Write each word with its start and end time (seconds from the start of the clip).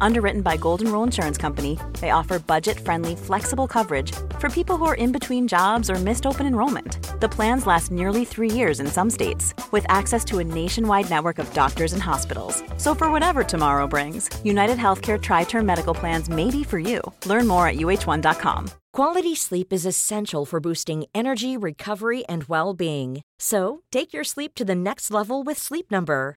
Underwritten 0.00 0.42
by 0.42 0.56
Golden 0.56 0.90
Rule 0.92 1.02
Insurance 1.02 1.36
Company, 1.36 1.78
they 2.00 2.10
offer 2.10 2.38
budget 2.38 2.78
friendly, 2.78 3.16
flexible 3.16 3.66
coverage 3.66 4.12
for 4.38 4.48
people 4.48 4.76
who 4.76 4.84
are 4.84 4.94
in 4.94 5.12
between 5.12 5.48
jobs 5.48 5.90
or 5.90 5.96
missed 5.96 6.26
open 6.26 6.46
enrollment. 6.46 7.20
The 7.20 7.28
plans 7.28 7.66
last 7.66 7.90
nearly 7.90 8.24
three 8.24 8.50
years 8.50 8.80
in 8.80 8.86
some 8.86 9.10
states, 9.10 9.52
with 9.72 9.84
access 9.88 10.24
to 10.26 10.38
a 10.38 10.44
nationwide 10.44 11.10
network 11.10 11.38
of 11.38 11.52
doctors 11.52 11.92
and 11.92 12.02
hospitals. 12.02 12.62
So, 12.76 12.94
for 12.94 13.10
whatever 13.10 13.42
tomorrow 13.44 13.86
brings, 13.86 14.30
United 14.44 14.78
Healthcare 14.78 15.20
Tri 15.20 15.44
Term 15.44 15.66
Medical 15.66 15.94
Plans 15.94 16.28
may 16.28 16.50
be 16.50 16.64
for 16.64 16.78
you. 16.78 17.00
Learn 17.26 17.46
more 17.46 17.66
at 17.68 17.76
uh1.com. 17.76 18.70
Quality 18.92 19.34
sleep 19.34 19.72
is 19.72 19.86
essential 19.86 20.44
for 20.44 20.60
boosting 20.60 21.04
energy, 21.14 21.56
recovery, 21.56 22.24
and 22.28 22.44
well 22.44 22.74
being. 22.74 23.22
So, 23.40 23.82
take 23.90 24.12
your 24.12 24.24
sleep 24.24 24.54
to 24.54 24.64
the 24.64 24.76
next 24.76 25.10
level 25.10 25.42
with 25.42 25.58
Sleep 25.58 25.90
Number. 25.90 26.36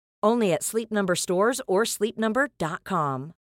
Only 0.23 0.53
at 0.53 0.63
Sleep 0.63 0.91
Number 0.91 1.15
stores 1.15 1.61
or 1.67 1.83
sleepnumber.com. 1.83 3.33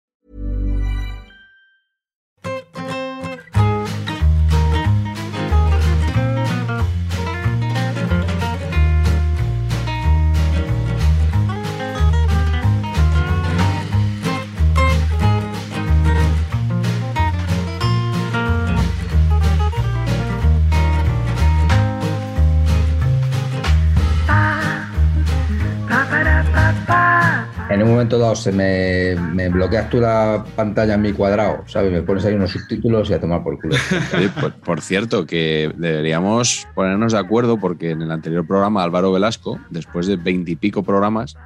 En 27.69 27.83
un 27.83 27.91
momento 27.91 28.17
dado 28.17 28.35
se 28.35 28.51
me, 28.51 29.15
me 29.15 29.47
bloqueas 29.49 29.89
tú 29.91 29.99
la 29.99 30.43
pantalla 30.55 30.95
en 30.95 31.01
mi 31.01 31.13
cuadrado, 31.13 31.63
¿sabes? 31.67 31.91
Me 31.91 32.01
pones 32.01 32.25
ahí 32.25 32.33
unos 32.33 32.51
subtítulos 32.51 33.09
y 33.09 33.13
a 33.13 33.19
tomar 33.21 33.43
por 33.43 33.59
culo. 33.59 33.75
Por 34.65 34.81
cierto, 34.81 35.27
que 35.27 35.71
deberíamos 35.77 36.67
ponernos 36.73 37.13
de 37.13 37.19
acuerdo 37.19 37.59
porque 37.59 37.91
en 37.91 38.01
el 38.01 38.11
anterior 38.11 38.45
programa 38.47 38.83
Álvaro 38.83 39.11
Velasco, 39.11 39.59
después 39.69 40.07
de 40.07 40.15
veintipico 40.15 40.81
programas, 40.81 41.37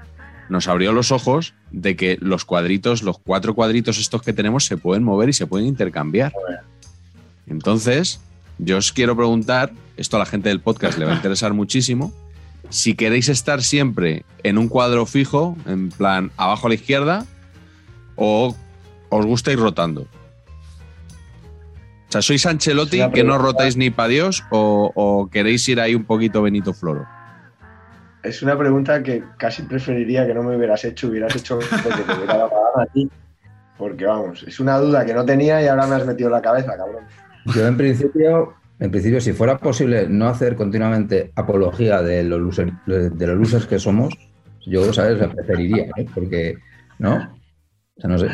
nos 0.47 0.67
abrió 0.69 0.93
los 0.93 1.11
ojos 1.11 1.55
de 1.71 1.97
que 1.97 2.17
los 2.21 2.45
cuadritos, 2.45 3.03
los 3.03 3.19
cuatro 3.19 3.53
cuadritos 3.53 3.99
estos 3.99 4.21
que 4.21 4.31
tenemos, 4.31 4.65
se 4.65 4.77
pueden 4.77 5.03
mover 5.03 5.27
y 5.27 5.33
se 5.33 5.45
pueden 5.45 5.67
intercambiar. 5.67 6.31
Entonces, 7.47 8.21
yo 8.59 8.77
os 8.77 8.93
quiero 8.93 9.15
preguntar, 9.17 9.73
esto 9.97 10.15
a 10.15 10.19
la 10.19 10.25
gente 10.25 10.49
del 10.49 10.61
podcast 10.61 10.97
le 10.97 11.05
va 11.05 11.11
a 11.11 11.15
interesar 11.15 11.53
muchísimo, 11.53 12.13
si 12.69 12.95
queréis 12.95 13.29
estar 13.29 13.61
siempre 13.61 14.25
en 14.43 14.57
un 14.57 14.67
cuadro 14.67 15.05
fijo, 15.05 15.57
en 15.65 15.89
plan 15.89 16.31
abajo 16.37 16.67
a 16.67 16.69
la 16.69 16.75
izquierda, 16.75 17.25
o 18.15 18.55
os 19.09 19.25
gusta 19.25 19.51
ir 19.51 19.59
rotando. 19.59 20.01
O 20.01 22.11
sea, 22.13 22.21
¿sois 22.21 22.45
Ancelotti 22.45 22.99
que 23.11 23.23
no 23.23 23.37
rotáis 23.37 23.75
ni 23.75 23.89
para 23.89 24.09
Dios 24.09 24.43
o, 24.51 24.91
o 24.93 25.29
queréis 25.29 25.67
ir 25.67 25.79
ahí 25.79 25.95
un 25.95 26.03
poquito 26.03 26.43
Benito 26.43 26.73
Floro? 26.73 27.07
Es 28.21 28.41
una 28.41 28.57
pregunta 28.57 29.01
que 29.03 29.23
casi 29.37 29.63
preferiría 29.63 30.25
que 30.25 30.33
no 30.33 30.43
me 30.43 30.55
hubieras 30.55 30.85
hecho, 30.85 31.07
hubieras 31.07 31.35
hecho 31.35 31.55
lo 31.55 31.61
que 31.61 32.03
te 32.03 32.13
hubiera 32.13 32.37
dado 32.37 32.79
a 32.79 32.85
ti. 32.85 33.09
Porque 33.77 34.05
vamos, 34.05 34.43
es 34.43 34.59
una 34.59 34.77
duda 34.77 35.05
que 35.05 35.13
no 35.13 35.25
tenía 35.25 35.61
y 35.61 35.67
ahora 35.67 35.87
me 35.87 35.95
has 35.95 36.05
metido 36.05 36.29
en 36.29 36.33
la 36.33 36.41
cabeza, 36.41 36.77
cabrón. 36.77 37.03
Yo 37.47 37.67
en 37.67 37.75
principio, 37.75 38.53
en 38.83 38.91
principio, 38.91 39.21
si 39.21 39.31
fuera 39.31 39.57
posible 39.59 40.09
no 40.09 40.27
hacer 40.27 40.57
continuamente 40.57 41.31
apología 41.37 42.01
de 42.01 42.21
los 42.25 42.41
losers, 42.41 42.73
de 42.85 43.27
los 43.27 43.37
losers 43.37 43.65
que 43.65 43.79
somos, 43.79 44.13
yo, 44.65 44.91
¿sabes? 44.91 45.17
La 45.19 45.31
preferiría, 45.31 45.85
¿eh? 45.95 46.05
Porque, 46.13 46.57
¿no? 46.99 47.15
O 47.95 48.01
sea, 48.01 48.09
no 48.09 48.17
sé. 48.17 48.27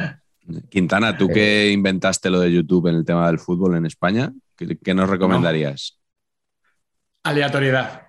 Quintana, 0.69 1.15
tú 1.15 1.27
que 1.27 1.69
inventaste 1.71 2.31
lo 2.31 2.39
de 2.39 2.51
YouTube 2.51 2.87
en 2.87 2.95
el 2.95 3.05
tema 3.05 3.27
del 3.27 3.37
fútbol 3.37 3.75
en 3.75 3.85
España, 3.85 4.33
¿qué, 4.55 4.75
qué 4.83 4.95
nos 4.95 5.07
recomendarías? 5.07 5.99
Aleatoriedad. 7.21 8.07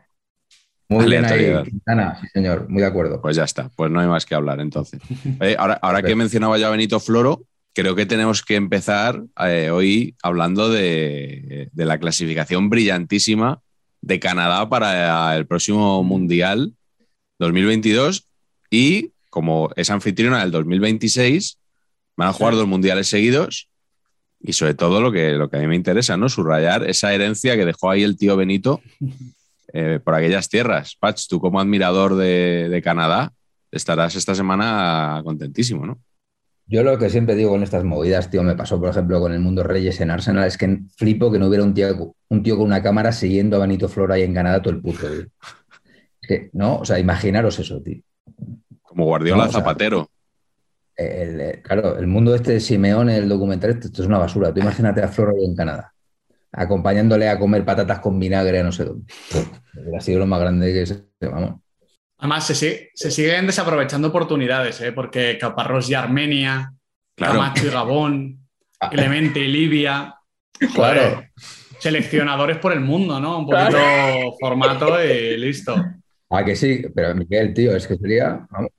Muy 0.89 1.11
bien 1.11 1.27
ahí, 1.27 1.63
Quintana, 1.65 2.19
sí 2.23 2.27
señor, 2.33 2.71
muy 2.71 2.81
de 2.81 2.89
acuerdo. 2.89 3.21
Pues 3.21 3.37
ya 3.37 3.45
está, 3.45 3.69
pues 3.77 3.91
no 3.91 4.01
hay 4.01 4.09
más 4.09 4.25
que 4.25 4.35
hablar 4.35 4.61
entonces. 4.61 4.99
Oye, 5.39 5.57
ahora, 5.59 5.79
ahora 5.83 6.03
que 6.03 6.17
mencionaba 6.17 6.57
ya 6.57 6.71
Benito 6.71 7.01
Floro, 7.01 7.43
creo 7.75 7.95
que 7.95 8.07
tenemos 8.07 8.43
que 8.43 8.57
empezar 8.57 9.23
eh, 9.45 9.71
hoy 9.71 10.15
hablando 10.23 10.69
de, 10.71 11.69
de 11.73 11.85
la 11.85 11.99
clasificación 11.99 12.71
brillantísima 12.71 13.61
de 14.01 14.21
Canadá 14.21 14.69
para 14.69 15.37
el 15.37 15.47
próximo 15.47 16.03
Mundial 16.03 16.75
2022 17.39 18.27
y 18.71 19.13
como 19.31 19.71
es 19.77 19.89
anfitriona 19.91 20.41
del 20.41 20.51
2026, 20.51 21.59
van 22.17 22.29
a 22.29 22.33
jugar 22.33 22.55
dos 22.55 22.67
mundiales 22.67 23.09
seguidos 23.09 23.69
y 24.41 24.53
sobre 24.53 24.75
todo 24.75 25.01
lo 25.01 25.13
que, 25.13 25.33
lo 25.33 25.49
que 25.49 25.57
a 25.57 25.61
mí 25.61 25.67
me 25.67 25.77
interesa, 25.77 26.17
¿no? 26.17 26.29
Subrayar 26.29 26.89
esa 26.89 27.15
herencia 27.15 27.57
que 27.57 27.65
dejó 27.65 27.91
ahí 27.91 28.03
el 28.03 28.19
tío 28.19 28.37
Benito 28.37 28.83
eh, 29.73 30.01
por 30.03 30.15
aquellas 30.15 30.49
tierras. 30.49 30.97
Patch, 30.99 31.29
tú 31.29 31.41
como 31.41 31.61
admirador 31.61 32.17
de, 32.17 32.69
de 32.69 32.83
Canadá 32.83 33.33
estarás 33.71 34.17
esta 34.17 34.35
semana 34.35 35.23
contentísimo, 35.25 35.87
¿no? 35.87 35.99
Yo 36.71 36.85
lo 36.85 36.97
que 36.99 37.11
siempre 37.11 37.35
digo 37.35 37.51
con 37.51 37.65
estas 37.65 37.83
movidas, 37.83 38.31
tío, 38.31 38.45
me 38.45 38.55
pasó, 38.55 38.79
por 38.79 38.91
ejemplo, 38.91 39.19
con 39.19 39.33
el 39.33 39.41
Mundo 39.41 39.65
Reyes 39.65 40.01
en 40.01 40.09
Arsenal, 40.09 40.47
es 40.47 40.57
que 40.57 40.79
flipo 40.97 41.33
que 41.33 41.39
no 41.41 41.49
hubiera 41.49 41.65
un 41.65 41.75
tío, 41.75 42.15
un 42.29 42.43
tío 42.45 42.57
con 42.57 42.67
una 42.67 42.81
cámara 42.81 43.11
siguiendo 43.11 43.57
a 43.57 43.61
Benito 43.61 43.89
Flora 43.89 44.15
ahí 44.15 44.23
en 44.23 44.33
Canadá 44.33 44.63
todo 44.63 44.75
el 44.75 44.81
puto 44.81 45.11
día. 45.11 45.27
Es 46.23 46.29
que, 46.29 46.51
¿no? 46.53 46.77
O 46.77 46.85
sea, 46.85 47.01
imaginaros 47.01 47.59
eso, 47.59 47.83
tío. 47.83 48.01
Como 48.83 49.05
Guardiola 49.05 49.43
No, 49.43 49.49
o 49.49 49.53
sea, 49.53 49.61
Zapatero. 49.61 50.11
El, 50.95 51.61
claro, 51.61 51.99
el 51.99 52.07
mundo 52.07 52.37
este 52.37 52.53
de 52.53 52.61
Simeone, 52.61 53.17
el 53.17 53.29
documental, 53.29 53.71
este, 53.71 53.89
esto 53.89 54.03
es 54.03 54.09
una 54.09 54.19
basura. 54.19 54.55
Tú 54.55 54.61
imagínate 54.61 55.03
a 55.03 55.09
Flora 55.09 55.33
ahí 55.37 55.47
en 55.47 55.57
Canadá, 55.57 55.93
acompañándole 56.53 57.29
a 57.29 57.37
comer 57.41 57.65
patatas 57.65 57.99
con 57.99 58.17
vinagre 58.21 58.61
a 58.61 58.63
no 58.63 58.71
sé 58.71 58.85
dónde. 58.85 59.13
Hubiera 59.75 60.01
sido 60.01 60.21
lo 60.21 60.27
más 60.27 60.39
grande 60.39 60.73
que 60.73 60.87
se... 60.87 61.03
Vamos. 61.21 61.63
Además, 62.21 62.47
se, 62.47 62.55
sigue- 62.55 62.91
se 62.95 63.11
siguen 63.11 63.47
desaprovechando 63.47 64.09
oportunidades, 64.09 64.81
¿eh? 64.83 64.93
porque 64.93 65.37
Caparrós 65.39 65.89
y 65.91 65.95
Armenia, 65.95 66.73
Claro. 67.17 67.35
Camacho 67.35 67.67
y 67.67 67.71
Gabón, 67.71 68.49
Clemente 68.91 69.41
y 69.41 69.49
Libia. 69.49 70.15
Claro. 70.75 71.01
Joder, 71.03 71.31
Seleccionadores 71.79 72.59
por 72.59 72.73
el 72.73 72.81
mundo, 72.81 73.19
¿no? 73.21 73.39
Un 73.39 73.47
poquito 73.47 73.79
formato 74.39 75.03
y 75.05 75.37
listo. 75.39 75.75
Ah, 76.31 76.45
que 76.45 76.55
sí, 76.55 76.83
pero 76.95 77.15
Miguel, 77.15 77.53
tío, 77.55 77.75
es 77.75 77.87
que 77.87 77.97
sería... 77.97 78.47
vamos, 78.51 78.71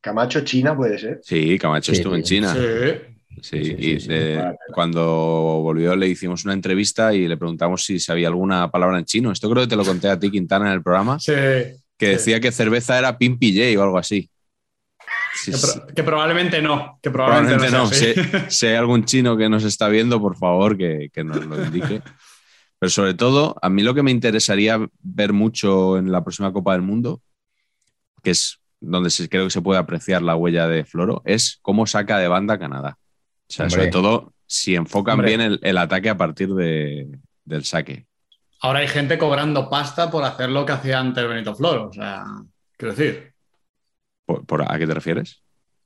Camacho 0.00 0.42
China 0.42 0.76
puede 0.76 0.98
ser. 0.98 1.20
Sí, 1.22 1.58
Camacho 1.58 1.92
Sí, 1.92 1.98
estuvo 1.98 2.14
en. 2.14 2.22
China. 2.22 2.54
Sí. 2.54 2.60
Sí, 2.60 3.42
Sí, 3.42 3.64
sí, 3.64 3.76
y 3.78 4.00
sí, 4.00 4.08
de- 4.08 4.36
Vale. 4.36 4.56
cuando 4.72 5.02
volvió 5.62 5.94
le 5.94 6.08
hicimos 6.08 6.44
una 6.46 6.54
entrevista 6.54 7.12
y 7.12 7.28
le 7.28 7.36
preguntamos 7.36 7.84
si 7.84 7.98
sabía 7.98 8.28
alguna 8.28 8.70
palabra 8.70 8.98
en 8.98 9.04
chino. 9.04 9.30
Esto 9.30 9.50
creo 9.50 9.64
que 9.64 9.68
te 9.68 9.76
lo 9.76 9.84
conté 9.84 10.08
a 10.08 10.18
ti, 10.18 10.30
Quintana, 10.30 10.68
en 10.68 10.72
el 10.72 10.82
programa, 10.82 11.18
Sí. 11.18 11.32
Que 11.98 12.06
sí. 12.06 12.12
decía 12.12 12.40
que 12.40 12.52
cerveza 12.52 12.98
era 12.98 13.18
Pimpi 13.18 13.54
J 13.56 13.78
o 13.80 13.84
algo 13.84 13.98
así. 13.98 14.30
Sí, 15.34 15.50
Que, 15.52 15.56
sí. 15.58 15.78
pro- 15.78 15.86
que 15.94 16.02
probablemente 16.02 16.62
no. 16.62 16.98
Que 17.02 17.10
probablemente, 17.10 17.68
Probablemente 17.68 17.76
no. 17.76 17.84
no. 17.84 17.90
sea 17.90 18.40
así. 18.40 18.50
Si, 18.50 18.56
si 18.58 18.66
hay 18.66 18.74
algún 18.76 19.04
chino 19.04 19.36
que 19.36 19.48
nos 19.48 19.64
está 19.64 19.88
viendo, 19.88 20.20
por 20.20 20.36
favor, 20.36 20.76
que, 20.76 21.10
que 21.12 21.24
nos 21.24 21.44
lo 21.44 21.64
indique. 21.64 22.02
Pero 22.78 22.90
sobre 22.90 23.14
todo, 23.14 23.56
a 23.62 23.68
mí 23.70 23.82
lo 23.82 23.94
que 23.94 24.02
me 24.02 24.10
interesaría 24.10 24.78
ver 25.00 25.32
mucho 25.32 25.96
en 25.98 26.10
la 26.12 26.22
próxima 26.22 26.52
Copa 26.52 26.72
del 26.72 26.82
Mundo, 26.82 27.22
que 28.22 28.30
es 28.30 28.58
donde 28.80 29.08
se, 29.10 29.28
creo 29.28 29.44
que 29.44 29.50
se 29.50 29.62
puede 29.62 29.78
apreciar 29.80 30.20
la 30.22 30.36
huella 30.36 30.68
de 30.68 30.84
Floro, 30.84 31.22
es 31.24 31.58
cómo 31.62 31.86
saca 31.86 32.18
de 32.18 32.28
banda 32.28 32.58
Canadá. 32.58 32.98
O 33.48 33.52
sea, 33.52 33.64
Hombre. 33.66 33.76
sobre 33.78 33.90
todo 33.90 34.34
si 34.46 34.74
enfocan 34.74 35.14
Hombre. 35.14 35.28
bien 35.28 35.40
el, 35.40 35.60
el 35.62 35.78
ataque 35.78 36.10
a 36.10 36.16
partir 36.18 36.50
de- 36.54 37.08
del 37.44 37.64
saque. 37.64 38.06
Ahora 38.66 38.80
hay 38.80 38.88
gente 38.88 39.16
cobrando 39.16 39.70
pasta 39.70 40.10
por 40.10 40.24
hacer 40.24 40.50
lo 40.50 40.66
que 40.66 40.72
hacía 40.72 40.98
antes 40.98 41.24
Benito 41.28 41.54
Floro. 41.54 41.86
O 41.88 41.92
sea, 41.92 42.24
quiero 42.76 42.94
decir, 42.96 43.32
¿Por, 44.24 44.44
por- 44.44 44.62
a 44.68 44.76
qué 44.76 44.88
te 44.88 44.94
refieres? 44.94 45.40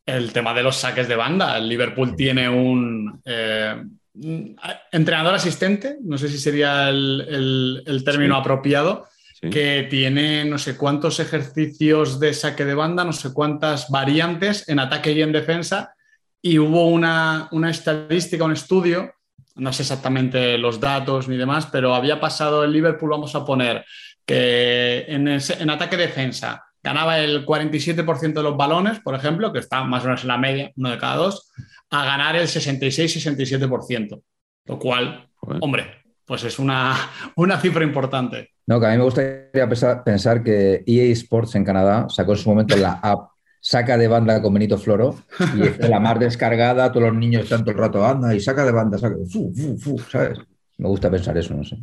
el 0.07 0.33
tema 0.33 0.55
de 0.55 0.63
los 0.63 0.77
saques 0.77 1.07
de 1.07 1.15
banda. 1.15 1.59
El 1.59 1.69
Liverpool 1.69 2.17
tiene 2.17 2.49
un, 2.49 3.21
eh, 3.27 3.85
mm, 4.15 4.45
entrenador 4.93 5.35
asistente, 5.35 5.99
no 6.03 6.17
sé 6.17 6.31
si 6.31 6.39
sería 6.39 6.89
el, 6.89 7.83
el, 7.87 8.03
término 8.03 8.37
Sí. 8.37 8.41
apropiado, 8.41 9.07
Sí. 9.41 9.51
que 9.51 9.87
tiene 9.91 10.47
no 10.47 10.57
sé 10.57 10.79
cuántos 10.79 11.21
ejercicios 11.21 12.19
de 12.19 12.33
saque 12.33 12.65
de 12.65 12.75
banda, 12.75 13.05
no 13.05 13.13
sé 13.13 13.31
cuántas 13.35 13.91
variantes 13.91 14.67
en 14.71 14.79
ataque 14.79 15.13
y 15.13 15.21
en 15.21 15.33
defensa, 15.33 15.95
y 16.41 16.59
hubo 16.59 16.87
una, 16.89 17.47
una 17.53 17.71
estadística, 17.71 18.43
un 18.45 18.53
estudio, 18.53 19.13
no 19.61 19.73
sé 19.73 19.83
exactamente 19.83 20.59
los 20.59 20.81
datos 20.81 21.29
ni 21.29 21.37
demás, 21.37 21.67
pero 21.71 21.95
había 21.95 22.19
pasado 22.21 22.65
el 22.65 22.73
Liverpool, 22.73 23.11
vamos 23.11 23.35
a 23.35 23.45
poner, 23.45 23.85
que 24.27 25.05
en, 25.09 25.29
ese- 25.29 25.63
en 25.63 25.71
ataque-defensa 25.71 26.65
ganaba 26.83 27.19
el 27.19 27.45
47% 27.47 28.33
de 28.35 28.43
los 28.43 28.57
balones, 28.57 29.01
por 29.01 29.15
ejemplo, 29.15 29.53
que 29.53 29.59
está 29.61 29.85
más 29.85 30.03
o 30.03 30.07
menos 30.07 30.23
en 30.23 30.29
la 30.29 30.39
media, 30.39 30.73
uno 30.77 30.91
de 30.91 30.99
cada 30.99 31.17
dos, 31.17 31.53
a 31.91 32.05
ganar 32.05 32.37
el 32.37 32.49
66-67%, 32.49 34.23
lo 34.67 34.79
cual, 34.79 35.29
hombre, 35.61 36.03
pues 36.25 36.45
es 36.45 36.59
una, 36.59 36.97
una 37.37 37.59
cifra 37.61 37.85
importante. 37.85 38.51
No, 38.67 38.79
que 38.79 38.87
a 38.87 38.91
mí 38.91 38.99
me 38.99 39.05
gustaría 39.05 39.69
pensar, 39.69 40.05
pensar 40.05 40.43
que 40.45 40.85
EA 40.87 41.13
Sports 41.13 41.55
en 41.57 41.65
Canadá 41.65 42.07
sacó 42.09 42.33
en 42.33 42.39
su 42.39 42.49
momento 42.49 42.77
la 42.77 43.01
app 43.03 43.30
Saca 43.63 43.99
de 43.99 44.09
banda 44.09 44.41
con 44.41 44.55
Benito 44.55 44.79
Floro 44.79 45.17
y 45.57 45.63
está 45.67 45.89
la 45.89 46.01
más 46.01 46.19
descargada, 46.19 46.91
todos 46.91 47.09
los 47.09 47.17
niños 47.17 47.45
están 47.45 47.61
todo 47.61 47.73
el 47.73 47.79
rato, 47.79 48.05
anda 48.07 48.35
y 48.35 48.41
saca 48.41 48.65
de 48.65 48.73
banda, 48.73 48.97
saca, 48.99 49.17
fu, 49.31 49.53
fu, 49.55 49.77
fu, 49.79 49.99
¿sabes? 49.99 50.39
Me 50.79 50.89
gusta 50.89 51.11
pensar 51.11 51.37
eso, 51.37 51.55
no 51.55 51.63
sé. 51.65 51.77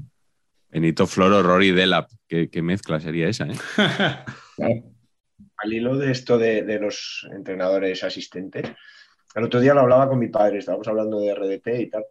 Benito 0.69 1.05
Floro, 1.07 1.41
Rory 1.43 1.71
Delap. 1.71 2.09
¿Qué, 2.27 2.49
qué 2.49 2.61
mezcla 2.61 2.99
sería 2.99 3.29
esa, 3.29 3.47
eh? 3.47 3.55
Al 5.57 5.73
hilo 5.73 5.97
de 5.97 6.11
esto 6.11 6.37
de, 6.37 6.63
de 6.63 6.79
los 6.79 7.27
entrenadores 7.31 8.03
asistentes, 8.03 8.71
el 9.35 9.43
otro 9.43 9.59
día 9.59 9.73
lo 9.73 9.81
hablaba 9.81 10.09
con 10.09 10.17
mi 10.19 10.29
padre, 10.29 10.57
estábamos 10.57 10.87
hablando 10.87 11.19
de 11.19 11.33
RDT 11.33 11.67
y 11.79 11.89
tal, 11.89 12.03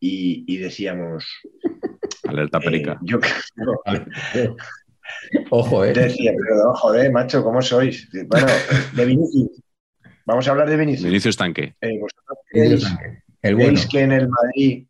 y, 0.00 0.44
y 0.46 0.56
decíamos... 0.58 1.24
Alerta 2.26 2.58
eh, 2.58 2.64
perica. 2.64 2.98
yo 3.02 3.20
creo- 3.20 4.56
Ojo, 5.50 5.84
¿eh? 5.84 5.92
decía, 5.92 6.32
pero 6.36 6.74
joder, 6.74 7.10
macho, 7.12 7.42
¿cómo 7.42 7.60
sois? 7.62 8.08
Bueno, 8.26 8.46
de 8.94 9.04
Vinicius. 9.04 9.62
Vamos 10.24 10.46
a 10.46 10.50
hablar 10.50 10.68
de 10.68 10.76
Vinicius. 10.76 11.04
Vinicius 11.06 11.36
Tanque. 11.36 11.74
Eh, 11.80 11.98
¿Vosotros 11.98 12.38
creéis, 12.50 12.84
El 13.42 13.54
bueno. 13.54 13.70
creéis 13.70 13.86
que 13.88 14.00
en 14.00 14.12
el 14.12 14.28
Madrid, 14.28 14.86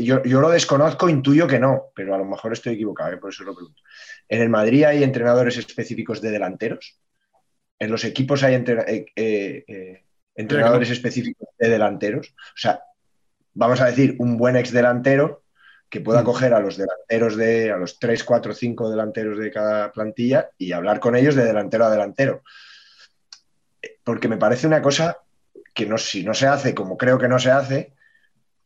yo, 0.00 0.22
yo 0.22 0.40
lo 0.40 0.48
desconozco, 0.50 1.08
intuyo 1.10 1.46
que 1.46 1.58
no, 1.58 1.84
pero 1.94 2.14
a 2.14 2.18
lo 2.18 2.24
mejor 2.24 2.52
estoy 2.54 2.74
equivocado, 2.74 3.12
eh, 3.12 3.18
por 3.18 3.30
eso 3.30 3.44
lo 3.44 3.54
pregunto. 3.54 3.82
¿En 4.28 4.40
el 4.40 4.48
Madrid 4.48 4.84
hay 4.84 5.02
entrenadores 5.02 5.56
específicos 5.58 6.20
de 6.22 6.30
delanteros? 6.30 6.98
¿En 7.78 7.90
los 7.90 8.04
equipos 8.04 8.42
hay 8.42 8.54
entre- 8.54 8.90
eh, 8.92 9.06
eh, 9.14 9.64
eh, 9.68 10.04
entrenadores 10.34 10.90
específicos 10.90 11.48
de 11.58 11.68
delanteros? 11.68 12.28
O 12.28 12.56
sea, 12.56 12.80
vamos 13.54 13.80
a 13.80 13.86
decir, 13.86 14.16
un 14.18 14.36
buen 14.38 14.56
ex 14.56 14.72
delantero 14.72 15.42
que 15.88 16.00
pueda 16.00 16.22
coger 16.22 16.52
a 16.54 16.60
los 16.60 16.76
delanteros 16.76 17.36
de, 17.36 17.72
a 17.72 17.76
los 17.76 17.98
3, 17.98 18.22
4, 18.22 18.54
5 18.54 18.90
delanteros 18.90 19.38
de 19.38 19.50
cada 19.50 19.90
plantilla 19.92 20.50
y 20.58 20.72
hablar 20.72 21.00
con 21.00 21.16
ellos 21.16 21.34
de 21.34 21.44
delantero 21.44 21.86
a 21.86 21.90
delantero. 21.90 22.42
Porque 24.04 24.28
me 24.28 24.36
parece 24.36 24.66
una 24.66 24.82
cosa 24.82 25.18
que 25.74 25.86
no, 25.86 25.96
si 25.96 26.24
no 26.24 26.34
se 26.34 26.46
hace 26.46 26.74
como 26.74 26.96
creo 26.96 27.18
que 27.18 27.28
no 27.28 27.38
se 27.38 27.50
hace, 27.50 27.94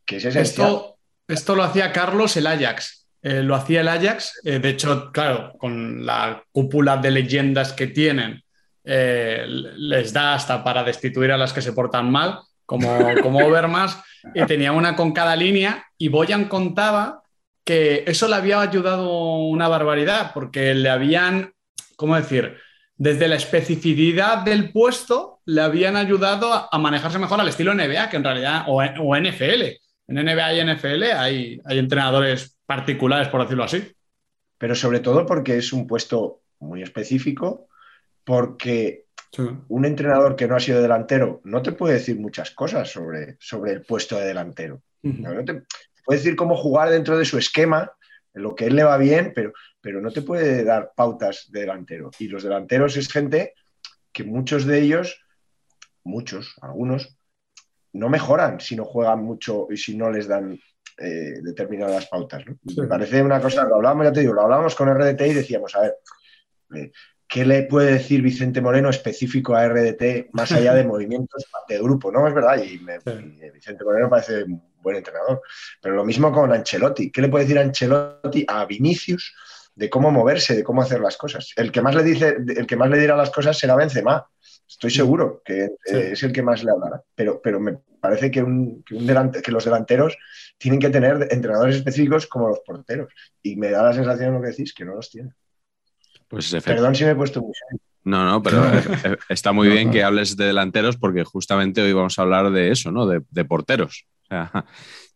que 0.05 0.17
es 0.17 0.25
esencial. 0.25 0.67
Esto, 0.67 0.97
esto 1.27 1.55
lo 1.55 1.63
hacía 1.63 1.91
Carlos 1.91 2.35
el 2.37 2.47
Ajax. 2.47 3.07
Eh, 3.21 3.41
lo 3.41 3.55
hacía 3.55 3.81
el 3.81 3.87
Ajax. 3.87 4.41
eh, 4.43 4.59
de 4.59 4.69
hecho, 4.69 5.11
claro, 5.11 5.53
con 5.57 6.05
la 6.05 6.43
cúpula 6.51 6.97
de 6.97 7.11
leyendas 7.11 7.71
que 7.71 7.87
tienen, 7.87 8.43
eh, 8.83 9.45
les 9.47 10.11
da 10.11 10.33
hasta 10.33 10.61
para 10.61 10.83
destituir 10.83 11.31
a 11.31 11.37
las 11.37 11.53
que 11.53 11.61
se 11.61 11.71
portan 11.71 12.11
mal, 12.11 12.39
como, 12.65 12.89
como 13.21 13.39
Overmars, 13.39 13.97
y 14.33 14.45
tenía 14.45 14.71
una 14.71 14.95
con 14.95 15.11
cada 15.11 15.35
línea. 15.35 15.85
Y 15.97 16.09
Boyan 16.09 16.45
contaba 16.45 17.23
que 17.63 18.03
eso 18.07 18.27
le 18.27 18.35
había 18.35 18.61
ayudado 18.61 19.37
una 19.37 19.67
barbaridad, 19.67 20.31
porque 20.33 20.73
le 20.73 20.89
habían, 20.89 21.53
¿cómo 21.95 22.15
decir? 22.15 22.57
Desde 22.95 23.27
la 23.27 23.35
especificidad 23.35 24.39
del 24.39 24.71
puesto 24.71 25.39
le 25.45 25.61
habían 25.61 25.95
ayudado 25.95 26.53
a, 26.53 26.69
a 26.71 26.77
manejarse 26.77 27.19
mejor 27.19 27.39
al 27.39 27.47
estilo 27.47 27.73
NBA, 27.73 28.09
que 28.09 28.17
en 28.17 28.23
realidad, 28.23 28.65
o, 28.67 28.81
o 28.81 29.15
NFL. 29.15 29.63
En 30.07 30.15
NBA 30.15 30.53
y 30.53 30.73
NFL 30.73 31.03
hay, 31.15 31.61
hay 31.65 31.79
entrenadores 31.79 32.57
particulares, 32.65 33.29
por 33.29 33.41
decirlo 33.41 33.63
así. 33.63 33.91
Pero 34.57 34.75
sobre 34.75 34.99
todo 34.99 35.25
porque 35.25 35.57
es 35.57 35.73
un 35.73 35.87
puesto 35.87 36.41
muy 36.59 36.81
específico, 36.81 37.67
porque 38.23 39.05
un 39.37 39.85
entrenador 39.85 40.35
que 40.35 40.47
no 40.47 40.55
ha 40.55 40.59
sido 40.59 40.81
delantero 40.81 41.41
no 41.43 41.61
te 41.61 41.71
puede 41.71 41.95
decir 41.95 42.19
muchas 42.19 42.51
cosas 42.51 42.89
sobre, 42.91 43.37
sobre 43.39 43.71
el 43.71 43.81
puesto 43.81 44.17
de 44.17 44.25
delantero. 44.25 44.81
No, 45.01 45.33
no 45.33 45.43
te, 45.43 45.53
te 45.53 46.01
puede 46.05 46.19
decir 46.19 46.35
cómo 46.35 46.55
jugar 46.55 46.89
dentro 46.89 47.17
de 47.17 47.25
su 47.25 47.37
esquema, 47.37 47.91
lo 48.33 48.55
que 48.55 48.65
él 48.65 48.75
le 48.75 48.83
va 48.83 48.97
bien, 48.97 49.31
pero, 49.35 49.53
pero 49.81 50.01
no 50.01 50.11
te 50.11 50.21
puede 50.21 50.63
dar 50.63 50.93
pautas 50.95 51.49
de 51.51 51.61
delantero. 51.61 52.11
Y 52.19 52.27
los 52.27 52.43
delanteros 52.43 52.95
es 52.97 53.11
gente 53.11 53.53
que 54.11 54.23
muchos 54.23 54.65
de 54.65 54.81
ellos, 54.81 55.21
muchos, 56.03 56.55
algunos, 56.61 57.17
no 57.93 58.09
mejoran 58.09 58.59
si 58.59 58.75
no 58.75 58.85
juegan 58.85 59.23
mucho 59.23 59.67
y 59.69 59.77
si 59.77 59.95
no 59.95 60.11
les 60.11 60.27
dan 60.27 60.59
eh, 60.97 61.39
determinadas 61.41 62.07
pautas. 62.07 62.45
¿no? 62.45 62.57
Sí. 62.67 62.79
Me 62.81 62.87
parece 62.87 63.21
una 63.21 63.41
cosa, 63.41 63.63
lo 63.63 63.75
hablábamos, 63.75 64.05
ya 64.05 64.13
te 64.13 64.19
digo, 64.21 64.33
lo 64.33 64.41
hablábamos 64.41 64.75
con 64.75 64.89
RDT 64.89 65.21
y 65.21 65.33
decíamos, 65.33 65.75
a 65.75 65.81
ver, 65.81 65.95
eh, 66.75 66.91
¿qué 67.27 67.45
le 67.45 67.63
puede 67.63 67.93
decir 67.93 68.21
Vicente 68.21 68.61
Moreno 68.61 68.89
específico 68.89 69.55
a 69.55 69.65
RDT 69.67 70.29
más 70.33 70.51
allá 70.51 70.73
de 70.73 70.83
movimientos 70.85 71.45
de 71.67 71.77
grupo? 71.79 72.11
No, 72.11 72.27
es 72.27 72.33
verdad, 72.33 72.61
y, 72.63 72.79
me- 72.79 72.99
y 73.05 73.49
Vicente 73.51 73.83
Moreno 73.83 74.09
parece 74.09 74.43
un 74.43 74.61
buen 74.81 74.97
entrenador. 74.97 75.41
Pero 75.81 75.95
lo 75.95 76.05
mismo 76.05 76.31
con 76.31 76.51
Ancelotti. 76.51 77.11
¿Qué 77.11 77.21
le 77.21 77.29
puede 77.29 77.45
decir 77.45 77.59
Ancelotti 77.59 78.45
a 78.47 78.65
Vinicius 78.65 79.33
de 79.75 79.89
cómo 79.89 80.11
moverse, 80.11 80.55
de 80.55 80.63
cómo 80.63 80.81
hacer 80.81 80.99
las 80.99 81.17
cosas? 81.17 81.51
El 81.55 81.71
que 81.71 81.81
más 81.81 81.95
le 81.95 82.03
dice, 82.03 82.35
el 82.55 82.67
que 82.67 82.75
más 82.75 82.89
le 82.89 82.99
dirá 82.99 83.15
las 83.15 83.31
cosas 83.31 83.57
será 83.57 83.75
Benzema. 83.75 84.27
Estoy 84.67 84.91
seguro 84.91 85.41
que 85.45 85.69
Sí. 85.85 85.95
eh, 85.95 86.09
es 86.13 86.23
el 86.23 86.31
que 86.31 86.41
más 86.41 86.63
le 86.63 86.71
hablará. 86.71 87.01
Pero, 87.15 87.41
pero 87.41 87.59
me 87.59 87.77
parece 87.99 88.29
que, 88.31 88.41
un, 88.43 88.83
que, 88.83 88.95
un 88.95 89.05
delante- 89.07 89.41
que 89.41 89.51
los 89.51 89.65
delanteros 89.65 90.17
tienen 90.57 90.79
que 90.79 90.89
tener 90.89 91.27
entrenadores 91.31 91.75
específicos 91.77 92.27
como 92.27 92.49
los 92.49 92.59
porteros. 92.59 93.11
Y 93.41 93.55
me 93.55 93.69
da 93.71 93.83
la 93.83 93.93
sensación, 93.93 94.33
lo 94.33 94.41
que 94.41 94.47
decís, 94.47 94.73
que 94.73 94.85
no 94.85 94.95
los 94.95 95.09
tienen. 95.09 95.33
Pues. 96.33 96.55
Perdón 96.63 96.95
si 96.95 97.03
me 97.05 97.11
he 97.11 97.15
puesto 97.15 97.41
muy. 97.41 97.51
No, 98.05 98.25
no, 98.29 98.41
pero 98.43 98.63
eh, 98.73 98.81
eh, 99.05 99.17
está 99.29 99.51
muy 99.53 99.67
No, 99.69 99.73
bien 99.75 99.87
no. 99.87 99.93
que 99.93 100.03
hables 100.03 100.35
de 100.35 100.45
delanteros 100.45 100.97
porque 100.97 101.23
justamente 101.23 101.81
hoy 101.81 101.93
vamos 101.93 102.17
a 102.19 102.23
hablar 102.23 102.51
de 102.51 102.71
eso, 102.71 102.91
¿no? 102.91 103.05
De, 103.07 103.21
de 103.29 103.45
porteros. 103.45 104.05
O 104.23 104.25
sea, 104.27 104.65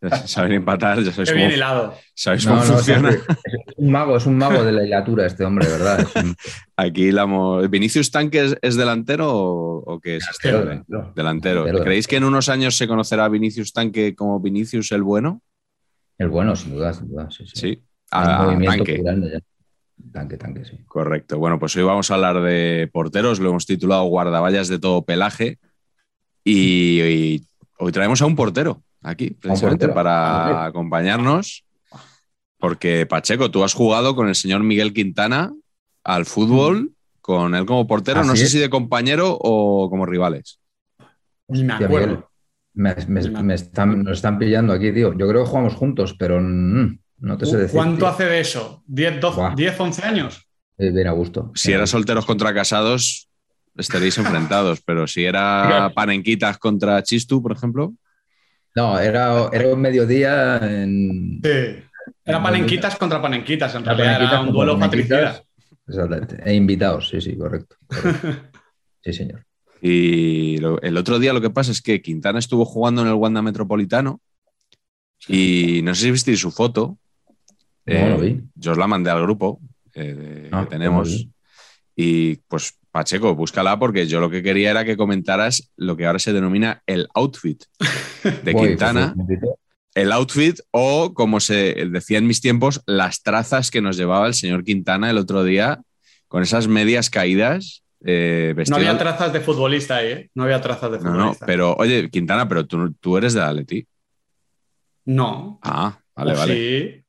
saber 0.27 0.53
empatar, 0.53 1.01
ya 1.01 1.11
sabéis 1.11 1.29
Qué 1.31 1.35
bien 1.35 1.47
cómo, 1.47 1.55
hilado. 1.57 1.95
sabéis 2.13 2.45
No, 2.45 2.51
cómo 2.51 2.63
no, 2.65 2.73
funciona. 2.73 3.09
es, 3.09 3.15
es 3.17 3.73
un 3.77 3.91
mago, 3.91 4.15
es 4.17 4.25
un 4.25 4.37
mago 4.37 4.63
de 4.63 4.71
la 4.71 4.85
hilatura 4.85 5.25
este 5.25 5.43
hombre, 5.43 5.67
¿verdad? 5.67 6.07
Un 6.15 6.35
Aquí 6.77 7.11
la 7.11 7.25
mo- 7.25 7.59
¿Vinicius 7.67 8.11
Tanque 8.11 8.45
es, 8.45 8.55
es 8.61 8.75
delantero 8.77 9.31
o, 9.33 9.83
o 9.85 9.99
qué 9.99 10.17
es 10.17 10.27
este 10.29 10.53
hombre? 10.53 10.69
delantero. 10.87 11.13
Delantero. 11.15 11.59
Delantero. 11.63 11.83
¿Creéis 11.83 12.07
que 12.07 12.17
en 12.17 12.23
unos 12.25 12.47
años 12.47 12.77
se 12.77 12.87
conocerá 12.87 13.25
a 13.25 13.29
Vinicius 13.29 13.73
Tanque 13.73 14.15
como 14.15 14.39
Vinicius 14.39 14.91
el 14.91 15.01
bueno? 15.03 15.41
El 16.19 16.29
bueno, 16.29 16.55
sin 16.55 16.73
duda, 16.73 16.93
sin 16.93 17.09
duda. 17.09 17.29
Sí, 17.31 17.45
sí. 17.47 17.51
Sí. 17.55 17.83
Hay 18.11 18.45
movimiento 18.45 18.77
tanque. 18.85 19.03
Tanque, 20.11 20.37
tanque, 20.37 20.63
sí. 20.65 20.77
Correcto. 20.87 21.37
Bueno, 21.37 21.59
pues 21.59 21.75
hoy 21.75 21.83
vamos 21.83 22.09
a 22.11 22.15
hablar 22.15 22.41
de 22.41 22.89
porteros, 22.91 23.39
lo 23.39 23.49
hemos 23.49 23.65
titulado 23.65 24.03
Guardaballas 24.05 24.67
de 24.67 24.79
todo 24.79 25.03
pelaje 25.03 25.57
y, 26.43 27.01
y 27.01 27.43
hoy 27.77 27.91
traemos 27.91 28.21
a 28.21 28.25
un 28.25 28.35
portero 28.35 28.81
aquí, 29.01 29.31
precisamente 29.31 29.87
portero. 29.87 29.93
para 29.93 30.65
acompañarnos, 30.65 31.65
porque 32.59 33.05
Pacheco, 33.05 33.51
tú 33.51 33.63
has 33.63 33.73
jugado 33.73 34.15
con 34.15 34.27
el 34.27 34.35
señor 34.35 34.63
Miguel 34.63 34.93
Quintana 34.93 35.53
al 36.03 36.25
fútbol, 36.25 36.91
con 37.21 37.53
él 37.55 37.65
como 37.65 37.85
portero, 37.87 38.23
no 38.23 38.35
sé 38.35 38.45
es. 38.45 38.51
si 38.51 38.59
de 38.59 38.69
compañero 38.69 39.37
o 39.39 39.89
como 39.89 40.05
rivales. 40.05 40.59
Ni 41.49 41.63
me 41.63 41.73
acuerdo. 41.73 42.07
Miguel, 42.07 42.23
me, 42.73 42.95
me- 43.29 43.43
me 43.43 43.53
están, 43.55 44.03
nos 44.03 44.13
están 44.17 44.37
pillando 44.39 44.73
aquí, 44.73 44.91
tío. 44.93 45.13
Yo 45.17 45.27
creo 45.27 45.43
que 45.43 45.49
jugamos 45.49 45.73
juntos, 45.75 46.15
pero 46.17 46.39
mm, 46.39 46.99
no 47.19 47.37
te 47.37 47.45
sé 47.45 47.57
decir. 47.57 47.75
¿Cuánto 47.75 47.97
tío. 47.99 48.07
hace 48.07 48.25
de 48.25 48.39
eso? 48.39 48.83
¿10, 48.87 49.19
12, 49.19 49.35
Buah. 49.39 49.55
10 49.55 49.79
11 49.79 50.03
años? 50.05 50.47
Eh, 50.77 50.91
Bien 50.91 51.07
a 51.07 51.11
gusto. 51.11 51.51
Si 51.55 51.71
era 51.71 51.87
solteros 51.87 52.25
contra 52.25 52.53
casados, 52.53 53.27
estaréis 53.75 54.17
enfrentados, 54.19 54.81
pero 54.81 55.07
si 55.07 55.23
era 55.25 55.91
panenquitas 55.95 56.57
contra 56.57 57.01
Chistu, 57.03 57.41
por 57.41 57.51
ejemplo, 57.51 57.93
No, 58.75 58.99
era, 58.99 59.49
era 59.51 59.69
un 59.73 59.81
mediodía 59.81 60.57
en. 60.61 61.39
Sí. 61.43 61.83
Era 62.23 62.41
panenquitas 62.43 62.95
contra 62.97 63.21
panenquitas, 63.21 63.73
en 63.75 63.81
Era 63.81 63.93
realidad 63.95 64.33
era 64.33 64.41
un 64.41 64.51
duelo 64.53 64.77
panenquitas. 64.79 65.09
patricida. 65.39 65.43
Exactamente. 65.87 66.37
E 66.45 66.53
invitados, 66.53 67.09
sí, 67.09 67.19
sí, 67.21 67.35
correcto. 67.37 67.75
correcto. 67.87 68.49
Sí, 69.03 69.13
señor. 69.13 69.45
Y 69.81 70.57
lo- 70.57 70.81
el 70.81 70.97
otro 70.97 71.17
día 71.17 71.31
lo 71.31 71.39
que 71.39 71.49
pasa 71.49 71.71
es 71.71 71.81
que 71.81 72.01
Quintana 72.01 72.39
estuvo 72.39 72.65
jugando 72.65 73.01
en 73.03 73.07
el 73.07 73.13
Wanda 73.13 73.41
Metropolitano 73.41 74.19
y 75.27 75.81
no 75.83 75.93
sé 75.95 76.01
si 76.03 76.11
visteis 76.11 76.39
su 76.39 76.51
foto. 76.51 76.97
Eh, 77.87 77.99
No, 78.01 78.09
lo 78.09 78.19
vi. 78.19 78.39
Yo 78.55 78.71
os 78.73 78.77
la 78.77 78.85
mandé 78.87 79.09
al 79.09 79.21
grupo 79.23 79.59
eh, 79.95 80.49
Ah, 80.51 80.63
que 80.65 80.69
tenemos. 80.69 81.27
Y 81.95 82.35
pues, 82.47 82.77
Pacheco, 82.91 83.33
búscala 83.33 83.79
porque 83.79 84.05
yo 84.07 84.19
lo 84.19 84.29
que 84.29 84.43
quería 84.43 84.69
era 84.71 84.85
que 84.85 84.95
comentaras 84.97 85.71
lo 85.77 85.97
que 85.97 86.05
ahora 86.05 86.19
se 86.19 86.33
denomina 86.33 86.83
el 86.85 87.07
outfit 87.15 87.63
de 88.43 88.51
Voy, 88.53 88.67
Quintana. 88.69 89.15
pues, 89.15 89.39
el 89.95 90.11
outfit 90.11 90.59
o, 90.71 91.13
como 91.15 91.39
se 91.39 91.73
decía 91.89 92.19
en 92.19 92.27
mis 92.27 92.39
tiempos, 92.41 92.83
las 92.85 93.23
trazas 93.23 93.71
que 93.71 93.81
nos 93.81 93.97
llevaba 93.97 94.27
el 94.27 94.35
señor 94.35 94.63
Quintana 94.63 95.09
el 95.09 95.17
otro 95.17 95.43
día 95.43 95.81
con 96.27 96.43
esas 96.43 96.67
medias 96.67 97.09
caídas. 97.09 97.83
Eh, 98.05 98.53
no 98.69 98.75
había 98.75 98.95
trazas 98.97 99.33
de 99.33 99.39
futbolista 99.41 99.95
ahí, 99.95 100.11
¿eh? 100.11 100.29
No 100.35 100.43
había 100.43 100.61
trazas 100.61 100.91
de 100.91 100.99
futbolista. 100.99 101.23
No, 101.23 101.31
no, 101.31 101.37
pero 101.47 101.73
oye, 101.75 102.09
Quintana, 102.11 102.47
pero 102.47 102.67
tú, 102.67 102.93
tú 102.99 103.17
eres 103.17 103.33
de 103.33 103.41
Atleti. 103.41 103.87
No. 105.05 105.59
Ah, 105.63 105.97
vale, 106.15 106.33
vale. 106.35 106.53
Sí. 106.53 107.03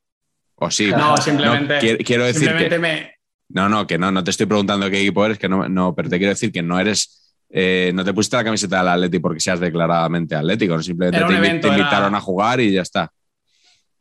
O 0.61 0.71
sí. 0.71 0.91
No, 0.91 1.17
simplemente. 1.17 1.79
quiero, 2.05 2.25
decir 2.25 2.41
simplemente 2.49 2.77
que. 2.77 2.79
me... 2.81 3.13
No, 3.51 3.69
no, 3.69 3.87
que 3.87 3.97
no, 3.97 4.11
no 4.11 4.23
te 4.25 4.31
estoy 4.31 4.47
preguntando 4.47 4.91
qué 4.91 5.01
equipo 5.01 5.25
eres, 5.25 5.39
que 5.39 5.49
no, 5.49 5.69
no 5.69 5.95
pero 5.95 6.09
te 6.11 6.19
quiero 6.19 6.33
decir 6.33 6.53
que 6.53 6.63
no 6.63 6.79
eres. 6.79 7.37
Eh, 7.51 7.93
no 7.95 8.05
te 8.05 8.13
pusiste 8.13 8.37
la 8.37 8.45
camiseta 8.45 8.79
del 8.79 8.89
Atleti 8.89 9.21
porque 9.21 9.41
seas 9.41 9.59
declaradamente 9.59 10.35
atlético, 10.35 10.77
no 10.77 10.83
simplemente 10.83 11.19
te, 11.19 11.25
invi- 11.33 11.37
evento, 11.39 11.69
te 11.69 11.75
invitaron 11.79 12.11
era- 12.11 12.19
a 12.19 12.21
jugar 12.21 12.61
y 12.61 12.73
ya 12.73 12.83
está. 12.83 13.11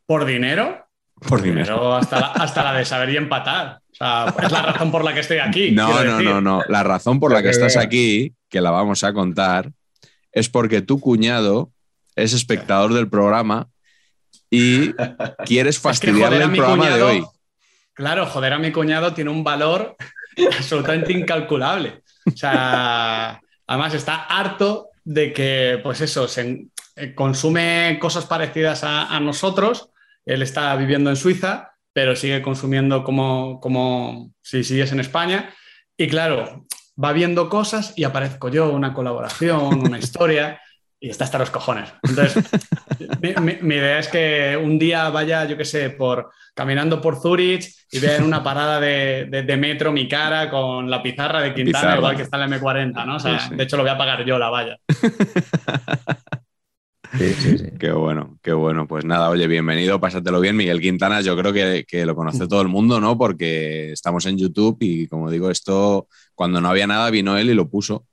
¿Por 0.04 0.24
dinero? 0.26 0.84
Por 1.26 1.40
dinero. 1.42 1.64
Pero 1.64 1.94
hasta 1.96 2.20
la, 2.20 2.26
hasta 2.32 2.62
la 2.64 2.74
de 2.74 2.84
saber 2.84 3.10
y 3.10 3.16
empatar. 3.16 3.78
O 3.90 3.94
sea, 3.94 4.34
es 4.42 4.52
la 4.52 4.62
razón 4.62 4.90
por 4.92 5.02
la 5.04 5.14
que 5.14 5.20
estoy 5.20 5.38
aquí. 5.38 5.70
No, 5.70 6.04
no, 6.04 6.16
decir. 6.18 6.28
no, 6.28 6.40
no. 6.40 6.62
La 6.68 6.82
razón 6.82 7.18
por 7.18 7.32
la 7.32 7.42
que 7.42 7.48
estás 7.50 7.76
aquí, 7.76 8.34
que 8.50 8.60
la 8.60 8.70
vamos 8.70 9.02
a 9.02 9.12
contar, 9.12 9.70
es 10.32 10.48
porque 10.48 10.82
tu 10.82 11.00
cuñado 11.00 11.72
es 12.16 12.34
espectador 12.34 12.92
del 12.94 13.08
programa 13.08 13.68
y 14.50 14.92
quieres 15.44 15.80
Es 15.84 16.00
que 16.00 16.12
fastidiarle 16.12 16.38
joder 16.38 16.42
a 16.42 16.44
el 16.44 16.50
mi 16.50 16.58
programa 16.58 16.84
de 16.90 16.90
cuñado. 16.92 17.06
hoy. 17.08 17.26
Claro, 17.94 18.26
joder 18.26 18.52
a 18.52 18.58
mi 18.58 18.72
cuñado 18.72 19.12
tiene 19.14 19.30
un 19.30 19.44
valor 19.44 19.96
absolutamente 20.56 21.12
incalculable. 21.12 22.02
O 22.24 22.36
sea, 22.36 23.40
además 23.66 23.94
está 23.94 24.24
harto 24.24 24.90
de 25.04 25.32
que, 25.32 25.80
pues 25.82 26.00
eso, 26.00 26.28
se 26.28 26.68
eh, 26.96 27.14
consume 27.14 27.98
cosas 28.00 28.26
parecidas 28.26 28.84
a, 28.84 29.14
a 29.14 29.20
nosotros. 29.20 29.90
Él 30.24 30.42
está 30.42 30.76
viviendo 30.76 31.10
en 31.10 31.16
Suiza, 31.16 31.72
pero 31.92 32.14
sigue 32.14 32.42
consumiendo 32.42 33.02
como, 33.02 33.60
como 33.60 34.32
si 34.42 34.62
sigues 34.62 34.92
en 34.92 35.00
España. 35.00 35.54
Y 35.96 36.08
claro, 36.08 36.66
va 37.02 37.12
viendo 37.12 37.48
cosas 37.48 37.94
y 37.96 38.04
aparezco 38.04 38.48
yo, 38.48 38.70
una 38.70 38.92
colaboración, 38.92 39.80
una 39.80 39.98
historia, 39.98 40.60
y 41.00 41.10
está 41.10 41.24
hasta 41.24 41.38
los 41.38 41.50
cojones. 41.50 41.92
Entonces, 42.02 42.44
mi, 43.22 43.34
mi- 43.40 43.58
mi 43.62 43.74
idea 43.76 43.98
es 44.00 44.08
que 44.08 44.58
un 44.62 44.78
día 44.78 45.08
vaya, 45.10 45.44
yo 45.44 45.56
qué 45.56 45.64
sé, 45.64 45.90
por 45.90 46.30
caminando 46.54 47.00
por 47.00 47.20
Zurich 47.20 47.72
y 47.92 48.00
vea 48.00 48.16
en 48.16 48.24
una 48.24 48.42
parada 48.42 48.80
de, 48.80 49.26
de- 49.30 49.42
de 49.44 49.56
metro 49.56 49.92
mi 49.92 50.08
cara 50.08 50.50
con 50.50 50.90
la 50.90 51.00
pizarra 51.02 51.40
de 51.40 51.54
Quintana, 51.54 51.78
Pizarra. 51.80 51.96
igual 51.98 52.16
que 52.16 52.22
está 52.22 52.42
en 52.42 52.50
la 52.50 52.56
M40, 52.58 53.04
¿no? 53.06 53.16
O 53.16 53.20
sea, 53.20 53.38
Sí, 53.38 53.46
sí. 53.50 53.54
de 53.56 53.62
hecho 53.62 53.76
lo 53.76 53.84
voy 53.84 53.90
a 53.92 53.98
pagar 53.98 54.24
yo 54.24 54.38
la 54.38 54.50
valla. 54.50 54.76
Sí, 57.16 57.32
sí, 57.34 57.58
sí. 57.58 57.64
Qué 57.80 57.90
bueno, 57.90 58.38
qué 58.42 58.52
bueno. 58.52 58.86
Pues 58.86 59.04
nada, 59.04 59.30
oye, 59.30 59.46
bienvenido, 59.46 59.98
pásatelo 59.98 60.40
bien. 60.40 60.56
Miguel 60.56 60.80
Quintana, 60.80 61.20
yo 61.22 61.36
creo 61.36 61.52
que, 61.52 61.84
que 61.88 62.04
lo 62.04 62.14
conoce 62.14 62.46
todo 62.46 62.60
el 62.60 62.68
mundo, 62.68 63.00
¿no? 63.00 63.16
Porque 63.16 63.92
estamos 63.92 64.26
en 64.26 64.36
YouTube 64.36 64.76
y 64.80 65.06
como 65.08 65.30
digo, 65.30 65.50
esto, 65.50 66.06
cuando 66.34 66.60
no 66.60 66.68
había 66.68 66.86
nada, 66.86 67.08
vino 67.10 67.36
él 67.38 67.48
y 67.50 67.54
lo 67.54 67.68
puso. 67.70 68.04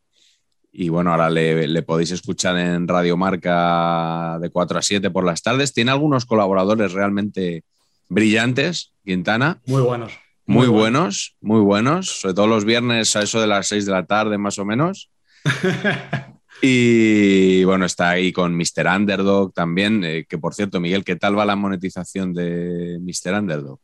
Y 0.77 0.89
bueno, 0.89 1.11
ahora 1.11 1.29
le, 1.29 1.69
le 1.69 1.81
podéis 1.83 2.11
escuchar 2.11 2.57
en 2.57 2.85
Radio 2.85 3.15
Marca 3.15 4.37
de 4.41 4.49
4 4.49 4.77
a 4.77 4.81
7 4.81 5.09
por 5.09 5.23
las 5.23 5.41
tardes. 5.41 5.73
Tiene 5.73 5.91
algunos 5.91 6.25
colaboradores 6.25 6.91
realmente 6.91 7.63
brillantes, 8.09 8.91
Quintana, 9.05 9.61
Muy 9.65 9.81
buenos. 9.81 10.11
muy, 10.45 10.67
Muy 10.67 10.77
buenos, 10.77 11.37
muy 11.39 11.61
buenos, 11.61 12.19
sobre 12.19 12.35
todo 12.35 12.47
los 12.47 12.65
viernes 12.65 13.15
a 13.15 13.21
eso 13.21 13.39
de 13.39 13.47
las 13.47 13.67
6 13.67 13.85
de 13.85 13.91
la 13.93 14.05
tarde 14.05 14.37
más 14.37 14.59
o 14.59 14.65
menos. 14.65 15.09
Y 16.61 17.65
bueno, 17.65 17.85
está 17.85 18.11
ahí 18.11 18.31
con 18.31 18.55
Mr. 18.55 18.87
Underdog 18.87 19.53
también, 19.53 20.03
eh, 20.05 20.25
que 20.27 20.37
por 20.37 20.53
cierto, 20.53 20.79
Miguel, 20.79 21.03
¿qué 21.03 21.17
tal 21.17 21.37
va 21.37 21.43
la 21.43 21.57
monetización 21.57 22.33
de 22.33 22.97
Mr. 23.01 23.33
Underdog? 23.37 23.79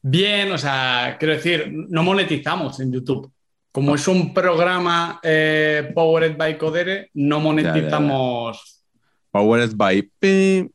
Bien, 0.00 0.50
o 0.50 0.56
sea, 0.58 1.16
quiero 1.18 1.34
decir, 1.34 1.70
no 1.70 2.02
monetizamos 2.02 2.80
en 2.80 2.92
YouTube. 2.92 3.30
Como 3.74 3.96
es 3.96 4.06
un 4.06 4.32
programa 4.32 5.18
eh, 5.20 5.90
powered 5.96 6.36
by 6.36 6.56
Codere, 6.56 7.10
no 7.14 7.40
monetizamos. 7.40 8.84
Powered 9.32 9.72
by 9.74 10.00
Pi, 10.16 10.70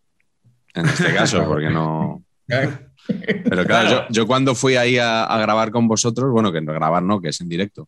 en 0.74 0.86
este 0.86 1.13
caso, 1.13 1.46
porque 1.48 1.70
no... 1.70 2.22
Pero 2.46 3.63
claro, 3.63 3.65
Claro. 3.65 3.89
Yo, 3.89 4.06
yo 4.10 4.27
cuando 4.27 4.53
fui 4.53 4.75
ahí 4.75 4.98
a, 4.98 5.24
a 5.24 5.39
grabar 5.39 5.72
con 5.72 5.88
vosotros, 5.88 6.29
bueno, 6.29 6.51
que 6.51 6.60
no 6.60 6.74
grabar 6.74 7.01
no, 7.01 7.22
que 7.22 7.29
es 7.29 7.39
en 7.39 7.48
directo, 7.48 7.88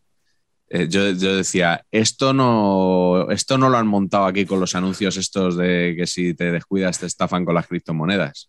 eh, 0.70 0.88
yo, 0.88 1.10
yo 1.10 1.36
decía, 1.36 1.84
esto 1.90 2.32
no, 2.32 3.30
esto 3.30 3.58
no 3.58 3.68
lo 3.68 3.76
han 3.76 3.86
montado 3.86 4.24
aquí 4.24 4.46
con 4.46 4.60
los 4.60 4.74
anuncios 4.74 5.18
estos 5.18 5.58
de 5.58 5.94
que 5.94 6.06
si 6.06 6.32
te 6.32 6.50
descuidas 6.50 6.98
te 6.98 7.04
estafan 7.04 7.44
con 7.44 7.54
las 7.54 7.66
criptomonedas. 7.66 8.48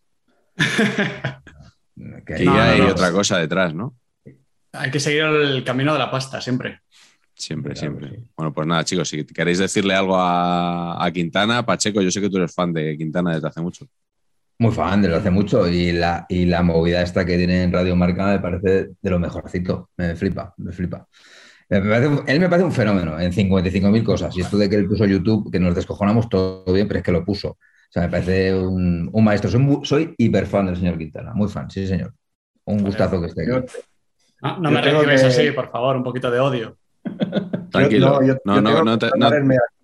Que 2.26 2.36
Que 2.38 2.44
No, 2.44 2.56
ya 2.56 2.64
no, 2.64 2.72
hay 2.72 2.80
no. 2.80 2.88
otra 2.88 3.12
cosa 3.12 3.38
detrás, 3.38 3.74
¿no? 3.74 3.94
Hay 4.74 4.90
que 4.90 5.00
seguir 5.00 5.22
el 5.22 5.64
camino 5.64 5.92
de 5.92 5.98
la 5.98 6.10
pasta 6.10 6.40
siempre. 6.40 6.80
Siempre, 7.36 7.74
Claro, 7.74 7.98
siempre. 7.98 8.18
sí. 8.20 8.24
Bueno, 8.36 8.52
pues 8.52 8.66
nada, 8.66 8.84
chicos, 8.84 9.08
si 9.08 9.24
queréis 9.24 9.58
decirle 9.58 9.94
algo 9.94 10.16
a, 10.16 11.04
a 11.04 11.10
Quintana, 11.10 11.64
Pacheco, 11.66 12.00
yo 12.00 12.10
sé 12.10 12.20
que 12.20 12.30
tú 12.30 12.36
eres 12.36 12.54
fan 12.54 12.72
de 12.72 12.96
Quintana 12.96 13.34
desde 13.34 13.48
hace 13.48 13.60
mucho. 13.60 13.86
Muy 14.58 14.70
fan 14.72 15.02
desde 15.02 15.16
hace 15.16 15.30
mucho 15.30 15.66
y 15.68 15.90
la, 15.92 16.26
y 16.28 16.44
la 16.46 16.62
movida 16.62 17.02
esta 17.02 17.24
que 17.24 17.36
tiene 17.36 17.64
en 17.64 17.72
Radio 17.72 17.96
Marca 17.96 18.26
me 18.26 18.38
parece 18.38 18.90
de 19.02 19.10
lo 19.10 19.18
mejorcito. 19.18 19.90
Me 19.96 20.14
flipa, 20.14 20.54
me 20.58 20.70
flipa. 20.72 21.08
Me 21.68 21.80
parece 21.80 22.06
un- 22.06 22.22
él 22.28 22.38
me 22.38 22.48
parece 22.48 22.64
un 22.66 22.72
fenómeno 22.72 23.18
en 23.18 23.32
55.000 23.32 24.04
cosas. 24.04 24.36
Y 24.36 24.42
esto 24.42 24.56
de 24.56 24.70
que 24.70 24.76
él 24.76 24.86
puso 24.86 25.04
YouTube, 25.06 25.50
que 25.50 25.58
nos 25.58 25.74
descojonamos 25.74 26.28
todo 26.28 26.64
bien, 26.72 26.86
pero 26.86 26.98
es 27.00 27.04
que 27.04 27.10
lo 27.12 27.24
puso. 27.24 27.48
O 27.50 27.58
sea, 27.90 28.02
me 28.02 28.08
parece 28.10 28.54
un, 28.54 29.10
un 29.12 29.24
maestro. 29.24 29.50
Soy, 29.50 29.80
soy 29.82 30.14
hiper 30.18 30.46
fan 30.46 30.66
del 30.66 30.76
señor 30.76 30.98
Quintana. 30.98 31.32
Muy 31.34 31.48
fan, 31.48 31.68
sí, 31.68 31.84
señor. 31.86 32.14
Un 32.66 32.78
gustazo 32.84 33.20
que 33.20 33.26
esté 33.26 33.46
Yo- 33.48 33.64
No, 34.44 34.56
Yo 34.64 34.70
me 34.70 34.82
recibes 34.82 35.20
que- 35.22 35.26
así, 35.26 35.50
por 35.52 35.70
favor, 35.70 35.96
un 35.96 36.02
poquito 36.04 36.30
de 36.30 36.38
odio. 36.40 36.76
Tranquilo. 37.70 38.22
Yo- 38.22 38.36
no, 38.44 38.56
yo- 38.56 38.62
no, 38.62 38.70
yo 38.72 38.84
no, 38.84 38.98
te- 38.98 39.10
no- 39.16 39.30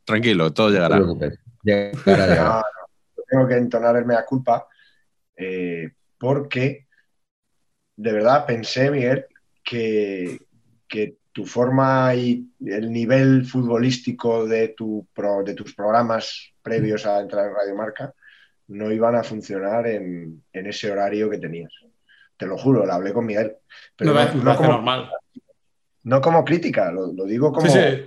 tranquilo, 0.05 0.53
todo 0.53 0.69
No 0.69 0.73
te 0.73 0.77
llegará. 0.77 0.97
preocupes. 0.97 1.39
Llegará, 1.63 1.93
llegará. 2.27 2.45
no, 2.45 2.63
yo 3.17 3.23
tengo 3.29 3.49
que 3.49 3.55
entonar 3.57 3.97
el 3.97 4.05
mea 4.07 4.25
culpa 4.25 4.67
eh, 5.37 5.91
porque 6.19 6.87
de 7.97 8.13
verdad 8.13 8.47
pensé, 8.47 8.91
Miguel, 8.91 9.27
que, 9.63 10.39
que 10.89 11.17
tu 11.33 11.47
forma 11.47 12.15
y 12.15 12.47
el 12.67 12.91
nivel 12.93 13.47
futbolístico 13.47 14.47
de, 14.47 14.69
tu 14.69 15.07
pro- 15.15 15.43
de 15.45 15.55
tus 15.55 15.75
programas 15.75 16.53
previos 16.63 17.07
a 17.07 17.21
entrar 17.21 17.47
en 17.49 17.55
Radio 17.55 17.75
Marca 17.77 18.13
no 18.69 18.91
iban 18.93 19.15
a 19.17 19.23
funcionar 19.23 19.87
en, 19.87 20.43
en 20.53 20.67
ese 20.67 20.91
horario 20.91 21.29
que 21.31 21.39
tenías. 21.39 21.73
Te 22.41 22.47
lo 22.47 22.57
juro, 22.57 22.87
lo 22.87 22.93
hablé 22.95 23.13
con 23.13 23.27
Miguel. 23.27 23.55
Pero 23.95 24.15
no, 24.15 24.57
como, 24.57 24.69
normal. 24.73 25.11
no 26.05 26.21
como 26.23 26.43
crítica, 26.43 26.91
lo, 26.91 27.13
lo 27.13 27.25
digo 27.27 27.53
como... 27.53 27.67
Sí, 27.67 27.73
sí. 27.73 27.79
eh, 27.79 28.07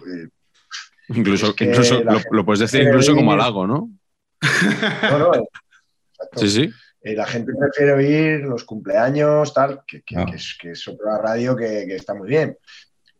Incluso, 1.09 1.49
Es 1.49 1.53
que 1.53 1.65
incluso 1.65 2.03
la 2.03 2.13
lo, 2.13 2.19
gente 2.19 2.35
lo 2.35 2.45
puedes 2.45 2.59
decir 2.61 2.81
incluso 2.81 3.13
como 3.13 3.31
halago, 3.33 3.67
¿no? 3.67 3.91
no, 5.11 5.19
no, 5.19 5.33
exacto. 5.35 5.59
Sí, 6.37 6.49
sí. 6.49 6.71
Eh, 7.01 7.13
la 7.15 7.25
gente 7.27 7.51
prefiere 7.59 7.91
oír 7.91 8.39
los 8.45 8.63
cumpleaños, 8.63 9.53
tal, 9.53 9.81
que, 9.85 10.01
que- 10.01 10.15
Ah. 10.17 10.25
que 10.25 10.35
es, 10.37 10.57
que 10.59 10.71
es 10.71 10.87
otra 10.87 11.17
radio 11.19 11.55
que, 11.55 11.85
que 11.85 11.95
está 11.97 12.13
muy 12.15 12.27
bien. 12.29 12.57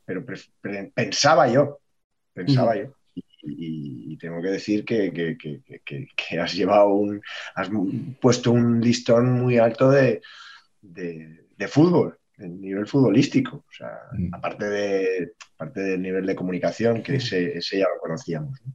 Pero 0.05 0.25
pre- 0.25 0.39
pre- 0.61 0.91
pensaba 0.95 1.47
yo, 1.47 1.79
pensaba 2.33 2.75
yo. 2.75 2.95
Y, 3.41 4.17
tengo 4.17 4.41
que 4.41 4.47
decir 4.49 4.85
que, 4.85 5.11
que- 5.11 5.37
que- 5.37 5.61
que- 5.65 5.81
que- 5.85 6.07
que 6.15 6.39
has 6.39 6.53
llevado 6.53 6.87
un, 6.87 7.21
has 7.55 7.69
puesto 8.21 8.51
un 8.51 8.79
listón 8.79 9.33
muy 9.33 9.57
alto 9.57 9.91
de, 9.91 10.21
de- 10.83 11.45
de 11.57 11.67
fútbol, 11.67 12.17
el 12.37 12.59
nivel 12.59 12.85
futbolístico. 12.87 13.57
O 13.57 13.71
sea, 13.75 13.97
Mm. 14.11 14.33
aparte, 14.33 14.69
de, 14.69 15.33
aparte 15.55 15.79
del 15.81 16.01
nivel 16.01 16.25
de 16.25 16.35
comunicación, 16.35 17.01
que 17.01 17.15
ese, 17.15 17.57
ese 17.57 17.79
ya 17.79 17.85
lo 17.85 17.99
conocíamos. 18.01 18.59
¿no? 18.65 18.73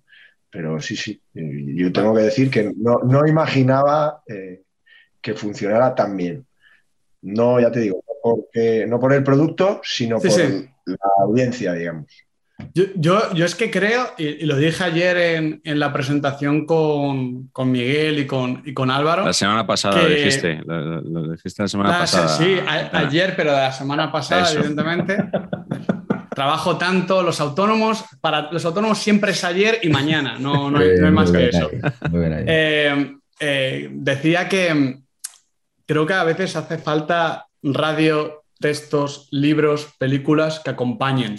Pero 0.51 0.81
sí, 0.81 0.97
sí, 0.97 1.21
eh, 1.35 1.75
yo 1.77 1.93
tengo 1.93 2.15
que 2.15 2.23
decir 2.23 2.51
que 2.51 2.73
no, 2.77 3.01
no 3.01 3.27
imaginaba 3.27 4.23
eh, 4.27 4.63
que 5.21 5.35
funcionara 5.35 5.95
tan 5.95 6.17
bien. 6.17 6.47
No, 7.23 7.61
ya 7.61 7.71
te 7.71 7.81
digo, 7.81 8.03
no, 8.07 8.15
porque, 8.23 8.87
no 8.87 8.99
por 8.99 9.13
el 9.13 9.23
producto, 9.23 9.81
sino 9.85 10.19
Sí, 10.21 10.29
por 10.29 10.37
sí. 10.39 10.71
la 10.87 10.97
audiencia, 11.23 11.73
digamos. 11.75 12.07
Yo, 12.75 12.85
yo, 12.97 13.33
yo 13.35 13.45
es 13.45 13.55
que 13.55 13.71
creo, 13.71 14.09
y, 14.19 14.27
y 14.27 14.47
lo 14.47 14.57
dije 14.57 14.83
ayer 14.85 15.17
en, 15.17 15.61
en 15.65 15.79
la 15.79 15.93
presentación 15.93 16.67
con, 16.67 17.49
con 17.49 17.71
Miguel 17.71 18.19
y 18.19 18.27
con, 18.27 18.63
y 18.67 18.75
con 18.75 18.91
Álvaro. 18.91 19.25
La 19.25 19.33
semana 19.33 19.67
pasada 19.67 19.95
Que- 19.97 20.03
lo 20.03 20.09
dijiste. 20.09 20.61
Lo, 20.67 21.33
dijiste 21.33 21.63
la 21.63 21.69
semana 21.69 21.91
La- 21.91 21.99
pasada. 22.01 22.29
sí, 22.29 22.55
a- 22.67 22.81
Quintana. 22.83 22.99
ayer, 23.09 23.35
pero 23.37 23.53
de 23.53 23.59
la 23.59 23.73
semana 23.73 24.11
pasada, 24.11 24.43
Eso. 24.43 24.59
evidentemente. 24.59 25.17
Trabajo 26.35 26.77
tanto, 26.79 27.23
los 27.23 27.41
autónomos, 27.41 28.05
para 28.21 28.51
los 28.53 28.65
autónomos 28.65 28.99
siempre 28.99 29.33
es 29.33 29.43
ayer 29.45 29.79
y 29.83 29.89
mañana, 29.89 30.37
no, 30.39 30.71
no, 30.71 30.79
hay, 30.79 30.89
no 30.99 31.07
hay 31.07 31.09
Eh, 31.09 31.11
más 31.11 31.31
que 31.33 31.49
eso. 31.49 31.71
Eh, 32.47 33.17
eh, 33.41 33.89
decía 33.93 34.49
que 34.49 34.73
mm, 34.75 35.03
creo 35.87 36.07
que 36.07 36.15
a 36.15 36.25
veces 36.25 36.55
hace 36.57 36.79
falta 36.79 37.47
radio, 37.63 38.43
textos, 38.61 39.29
libros, 39.33 39.89
películas 39.99 40.61
que 40.61 40.71
acompañen, 40.71 41.37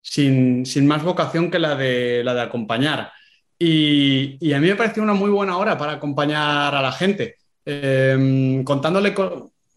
sin, 0.00 0.64
sin 0.66 0.86
más 0.86 1.02
vocación 1.02 1.50
que 1.50 1.58
la 1.58 1.74
de, 1.74 2.22
la 2.24 2.34
de 2.34 2.42
acompañar. 2.42 3.12
Y, 3.58 4.38
y, 4.40 4.52
a 4.54 4.60
mí 4.60 4.68
me 4.68 4.76
pareció 4.76 5.02
una 5.02 5.12
muy 5.12 5.30
buena 5.30 5.58
hora 5.58 5.76
para 5.76 5.92
acompañar 5.92 6.74
a 6.74 6.80
la 6.80 6.92
gente, 6.92 7.36
eh, 7.66 8.62
contándole 8.64 9.14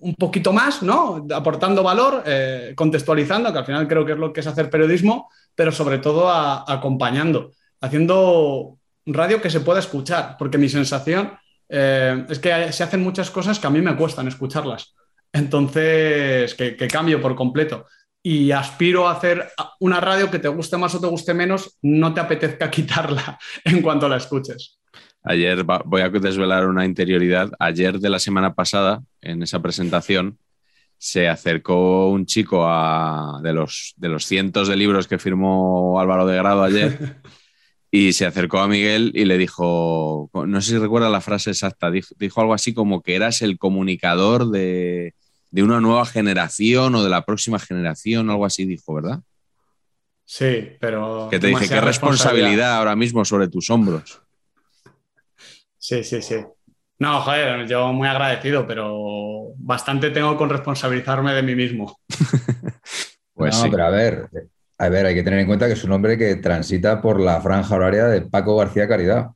un 0.04 0.16
poquito 0.16 0.52
más, 0.52 0.84
¿no? 0.84 1.26
Aportando 1.34 1.84
valor, 1.84 2.24
eh, 2.26 2.74
contextualizando, 2.76 3.52
que 3.52 3.60
al 3.60 3.66
final 3.66 3.88
creo 3.88 4.06
que 4.06 4.14
es 4.14 4.18
lo 4.18 4.34
que 4.34 4.42
es 4.42 4.48
hacer 4.48 4.70
periodismo, 4.70 5.30
pero 5.56 5.72
sobre 5.72 5.98
todo 5.98 6.30
acompañando, 6.30 7.52
haciendo 7.82 8.78
radio 9.06 9.42
que 9.42 9.50
se 9.50 9.62
pueda 9.62 9.80
escuchar, 9.80 10.36
porque 10.38 10.58
mi 10.58 10.70
sensación 10.70 11.34
eh, 11.70 12.26
es 12.30 12.40
que 12.40 12.72
se 12.72 12.84
hacen 12.84 13.02
muchas 13.02 13.32
cosas 13.32 13.60
que 13.60 13.68
a 13.68 13.70
mí 13.70 13.82
me 13.82 13.96
cuestan 13.96 14.28
escucharlas. 14.28 14.94
Entonces, 15.32 16.54
que, 16.54 16.88
cambio 16.88 17.22
por 17.22 17.36
completo. 17.36 17.88
Y 18.24 18.52
aspiro 18.52 19.08
a 19.08 19.12
hacer 19.12 19.50
una 19.82 20.00
radio 20.00 20.32
que 20.32 20.40
te 20.40 20.48
guste 20.48 20.78
más 20.78 20.96
o 20.96 21.02
te 21.02 21.08
guste 21.08 21.34
menos, 21.34 21.78
no 21.82 22.14
te 22.14 22.22
apetezca 22.22 22.72
quitarla 22.72 23.38
en 23.66 23.82
cuanto 23.82 24.08
la 24.08 24.18
escuches. 24.18 24.80
Ayer 25.24 25.64
voy 25.64 26.02
a 26.02 26.10
desvelar 26.10 26.68
una 26.68 26.86
interioridad. 26.86 27.52
Ayer 27.60 28.00
de 28.00 28.10
la 28.10 28.20
semana 28.20 28.54
pasada, 28.56 29.04
en 29.22 29.44
esa 29.44 29.62
presentación, 29.62 30.38
se 30.98 31.28
acercó 31.28 32.10
un 32.10 32.26
chico 32.26 32.66
a, 32.66 33.42
de, 33.44 33.52
los, 33.52 33.94
de 33.98 34.08
los 34.08 34.26
cientos 34.26 34.70
de 34.70 34.78
libros 34.78 35.06
que 35.06 35.20
firmó 35.20 36.00
Álvaro 36.00 36.26
de 36.26 36.38
Grado 36.38 36.64
ayer 36.64 37.18
y 37.92 38.14
se 38.14 38.26
acercó 38.26 38.60
a 38.60 38.70
Miguel 38.70 39.12
y 39.14 39.26
le 39.26 39.38
dijo, 39.38 40.30
no 40.34 40.62
sé 40.62 40.72
si 40.72 40.78
recuerda 40.78 41.10
la 41.10 41.20
frase 41.20 41.50
exacta, 41.52 41.92
dijo, 41.92 42.42
algo 42.42 42.54
así 42.54 42.74
como 42.74 43.02
que 43.02 43.16
eras 43.16 43.42
el 43.42 43.58
comunicador 43.58 44.50
de, 44.50 45.14
de, 45.54 45.64
una 45.64 45.80
nueva 45.80 46.06
generación 46.06 46.96
o 46.96 47.04
de 47.04 47.10
la 47.10 47.26
próxima 47.26 47.60
generación, 47.60 48.30
algo 48.30 48.46
así 48.46 48.66
dijo, 48.66 48.94
¿verdad? 48.94 49.22
Sí, 50.26 50.72
pero... 50.80 51.28
Que 51.30 51.40
te 51.40 51.48
dije, 51.48 51.70
qué 51.70 51.82
responsabilidad 51.82 52.78
ahora 52.78 52.96
mismo 52.96 53.24
sobre 53.24 53.48
tus 53.48 53.70
hombros. 53.70 54.22
Sí, 55.78 56.04
sí, 56.04 56.22
sí. 56.22 56.38
No, 57.00 57.22
joder, 57.22 57.68
yo 57.68 57.92
muy 57.92 58.08
agradecido, 58.08 58.66
pero 58.66 59.54
bastante 59.58 60.12
tengo 60.12 60.38
con 60.38 60.50
responsabilizarme 60.50 61.34
de 61.34 61.44
mí 61.44 61.56
mismo. 61.56 62.00
pues 63.34 63.62
no, 63.62 63.70
pero 63.70 63.86
a 63.86 63.90
ver, 63.90 64.30
a 64.78 64.90
ver, 64.90 65.06
hay 65.06 65.16
que 65.16 65.24
tener 65.24 65.40
en 65.40 65.48
cuenta 65.48 65.68
que 65.68 65.74
es 65.74 65.84
un 65.84 65.92
hombre 65.92 66.18
que 66.18 66.36
transita 66.36 67.02
por 67.02 67.20
la 67.20 67.42
franja 67.42 67.76
horaria 67.76 68.06
de 68.06 68.22
Paco 68.22 68.56
García 68.56 68.88
Caridad. 68.88 69.32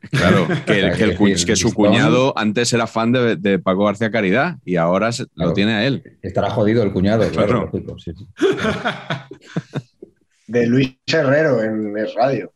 Claro, 0.10 0.48
que, 0.66 1.56
su 1.56 1.74
cuñado 1.74 2.32
antes 2.36 2.72
era 2.72 2.86
fan 2.86 3.12
de, 3.12 3.58
Paco 3.58 3.84
García 3.84 4.10
Caridad 4.10 4.56
y 4.64 4.76
ahora 4.76 5.10
lo 5.34 5.52
tiene 5.52 5.74
a 5.74 5.86
él. 5.86 6.02
Estará 6.22 6.48
jodido 6.50 6.82
el 6.82 6.92
cuñado, 6.92 7.28
claro. 7.30 7.70
De 10.46 10.66
Luis 10.66 10.96
Herrero 11.06 11.62
en 11.62 11.96
el 11.96 12.12
radio. 12.14 12.52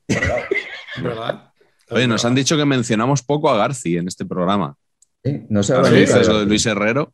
¿Verdad? 1.01 1.53
Oye, 1.91 2.09
nos 2.09 2.25
han 2.25 2.35
dicho 2.35 2.57
que 2.57 2.65
mencionamos 2.65 3.23
poco 3.23 3.51
a 3.51 3.57
Garci 3.57 3.99
en 3.99 4.09
este 4.09 4.25
programa. 4.25 4.77
Sí, 5.23 5.47
no 5.49 5.63
sé 5.63 5.75
eso 6.03 6.41
de 6.41 6.47
Luis 6.47 6.67
Herrero. 6.67 7.13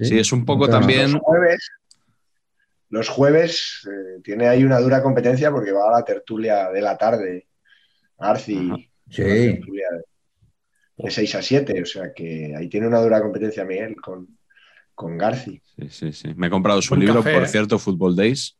Sí, 0.00 0.18
es 0.18 0.32
un 0.32 0.44
poco 0.44 0.68
también. 0.68 1.12
Los 1.12 1.22
jueves, 1.22 1.70
los 2.88 3.08
jueves 3.08 3.88
eh, 3.88 4.20
tiene 4.24 4.48
ahí 4.48 4.64
una 4.64 4.80
dura 4.80 5.02
competencia 5.02 5.50
porque 5.50 5.72
va 5.72 5.88
a 5.88 5.98
la 6.00 6.04
tertulia 6.04 6.70
de 6.70 6.80
la 6.80 6.96
tarde. 6.96 7.46
Garci. 8.18 8.90
Sí. 9.10 9.22
de, 9.22 9.60
6 11.10 11.34
a 11.34 11.42
7, 11.42 11.82
o 11.82 11.86
sea 11.86 12.12
que 12.12 12.54
ahí 12.56 12.68
tiene 12.68 12.86
una 12.88 13.00
dura 13.00 13.22
competencia 13.22 13.64
Miguel 13.64 13.96
con, 13.96 14.38
con 14.94 15.16
Garci. 15.16 15.62
Sí, 15.76 15.88
sí, 15.90 16.12
sí. 16.12 16.34
Me 16.36 16.48
he 16.48 16.50
comprado 16.50 16.82
su 16.82 16.96
libro, 16.96 17.22
por 17.22 17.32
¿eh? 17.32 17.46
cierto, 17.46 17.78
Football 17.78 18.16
Days. 18.16 18.56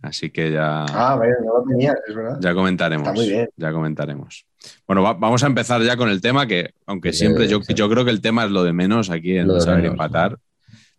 Así 0.00 0.30
que 0.30 0.52
ya. 0.52 0.84
Ah, 0.84 1.16
vaya, 1.16 1.34
no 1.44 1.58
lo 1.58 1.64
tenía, 1.64 1.94
es 2.06 2.14
verdad. 2.14 2.38
Ya 2.40 2.54
comentaremos. 2.54 3.12
muy 3.12 3.28
bien. 3.28 3.48
Ya 3.56 3.72
comentaremos. 3.72 4.46
Bueno, 4.86 5.02
vamos 5.02 5.42
a 5.42 5.46
empezar 5.46 5.82
ya 5.82 5.96
con 5.96 6.08
el 6.08 6.20
tema, 6.20 6.46
que 6.46 6.74
aunque 6.86 7.12
siempre 7.12 7.48
yo, 7.48 7.60
yo, 7.62 7.88
creo 7.88 8.04
que 8.04 8.10
el 8.10 8.20
tema 8.20 8.44
es 8.44 8.50
lo 8.50 8.62
de 8.62 8.72
menos 8.72 9.10
aquí 9.10 9.36
en 9.36 9.60
Saber 9.60 9.86
Empatar. 9.86 10.38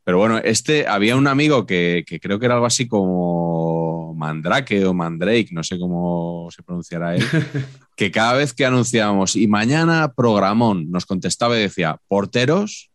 Pero 0.10 0.18
bueno, 0.18 0.40
este 0.40 0.88
había 0.88 1.16
un 1.16 1.28
amigo 1.28 1.68
que, 1.68 2.04
que, 2.04 2.20
creo 2.20 2.40
que 2.40 2.48
era 2.48 2.56
algo 2.56 2.66
así 2.66 2.88
como 2.88 4.16
Mandrake 4.16 4.84
o 4.84 4.92
Mandrake, 4.92 5.50
no 5.52 5.64
sé 5.64 5.78
cómo 5.78 6.48
se 6.50 6.64
pronunciará 6.64 7.16
él, 7.16 7.24
que 7.96 8.10
cada 8.10 8.34
vez 8.34 8.56
que 8.56 8.66
anunciábamos 8.66 9.36
y 9.36 9.46
mañana 9.46 10.12
programón, 10.16 10.90
nos 10.90 11.06
contestaba 11.06 11.56
y 11.60 11.62
decía 11.62 12.00
porteros 12.08 12.90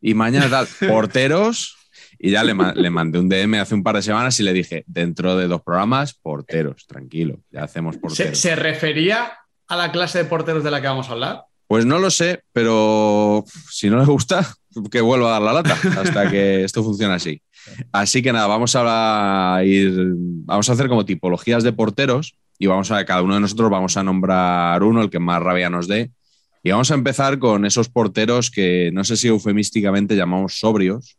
y 0.00 0.14
mañana 0.14 0.50
tal, 0.50 0.66
porteros 0.88 1.76
y 2.18 2.32
ya 2.32 2.42
le, 2.42 2.56
le, 2.74 2.90
mandé 2.90 3.20
un 3.20 3.28
DM 3.28 3.60
hace 3.60 3.76
un 3.76 3.84
par 3.84 3.94
de 3.94 4.02
semanas 4.02 4.40
y 4.40 4.42
le 4.42 4.52
dije, 4.52 4.82
dentro 4.88 5.36
de 5.36 5.46
dos 5.46 5.62
programas, 5.62 6.14
porteros, 6.14 6.84
tranquilo, 6.88 7.38
ya 7.52 7.62
hacemos 7.62 7.96
porteros. 7.96 8.36
¿Se, 8.36 8.56
refería 8.56 9.38
a 9.68 9.76
la 9.76 9.92
clase 9.92 10.18
de 10.18 10.24
porteros 10.24 10.64
de 10.64 10.72
la 10.72 10.80
que 10.80 10.88
vamos 10.88 11.08
a 11.10 11.12
hablar? 11.12 11.44
Pues 11.68 11.86
no 11.86 12.00
lo 12.00 12.10
sé, 12.10 12.42
pero 12.52 13.44
si 13.70 13.88
no 13.88 13.98
le 13.98 14.04
gusta, 14.04 14.52
que 14.90 15.00
vuelva 15.00 15.28
a 15.28 15.32
dar 15.32 15.42
la 15.42 15.52
lata 15.52 15.76
hasta 16.00 16.30
que 16.30 16.64
esto 16.64 16.82
funcione 16.82 17.14
así. 17.14 17.40
Así 17.92 18.22
que 18.22 18.32
nada, 18.32 18.46
vamos 18.46 18.74
a 18.76 19.60
ir, 19.64 19.94
vamos 20.44 20.68
a 20.68 20.72
hacer 20.72 20.88
como 20.88 21.04
tipologías 21.04 21.62
de 21.62 21.72
porteros 21.72 22.36
y 22.58 22.66
vamos 22.66 22.90
a, 22.90 23.04
cada 23.04 23.22
uno 23.22 23.34
de 23.34 23.40
nosotros 23.40 23.70
vamos 23.70 23.96
a 23.96 24.02
nombrar 24.02 24.82
uno, 24.82 25.02
el 25.02 25.10
que 25.10 25.18
más 25.18 25.42
rabia 25.42 25.70
nos 25.70 25.88
dé. 25.88 26.10
Y 26.62 26.70
vamos 26.70 26.90
a 26.90 26.94
empezar 26.94 27.38
con 27.38 27.66
esos 27.66 27.88
porteros 27.88 28.50
que 28.50 28.90
no 28.92 29.04
sé 29.04 29.16
si 29.16 29.28
eufemísticamente 29.28 30.16
llamamos 30.16 30.58
sobrios, 30.58 31.18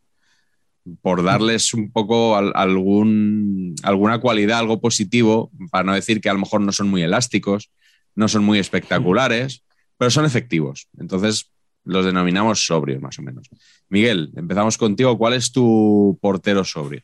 por 1.01 1.23
darles 1.23 1.73
un 1.73 1.91
poco 1.91 2.35
algún, 2.35 3.75
alguna 3.83 4.19
cualidad, 4.19 4.59
algo 4.59 4.79
positivo, 4.79 5.51
para 5.71 5.83
no 5.83 5.93
decir 5.93 6.21
que 6.21 6.29
a 6.29 6.33
lo 6.33 6.39
mejor 6.39 6.61
no 6.61 6.71
son 6.71 6.89
muy 6.89 7.01
elásticos, 7.01 7.71
no 8.15 8.27
son 8.27 8.43
muy 8.43 8.59
espectaculares, 8.59 9.63
pero 9.97 10.11
son 10.11 10.25
efectivos. 10.25 10.87
Entonces 10.97 11.51
los 11.85 12.05
denominamos 12.05 12.65
sobrios, 12.65 13.01
más 13.01 13.17
o 13.19 13.21
menos. 13.21 13.47
Miguel, 13.89 14.31
empezamos 14.35 14.77
contigo. 14.77 15.17
¿Cuál 15.17 15.33
es 15.33 15.51
tu 15.51 16.17
portero 16.21 16.63
sobrio? 16.63 17.01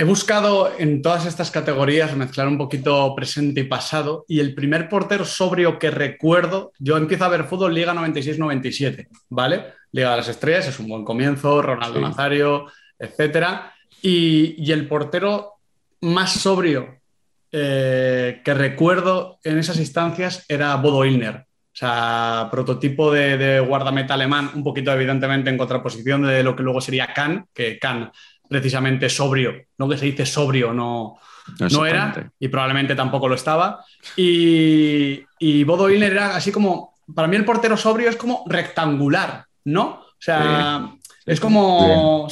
He 0.00 0.04
buscado 0.04 0.72
en 0.78 1.02
todas 1.02 1.26
estas 1.26 1.50
categorías 1.50 2.16
mezclar 2.16 2.48
un 2.48 2.56
poquito 2.56 3.14
presente 3.14 3.60
y 3.60 3.64
pasado 3.64 4.24
y 4.26 4.40
el 4.40 4.54
primer 4.54 4.88
portero 4.88 5.26
sobrio 5.26 5.78
que 5.78 5.90
recuerdo, 5.90 6.72
yo 6.78 6.96
empiezo 6.96 7.26
a 7.26 7.28
ver 7.28 7.44
fútbol 7.44 7.74
Liga 7.74 7.92
96-97, 7.92 9.08
¿vale? 9.28 9.74
Liga 9.92 10.12
de 10.12 10.16
las 10.16 10.28
Estrellas 10.28 10.68
es 10.68 10.80
un 10.80 10.88
buen 10.88 11.04
comienzo, 11.04 11.60
Ronaldo 11.60 12.00
Nazario, 12.00 12.66
etcétera. 12.98 13.74
Y, 14.00 14.72
el 14.72 14.88
portero 14.88 15.56
más 16.00 16.32
sobrio 16.32 17.00
eh, 17.52 18.40
que 18.42 18.54
recuerdo 18.54 19.38
en 19.44 19.58
esas 19.58 19.78
instancias 19.78 20.46
era 20.48 20.74
Bodo 20.76 21.04
Ilner. 21.04 21.44
O 21.72 21.76
sea, 21.80 22.48
prototipo 22.50 23.12
de, 23.12 23.60
guardameta 23.60 24.14
alemán, 24.14 24.50
un 24.54 24.64
poquito 24.64 24.92
evidentemente 24.92 25.50
en 25.50 25.58
contraposición 25.58 26.22
de 26.22 26.42
lo 26.42 26.56
que 26.56 26.64
luego 26.64 26.80
sería 26.80 27.12
Kahn, 27.14 27.46
que 27.54 27.78
Kahn 27.78 28.10
precisamente 28.48 29.08
sobrio, 29.08 29.54
lo 29.78 29.88
que 29.88 29.96
se 29.96 30.06
dice 30.06 30.26
sobrio 30.26 30.74
no, 30.74 31.16
no 31.70 31.86
era 31.86 32.30
y 32.38 32.48
probablemente 32.48 32.96
tampoco 32.96 33.28
lo 33.28 33.36
estaba. 33.36 33.84
Y, 34.16 35.22
y 35.38 35.64
Bodo 35.64 35.88
Ilner 35.88 36.12
era 36.12 36.36
así 36.36 36.50
como, 36.50 36.94
para 37.14 37.28
mí 37.28 37.36
el 37.36 37.44
portero 37.44 37.76
sobrio 37.76 38.10
es 38.10 38.16
como 38.16 38.44
rectangular, 38.48 39.44
¿no? 39.64 39.86
O 39.86 40.22
sea, 40.22 40.90
es 41.24 41.40
como 41.40 42.28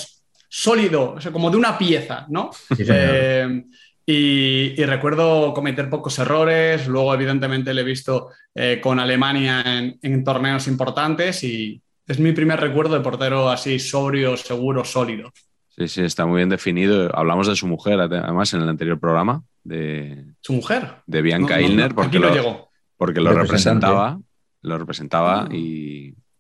sólido, 0.48 1.12
o 1.12 1.20
sea, 1.20 1.31
como 1.31 1.51
de 1.51 1.57
una 1.57 1.79
pieza, 1.79 2.27
¿no? 2.29 2.51
Eh, 2.77 3.64
y, 4.11 4.75
recuerdo 4.87 5.53
cometer 5.53 5.90
pocos 5.90 6.18
errores, 6.18 6.88
luego 6.88 7.12
evidentemente 7.12 7.75
le 7.75 7.83
he 7.83 7.85
visto 7.85 8.31
eh, 8.55 8.81
con 8.83 8.99
Alemania 8.99 9.62
en, 9.66 9.99
en 10.01 10.25
torneos 10.25 10.66
importantes 10.66 11.44
y 11.44 11.83
es 12.07 12.18
mi 12.18 12.33
primer 12.33 12.59
recuerdo 12.59 12.94
de 12.94 13.01
portero 13.01 13.51
así 13.51 13.79
sobrio, 13.79 14.38
seguro, 14.38 14.83
sólido. 14.83 15.31
Sí, 15.68 15.88
sí, 15.88 16.03
está 16.03 16.25
muy 16.25 16.38
bien 16.38 16.49
definido. 16.49 17.14
Hablamos 17.14 17.49
de 17.49 17.55
su 17.55 17.66
mujer, 17.66 18.01
además, 18.01 18.55
en 18.55 18.62
el 18.62 18.68
anterior 18.71 18.99
programa. 18.99 19.42
De, 19.62 20.25
¿Su 20.40 20.55
mujer? 20.55 20.88
De 21.07 21.21
Bianca 21.21 21.61
Ilner, 21.61 21.94
porque, 21.94 22.18
lo, 22.18 22.71
porque 22.97 23.21
lo 23.21 23.35
representaba, 23.35 24.18
lo 24.62 24.79
representaba 24.79 25.42
ah. 25.42 25.49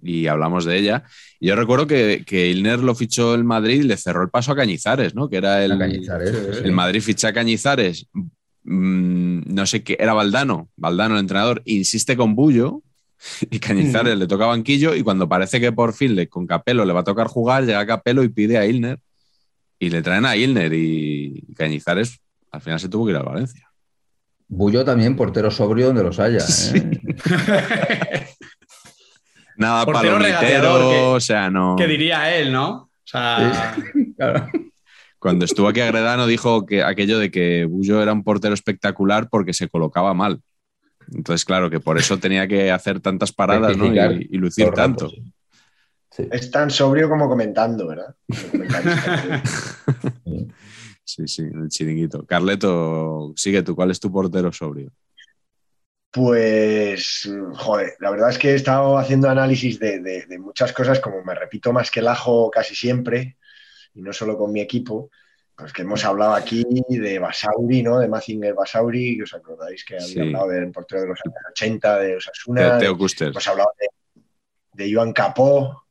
Y, 0.02 0.26
hablamos 0.26 0.64
de 0.64 0.78
ella. 0.78 1.04
Y 1.40 1.48
yo 1.48 1.56
recuerdo 1.56 1.86
que, 1.86 2.24
que, 2.26 2.48
Ilner 2.48 2.80
lo 2.80 2.94
fichó 2.94 3.34
el 3.34 3.44
Madrid 3.44 3.82
y 3.82 3.86
le 3.86 3.96
cerró 3.96 4.22
el 4.22 4.30
paso 4.30 4.52
a 4.52 4.56
Cañizares, 4.56 5.14
¿no? 5.14 5.28
Que 5.28 5.36
era 5.36 5.64
el, 5.64 5.80
el 5.80 6.72
Madrid 6.72 7.00
ficha 7.00 7.28
a 7.28 7.32
Cañizares. 7.32 8.08
Mm, 8.64 9.54
no 9.54 9.66
sé 9.66 9.82
qué, 9.82 9.96
era 9.98 10.14
Valdano, 10.14 10.68
Valdano 10.76 11.14
el 11.14 11.20
entrenador, 11.20 11.62
insiste 11.64 12.16
con 12.16 12.34
Bullo, 12.34 12.82
y 13.50 13.58
Cañizares 13.58 14.16
mm. 14.16 14.18
le 14.18 14.26
toca 14.26 14.46
banquillo 14.46 14.94
y 14.94 15.02
cuando 15.02 15.28
parece 15.28 15.60
que 15.60 15.72
por 15.72 15.92
fin 15.92 16.14
le, 16.14 16.28
con 16.28 16.46
Capelo 16.46 16.84
le 16.84 16.92
va 16.92 17.00
a 17.00 17.04
tocar 17.04 17.28
jugar, 17.28 17.64
llega 17.64 17.86
Capelo 17.86 18.22
y 18.22 18.28
pide 18.28 18.58
a 18.58 18.66
Ilner 18.66 18.98
y 19.78 19.90
le 19.90 20.02
traen 20.02 20.26
a 20.26 20.36
Ilner 20.36 20.72
y 20.74 21.44
Cañizares 21.56 22.20
al 22.50 22.60
final 22.60 22.80
se 22.80 22.88
tuvo 22.88 23.06
que 23.06 23.12
ir 23.12 23.16
a 23.16 23.22
Valencia. 23.22 23.68
Bullo 24.48 24.84
también, 24.84 25.14
portero 25.16 25.50
sobrio 25.50 25.88
donde 25.88 26.02
los 26.02 26.18
haya. 26.18 26.38
¿eh? 26.74 28.26
Nada 29.58 29.84
palomitero, 29.84 31.12
o 31.12 31.20
sea, 31.20 31.50
no. 31.50 31.74
¿Qué 31.76 31.86
diría 31.86 32.34
él, 32.34 32.52
no? 32.52 32.70
O 32.70 32.90
sea... 33.04 33.76
Cuando 35.18 35.44
estuvo 35.44 35.66
aquí 35.66 35.80
Agredano 35.80 36.28
dijo 36.28 36.64
que 36.64 36.84
aquello 36.84 37.18
de 37.18 37.32
que 37.32 37.64
Bullo 37.64 38.00
era 38.00 38.12
un 38.12 38.22
portero 38.22 38.54
espectacular 38.54 39.28
porque 39.28 39.52
se 39.52 39.68
colocaba 39.68 40.14
mal. 40.14 40.40
Entonces, 41.12 41.44
claro, 41.44 41.70
que 41.70 41.80
por 41.80 41.98
eso 41.98 42.18
tenía 42.18 42.46
que 42.46 42.70
hacer 42.70 43.00
tantas 43.00 43.32
paradas 43.32 43.76
¿no? 43.76 43.86
y, 43.86 44.36
lucir 44.36 44.70
tanto. 44.70 45.10
Es 46.16 46.50
tan 46.52 46.70
sobrio 46.70 47.08
como 47.08 47.28
comentando, 47.28 47.88
¿verdad? 47.88 48.14
sí, 51.04 51.26
sí, 51.26 51.42
el 51.42 51.68
chiringuito. 51.68 52.24
Carleto, 52.24 53.32
sigue 53.34 53.62
tú, 53.62 53.74
¿cuál 53.74 53.90
es 53.90 53.98
tu 53.98 54.12
portero 54.12 54.52
sobrio? 54.52 54.92
Pues, 56.18 57.30
joder, 57.54 57.94
la 58.00 58.10
verdad 58.10 58.30
es 58.30 58.38
que 58.38 58.50
he 58.50 58.54
estado 58.56 58.98
haciendo 58.98 59.30
análisis 59.30 59.78
de, 59.78 60.26
muchas 60.40 60.72
cosas, 60.72 60.98
como 60.98 61.22
me 61.22 61.32
repito 61.32 61.72
más 61.72 61.92
que 61.92 62.00
el 62.00 62.08
ajo 62.08 62.50
casi 62.50 62.74
siempre, 62.74 63.36
y 63.94 64.02
no 64.02 64.12
solo 64.12 64.36
con 64.36 64.50
mi 64.50 64.60
equipo, 64.60 65.12
pues 65.54 65.72
que 65.72 65.82
hemos 65.82 66.04
hablado 66.04 66.34
aquí 66.34 66.64
de 66.88 67.20
Basauri, 67.20 67.84
¿no? 67.84 68.00
De 68.00 68.08
Mazinger 68.08 68.52
Basauri, 68.52 69.16
que 69.16 69.22
os 69.22 69.32
acordáis 69.32 69.84
que 69.84 69.96
había 69.96 70.24
hablado 70.24 70.48
del 70.48 70.72
portero 70.72 71.02
de 71.02 71.06
los 71.06 71.20
años 71.24 71.36
80, 71.52 71.98
de 72.00 72.16
Osasuna. 72.16 72.78
Teo 72.78 72.94
Hemos 72.94 73.14
pues 73.14 73.46
hablado 73.46 73.70
de, 73.78 74.22
de 74.72 74.92
Joan 74.92 75.12
Capó, 75.12 75.84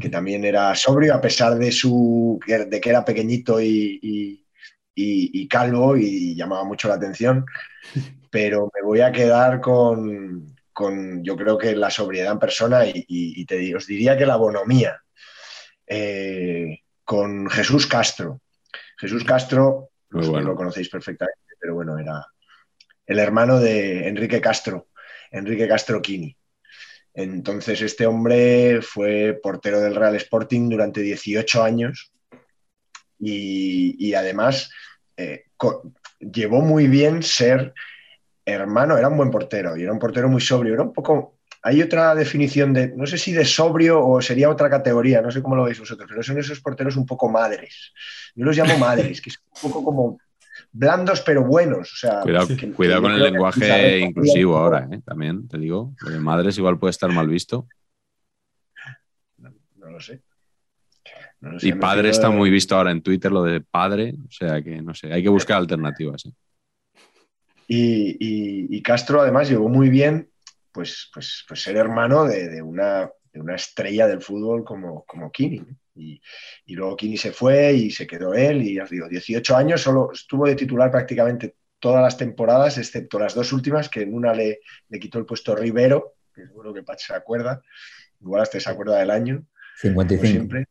que 0.00 0.08
también 0.08 0.46
era 0.46 0.74
sobrio, 0.74 1.12
a 1.14 1.20
pesar 1.20 1.58
de, 1.58 1.70
su, 1.70 2.40
de 2.46 2.80
que 2.80 2.88
era 2.88 3.04
pequeñito 3.04 3.60
y, 3.60 4.46
calvo 5.50 5.94
y 5.98 6.34
llamaba 6.34 6.64
mucho 6.64 6.88
la 6.88 6.94
atención. 6.94 7.44
Pero 8.34 8.68
me 8.74 8.82
voy 8.82 9.00
a 9.00 9.12
quedar 9.12 9.60
con, 9.60 10.56
yo 11.22 11.36
creo 11.36 11.56
que 11.56 11.76
la 11.76 11.88
sobriedad 11.88 12.32
en 12.32 12.40
persona 12.40 12.82
y, 12.84 13.46
te, 13.46 13.76
os 13.76 13.86
diría 13.86 14.18
que 14.18 14.26
la 14.26 14.34
bonomía. 14.34 15.00
Eh, 15.86 16.80
con 17.04 17.48
Jesús 17.48 17.86
Castro. 17.86 18.40
Jesús 18.98 19.22
Castro, 19.22 19.90
lo 20.08 20.56
conocéis 20.56 20.88
perfectamente, 20.88 21.42
pero 21.60 21.74
bueno, 21.74 21.96
era 21.96 22.26
el 23.06 23.20
hermano 23.20 23.60
de 23.60 24.08
Enrique 24.08 24.40
Castro, 24.40 24.88
Enrique 25.30 25.68
Castro 25.68 26.02
Quini. 26.02 26.36
Entonces, 27.14 27.82
este 27.82 28.04
hombre 28.04 28.82
fue 28.82 29.38
portero 29.40 29.80
del 29.80 29.94
Real 29.94 30.16
Sporting 30.16 30.70
durante 30.70 31.02
18 31.02 31.62
años 31.62 32.10
y, 33.16 34.12
además 34.12 34.72
eh, 35.16 35.44
llevó 36.18 36.62
muy 36.62 36.88
bien 36.88 37.22
ser 37.22 37.72
hermano, 38.44 38.96
era 38.96 39.08
un 39.08 39.16
buen 39.16 39.30
portero 39.30 39.76
y 39.76 39.82
era 39.82 39.92
un 39.92 39.98
portero 39.98 40.28
muy 40.28 40.40
sobrio, 40.40 40.74
era 40.74 40.82
un 40.82 40.92
poco... 40.92 41.38
Hay 41.62 41.80
otra 41.80 42.14
definición 42.14 42.74
de, 42.74 42.88
no 42.88 43.06
sé 43.06 43.16
si 43.16 43.32
de 43.32 43.44
sobrio 43.46 44.06
o 44.06 44.20
sería 44.20 44.50
otra 44.50 44.68
categoría, 44.68 45.22
no 45.22 45.30
sé 45.30 45.42
cómo 45.42 45.56
lo 45.56 45.64
veis 45.64 45.80
vosotros, 45.80 46.06
pero 46.10 46.22
son 46.22 46.38
esos 46.38 46.60
porteros 46.60 46.96
un 46.96 47.06
poco 47.06 47.30
madres. 47.30 47.94
Yo 48.34 48.44
los 48.44 48.54
llamo 48.54 48.76
madres, 48.76 49.22
que 49.22 49.30
es 49.30 49.42
un 49.62 49.70
poco 49.70 49.82
como 49.82 50.18
blandos 50.74 51.22
pero 51.22 51.44
buenos. 51.44 51.92
O 51.92 51.96
sea, 51.96 52.20
cuidado, 52.20 53.02
con 53.02 53.12
el 53.12 53.22
lenguaje 53.22 54.00
inclusivo 54.00 54.56
ahora, 54.56 54.88
¿eh? 54.90 55.00
también 55.04 55.48
te 55.48 55.56
digo. 55.56 55.94
Porque 55.98 56.18
madres 56.18 56.58
igual 56.58 56.78
puede 56.78 56.90
estar 56.90 57.10
mal 57.10 57.28
visto. 57.28 57.66
No, 59.38 59.90
lo 59.90 60.00
sé. 60.00 60.20
y 61.60 61.72
padre 61.74 62.08
está 62.10 62.30
muy 62.30 62.50
visto 62.50 62.76
ahora 62.76 62.90
en 62.90 63.02
Twitter, 63.02 63.30
lo 63.30 63.42
de 63.42 63.60
padre. 63.60 64.14
O 64.26 64.30
sea 64.30 64.60
que 64.62 64.82
no 64.82 64.94
sé, 64.94 65.12
hay 65.12 65.22
que 65.22 65.28
buscar 65.28 65.58
alternativas. 65.58 66.26
¿eh? 66.26 66.32
Y, 67.66 68.82
Castro 68.82 69.20
además 69.20 69.48
llegó 69.48 69.68
muy 69.68 69.88
bien, 69.88 70.30
pues, 70.72 71.10
pues, 71.12 71.44
pues 71.48 71.62
ser 71.62 71.76
hermano 71.76 72.24
de, 72.24 72.60
una, 72.60 73.10
una, 73.34 73.54
estrella 73.54 74.06
del 74.06 74.20
fútbol 74.20 74.64
como, 74.64 75.04
como 75.04 75.30
Kini. 75.30 75.64
Y, 75.94 76.20
luego 76.66 76.96
Kini 76.96 77.16
se 77.16 77.32
fue 77.32 77.72
y 77.72 77.90
se 77.90 78.06
quedó 78.06 78.34
él 78.34 78.62
y 78.62 78.78
os 78.78 78.90
digo, 78.90 79.08
18 79.08 79.56
años, 79.56 79.80
solo 79.80 80.10
estuvo 80.12 80.46
de 80.46 80.56
titular 80.56 80.90
prácticamente 80.90 81.56
todas 81.78 82.02
las 82.02 82.16
temporadas, 82.16 82.78
excepto 82.78 83.18
las 83.18 83.34
dos 83.34 83.52
últimas, 83.52 83.88
que 83.88 84.02
en 84.02 84.14
una 84.14 84.32
le, 84.32 84.60
le 84.88 84.98
quitó 84.98 85.18
el 85.18 85.26
puesto 85.26 85.54
Rivero, 85.54 86.14
que 86.34 86.46
seguro 86.46 86.74
que 86.74 86.82
Pach 86.82 86.98
se 86.98 87.14
acuerda, 87.14 87.62
igual 88.20 88.42
hasta 88.42 88.58
se 88.58 88.70
acuerda 88.70 88.98
del 88.98 89.10
año. 89.10 89.46
55. 89.76 90.26
Siempre. 90.26 90.66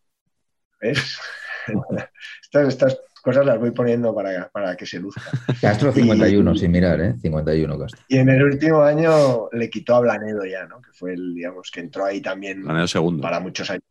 ¿Ves? 0.81 1.19
estas, 2.41 2.67
estas 2.67 2.99
cosas 3.23 3.45
las 3.45 3.57
voy 3.57 3.71
poniendo 3.71 4.13
para, 4.13 4.49
para 4.49 4.75
que 4.75 4.85
se 4.85 4.99
luzca. 4.99 5.23
Castro 5.61 5.91
51, 5.91 6.55
sin 6.55 6.71
mirar, 6.71 7.01
¿eh? 7.01 7.15
51 7.19 7.79
Castro. 7.79 8.01
Y 8.07 8.17
en 8.17 8.29
el 8.29 8.43
último 8.43 8.81
año 8.83 9.49
le 9.51 9.69
quitó 9.69 9.95
a 9.95 10.01
Blanedo 10.01 10.45
ya, 10.45 10.67
¿no? 10.67 10.81
Que 10.81 10.91
fue 10.91 11.13
el, 11.13 11.33
digamos, 11.33 11.71
que 11.71 11.79
entró 11.79 12.05
ahí 12.05 12.21
también 12.21 12.63
segundo. 12.87 13.21
para 13.21 13.39
muchos 13.39 13.69
años 13.69 13.83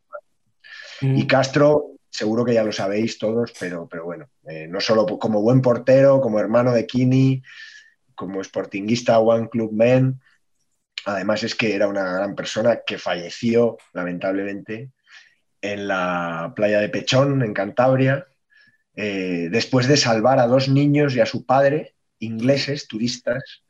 y 1.01 1.27
Castro, 1.27 1.97
seguro 2.09 2.45
que 2.45 2.53
ya 2.53 2.63
lo 2.63 2.71
sabéis 2.71 3.17
todos, 3.17 3.51
pero, 3.59 3.87
pero 3.89 4.05
bueno, 4.05 4.29
eh, 4.47 4.67
no 4.69 4.79
solo 4.79 5.05
como 5.19 5.41
buen 5.41 5.61
portero, 5.61 6.21
como 6.21 6.39
hermano 6.39 6.71
de 6.71 6.85
Kini, 6.85 7.43
como 8.15 8.43
sportinguista 8.43 9.19
One 9.19 9.49
Club 9.49 9.73
Men, 9.73 10.21
además 11.05 11.43
es 11.43 11.55
que 11.55 11.75
era 11.75 11.87
una 11.87 12.13
gran 12.13 12.35
persona 12.35 12.79
que 12.85 12.97
falleció 12.97 13.77
lamentablemente 13.93 14.91
en 15.61 15.87
la 15.87 16.53
playa 16.55 16.79
de 16.79 16.89
Pechón, 16.89 17.41
en 17.41 17.53
Cantabria, 17.53 18.27
eh, 18.95 19.49
después 19.51 19.87
de 19.87 19.97
salvar 19.97 20.39
a 20.39 20.47
dos 20.47 20.69
niños 20.69 21.15
y 21.15 21.19
a 21.19 21.25
su 21.25 21.45
padre, 21.45 21.95
ingleses, 22.19 22.87
turistas, 22.87 23.63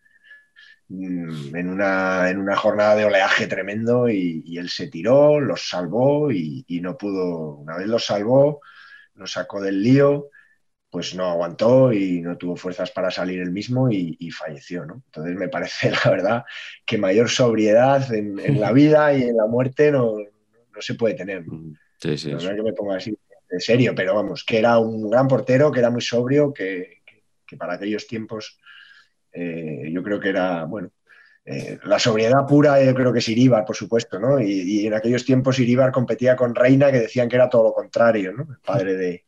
Mm, 0.90 1.56
en 1.56 1.70
una, 1.70 2.30
en 2.30 2.38
una 2.38 2.56
jornada 2.56 2.96
de 2.96 3.06
oleaje 3.06 3.48
tremendo 3.48 4.10
y, 4.10 4.58
él 4.58 4.70
se 4.70 4.88
tiró, 4.88 5.40
los 5.40 5.68
salvó 5.68 6.32
y, 6.32 6.66
no 6.82 6.98
pudo, 6.98 7.56
una 7.56 7.78
vez 7.78 7.88
los 7.88 8.06
salvó, 8.06 8.62
los 9.16 9.32
sacó 9.32 9.62
del 9.62 9.82
lío, 9.82 10.30
pues 10.90 11.16
no 11.16 11.30
aguantó 11.30 11.92
y 11.92 12.22
no 12.22 12.38
tuvo 12.38 12.56
fuerzas 12.56 12.92
para 12.92 13.10
salir 13.10 13.40
él 13.42 13.52
mismo 13.52 13.90
y, 13.90 14.30
falleció. 14.32 14.86
¿no? 14.86 15.02
Entonces 15.06 15.36
me 15.36 15.48
parece, 15.50 15.92
la 16.06 16.12
verdad, 16.12 16.44
que 16.86 16.98
mayor 16.98 17.30
sobriedad 17.30 18.14
en, 18.14 18.60
la 18.60 18.72
vida 18.74 19.14
y 19.14 19.24
en 19.24 19.38
la 19.38 19.48
muerte 19.48 19.92
no, 19.92 20.18
no 20.18 20.82
se 20.82 20.94
puede 20.94 21.16
tener. 21.16 21.44
Sí, 22.00 22.18
sí. 22.18 22.32
No 22.32 22.38
es 22.38 22.48
que 22.48 22.62
me 22.62 22.74
ponga 22.74 22.98
así 22.98 23.16
de 23.54 23.60
serio, 23.60 23.94
pero 23.96 24.16
vamos, 24.16 24.44
que 24.44 24.58
era 24.58 24.80
un 24.80 25.10
gran 25.10 25.28
portero, 25.28 25.72
que 25.72 25.80
era 25.80 25.92
muy 25.92 26.02
sobrio, 26.02 26.52
que, 26.54 27.04
que 27.46 27.56
para 27.56 27.74
aquellos 27.74 28.08
tiempos 28.08 28.60
eh, 29.32 29.90
yo 29.92 30.02
creo 30.02 30.20
que 30.20 30.30
era, 30.30 30.66
bueno, 30.66 30.92
eh, 31.46 31.78
la 31.84 32.00
sobriedad 32.00 32.46
pura 32.48 32.84
yo 32.84 32.94
creo 32.96 33.12
que 33.12 33.20
es 33.20 33.30
Iríbar, 33.30 33.66
por 33.66 33.76
supuesto, 33.76 34.20
¿no? 34.20 34.40
Y, 34.40 34.88
en 34.88 34.94
aquellos 34.94 35.26
tiempos 35.26 35.60
Iríbar 35.60 35.92
competía 35.92 36.36
con 36.36 36.56
Reina, 36.56 36.92
que 36.92 37.00
decían 37.00 37.30
que 37.30 37.36
era 37.36 37.50
todo 37.50 37.64
lo 37.64 37.74
contrario, 37.74 38.32
¿no? 38.32 38.44
El 38.44 38.60
padre 38.60 38.96
de, 38.96 39.26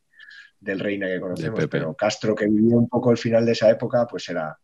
del 0.58 0.80
Reina 0.80 1.06
que 1.06 1.20
conocemos. 1.20 1.66
Pero 1.68 1.94
Castro, 1.94 2.34
que 2.34 2.46
vivió 2.46 2.78
un 2.78 2.88
poco 2.88 3.10
el 3.10 3.18
final 3.18 3.44
de 3.44 3.52
esa 3.52 3.68
época, 3.68 4.06
pues 4.08 4.28
era 4.28 4.58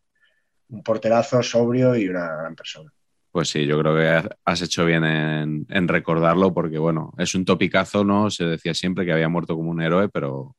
un 0.71 0.83
porterazo 0.83 1.43
sobrio 1.43 1.95
y 1.95 2.09
una 2.09 2.37
gran 2.37 2.55
persona. 2.55 2.93
Pues 3.33 3.49
sí, 3.49 3.65
yo 3.65 3.79
creo 3.79 3.97
que 3.97 4.31
has 4.45 4.61
hecho 4.61 4.85
bien 4.85 5.05
en, 5.05 5.89
recordarlo 5.89 6.53
porque, 6.53 6.79
bueno, 6.79 7.15
es 7.17 7.35
un 7.35 7.47
topicazo, 7.47 8.05
¿no? 8.05 8.31
Se 8.31 8.45
decía 8.45 8.75
siempre 8.75 9.07
que 9.07 9.13
había 9.13 9.31
muerto 9.31 9.57
como 9.57 9.71
un 9.71 9.81
héroe, 9.81 10.11
pero, 10.11 10.55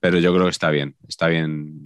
pero 0.00 0.18
yo 0.18 0.32
creo 0.32 0.46
que 0.46 0.50
está 0.50 0.70
bien, 0.70 0.96
está 1.06 1.28
bien 1.28 1.80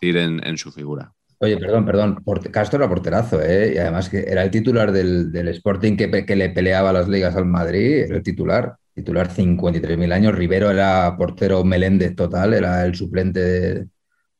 ir 0.00 0.16
en, 0.18 0.56
su 0.56 0.70
figura. 0.70 1.12
Oye, 1.38 1.58
perdón, 1.58 1.84
perdón. 1.84 2.24
Castro 2.52 2.78
era 2.78 2.88
porterazo, 2.88 3.42
¿eh? 3.42 3.72
Y 3.74 3.78
además 3.78 4.08
que 4.08 4.20
era 4.20 4.44
el 4.44 4.52
titular 4.52 4.92
del, 4.92 5.48
Sporting 5.48 5.96
que, 5.96 6.24
que, 6.24 6.36
le 6.36 6.50
peleaba 6.50 6.92
las 6.92 7.08
ligas 7.08 7.34
al 7.34 7.46
Madrid, 7.46 8.04
era 8.04 8.16
el 8.16 8.22
titular. 8.22 8.76
Titular 8.94 9.28
53.000 9.28 10.12
años. 10.12 10.34
Rivero 10.36 10.70
era 10.70 11.16
portero 11.18 11.64
Meléndez 11.64 12.14
total, 12.14 12.54
era 12.54 12.86
el 12.86 12.94
suplente 12.94 13.88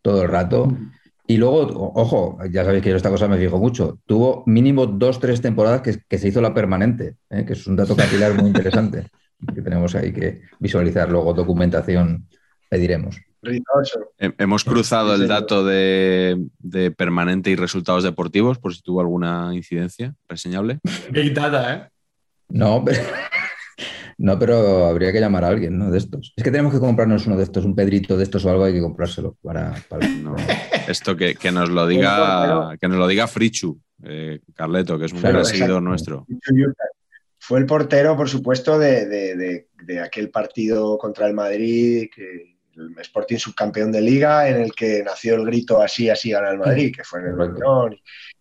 todo 0.02 0.22
el 0.22 0.28
rato. 0.28 0.68
Y 1.28 1.38
luego, 1.38 1.92
ojo, 1.94 2.38
ya 2.50 2.64
sabéis 2.64 2.82
que 2.82 2.90
yo 2.90 2.96
esta 2.96 3.10
cosa 3.10 3.26
me 3.26 3.38
fijo 3.38 3.58
mucho. 3.58 3.98
Tuvo 4.06 4.44
mínimo 4.46 4.86
dos, 4.86 5.18
tres 5.18 5.40
temporadas 5.40 5.82
que, 5.82 6.18
se 6.18 6.28
hizo 6.28 6.40
la 6.40 6.54
permanente, 6.54 7.16
¿eh? 7.30 7.44
que 7.44 7.54
es 7.54 7.66
un 7.66 7.74
dato 7.74 7.96
capilar 7.96 8.34
muy 8.34 8.46
interesante 8.46 9.06
que 9.54 9.62
tenemos 9.62 9.94
ahí 9.94 10.12
que 10.12 10.42
visualizar. 10.60 11.10
Luego, 11.10 11.34
documentación, 11.34 12.28
pediremos. 12.68 13.20
Hemos 14.18 14.64
cruzado 14.64 15.14
el 15.14 15.28
dato 15.28 15.64
de, 15.64 16.48
permanente 16.96 17.50
y 17.50 17.56
resultados 17.56 18.02
deportivos, 18.02 18.58
por 18.58 18.74
si 18.74 18.82
tuvo 18.82 19.00
alguna 19.00 19.50
incidencia 19.52 20.14
reseñable. 20.28 20.80
Big 21.10 21.34
data, 21.34 21.74
¿eh? 21.74 21.88
No, 22.48 22.84
pero, 22.84 23.00
no, 24.18 24.38
pero 24.38 24.86
habría 24.86 25.12
que 25.12 25.20
llamar 25.20 25.44
a 25.44 25.48
alguien, 25.48 25.78
¿no? 25.78 25.90
De 25.90 25.98
estos. 25.98 26.32
Es 26.36 26.44
que 26.44 26.50
tenemos 26.50 26.72
que 26.72 26.80
comprarnos 26.80 27.26
uno 27.26 27.36
de 27.36 27.44
estos, 27.44 27.64
un 27.64 27.74
Pedrito 27.74 28.16
de 28.16 28.24
estos 28.24 28.44
o 28.44 28.50
algo, 28.50 28.64
hay 28.64 28.72
que 28.72 28.80
comprárselo 28.80 29.36
para. 29.42 29.74
esto 30.88 31.16
que, 31.16 31.36
nos 31.52 31.68
lo 31.68 31.86
diga, 31.86 32.76
que 32.80 32.88
nos 32.88 32.98
lo 32.98 33.06
diga 33.06 33.26
Frichu, 33.26 33.78
eh, 34.02 34.40
Carleto, 34.54 34.98
que 34.98 35.06
es 35.06 35.12
un 35.12 35.22
gran 35.22 35.44
seguidor 35.44 35.82
nuestro. 35.82 36.26
Fue 37.38 37.58
el 37.58 37.66
portero, 37.66 38.16
por 38.16 38.28
supuesto, 38.28 38.78
de, 38.78 39.06
de 39.06 40.00
aquel 40.00 40.30
partido 40.30 40.98
contra 40.98 41.26
el 41.26 41.34
Madrid 41.34 42.08
que 42.14 42.56
el 42.76 42.94
Sporting 42.98 43.38
subcampeón 43.38 43.90
de 43.90 44.00
liga, 44.00 44.48
en 44.48 44.60
el 44.60 44.72
que 44.72 45.02
nació 45.02 45.34
el 45.34 45.46
grito 45.46 45.80
así, 45.80 46.10
así 46.10 46.30
gana 46.30 46.50
el 46.50 46.58
Madrid, 46.58 46.94
que 46.94 47.04
fue 47.04 47.20
en 47.20 47.26
el 47.26 47.36
Reunión, 47.36 47.94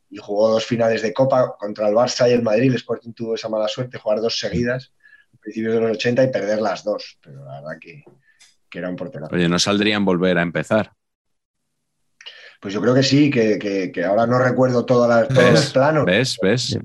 y, 0.09 0.17
jugó 0.17 0.49
dos 0.49 0.65
finales 0.65 1.01
de 1.01 1.13
Copa 1.13 1.55
contra 1.57 1.89
el 1.89 1.95
Barça 1.95 2.29
y 2.29 2.33
el 2.33 2.41
Madrid. 2.41 2.69
El 2.69 2.75
Sporting 2.75 3.11
tuvo 3.11 3.35
esa 3.35 3.49
mala 3.49 3.67
suerte, 3.67 3.97
jugar 3.97 4.21
dos 4.21 4.39
seguidas, 4.39 4.93
principios 5.45 5.73
de 5.75 5.79
los 5.81 5.91
80 5.91 6.23
y 6.23 6.31
perder 6.31 6.59
las 6.61 6.83
dos, 6.83 7.17
pero 7.21 7.45
la 7.45 7.61
verdad 7.61 7.77
que, 7.79 8.03
era 8.73 8.89
un 8.89 8.95
portero. 8.97 9.27
Oye, 9.31 9.47
¿no 9.47 9.57
saldrían 9.57 10.03
volver 10.03 10.37
a 10.37 10.41
empezar? 10.41 10.91
Pues 12.59 12.73
yo 12.73 12.81
creo 12.81 12.93
que 12.93 13.03
sí, 13.03 13.29
que, 13.29 13.57
que- 13.57 13.89
que 13.91 14.03
ahora 14.03 14.25
no 14.27 14.37
recuerdo 14.39 14.85
todas 14.85 15.09
las, 15.09 15.27
todos 15.29 15.51
los 15.51 15.71
planos. 15.71 16.05
¿Ves? 16.05 16.37
¿Ves? 16.41 16.77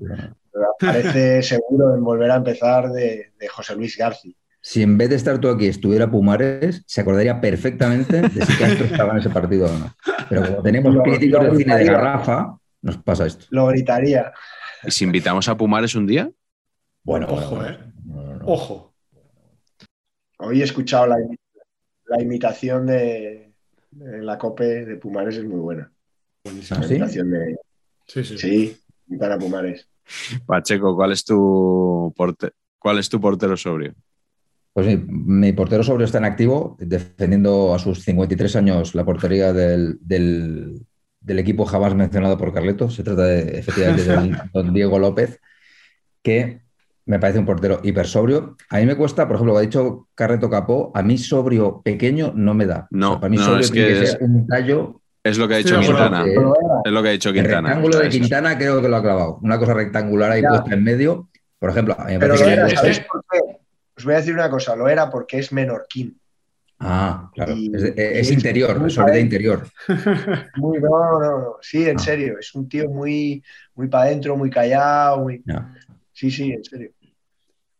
Parece 0.78 1.42
seguro 1.42 1.94
en 1.94 2.04
volver 2.04 2.30
a 2.30 2.36
empezar 2.36 2.90
de, 2.90 3.32
de 3.38 3.48
José 3.48 3.74
Luis 3.74 3.96
García. 3.96 4.34
Si 4.60 4.82
en 4.82 4.98
vez 4.98 5.08
de 5.08 5.16
estar 5.16 5.38
tú 5.38 5.48
aquí 5.48 5.66
estuviera 5.66 6.08
Pumares, 6.10 6.82
se 6.86 7.00
acordaría 7.00 7.40
perfectamente 7.40 8.20
de 8.20 8.44
si 8.46 8.52
Castro 8.58 8.84
estaba 8.84 9.12
en 9.12 9.18
ese 9.18 9.30
partido 9.30 9.66
o 9.66 9.78
no. 9.78 9.94
Pero 10.28 10.44
como 10.46 10.62
tenemos 10.62 10.94
Lo- 10.94 11.02
críticos 11.02 11.44
lo 11.44 11.52
de 11.52 11.56
cine 11.58 11.76
de 11.76 11.84
garrafa, 11.86 12.56
nos 12.82 12.98
pasa 12.98 13.26
esto. 13.26 13.46
Lo 13.50 13.66
gritaría. 13.68 14.32
¿Y 14.84 14.90
si 14.90 15.04
invitamos 15.04 15.48
a 15.48 15.56
Pumares 15.56 15.94
un 15.94 16.06
día? 16.06 16.30
Bueno, 17.02 17.26
Ojo, 17.30 17.56
bueno, 17.56 17.68
eh. 17.70 17.76
bueno, 17.78 17.89
no. 18.40 18.46
Ojo. 18.46 18.94
Hoy 20.38 20.60
he 20.60 20.64
escuchado 20.64 21.06
la, 21.06 21.16
la 22.06 22.22
imitación 22.22 22.86
de, 22.86 23.52
de 23.90 24.22
la 24.22 24.38
COPE 24.38 24.84
de 24.86 24.96
Pumares, 24.96 25.36
es 25.36 25.44
muy 25.44 25.60
buena. 25.60 25.92
¿Ah, 26.46 26.82
sí? 26.82 26.94
imitación 26.94 27.30
de. 27.30 27.56
Sí, 28.06 28.24
sí. 28.24 28.38
Sí, 28.38 28.76
imitan 29.08 29.32
a 29.32 29.38
Pumares. 29.38 29.88
Pacheco, 30.46 30.96
¿cuál 30.96 31.12
es 31.12 31.24
tu, 31.24 32.12
porte- 32.16 32.52
¿cuál 32.78 32.98
es 32.98 33.08
tu 33.08 33.20
portero 33.20 33.56
sobrio? 33.56 33.94
Pues 34.72 34.86
mi, 34.86 34.96
mi 34.96 35.52
portero 35.52 35.82
sobre 35.82 36.04
está 36.04 36.18
en 36.18 36.24
activo, 36.24 36.76
defendiendo 36.80 37.74
a 37.74 37.78
sus 37.78 38.02
53 38.02 38.56
años 38.56 38.94
la 38.94 39.04
portería 39.04 39.52
del, 39.52 39.98
del- 40.00 40.86
del 41.20 41.38
equipo 41.38 41.66
jamás 41.66 41.94
mencionado 41.94 42.38
por 42.38 42.52
Carleto. 42.54 42.88
Se 42.88 43.02
trata 43.04 43.24
de, 43.24 43.58
efectivamente 43.58 44.04
de 44.04 44.14
don, 44.14 44.36
don 44.54 44.72
Diego 44.72 44.98
López, 44.98 45.38
que 46.22 46.62
me 47.10 47.18
parece 47.18 47.40
un 47.40 47.44
portero 47.46 47.80
hiper 47.82 48.06
sobrio. 48.06 48.56
A 48.70 48.78
mí 48.78 48.86
me 48.86 48.94
cuesta, 48.94 49.26
por 49.26 49.34
ejemplo, 49.34 49.52
lo 49.54 49.58
que 49.58 49.64
ha 49.64 49.66
dicho 49.68 50.08
Carleto 50.14 50.48
Capó, 50.48 50.92
a 50.94 51.02
mí 51.02 51.18
sobrio 51.18 51.82
pequeño 51.82 52.32
no 52.36 52.54
me 52.54 52.66
da. 52.66 52.86
No, 52.92 53.08
O 53.08 53.10
sea, 53.14 53.20
para 53.20 53.30
mí 53.30 53.36
no, 53.36 53.44
sobrio 53.44 53.60
es 53.62 53.70
tiene 53.72 53.88
que 53.88 53.94
que 53.94 54.02
es- 54.04 54.10
ser 54.12 54.22
un 54.22 54.46
tallo. 54.46 55.00
Es 55.22 55.36
lo 55.36 55.48
que 55.48 55.54
ha 55.54 55.58
dicho 55.58 55.74
acuerdo. 55.74 55.92
Quintana. 55.96 56.24
eh, 56.26 56.34
Es 56.84 56.92
lo 56.92 57.02
que 57.02 57.08
ha 57.08 57.12
dicho 57.12 57.28
el 57.30 57.34
Quintana. 57.34 57.60
rectángulo 57.68 57.96
o 57.96 58.00
sea, 58.00 58.08
de 58.08 58.08
Quintana 58.10 58.56
creo 58.56 58.80
que 58.80 58.88
lo 58.88 58.96
ha 58.96 59.02
clavado. 59.02 59.38
Una 59.42 59.58
cosa 59.58 59.74
rectangular 59.74 60.30
ahí 60.30 60.40
Ya. 60.42 60.48
puesta 60.50 60.72
en 60.74 60.84
medio. 60.84 61.28
Por 61.58 61.70
ejemplo, 61.70 61.94
a 61.98 62.04
mí 62.04 62.12
me 62.12 62.18
Pero 62.20 62.34
parece 62.34 62.44
lo 62.44 62.48
que- 62.48 62.54
era, 62.54 62.66
es 62.68 62.74
¿sabéis 62.74 62.98
que- 63.00 63.06
por 63.12 63.24
qué? 63.30 63.38
Os 63.98 64.04
voy 64.04 64.14
a 64.14 64.16
decir 64.18 64.32
una 64.34 64.48
cosa, 64.48 64.76
lo 64.76 64.88
era 64.88 65.10
porque 65.10 65.38
es 65.40 65.52
menorquín. 65.52 66.16
Ah, 66.78 67.28
claro. 67.34 67.52
Y- 67.54 67.70
Es, 67.74 67.82
y 67.82 67.86
es 67.88 67.94
es 67.98 68.30
interior, 68.30 68.80
es 68.86 68.94
sobre 68.94 69.12
de 69.14 69.20
interior. 69.20 69.66
Muy, 70.56 70.78
no, 70.80 71.20
no, 71.20 71.38
no. 71.38 71.56
Sí, 71.60 71.86
en 71.88 71.96
Ah. 71.96 72.02
serio. 72.02 72.36
Es 72.38 72.54
un 72.54 72.68
tío 72.68 72.88
muy, 72.88 73.42
muy 73.74 73.88
para 73.88 74.04
adentro, 74.04 74.36
muy 74.36 74.48
callado. 74.48 75.18
Muy... 75.18 75.42
Ya, 75.44 75.74
Sí, 76.12 76.30
sí, 76.30 76.52
en 76.52 76.62
serio. 76.64 76.90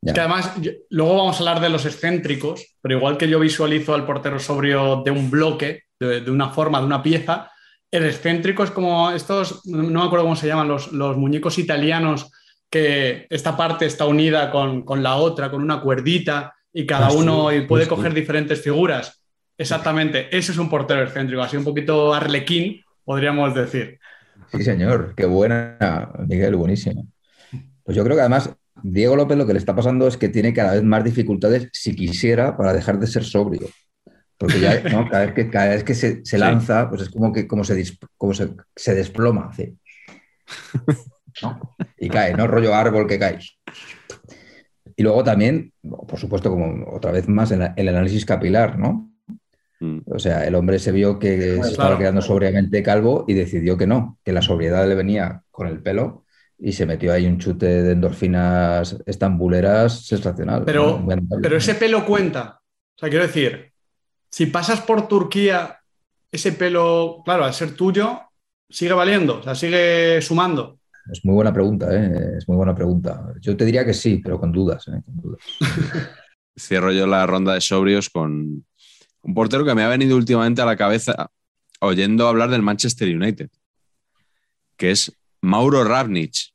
Es 0.02 0.12
que 0.12 0.20
además, 0.20 0.52
yo- 0.60 0.72
luego 0.90 1.16
vamos 1.16 1.36
a 1.36 1.38
hablar 1.40 1.60
de 1.60 1.68
los 1.68 1.84
excéntricos, 1.84 2.76
pero 2.80 2.96
igual 2.96 3.18
que 3.18 3.28
yo 3.28 3.38
visualizo 3.38 3.94
al 3.94 4.06
portero 4.06 4.38
sobrio 4.38 5.02
de 5.04 5.10
un 5.10 5.30
bloque, 5.30 5.82
de, 5.98 6.20
de 6.22 6.30
una 6.30 6.48
forma, 6.50 6.80
de 6.80 6.86
una 6.86 7.02
pieza, 7.02 7.50
el 7.90 8.04
excéntrico 8.06 8.64
es 8.64 8.70
como 8.70 9.10
estos, 9.10 9.66
no 9.66 9.82
me 9.82 10.02
acuerdo 10.04 10.24
cómo 10.24 10.36
se 10.36 10.46
llaman, 10.46 10.68
los, 10.68 10.92
los 10.92 11.16
muñecos 11.16 11.58
italianos, 11.58 12.30
que 12.70 13.26
esta 13.30 13.56
parte 13.56 13.84
está 13.86 14.06
unida 14.06 14.50
con, 14.50 14.84
con 14.84 15.02
la 15.02 15.16
otra, 15.16 15.50
con 15.50 15.62
una 15.62 15.80
cuerdita, 15.80 16.54
y 16.72 16.86
cada 16.86 17.08
Ah, 17.08 17.10
uno 17.10 17.48
sí, 17.50 17.66
puede 17.66 17.84
sí. 17.84 17.88
coger 17.88 18.14
diferentes 18.14 18.62
figuras. 18.62 19.22
Exactamente, 19.58 20.34
ese 20.36 20.52
es 20.52 20.58
un 20.58 20.70
portero 20.70 21.02
excéntrico, 21.02 21.42
así 21.42 21.56
un 21.56 21.64
poquito 21.64 22.14
arlequín, 22.14 22.80
podríamos 23.04 23.54
decir. 23.54 23.98
Sí, 24.52 24.62
señor, 24.64 25.14
qué 25.16 25.26
buena, 25.26 26.10
Miguel, 26.26 26.56
buenísimo. 26.56 27.06
Pues 27.84 27.96
yo 27.96 28.04
creo 28.04 28.16
que 28.16 28.22
además 28.22 28.50
Diego 28.82 29.16
López 29.16 29.36
lo 29.38 29.46
que 29.46 29.52
le 29.52 29.58
está 29.58 29.74
pasando 29.74 30.06
es 30.06 30.16
que 30.16 30.28
tiene 30.28 30.52
cada 30.52 30.72
vez 30.74 30.82
más 30.82 31.04
dificultades, 31.04 31.68
si 31.72 31.94
quisiera, 31.94 32.56
para 32.56 32.72
dejar 32.72 32.98
de 32.98 33.06
ser 33.06 33.24
sobrio. 33.24 33.68
Porque 34.38 34.60
ya, 34.60 34.80
¿no? 34.90 35.08
Cada 35.08 35.26
vez 35.26 35.34
que, 35.34 35.50
cada 35.50 35.68
vez 35.68 35.84
que 35.84 35.94
se, 35.94 36.24
se 36.24 36.36
Sí. 36.36 36.38
lanza, 36.38 36.88
pues 36.88 37.02
es 37.02 37.10
como 37.10 37.32
que 37.32 37.46
como 37.46 37.64
se, 37.64 37.82
como 38.16 38.34
se, 38.34 38.50
se 38.74 38.94
desploma. 38.94 39.50
¿No? 41.42 41.76
Y 41.98 42.08
cae, 42.08 42.34
¿no? 42.34 42.46
Rollo 42.46 42.74
árbol 42.74 43.06
que 43.06 43.18
cae. 43.18 43.38
Y 44.96 45.02
luego 45.02 45.24
también, 45.24 45.72
por 45.82 46.18
supuesto, 46.18 46.50
como 46.50 46.90
otra 46.94 47.12
vez 47.12 47.28
más, 47.28 47.50
el, 47.52 47.70
el 47.76 47.88
análisis 47.88 48.26
capilar, 48.26 48.78
¿no? 48.78 49.10
Mm. 49.80 50.00
O 50.06 50.18
sea, 50.18 50.46
el 50.46 50.54
hombre 50.54 50.78
se 50.78 50.92
vio 50.92 51.18
que 51.18 51.38
se 51.38 51.54
claro. 51.54 51.68
estaba 51.70 51.98
quedando 51.98 52.20
sobriamente 52.22 52.82
calvo 52.82 53.24
y 53.26 53.34
decidió 53.34 53.76
que 53.78 53.86
no, 53.86 54.18
que 54.24 54.32
la 54.32 54.42
sobriedad 54.42 54.86
le 54.86 54.94
venía 54.94 55.42
con 55.50 55.68
el 55.68 55.80
pelo 55.82 56.24
y 56.62 56.72
se 56.72 56.86
metió 56.86 57.12
ahí 57.12 57.26
un 57.26 57.38
chute 57.38 57.82
de 57.82 57.92
endorfinas 57.92 58.96
estambuleras 59.06 60.04
sensacional. 60.06 60.64
Pero, 60.64 61.06
pero 61.40 61.56
ese 61.56 61.74
pelo 61.74 62.04
cuenta. 62.04 62.60
O 62.60 62.98
sea, 62.98 63.08
quiero 63.08 63.26
decir, 63.26 63.72
si 64.28 64.46
pasas 64.46 64.80
por 64.82 65.08
Turquía, 65.08 65.78
ese 66.30 66.52
pelo, 66.52 67.22
claro, 67.24 67.44
al 67.44 67.54
ser 67.54 67.74
tuyo, 67.74 68.20
sigue 68.68 68.92
valiendo, 68.92 69.38
o 69.38 69.42
sea, 69.42 69.54
sigue 69.54 70.20
sumando. 70.20 70.78
Es 71.10 71.24
muy 71.24 71.34
buena 71.34 71.52
pregunta, 71.52 71.88
¿eh? 71.92 72.36
Es 72.36 72.46
muy 72.46 72.56
buena 72.56 72.74
pregunta. 72.74 73.32
Yo 73.40 73.56
te 73.56 73.64
diría 73.64 73.84
que 73.84 73.94
sí, 73.94 74.20
pero 74.22 74.38
con 74.38 74.52
dudas, 74.52 74.86
¿eh? 74.88 75.00
Con 75.04 75.16
dudas. 75.16 75.40
Cierro 76.58 76.92
yo 76.92 77.06
la 77.06 77.26
ronda 77.26 77.54
de 77.54 77.60
sobrios 77.62 78.10
con 78.10 78.66
un 79.22 79.34
portero 79.34 79.64
que 79.64 79.74
me 79.74 79.82
ha 79.82 79.88
venido 79.88 80.16
últimamente 80.16 80.60
a 80.60 80.66
la 80.66 80.76
cabeza 80.76 81.30
oyendo 81.80 82.28
hablar 82.28 82.50
del 82.50 82.62
Manchester 82.62 83.08
United, 83.08 83.48
que 84.76 84.90
es 84.90 85.12
Mauro 85.42 85.84
Ravnich, 85.84 86.52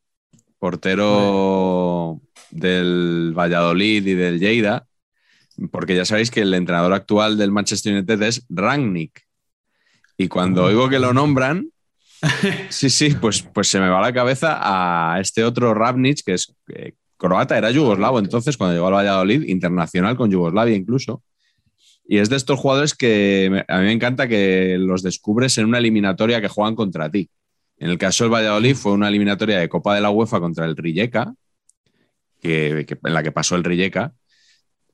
portero 0.60 2.22
del 2.52 3.34
Valladolid 3.38 4.06
y 4.06 4.14
del 4.14 4.40
Lleida, 4.40 4.88
porque 5.72 5.96
ya 5.96 6.06
sabéis 6.06 6.32
que 6.32 6.42
el 6.42 6.54
entrenador 6.54 6.94
actual 6.94 7.38
del 7.38 7.52
Manchester 7.52 7.94
United 7.94 8.22
es 8.24 8.46
Rangnick. 8.50 9.26
Y 10.18 10.28
cuando 10.28 10.66
oigo 10.66 10.90
que 10.90 11.00
lo 11.00 11.14
nombran, 11.14 11.70
sí, 12.70 12.90
sí, 12.90 13.16
pues, 13.20 13.42
pues 13.42 13.68
se 13.68 13.80
me 13.80 13.90
va 13.90 14.02
la 14.02 14.14
cabeza 14.14 14.60
a 14.62 15.20
este 15.20 15.44
otro 15.44 15.74
Ravnich, 15.74 16.24
que 16.24 16.34
es 16.34 16.56
eh, 16.74 16.94
croata, 17.18 17.58
era 17.58 17.72
yugoslavo 17.72 18.20
entonces, 18.20 18.58
cuando 18.58 18.76
llegó 18.76 18.88
al 18.88 18.94
Valladolid, 18.94 19.44
internacional 19.44 20.16
con 20.16 20.32
Yugoslavia 20.32 20.76
incluso. 20.76 21.24
Y 22.08 22.20
es 22.20 22.30
de 22.30 22.36
estos 22.36 22.60
jugadores 22.60 22.94
que 22.94 23.66
a 23.68 23.80
mí 23.80 23.86
me 23.86 23.92
encanta 23.92 24.28
que 24.28 24.78
los 24.80 25.02
descubres 25.02 25.58
en 25.58 25.66
una 25.66 25.80
eliminatoria 25.80 26.40
que 26.40 26.48
juegan 26.48 26.76
contra 26.76 27.10
ti. 27.10 27.30
En 27.78 27.90
el 27.90 27.98
caso 27.98 28.24
del 28.24 28.34
Valladolid 28.34 28.76
fue 28.76 28.94
una 28.94 29.10
eliminatoria 29.10 29.60
de 29.60 29.70
Copa 29.70 29.96
de 29.96 30.02
la 30.02 30.10
UEFA 30.10 30.40
contra 30.40 30.66
el 30.66 30.78
Rijeka, 30.78 31.34
que, 32.42 32.86
en 33.04 33.14
la 33.14 33.24
que 33.24 33.32
pasó 33.32 33.56
el 33.56 33.64
Rijeka, 33.64 34.14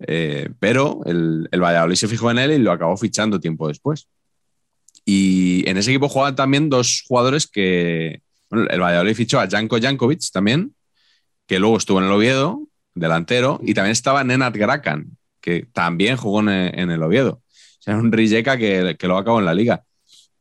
eh, 0.07 0.49
pero 0.59 1.01
el, 1.05 1.47
Valladolid 1.51 1.95
se 1.95 2.07
fijó 2.07 2.31
en 2.31 2.39
él 2.39 2.51
y 2.51 2.57
lo 2.57 2.71
acabó 2.71 2.97
fichando 2.97 3.39
tiempo 3.39 3.67
después. 3.67 4.07
Y 5.05 5.67
en 5.69 5.77
ese 5.77 5.91
equipo 5.91 6.09
jugaban 6.09 6.35
también 6.35 6.69
dos 6.69 7.03
jugadores 7.07 7.47
que. 7.47 8.21
Bueno, 8.49 8.67
el 8.69 8.81
Valladolid 8.81 9.15
fichó 9.15 9.39
a 9.39 9.47
Janko 9.47 9.79
Jankovic 9.79 10.21
también, 10.31 10.75
que 11.47 11.59
luego 11.59 11.77
estuvo 11.77 11.99
en 11.99 12.05
el 12.05 12.11
Oviedo, 12.11 12.67
delantero, 12.93 13.59
y 13.63 13.73
también 13.73 13.91
estaba 13.91 14.23
Nenad 14.23 14.53
Grakan, 14.53 15.17
que 15.39 15.67
también 15.71 16.17
jugó 16.17 16.41
en, 16.41 16.49
en 16.49 16.91
el 16.91 17.01
Oviedo. 17.01 17.41
O 17.79 17.83
sea, 17.83 17.95
un 17.95 18.11
Rijeka 18.11 18.57
que, 18.57 18.95
que 18.99 19.07
lo 19.07 19.17
acabó 19.17 19.39
en 19.39 19.45
la 19.45 19.53
liga. 19.53 19.83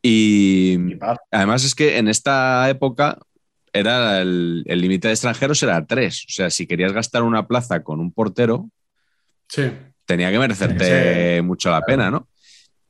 Y 0.02 0.78
además 1.30 1.64
es 1.64 1.74
que 1.74 1.98
en 1.98 2.08
esta 2.08 2.68
época 2.70 3.18
era 3.72 4.20
el 4.20 4.64
límite 4.66 5.08
de 5.08 5.14
extranjeros 5.14 5.62
era 5.62 5.84
tres. 5.86 6.24
O 6.28 6.32
sea, 6.32 6.50
si 6.50 6.66
querías 6.66 6.92
gastar 6.92 7.22
una 7.22 7.46
plaza 7.46 7.82
con 7.82 8.00
un 8.00 8.12
portero, 8.12 8.68
Sí. 9.48 9.64
tenía 10.06 10.30
que 10.30 10.38
merecerte 10.38 11.42
mucho 11.42 11.70
la 11.70 11.82
pena, 11.82 12.10
¿no? 12.10 12.28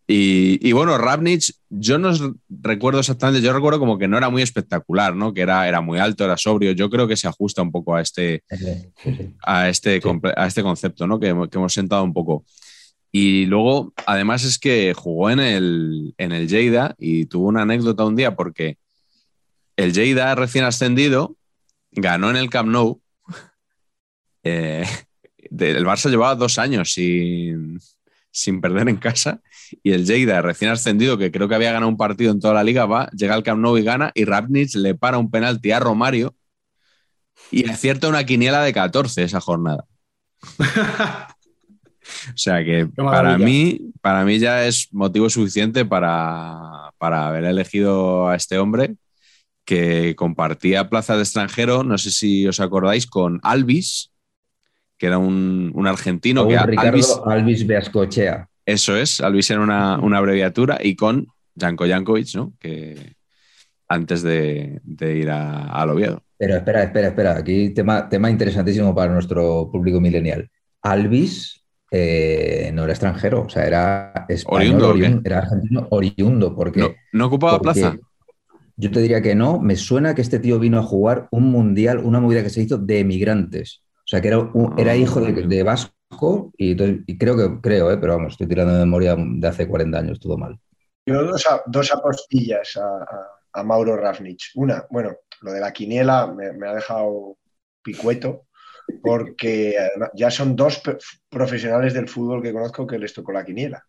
Y, 0.06 0.58
y 0.68 0.72
bueno, 0.72 0.98
Ravnich, 0.98 1.54
yo 1.68 1.96
no 1.98 2.10
recuerdo 2.48 2.98
exactamente, 2.98 3.40
yo 3.40 3.52
recuerdo 3.52 3.78
como 3.78 3.96
que 3.96 4.08
no 4.08 4.18
era 4.18 4.28
muy 4.28 4.42
espectacular, 4.42 5.14
¿no? 5.14 5.32
Que 5.32 5.42
era, 5.42 5.68
era 5.68 5.80
muy 5.80 5.98
alto, 6.00 6.24
era 6.24 6.36
sobrio. 6.36 6.72
Yo 6.72 6.90
creo 6.90 7.06
que 7.06 7.16
se 7.16 7.28
ajusta 7.28 7.62
un 7.62 7.70
poco 7.70 7.94
a 7.94 8.00
este, 8.00 8.42
Sí, 8.50 8.56
sí, 9.02 9.14
sí. 9.16 9.34
a 9.44 9.68
este, 9.68 10.00
a 10.36 10.46
este 10.46 10.62
concepto, 10.62 11.06
¿no? 11.06 11.20
Que 11.20 11.28
hemos 11.28 11.72
sentado 11.72 12.02
un 12.02 12.12
poco. 12.12 12.44
Y 13.12 13.46
luego, 13.46 13.92
además, 14.06 14.44
es 14.44 14.58
que 14.58 14.94
jugó 14.94 15.30
en 15.30 15.40
el, 15.40 16.14
en 16.16 16.32
el 16.32 16.48
Lleida 16.48 16.94
y 16.98 17.26
tuvo 17.26 17.48
una 17.48 17.62
anécdota 17.62 18.04
un 18.04 18.16
día 18.16 18.36
porque 18.36 18.78
el 19.76 19.92
Lleida 19.92 20.34
recién 20.34 20.64
ascendido 20.64 21.36
ganó 21.90 22.30
en 22.30 22.36
el 22.36 22.50
Camp 22.50 22.68
Nou. 22.68 23.00
Eh, 24.42 24.86
el 25.36 25.84
Barça 25.84 26.08
llevaba 26.08 26.34
dos 26.34 26.58
años 26.58 26.94
sin, 26.94 27.78
sin 28.30 28.62
perder 28.62 28.88
en 28.88 28.96
casa 28.96 29.42
y 29.82 29.92
el 29.92 30.06
Lleida 30.06 30.40
recién 30.40 30.70
ascendido, 30.70 31.18
que 31.18 31.30
creo 31.30 31.46
que 31.46 31.54
había 31.54 31.72
ganado 31.72 31.90
un 31.90 31.98
partido 31.98 32.32
en 32.32 32.40
toda 32.40 32.54
la 32.54 32.64
liga, 32.64 32.86
va, 32.86 33.10
llega 33.10 33.34
al 33.34 33.42
Camp 33.42 33.60
Nou 33.60 33.76
y 33.76 33.82
gana 33.82 34.12
y 34.14 34.24
Rapnich 34.24 34.76
le 34.76 34.94
para 34.94 35.18
un 35.18 35.30
penalti 35.30 35.72
a 35.72 35.80
Romario 35.80 36.34
y 37.50 37.68
acierta 37.68 38.08
una 38.08 38.24
quiniela 38.24 38.62
de 38.62 38.72
14 38.72 39.24
esa 39.24 39.40
jornada. 39.40 39.84
O 42.28 42.36
sea 42.36 42.64
que 42.64 42.86
para 42.86 43.38
mí, 43.38 43.92
para 44.00 44.24
mí 44.24 44.38
ya 44.38 44.66
es 44.66 44.88
motivo 44.92 45.30
suficiente 45.30 45.84
para, 45.84 46.92
para 46.98 47.28
haber 47.28 47.44
elegido 47.44 48.28
a 48.28 48.36
este 48.36 48.58
hombre 48.58 48.94
que 49.64 50.14
compartía 50.16 50.88
plaza 50.88 51.16
de 51.16 51.22
extranjero, 51.22 51.84
no 51.84 51.96
sé 51.98 52.10
si 52.10 52.46
os 52.46 52.60
acordáis, 52.60 53.06
con 53.06 53.40
Alvis, 53.42 54.10
que 54.98 55.06
era 55.06 55.18
un, 55.18 55.70
un 55.74 55.86
argentino 55.86 56.46
que 56.48 56.56
Alvis, 56.56 56.80
Ricardo 56.80 57.30
Alvis 57.30 57.66
Beascochea. 57.66 58.48
eso 58.66 58.96
es, 58.96 59.20
Alvis 59.20 59.50
era 59.50 59.60
una, 59.60 59.98
una 59.98 60.18
abreviatura, 60.18 60.78
y 60.82 60.96
con 60.96 61.28
Janko 61.58 61.86
Jankovic, 61.86 62.34
¿no? 62.34 62.52
Que 62.58 63.14
antes 63.88 64.22
de, 64.22 64.80
ir 65.00 65.30
a, 65.30 65.64
al 65.64 65.90
Oviedo. 65.90 66.22
Pero 66.36 66.56
espera, 66.56 66.84
espera, 66.84 67.08
espera. 67.08 67.36
Aquí 67.36 67.70
tema, 67.70 68.08
tema 68.08 68.30
interesantísimo 68.30 68.94
para 68.94 69.12
nuestro 69.12 69.68
público 69.70 70.00
milenial. 70.00 70.48
Alvis 70.82 71.59
eh, 71.90 72.70
no 72.72 72.84
era 72.84 72.92
extranjero, 72.92 73.42
o 73.42 73.48
sea, 73.48 73.66
era 73.66 74.26
español, 74.28 74.82
oriundo, 74.82 75.22
era 75.24 75.38
argentino 75.38 75.86
oriundo. 75.90 76.54
Porque, 76.54 76.96
¿No, 77.12 77.26
ocupaba 77.26 77.60
plaza? 77.60 77.96
Yo 78.76 78.90
te 78.90 79.00
diría 79.00 79.20
que 79.20 79.34
no. 79.34 79.60
Me 79.60 79.76
suena 79.76 80.14
que 80.14 80.22
este 80.22 80.38
tío 80.38 80.58
vino 80.58 80.78
a 80.78 80.82
jugar 80.82 81.28
un 81.30 81.50
mundial, 81.50 81.98
una 81.98 82.20
movida 82.20 82.42
que 82.42 82.50
se 82.50 82.62
hizo 82.62 82.78
de 82.78 83.00
emigrantes. 83.00 83.82
O 83.98 84.08
sea, 84.10 84.20
que 84.20 84.28
era, 84.28 84.50
era 84.78 84.96
hijo 84.96 85.20
de, 85.20 85.32
de 85.32 85.62
Vasco 85.62 86.00
y, 86.56 86.76
creo 87.16 87.36
que, 87.36 87.60
creo, 87.60 87.90
eh, 87.90 87.98
pero 87.98 88.16
vamos, 88.16 88.32
estoy 88.32 88.48
tirando 88.48 88.72
de 88.74 88.80
memoria 88.80 89.16
de 89.16 89.48
hace 89.48 89.68
40 89.68 89.98
años, 89.98 90.20
todo 90.20 90.36
mal. 90.36 90.58
Yo 91.06 91.24
dos, 91.24 91.44
dos 91.66 91.92
apostillas 91.92 92.78
a, 93.52 93.62
Mauro 93.64 93.96
Rafnich. 93.96 94.52
Una, 94.54 94.84
bueno, 94.90 95.16
lo 95.42 95.52
de 95.52 95.60
la 95.60 95.72
quiniela 95.72 96.26
me, 96.26 96.68
ha 96.68 96.74
dejado 96.74 97.36
picueto, 97.82 98.46
porque 99.02 99.76
ya 100.14 100.30
son 100.30 100.56
dos 100.56 100.82
profesionales 101.28 101.94
del 101.94 102.08
fútbol 102.08 102.42
que 102.42 102.52
conozco 102.52 102.86
que 102.86 102.98
les 102.98 103.12
tocó 103.12 103.32
la 103.32 103.44
quiniela. 103.44 103.84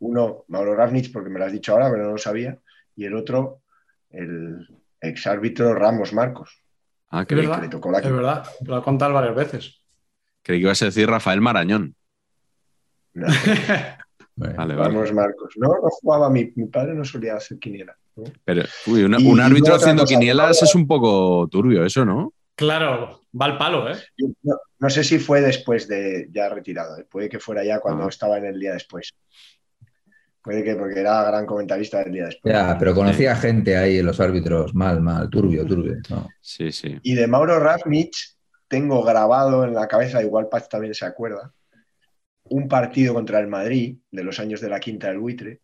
Uno, 0.00 0.44
Mauro 0.48 0.74
Rafnich, 0.74 1.12
porque 1.12 1.30
me 1.30 1.38
lo 1.38 1.46
has 1.46 1.52
dicho 1.52 1.72
ahora, 1.72 1.90
pero 1.90 2.04
no 2.04 2.12
lo 2.12 2.18
sabía, 2.18 2.58
y 2.96 3.04
el 3.04 3.14
otro, 3.14 3.62
el 4.10 4.66
exárbitro 5.00 5.74
Ramos 5.74 6.12
Marcos. 6.12 6.62
Ah, 7.10 7.24
que, 7.24 7.36
le 7.36 7.68
tocó 7.68 7.90
la 7.90 8.00
quiniela. 8.00 8.20
Es 8.20 8.26
verdad, 8.26 8.44
lo 8.66 8.76
ha 8.76 8.84
contado 8.84 9.12
varias 9.14 9.34
veces. 9.34 9.82
Creí 10.42 10.58
que 10.58 10.64
ibas 10.64 10.82
a 10.82 10.86
decir 10.86 11.08
Rafael 11.08 11.40
Marañón. 11.40 11.94
Vamos, 14.34 15.12
Marcos. 15.12 15.54
No, 15.56 15.68
no 15.68 15.88
jugaba 15.90 16.30
mi, 16.30 16.46
padre, 16.46 16.94
no 16.94 17.04
solía 17.04 17.36
hacer 17.36 17.58
quiniela. 17.58 17.96
Pero, 18.44 18.62
uy, 18.86 19.04
un 19.04 19.40
árbitro 19.40 19.74
haciendo 19.74 20.04
quinielas 20.04 20.62
es 20.62 20.74
un 20.74 20.86
poco 20.86 21.48
turbio, 21.48 21.84
eso, 21.84 22.04
¿no? 22.04 22.32
Claro, 22.54 23.22
va 23.40 23.46
al 23.46 23.58
palo, 23.58 23.90
¿eh? 23.90 23.96
No, 24.78 24.90
sé 24.90 25.04
si 25.04 25.18
fue 25.18 25.40
después 25.40 25.88
de 25.88 26.28
ya 26.30 26.48
retirado, 26.48 26.98
¿eh? 26.98 27.06
puede 27.08 27.28
que 27.28 27.38
fuera 27.38 27.64
ya 27.64 27.80
cuando 27.80 28.04
ah. 28.04 28.08
estaba 28.08 28.38
en 28.38 28.46
el 28.46 28.60
día 28.60 28.74
después. 28.74 29.14
Puede 30.42 30.64
que 30.64 30.74
porque 30.74 31.00
era 31.00 31.22
gran 31.22 31.46
comentarista 31.46 32.02
del 32.02 32.12
día 32.12 32.24
después. 32.26 32.52
Ya, 32.52 32.76
pero 32.76 32.94
conocía 32.94 33.36
gente 33.36 33.76
ahí 33.76 33.98
en 33.98 34.06
los 34.06 34.18
árbitros, 34.18 34.74
mal, 34.74 35.00
mal, 35.00 35.30
turbio, 35.30 35.64
turbio. 35.64 35.98
Sí, 36.40 36.72
sí. 36.72 36.98
Y 37.02 37.14
de 37.14 37.26
Mauro 37.28 37.60
Rafnich 37.60 38.36
tengo 38.66 39.02
grabado 39.04 39.64
en 39.64 39.74
la 39.74 39.86
cabeza, 39.86 40.22
igual 40.22 40.48
Paz 40.48 40.68
también 40.68 40.94
se 40.94 41.04
acuerda, 41.04 41.52
un 42.44 42.68
partido 42.68 43.14
contra 43.14 43.38
el 43.38 43.46
Madrid 43.46 43.98
de 44.10 44.24
los 44.24 44.40
años 44.40 44.60
de 44.60 44.68
la 44.68 44.80
quinta 44.80 45.08
del 45.08 45.18
buitre, 45.18 45.60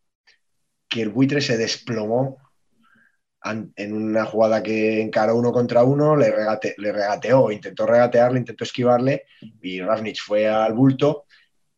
que 0.89 1.03
el 1.03 1.09
buitre 1.09 1.41
se 1.41 1.57
desplomó 1.57 2.39
en 3.45 3.93
una 3.93 4.25
jugada 4.25 4.63
que 4.63 5.01
encaró 5.01 5.37
uno 5.37 5.53
contra 5.53 5.85
uno, 5.85 6.17
le, 6.17 6.31
regateó, 6.31 7.51
intentó 7.51 7.87
regatearle, 7.87 8.41
intentó 8.41 8.65
esquivarle 8.65 9.25
y 9.63 9.81
Ravnich 9.81 10.21
fue 10.21 10.49
al 10.49 10.75
bulto 10.75 11.25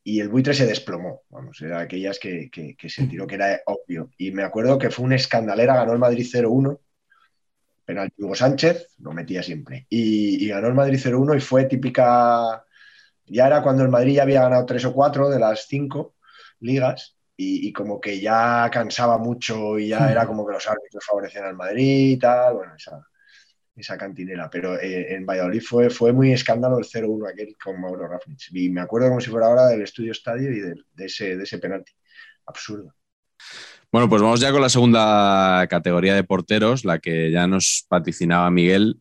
y 0.02 0.20
el 0.20 0.28
buitre 0.28 0.54
se 0.54 0.66
desplomó. 0.66 1.22
Vamos, 1.28 1.60
era 1.60 1.80
aquellas 1.80 2.18
que, 2.18 2.50
que, 2.50 2.88
se 2.88 3.06
tiró 3.06 3.26
que 3.26 3.34
era 3.34 3.60
obvio. 3.66 4.10
Y 4.16 4.32
me 4.32 4.42
acuerdo 4.42 4.78
que 4.78 4.90
fue 4.90 5.04
una 5.04 5.16
escandalera, 5.16 5.76
ganó 5.76 5.92
el 5.92 5.98
Madrid 5.98 6.26
0-1, 6.26 6.78
penal 7.84 8.12
Hugo 8.16 8.34
Sánchez, 8.34 8.94
lo 8.98 9.12
metía 9.12 9.42
siempre. 9.42 9.86
Y, 9.90 10.44
y 10.44 10.48
ganó 10.48 10.68
el 10.68 10.74
Madrid 10.74 10.98
0-1 10.98 11.36
y 11.36 11.40
fue 11.40 11.64
típica 11.66 12.64
ya 13.30 13.46
era 13.46 13.62
cuando 13.62 13.84
el 13.84 13.88
Madrid 13.88 14.14
ya 14.14 14.22
había 14.22 14.42
ganado 14.42 14.66
tres 14.66 14.84
o 14.84 14.92
cuatro 14.92 15.30
de 15.30 15.38
las 15.38 15.66
cinco 15.68 16.16
ligas 16.58 17.16
y, 17.42 17.72
como 17.72 18.00
que 18.00 18.20
ya 18.20 18.68
cansaba 18.70 19.16
mucho 19.16 19.79
y 19.79 19.88
ya 19.88 20.11
era 20.11 20.26
como 20.26 20.46
que 20.46 20.53
los 20.53 20.66
árbitros 20.68 21.05
favorecían 21.05 21.46
al 21.46 21.57
Madrid 21.57 22.12
y 22.12 22.18
tal, 22.18 22.55
bueno, 22.55 22.74
esa, 22.76 23.00
esa 23.74 23.96
cantinera. 23.96 24.50
Pero 24.50 24.79
eh, 24.79 25.14
en 25.14 25.24
Valladolid 25.24 25.62
fue, 25.62 25.88
fue 25.88 26.12
muy 26.12 26.33
escándalo 26.33 26.79
el 26.79 26.85
0-1 26.85 27.31
aquel 27.31 27.57
con 27.62 27.81
Mauro 27.81 28.07
Rafnich. 28.07 28.50
Y 28.53 28.68
me 28.68 28.83
acuerdo 28.83 29.09
como 29.09 29.20
si 29.20 29.31
fuera 29.31 29.46
ahora 29.46 29.66
del 29.68 29.83
estudio 29.83 30.12
estadio 30.12 30.53
y 30.53 30.61
de, 30.61 30.74
ese, 30.98 31.37
de 31.37 31.44
ese 31.44 31.59
penalti. 31.59 31.92
Absurdo. 32.46 32.94
Bueno, 33.90 34.09
pues 34.09 34.20
vamos 34.20 34.40
ya 34.40 34.53
con 34.53 34.61
la 34.61 34.68
segunda 34.68 35.66
categoría 35.68 36.14
de 36.14 36.24
porteros, 36.24 36.85
la 36.85 36.98
que 36.98 37.31
ya 37.31 37.46
nos 37.46 37.87
paticinaba 37.88 38.50
Miguel, 38.50 39.00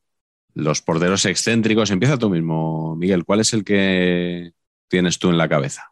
los 0.54 0.82
porteros 0.82 1.26
excéntricos. 1.26 1.92
Empieza 1.92 2.18
tú 2.18 2.30
mismo, 2.30 2.96
Miguel. 2.96 3.26
¿Cuál 3.26 3.42
es 3.42 3.54
el 3.54 3.64
que 3.64 4.54
tienes 4.88 5.20
tú 5.20 5.30
en 5.30 5.38
la 5.38 5.50
cabeza? 5.50 5.89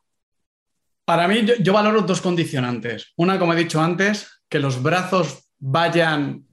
Para 1.08 1.26
mí, 1.30 1.46
yo, 1.62 1.72
valoro 1.72 2.02
dos 2.02 2.20
condicionantes. 2.20 3.14
Una, 3.16 3.40
como 3.40 3.54
he 3.54 3.56
dicho 3.56 3.82
antes, 3.82 4.42
que 4.50 4.60
los 4.60 4.84
brazos 4.84 5.48
vayan 5.58 6.46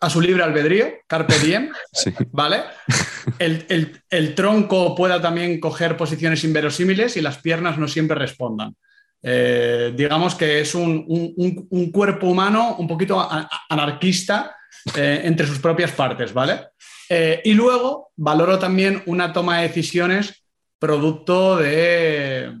a 0.00 0.10
su 0.10 0.20
libre 0.20 0.42
albedrío, 0.42 0.86
carpe 1.06 1.38
diem, 1.38 1.70
¿vale? 2.32 2.64
El, 3.38 4.34
tronco 4.34 4.96
pueda 4.96 5.22
también 5.22 5.60
coger 5.60 5.96
posiciones 5.96 6.42
inverosímiles 6.42 7.16
y 7.16 7.20
las 7.20 7.38
piernas 7.38 7.78
no 7.78 7.86
siempre 7.86 8.18
respondan. 8.18 8.74
Eh, 9.22 9.92
digamos 9.94 10.34
que 10.34 10.60
es 10.62 10.74
un, 10.74 11.90
cuerpo 11.92 12.26
humano 12.26 12.74
un 12.76 12.88
poquito 12.88 13.24
anarquista 13.68 14.56
eh, 14.96 15.20
entre 15.22 15.46
sus 15.46 15.60
propias 15.60 15.92
partes, 15.92 16.32
¿vale? 16.32 16.70
Eh, 17.08 17.40
y 17.44 17.54
luego 17.54 18.10
valoro 18.16 18.58
también 18.58 19.00
una 19.06 19.32
toma 19.32 19.58
de 19.58 19.68
decisiones 19.68 20.42
producto 20.80 21.58
de, 21.58 22.52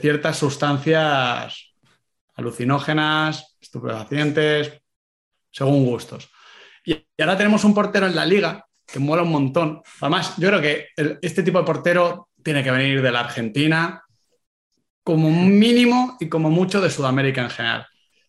ciertas 0.00 0.38
sustancias 0.38 1.74
alucinógenas, 2.34 3.56
estupefacientes, 3.60 4.80
según 5.50 5.86
gustos. 5.86 6.30
Y, 6.84 7.04
ahora 7.18 7.36
tenemos 7.36 7.64
un 7.64 7.74
portero 7.74 8.06
en 8.06 8.16
la 8.16 8.26
liga 8.26 8.66
que 8.86 8.98
mola 8.98 9.22
un 9.22 9.30
montón. 9.30 9.82
Además, 10.00 10.34
yo 10.36 10.48
creo 10.48 10.60
que 10.60 10.88
este 11.22 11.42
tipo 11.42 11.58
de 11.58 11.64
portero 11.64 12.28
tiene 12.42 12.64
que 12.64 12.70
venir 12.70 13.02
de 13.02 13.12
la 13.12 13.20
Argentina, 13.20 14.02
como 15.02 15.30
mínimo 15.30 16.16
y 16.20 16.28
como 16.28 16.50
mucho 16.50 16.80
de 16.80 16.90
Sudamérica 16.90 17.42
en 17.42 17.50
general. 17.50 17.86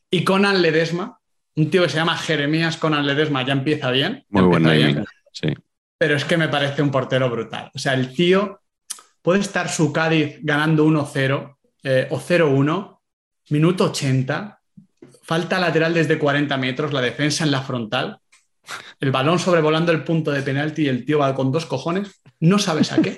Y 0.09 0.23
Conan 0.23 0.61
Ledesma, 0.61 1.19
un 1.55 1.69
tío 1.69 1.83
que 1.83 1.89
se 1.89 1.97
llama 1.97 2.17
Jeremías 2.17 2.77
Conan 2.77 3.05
Ledesma 3.05 3.45
ya 3.45 3.53
empieza 3.53 3.91
bien. 3.91 4.25
Muy 4.29 4.43
buen 4.43 5.05
sí. 5.31 5.53
Pero 5.97 6.15
es 6.15 6.25
que 6.25 6.37
me 6.37 6.47
parece 6.47 6.81
un 6.81 6.91
portero 6.91 7.29
brutal. 7.29 7.71
O 7.73 7.79
sea, 7.79 7.93
el 7.93 8.13
tío 8.13 8.60
puede 9.21 9.39
estar 9.39 9.69
su 9.69 9.91
Cádiz 9.91 10.39
ganando 10.41 10.85
1-0 10.85 11.55
eh, 11.83 12.07
o 12.09 12.19
0-1, 12.19 12.99
minuto 13.49 13.85
80, 13.85 14.59
falta 15.23 15.59
lateral 15.59 15.93
desde 15.93 16.19
40 16.19 16.57
metros, 16.57 16.93
la 16.93 17.01
defensa 17.01 17.43
en 17.43 17.51
la 17.51 17.61
frontal, 17.61 18.19
el 18.99 19.11
balón 19.11 19.39
sobrevolando 19.39 19.91
el 19.91 20.03
punto 20.03 20.31
de 20.31 20.41
penalti 20.41 20.83
y 20.83 20.87
el 20.87 21.05
tío 21.05 21.19
va 21.19 21.33
con 21.33 21.51
dos 21.51 21.65
cojones, 21.65 22.21
no 22.39 22.59
sabes 22.59 22.91
a 22.91 23.01
qué. 23.01 23.17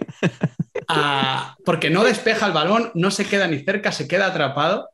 Porque 1.65 1.89
no 1.89 2.03
despeja 2.03 2.45
el 2.45 2.53
balón, 2.53 2.91
no 2.93 3.11
se 3.11 3.25
queda 3.25 3.47
ni 3.47 3.59
cerca, 3.59 3.91
se 3.91 4.07
queda 4.07 4.27
atrapado. 4.27 4.89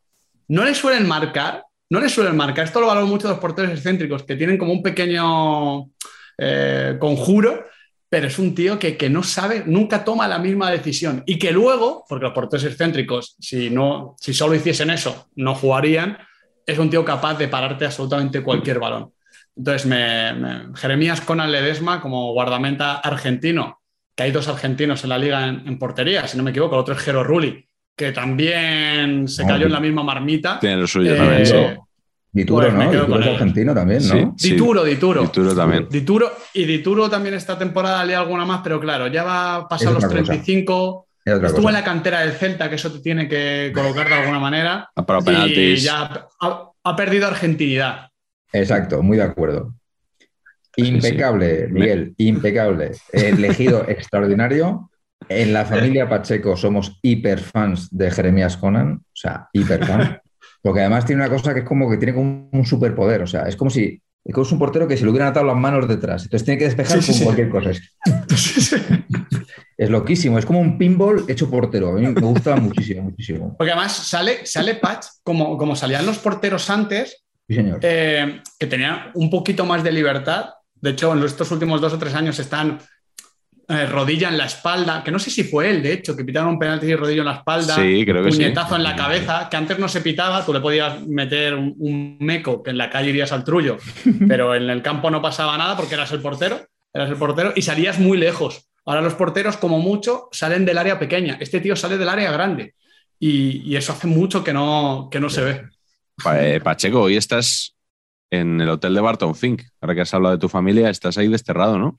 No 0.48 0.64
le 0.64 0.74
suelen 0.74 1.08
marcar, 1.08 1.64
no 1.90 2.00
le 2.00 2.10
suelen 2.10 2.36
marcar. 2.36 2.66
Esto 2.66 2.82
lo 2.82 2.88
valoro 2.88 3.08
mucho 3.08 3.30
los 3.30 3.40
porteros 3.40 3.72
excéntricos, 3.72 4.24
que 4.24 4.36
tienen 4.36 4.58
como 4.58 4.74
un 4.74 4.82
pequeño 4.82 5.90
eh, 6.38 6.98
conjuro, 7.00 7.66
pero 8.10 8.28
es 8.28 8.40
un 8.40 8.56
tío 8.56 8.80
que, 8.80 9.10
no 9.10 9.22
sabe, 9.22 9.64
nunca 9.68 10.04
toma 10.04 10.28
la 10.28 10.40
misma 10.40 10.72
decisión. 10.72 11.24
Y 11.28 11.38
que 11.38 11.52
luego, 11.52 12.06
porque 12.10 12.26
los 12.26 12.34
porteros 12.34 12.66
excéntricos, 12.66 13.36
si, 13.40 13.70
no, 13.70 14.16
si 14.20 14.34
solo 14.34 14.56
hiciesen 14.56 14.90
eso, 14.90 15.30
no 15.36 15.54
jugarían, 15.54 16.18
es 16.66 16.80
un 16.80 16.90
tío 16.90 17.06
capaz 17.06 17.36
de 17.36 17.48
pararte 17.48 17.86
absolutamente 17.86 18.42
cualquier 18.42 18.80
balón. 18.80 19.14
Entonces, 19.56 19.86
me, 19.86 20.74
Jeremías 20.76 21.22
Conan 21.22 21.52
Ledesma, 21.52 22.02
como 22.02 22.34
guardamenta 22.34 22.96
argentino, 22.96 23.82
que 24.16 24.24
hay 24.24 24.32
dos 24.32 24.48
argentinos 24.48 25.04
en 25.04 25.10
la 25.10 25.18
liga 25.18 25.48
en, 25.48 25.78
portería, 25.78 26.28
si 26.28 26.36
no 26.36 26.44
me 26.44 26.50
equivoco, 26.50 26.76
el 26.76 26.82
otro 26.82 26.96
es 26.96 27.02
Jero 27.02 27.24
Rulli, 27.24 27.64
que 27.96 28.12
también 28.12 29.28
se 29.28 29.46
cayó 29.46 29.68
en 29.68 29.72
la 29.72 29.80
misma 29.80 30.02
marmita. 30.02 30.60
Tiene 30.60 30.78
lo 30.78 30.88
suyo 30.88 31.16
también. 31.16 31.44
Eh, 31.46 31.78
Dituro, 32.32 32.72
¿no? 32.72 32.92
Dituro 32.92 33.20
es 33.20 33.28
argentino 33.28 33.74
también, 33.74 34.08
¿no? 34.08 34.36
Dituro, 34.38 34.84
Dituro. 34.84 35.22
Dituro 35.24 35.56
también. 35.56 35.88
Dituro, 35.90 36.32
y 36.54 36.66
Dituro 36.66 37.10
también 37.10 37.34
esta 37.36 37.58
temporada 37.58 38.06
le 38.06 38.16
alguna 38.16 38.46
más, 38.46 38.62
pero 38.64 38.80
claro, 38.80 39.08
ya 39.08 39.24
va 39.24 39.56
a 39.56 39.68
pasar 39.68 39.94
los 39.94 40.08
35. 40.08 41.08
Estuvo 41.26 41.70
en 41.70 41.74
la 41.74 41.84
cantera 41.84 42.22
del 42.22 42.34
Celta, 42.34 42.70
que 42.70 42.76
eso 42.76 42.92
te 42.92 43.00
tiene 43.00 43.28
que 43.28 43.72
colocar 43.74 44.08
de 44.08 44.16
alguna 44.16 44.40
manera. 44.40 44.90
Para 44.94 45.22
penaltis. 45.22 45.82
Y 45.82 45.86
ya 45.86 46.28
ha, 46.40 46.96
perdido 46.96 47.28
argentinidad. 47.28 48.10
Exacto, 48.52 49.02
muy 49.02 49.18
de 49.18 49.24
acuerdo. 49.24 49.74
Impecable, 50.76 51.68
Miguel, 51.68 52.14
impecable. 52.18 52.92
Elegido 53.12 53.86
extraordinario. 53.88 54.90
En 55.28 55.52
la 55.52 55.66
familia 55.66 56.08
Pacheco 56.08 56.56
somos 56.56 56.98
hiperfans 57.02 57.90
de 57.92 58.10
Jeremías 58.10 58.56
Conan, 58.56 59.02
o 59.04 59.16
sea, 59.16 59.50
hiperfans. 59.52 60.20
Porque 60.62 60.82
además 60.82 61.06
tiene 61.06 61.22
una 61.22 61.32
cosa 61.32 61.54
que 61.54 61.62
es 61.62 61.66
como 61.66 61.90
que 61.90 61.98
tiene 61.98 62.14
como 62.14 62.50
un 62.52 62.66
superpoder. 62.66 63.22
O 63.22 63.28
sea, 63.28 63.44
es 63.44 63.56
como 63.56 63.70
si 63.72 64.02
es 64.26 64.52
un 64.52 64.60
portero 64.60 64.88
que 64.88 64.98
se 64.98 65.04
le 65.06 65.12
hubieran 65.12 65.30
atado 65.30 65.46
las 65.46 65.56
manos 65.56 65.88
detrás. 65.88 66.24
Entonces 66.24 66.46
tiene 66.46 66.58
que 66.60 66.66
despejar 66.66 67.00
con 67.06 67.20
cualquier 67.20 67.50
cosa. 67.50 67.72
Es 69.78 69.90
loquísimo, 69.90 70.38
es 70.38 70.46
como 70.46 70.60
un 70.60 70.78
pinball 70.78 71.24
hecho 71.30 71.50
portero. 71.50 71.92
A 71.92 71.94
mí 71.94 72.02
me 72.06 72.12
gusta 72.20 72.54
muchísimo, 72.58 73.04
muchísimo. 73.04 73.56
Porque 73.58 73.72
además 73.72 73.94
sale, 73.94 74.46
sale 74.46 74.76
Patch, 74.76 75.06
como, 75.24 75.58
como 75.58 75.74
salían 75.74 76.06
los 76.06 76.18
porteros 76.18 76.70
antes, 76.70 77.24
Sí, 77.48 77.56
señor. 77.56 77.80
eh, 77.82 78.42
que 78.60 78.68
tenían 78.68 79.12
un 79.14 79.30
poquito 79.30 79.66
más 79.66 79.82
de 79.82 79.94
libertad. 79.94 80.50
De 80.76 80.90
hecho, 80.90 81.14
en 81.14 81.24
estos 81.24 81.50
últimos 81.52 81.80
dos 81.80 81.94
o 81.94 81.98
tres 81.98 82.14
años 82.14 82.38
están 82.40 82.80
eh, 83.70 83.86
rodilla 83.86 84.30
en 84.30 84.38
la 84.38 84.46
espalda, 84.46 85.04
que 85.04 85.12
no 85.12 85.20
sé 85.20 85.30
si 85.30 85.44
fue 85.44 85.70
él, 85.70 85.82
de 85.84 85.94
hecho, 85.94 86.16
que 86.16 86.26
pitaron 86.26 86.50
un 86.50 86.60
penalti 86.60 86.88
y 86.88 86.96
rodillo 86.96 87.22
en 87.22 87.28
la 87.28 87.36
espalda, 87.36 87.76
Sí, 87.76 88.04
creo 88.06 88.24
que 88.24 88.32
sí. 88.32 88.38
puñetazo 88.40 88.76
en 88.76 88.84
la 88.84 88.96
cabeza, 88.96 89.48
que 89.50 89.58
antes 89.58 89.78
no 89.80 89.88
se 89.88 90.02
pitaba, 90.02 90.44
tú 90.46 90.52
le 90.54 90.60
podías 90.60 91.06
meter 91.08 91.54
un, 91.56 91.76
un 91.78 92.18
meco, 92.20 92.62
que 92.64 92.72
en 92.72 92.78
la 92.78 92.90
calle 92.90 93.10
irías 93.12 93.32
al 93.32 93.44
trullo, 93.44 93.78
pero 94.28 94.56
en 94.56 94.70
el 94.70 94.82
campo 94.82 95.10
no 95.12 95.22
pasaba 95.22 95.58
nada 95.58 95.78
porque 95.78 95.94
eras 95.96 96.12
el 96.12 96.20
portero, 96.20 96.66
eras 96.94 97.10
el 97.10 97.16
portero 97.16 97.54
y 97.56 97.62
salías 97.62 98.00
muy 98.00 98.18
lejos. 98.18 98.66
Ahora 98.86 99.02
los 99.02 99.14
porteros, 99.14 99.58
como 99.58 99.78
mucho, 99.80 100.30
salen 100.32 100.66
del 100.66 100.80
área 100.80 100.98
pequeña. 100.98 101.38
Este 101.40 101.60
tío 101.60 101.76
sale 101.76 101.98
del 102.00 102.10
área 102.10 102.32
grande. 102.32 102.74
Y, 103.20 103.62
y 103.70 103.76
eso 103.76 103.92
hace 103.94 104.08
mucho 104.08 104.44
que 104.44 104.52
no, 104.52 105.10
que 105.12 105.20
no 105.20 105.30
se 105.30 105.44
ve. 105.44 105.62
Eh, 106.34 106.60
Pacheco, 106.64 107.02
hoy 107.02 107.16
estás 107.18 107.76
en 108.32 108.60
el 108.62 108.70
hotel 108.70 108.96
de 108.96 109.02
Barton 109.02 109.36
Fink. 109.36 109.62
Ahora 109.80 109.94
que 109.94 110.02
has 110.02 110.14
hablado 110.16 110.36
de 110.36 110.42
tu 110.42 110.50
familia, 110.50 110.90
estás 110.90 111.20
ahí 111.20 111.28
desterrado, 111.28 111.78
¿no? 111.78 111.98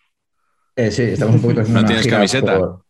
Eh, 0.86 0.90
sí, 0.90 1.02
estamos 1.02 1.34
un 1.36 1.42
poquito 1.42 1.60
haciendo 1.60 1.80
¿No 1.82 1.86
una 1.86 1.88
tienes 1.88 2.04
gira 2.04 2.16
camiseta? 2.16 2.58
por- 2.58 2.84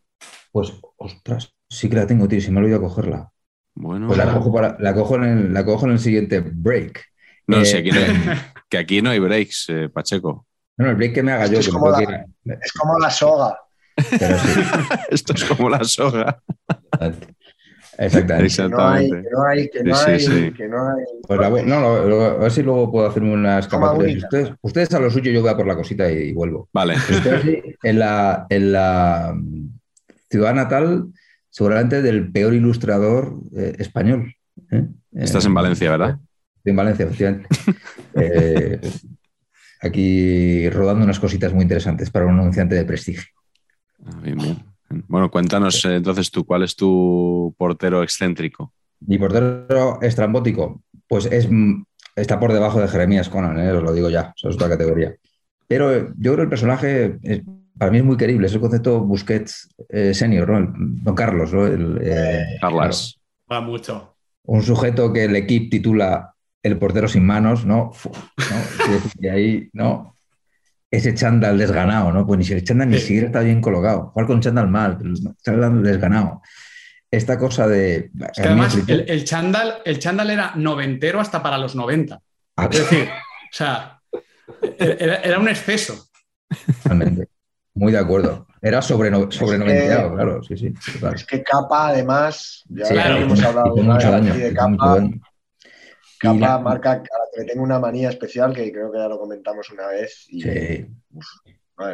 Pues, 0.52 0.72
ostras, 0.98 1.54
sí 1.68 1.88
que 1.88 1.96
la 1.96 2.06
tengo, 2.06 2.28
tío, 2.28 2.40
si 2.40 2.50
me 2.50 2.60
he 2.60 2.62
olvidado 2.62 2.82
cogerla. 2.82 3.30
Bueno, 3.74 4.06
Pues 4.08 4.18
la 4.18 4.32
cojo, 4.34 4.52
para- 4.52 4.76
la 4.78 4.94
cojo, 4.94 5.16
en, 5.16 5.24
el, 5.24 5.52
la 5.54 5.64
cojo 5.64 5.86
en 5.86 5.92
el 5.92 5.98
siguiente 5.98 6.40
break. 6.40 7.04
no, 7.46 7.58
Eh, 7.60 7.64
si 7.64 7.76
aquí 7.76 7.90
no 7.90 7.98
hay- 8.00 8.06
que 8.68 8.78
aquí 8.78 9.02
no 9.02 9.10
hay 9.10 9.18
breaks, 9.18 9.66
eh, 9.70 9.88
Pacheco. 9.88 10.46
No, 10.76 10.84
no, 10.86 10.90
el 10.92 10.96
break 10.96 11.14
que 11.14 11.22
me 11.22 11.32
haga 11.32 11.44
Esto 11.44 11.54
yo, 11.54 11.60
es 11.60 11.66
que 11.66 11.72
como 11.72 11.96
que 11.96 12.04
la- 12.44 12.54
Es 12.62 12.72
como 12.72 12.98
la 12.98 13.10
soga. 13.10 13.58
Pero 14.18 14.38
sí, 14.38 14.60
Esto 15.10 15.32
es 15.34 15.44
como 15.44 15.68
la 15.68 15.84
soga. 15.84 16.42
Exactamente. 18.06 18.54
Que 18.62 18.68
no 18.68 18.82
hay, 18.88 19.08
que 19.10 19.22
no 19.30 19.44
hay, 19.44 19.70
que 19.70 19.84
no 19.84 19.94
Sí, 19.94 20.10
hay, 20.10 20.20
sí. 20.20 20.52
que 20.56 20.68
no 20.68 20.88
hay. 20.88 21.04
Pues 21.26 21.40
la 21.40 21.48
voy- 21.48 21.62
no, 21.64 21.80
lo- 21.80 22.08
lo- 22.08 22.24
a 22.24 22.34
ver 22.38 22.50
si 22.50 22.62
luego 22.62 22.90
puedo 22.90 23.06
hacerme 23.08 23.32
unas 23.32 23.68
única. 23.72 24.26
Ustedes, 24.26 24.52
ustedes 24.62 24.94
a 24.94 24.98
lo 25.00 25.10
suyo, 25.10 25.30
yo 25.30 25.40
voy 25.42 25.50
a 25.50 25.56
por 25.56 25.66
la 25.66 25.76
cosita 25.76 26.10
y, 26.10 26.28
y 26.28 26.32
vuelvo. 26.32 26.68
Vale. 26.72 26.94
Estoy 26.94 27.32
aquí 27.32 27.62
en 27.82 27.98
la, 27.98 28.46
en 28.48 28.72
la 28.72 29.32
mm, 29.36 29.68
ciudad 30.30 30.54
natal, 30.54 31.06
seguramente 31.50 32.02
del 32.02 32.30
peor 32.32 32.54
ilustrador 32.54 33.34
eh, 33.56 33.76
español. 33.78 34.34
¿eh? 34.70 34.86
Estás 35.12 35.44
Eh, 35.44 35.48
en 35.48 35.54
Valencia, 35.54 35.90
¿verdad? 35.90 36.18
Estoy 36.56 36.70
en 36.70 36.76
Valencia, 36.76 37.04
efectivamente. 37.06 37.48
Eh, 38.14 38.80
aquí 39.80 40.68
rodando 40.70 41.04
unas 41.04 41.20
cositas 41.20 41.52
muy 41.52 41.62
interesantes 41.62 42.10
para 42.10 42.26
un 42.26 42.38
anunciante 42.38 42.74
de 42.74 42.84
prestigio. 42.84 43.22
Ah, 44.04 44.18
Bien, 44.22 44.36
bien. 44.36 44.58
Bueno, 45.08 45.30
cuéntanos 45.30 45.84
eh, 45.84 45.96
entonces 45.96 46.30
tú, 46.30 46.44
¿cuál 46.44 46.62
es 46.64 46.74
tu 46.76 47.54
portero 47.56 48.02
excéntrico? 48.02 48.72
Mi 49.06 49.18
portero 49.18 50.00
estrambótico, 50.02 50.82
pues 51.08 51.26
es, 51.26 51.48
mm, 51.50 51.82
está 52.16 52.38
por 52.40 52.52
debajo 52.52 52.80
de 52.80 52.88
Jeremías 52.88 53.28
Conan, 53.28 53.58
¿eh? 53.60 53.72
os 53.72 53.82
lo 53.82 53.92
digo 53.92 54.10
ya, 54.10 54.32
eso 54.36 54.48
es 54.48 54.56
otra 54.56 54.68
categoría. 54.68 55.14
Pero 55.68 56.08
yo 56.16 56.32
creo 56.32 56.36
que 56.36 56.42
el 56.42 56.48
personaje 56.48 57.18
es- 57.22 57.42
para 57.78 57.92
mí 57.92 57.98
es 57.98 58.04
muy 58.04 58.16
querible, 58.16 58.46
es 58.46 58.52
el 58.52 58.60
concepto 58.60 59.00
Busquets 59.00 59.70
eh, 59.88 60.12
senior, 60.12 60.48
¿no? 60.50 60.58
El- 60.58 60.68
Don 61.02 61.14
Carlos, 61.14 61.54
¿no? 61.54 61.66
El, 61.66 61.98
eh, 62.02 62.44
Carlas. 62.60 63.18
Va 63.50 63.60
mucho. 63.60 64.16
un 64.44 64.62
sujeto 64.62 65.12
que 65.12 65.24
el 65.24 65.36
equipo 65.36 65.70
titula 65.70 66.34
el 66.62 66.76
portero 66.78 67.06
sin 67.08 67.24
manos, 67.24 67.64
¿no? 67.64 67.92
¿no? 68.04 68.10
Que 69.20 69.30
ahí, 69.30 69.68
¿no? 69.72 70.16
Ese 70.90 71.14
chándal 71.14 71.56
desganado, 71.56 72.12
¿no? 72.12 72.26
Pues 72.26 72.38
ni 72.38 72.44
si 72.44 72.52
el 72.54 72.64
chándal 72.64 72.90
ni 72.90 72.98
siquiera 72.98 73.26
está 73.26 73.40
bien 73.40 73.60
colocado. 73.60 74.10
Jugar 74.12 74.26
con 74.26 74.40
chándal 74.40 74.68
mal, 74.68 74.98
chándal 75.42 75.82
desganado. 75.82 76.42
Esta 77.10 77.38
cosa 77.38 77.66
de... 77.68 78.10
Es 78.20 78.36
que 78.36 78.42
además 78.42 78.76
el, 78.88 79.04
el 79.08 79.24
chándal, 79.24 79.74
el 79.84 79.98
chándal 79.98 80.30
era 80.30 80.52
noventero 80.56 81.20
hasta 81.20 81.42
para 81.42 81.58
los 81.58 81.74
90. 81.76 82.20
Ah, 82.56 82.68
Es 82.70 82.78
decir, 82.78 83.08
o 83.08 83.52
sea, 83.52 84.00
era, 84.78 85.16
era 85.16 85.38
un 85.38 85.48
exceso. 85.48 86.08
Totalmente. 86.82 87.28
Muy 87.74 87.92
de 87.92 87.98
acuerdo. 87.98 88.46
Era 88.60 88.82
sobre, 88.82 89.10
no- 89.10 89.30
sobre 89.30 89.56
Es 89.58 89.64
que- 89.64 89.86
claro, 89.88 90.42
sí, 90.42 90.56
sí. 90.56 90.74
total. 90.92 91.14
Es 91.14 91.24
que 91.24 91.42
capa, 91.42 91.88
además, 91.88 92.64
ya 92.68 92.84
Sí, 92.84 92.94
claro, 92.94 93.16
hemos 93.16 93.42
hablado 93.42 93.76
mucho 93.76 94.10
daño. 94.10 94.34
de 94.34 94.50
mucho 94.50 94.54
capa. 94.76 94.94
daño. 94.96 95.20
Capa 96.20 96.38
la- 96.38 96.58
marca 96.58 96.96
la 96.96 97.02
que 97.02 97.40
le 97.40 97.44
tengo 97.46 97.62
una 97.64 97.78
manía 97.78 98.10
especial 98.10 98.52
que 98.54 98.70
creo 98.70 98.92
que 98.92 98.98
ya 98.98 99.08
lo 99.08 99.18
comentamos 99.18 99.70
una 99.70 99.88
vez. 99.88 100.26
Y, 100.28 100.42
sí. 100.42 100.86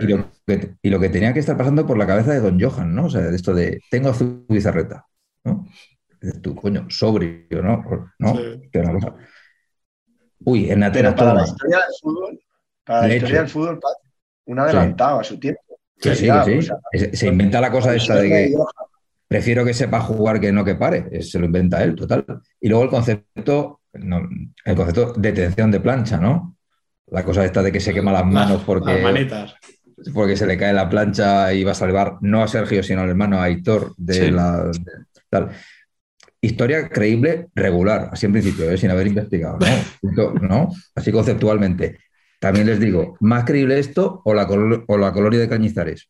Y 0.01 0.07
lo, 0.09 0.29
que, 0.47 0.75
y 0.83 0.91
lo 0.91 0.99
que 0.99 1.09
tenía 1.11 1.33
que 1.33 1.39
estar 1.39 1.57
pasando 1.57 1.87
por 1.87 1.97
la 1.97 2.07
cabeza 2.09 2.33
de 2.33 2.41
Don 2.41 2.61
Johan, 2.61 2.93
¿no? 2.95 3.07
O 3.07 3.11
sea, 3.11 3.21
de 3.23 3.37
esto 3.37 3.55
de 3.55 3.81
tengo 3.89 4.09
a 4.11 4.15
Bizarreta, 4.49 5.07
¿no? 5.45 5.65
Tú, 6.43 6.57
coño, 6.57 6.87
sobrio, 6.91 7.63
¿no? 7.63 7.85
¿No? 8.19 8.35
Sí. 8.37 8.61
Una 8.75 8.93
cosa. 8.95 9.15
Uy, 10.45 10.71
en 10.71 10.81
Pero 10.81 10.87
Atenas 10.87 11.15
para 11.15 11.35
la 11.35 11.41
toma. 11.41 11.47
historia 11.47 11.77
del 11.79 11.95
fútbol, 12.01 12.41
para 12.85 13.01
la 13.03 13.07
De 13.09 13.15
historia 13.17 13.35
hecho. 13.35 13.43
del 13.43 13.51
fútbol, 13.51 13.81
un 14.47 14.59
adelantado 14.59 15.21
a 15.21 15.25
su 15.25 15.39
tiempo. 15.39 15.61
Sí, 15.99 16.27
Ya, 16.27 16.45
sí. 16.45 16.59
o 16.59 16.63
sea, 16.63 16.77
Se, 16.93 17.17
se 17.17 17.27
inventa 17.29 17.61
la 17.61 17.71
cosa 17.71 17.95
esta 17.95 18.17
de 18.17 18.29
que 18.29 18.55
prefiero 19.29 19.65
que 19.65 19.73
sepa 19.75 20.01
jugar 20.01 20.41
que 20.41 20.53
no 20.53 20.65
que 20.65 20.75
pare. 20.75 21.23
Se 21.23 21.39
lo 21.39 21.47
inventa 21.47 21.83
él, 21.83 21.95
total. 21.95 22.25
Y 22.61 22.69
luego 22.69 22.85
el 22.85 22.91
concepto, 22.91 23.81
no, 23.99 24.29
el 24.65 24.77
concepto 24.77 25.13
de 25.15 25.33
detención 25.33 25.71
de 25.71 25.81
plancha, 25.81 26.19
¿no? 26.19 26.57
La 27.09 27.25
cosa 27.25 27.45
esta 27.45 27.63
de 27.63 27.71
que 27.73 27.81
se 27.81 27.95
quema 27.95 28.13
las 28.13 28.27
manos 28.27 28.59
Las 28.59 28.63
porque, 28.65 29.01
manitas. 29.03 29.55
porque 30.13 30.37
se 30.37 30.47
le 30.47 30.57
cae 30.59 30.73
la 30.73 30.89
plancha 30.89 31.53
y 31.55 31.63
va 31.65 31.73
a 31.73 31.75
salvar 31.75 32.17
no 32.21 32.43
a 32.43 32.49
Sergio, 32.49 32.83
sino 32.83 33.03
al 33.03 33.09
hermano 33.11 33.41
Aitor 33.41 33.95
de 33.97 34.15
Sí. 34.15 34.31
la. 34.31 34.65
de- 34.65 35.05
tal. 35.31 35.51
Historia 36.41 36.89
creíble, 36.89 37.49
regular, 37.55 38.11
así 38.13 38.27
en 38.27 38.33
principio, 38.33 38.71
¿eh? 38.71 38.77
sin 38.77 38.91
haber 38.91 39.07
investigado, 39.07 39.59
¿no? 40.43 40.69
Así 40.95 41.11
conceptualmente. 41.11 41.99
También 42.39 42.67
les 42.67 42.79
digo, 42.79 43.17
más 43.21 43.45
creíble 43.45 43.79
esto 43.79 44.21
o 44.25 44.35
la, 44.35 44.47
col- 44.47 44.85
o 44.87 44.99
la 44.99 45.13
colonia 45.13 45.41
de 45.41 45.49
Cañizares. 45.49 46.09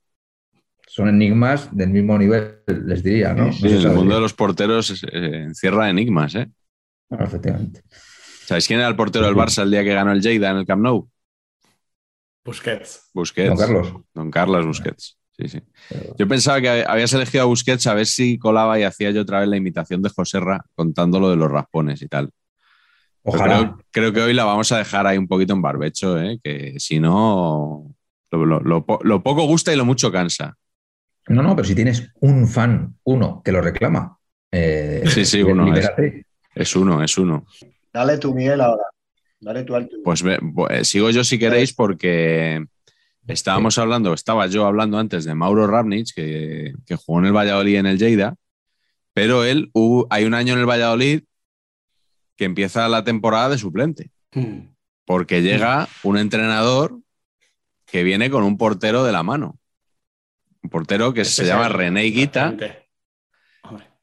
Son 0.88 1.08
enigmas 1.08 1.74
del 1.74 1.90
mismo 1.90 2.18
nivel, 2.18 2.56
les 2.86 3.02
diría, 3.02 3.32
¿no? 3.34 3.50
El 3.62 3.88
mundo 3.92 4.16
de 4.16 4.20
los 4.20 4.34
porteros 4.34 5.02
eh, 5.12 5.42
encierra 5.44 5.88
enigmas, 5.88 6.34
¿eh? 6.34 6.48
Bueno, 7.08 7.24
efectivamente. 7.24 7.82
¿Sabéis 8.46 8.66
quién 8.66 8.80
era 8.80 8.88
el 8.88 8.96
portero 8.96 9.26
del 9.26 9.34
Barça 9.34 9.62
el 9.62 9.70
día 9.70 9.82
que 9.84 9.94
ganó 9.94 10.12
el 10.12 10.20
Lleida 10.22 10.50
en 10.50 10.58
el 10.58 10.66
Camp 10.66 10.82
Nou? 10.82 11.08
Busquets. 12.44 13.10
Busquets. 13.12 13.48
Don 13.48 13.58
Carlos. 13.58 13.92
Don 14.14 14.30
Carlos 14.30 14.66
Busquets. 14.66 15.18
Sí, 15.38 15.48
sí. 15.48 15.60
Yo 16.16 16.26
pensaba 16.26 16.60
que 16.60 16.84
habías 16.86 17.12
elegido 17.12 17.42
a 17.42 17.46
Busquets 17.46 17.86
a 17.86 17.94
ver 17.94 18.06
si 18.06 18.38
colaba 18.38 18.78
y 18.78 18.84
hacía 18.84 19.10
yo 19.10 19.22
otra 19.22 19.40
vez 19.40 19.48
la 19.48 19.56
imitación 19.56 20.00
de 20.00 20.08
Joserra 20.10 20.64
contando 20.74 21.20
lo 21.20 21.28
de 21.28 21.36
los 21.36 21.50
raspones 21.50 22.00
y 22.02 22.08
tal. 22.08 22.30
Ojalá. 23.24 23.58
Creo, 23.58 23.78
creo 23.90 24.12
que 24.12 24.20
hoy 24.22 24.34
la 24.34 24.44
vamos 24.44 24.70
a 24.72 24.78
dejar 24.78 25.06
ahí 25.06 25.18
un 25.18 25.26
poquito 25.28 25.52
en 25.52 25.60
barbecho, 25.62 26.18
¿eh? 26.22 26.38
que 26.42 26.74
si 26.78 27.00
no, 27.00 27.92
lo, 28.30 28.46
lo- 28.46 28.60
lo 28.60 28.86
po- 28.86 29.00
lo 29.02 29.22
poco 29.22 29.42
gusta 29.46 29.72
y 29.72 29.76
lo 29.76 29.84
mucho 29.84 30.10
cansa. 30.12 30.54
No, 31.28 31.42
no, 31.42 31.56
pero 31.56 31.66
si 31.66 31.74
tienes 31.74 32.08
un 32.20 32.46
fan, 32.46 32.96
uno, 33.04 33.42
que 33.44 33.50
lo 33.52 33.60
reclama. 33.60 34.16
eh, 34.52 35.02
Sí, 35.06 35.24
sí, 35.26 35.42
uno 35.42 35.64
libérate. 35.66 36.24
Es 36.56 36.74
uno, 36.74 37.02
es 37.04 37.16
uno. 37.18 37.46
Dale 37.92 38.18
tu 38.18 38.34
Miguel 38.34 38.60
ahora. 38.60 38.82
Dale 39.38 39.62
tu 39.62 39.74
al 39.76 39.86
tuyo. 39.88 40.02
Pues 40.02 40.22
ve- 40.22 40.40
pues, 40.54 40.88
sigo 40.88 41.10
yo 41.10 41.22
si 41.22 41.38
queréis 41.38 41.72
porque 41.74 42.64
estábamos 43.26 43.76
hablando, 43.78 44.12
estaba 44.14 44.46
yo 44.46 44.64
hablando 44.66 44.98
antes 44.98 45.24
de 45.24 45.34
Mauro 45.34 45.66
Ravnich, 45.66 46.14
que, 46.14 46.72
que 46.86 46.96
jugó 46.96 47.18
en 47.20 47.26
el 47.26 47.32
Valladolid 47.36 47.72
y 47.74 47.76
en 47.76 47.86
el 47.86 47.98
Lleida, 47.98 48.34
pero 49.12 49.44
él, 49.44 49.70
hubo- 49.74 50.06
hay 50.10 50.24
un 50.24 50.34
año 50.34 50.54
en 50.54 50.60
el 50.60 50.66
Valladolid 50.66 51.22
que 52.36 52.44
empieza 52.44 52.88
la 52.88 53.04
temporada 53.04 53.50
de 53.50 53.58
suplente, 53.58 54.10
Mm. 54.34 54.68
porque 55.04 55.42
llega 55.42 55.88
un 56.02 56.18
entrenador 56.18 56.98
que 57.86 58.02
viene 58.02 58.30
con 58.30 58.42
un 58.44 58.56
portero 58.58 59.04
de 59.04 59.12
la 59.12 59.22
mano. 59.22 59.58
Un 60.62 60.70
portero 60.70 61.14
que 61.14 61.24
se 61.24 61.44
llama 61.46 61.68
René 61.68 62.02
Guita. 62.04 62.54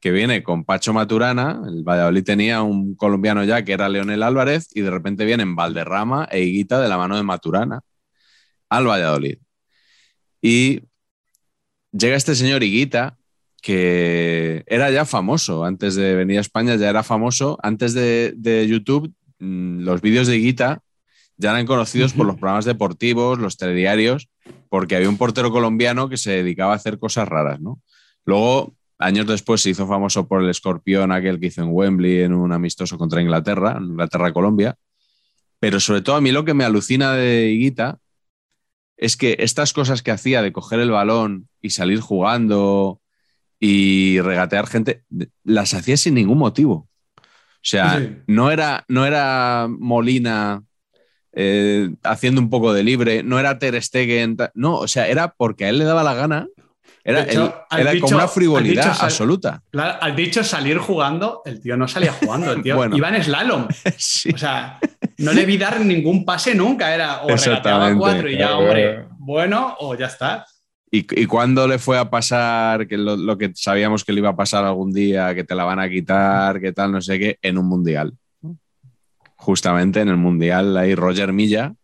Que 0.04 0.10
viene 0.10 0.42
con 0.42 0.66
Pacho 0.66 0.92
Maturana. 0.92 1.62
El 1.66 1.82
Valladolid 1.82 2.24
tenía 2.24 2.60
un 2.60 2.94
colombiano 2.94 3.42
ya 3.42 3.64
que 3.64 3.72
era 3.72 3.88
Leonel 3.88 4.22
Álvarez 4.22 4.68
y 4.74 4.82
de 4.82 4.90
repente 4.90 5.24
vienen 5.24 5.56
Valderrama 5.56 6.28
e 6.30 6.42
Higuita 6.42 6.78
de 6.78 6.90
la 6.90 6.98
mano 6.98 7.16
de 7.16 7.22
Maturana 7.22 7.80
al 8.68 8.86
Valladolid. 8.86 9.38
Y 10.42 10.82
llega 11.90 12.16
este 12.16 12.34
señor 12.34 12.62
Higuita 12.62 13.16
que 13.62 14.62
era 14.66 14.90
ya 14.90 15.06
famoso 15.06 15.64
antes 15.64 15.94
de 15.94 16.14
venir 16.14 16.36
a 16.36 16.42
España, 16.42 16.76
ya 16.76 16.90
era 16.90 17.02
famoso. 17.02 17.58
Antes 17.62 17.94
de, 17.94 18.34
de 18.36 18.68
YouTube, 18.68 19.10
mm, 19.38 19.84
los 19.84 20.02
vídeos 20.02 20.26
de 20.26 20.36
Higuita 20.36 20.82
ya 21.38 21.52
eran 21.52 21.64
conocidos 21.64 22.12
por 22.12 22.26
los 22.26 22.36
programas 22.36 22.66
deportivos, 22.66 23.38
los 23.38 23.56
telediarios, 23.56 24.28
porque 24.68 24.96
había 24.96 25.08
un 25.08 25.16
portero 25.16 25.50
colombiano 25.50 26.10
que 26.10 26.18
se 26.18 26.32
dedicaba 26.32 26.74
a 26.74 26.76
hacer 26.76 26.98
cosas 26.98 27.26
raras, 27.26 27.58
¿no? 27.58 27.80
Luego, 28.26 28.74
años 29.04 29.26
después, 29.26 29.60
se 29.60 29.70
hizo 29.70 29.86
famoso 29.86 30.26
por 30.26 30.42
el 30.42 30.50
escorpión 30.50 31.12
aquel 31.12 31.38
que 31.38 31.46
hizo 31.46 31.62
en 31.62 31.68
Wembley 31.70 32.22
en 32.22 32.32
un 32.32 32.52
amistoso 32.52 32.96
contra 32.98 33.20
Inglaterra, 33.20 33.78
Inglaterra-Colombia. 33.80 34.76
Pero 35.60 35.80
sobre 35.80 36.02
todo 36.02 36.16
a 36.16 36.20
mí 36.20 36.32
lo 36.32 36.44
que 36.44 36.54
me 36.54 36.64
alucina 36.64 37.12
de 37.12 37.50
Higuita 37.50 37.98
es 38.96 39.16
que 39.16 39.36
estas 39.40 39.72
cosas 39.72 40.02
que 40.02 40.10
hacía 40.10 40.42
de 40.42 40.52
coger 40.52 40.80
el 40.80 40.90
balón 40.90 41.48
y 41.60 41.70
salir 41.70 42.00
jugando 42.00 43.00
y 43.58 44.20
regatear 44.20 44.66
gente, 44.66 45.04
las 45.42 45.74
hacía 45.74 45.96
sin 45.96 46.14
ningún 46.14 46.38
motivo. 46.38 46.88
O 47.16 47.66
sea, 47.66 47.98
Sí. 47.98 48.16
no, 48.26 48.50
era, 48.50 48.84
no 48.88 49.06
era 49.06 49.66
Molina 49.70 50.62
eh, 51.32 51.90
haciendo 52.02 52.40
un 52.40 52.50
poco 52.50 52.72
de 52.72 52.82
libre, 52.84 53.22
no 53.22 53.38
era 53.40 53.58
Ter 53.58 53.82
Stegen, 53.82 54.36
no, 54.54 54.76
o 54.76 54.86
sea, 54.86 55.08
era 55.08 55.34
porque 55.36 55.64
a 55.64 55.68
él 55.70 55.78
le 55.78 55.84
daba 55.84 56.02
la 56.04 56.14
gana. 56.14 56.46
Era, 57.06 57.22
hecho, 57.24 57.54
al 57.68 57.80
era 57.82 57.90
dicho- 57.92 58.06
como 58.06 58.16
una 58.16 58.28
frivolidad 58.28 58.84
dicho 58.92 59.04
absoluta. 59.04 59.62
Claro, 59.70 59.98
al 60.00 60.16
dicho 60.16 60.42
salir 60.42 60.78
jugando, 60.78 61.42
el 61.44 61.60
tío 61.60 61.76
no 61.76 61.86
salía 61.86 62.12
jugando, 62.12 62.50
el 62.52 62.62
tío 62.62 62.76
Bueno. 62.76 62.96
iba 62.96 63.08
en 63.14 63.22
slalom. 63.22 63.68
Sí. 63.98 64.30
O 64.34 64.38
sea, 64.38 64.78
no 65.18 65.32
le 65.34 65.44
vi 65.44 65.58
dar 65.58 65.80
ningún 65.80 66.24
pase 66.24 66.54
nunca, 66.54 66.94
era 66.94 67.22
o 67.22 67.28
regateaba 67.28 67.34
Exactamente. 67.34 67.98
cuatro 67.98 68.28
y 68.30 68.32
ya, 68.32 68.38
Claro. 68.48 68.58
hombre, 68.58 69.04
bueno, 69.18 69.76
o 69.80 69.94
ya 69.94 70.06
está. 70.06 70.46
¿Y, 70.90 70.98
y 71.20 71.26
cuándo 71.26 71.66
le 71.68 71.78
fue 71.78 71.98
a 71.98 72.08
pasar 72.08 72.86
que 72.86 72.96
lo, 72.96 73.16
lo 73.16 73.36
que 73.36 73.50
sabíamos 73.54 74.04
que 74.04 74.12
le 74.12 74.20
iba 74.20 74.30
a 74.30 74.36
pasar 74.36 74.64
algún 74.64 74.92
día, 74.92 75.34
que 75.34 75.44
te 75.44 75.54
la 75.54 75.64
van 75.64 75.80
a 75.80 75.90
quitar, 75.90 76.60
que 76.60 76.72
tal, 76.72 76.92
no 76.92 77.00
sé 77.02 77.18
qué, 77.18 77.38
en 77.42 77.58
un 77.58 77.66
mundial? 77.66 78.14
Justamente 79.36 80.00
en 80.00 80.08
el 80.08 80.16
mundial, 80.16 80.76
ahí 80.76 80.94
Roger 80.94 81.32
Milla 81.32 81.74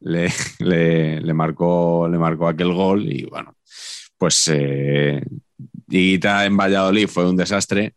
le, 0.00 0.28
le- 0.60 1.20
le 1.20 1.34
marcó, 1.34 2.08
le 2.10 2.16
marcó 2.18 2.48
aquel 2.48 2.72
gol 2.72 3.10
y 3.12 3.24
bueno, 3.26 3.54
pues 4.18 4.48
eh, 4.52 5.22
Higuita 5.88 6.44
en 6.44 6.56
Valladolid 6.56 7.08
fue 7.08 7.28
un 7.28 7.36
desastre. 7.36 7.94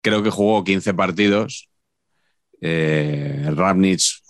Creo 0.00 0.22
que 0.22 0.30
jugó 0.30 0.64
15 0.64 0.94
partidos. 0.94 1.68
Eh, 2.60 3.50
Rapnich, 3.54 4.22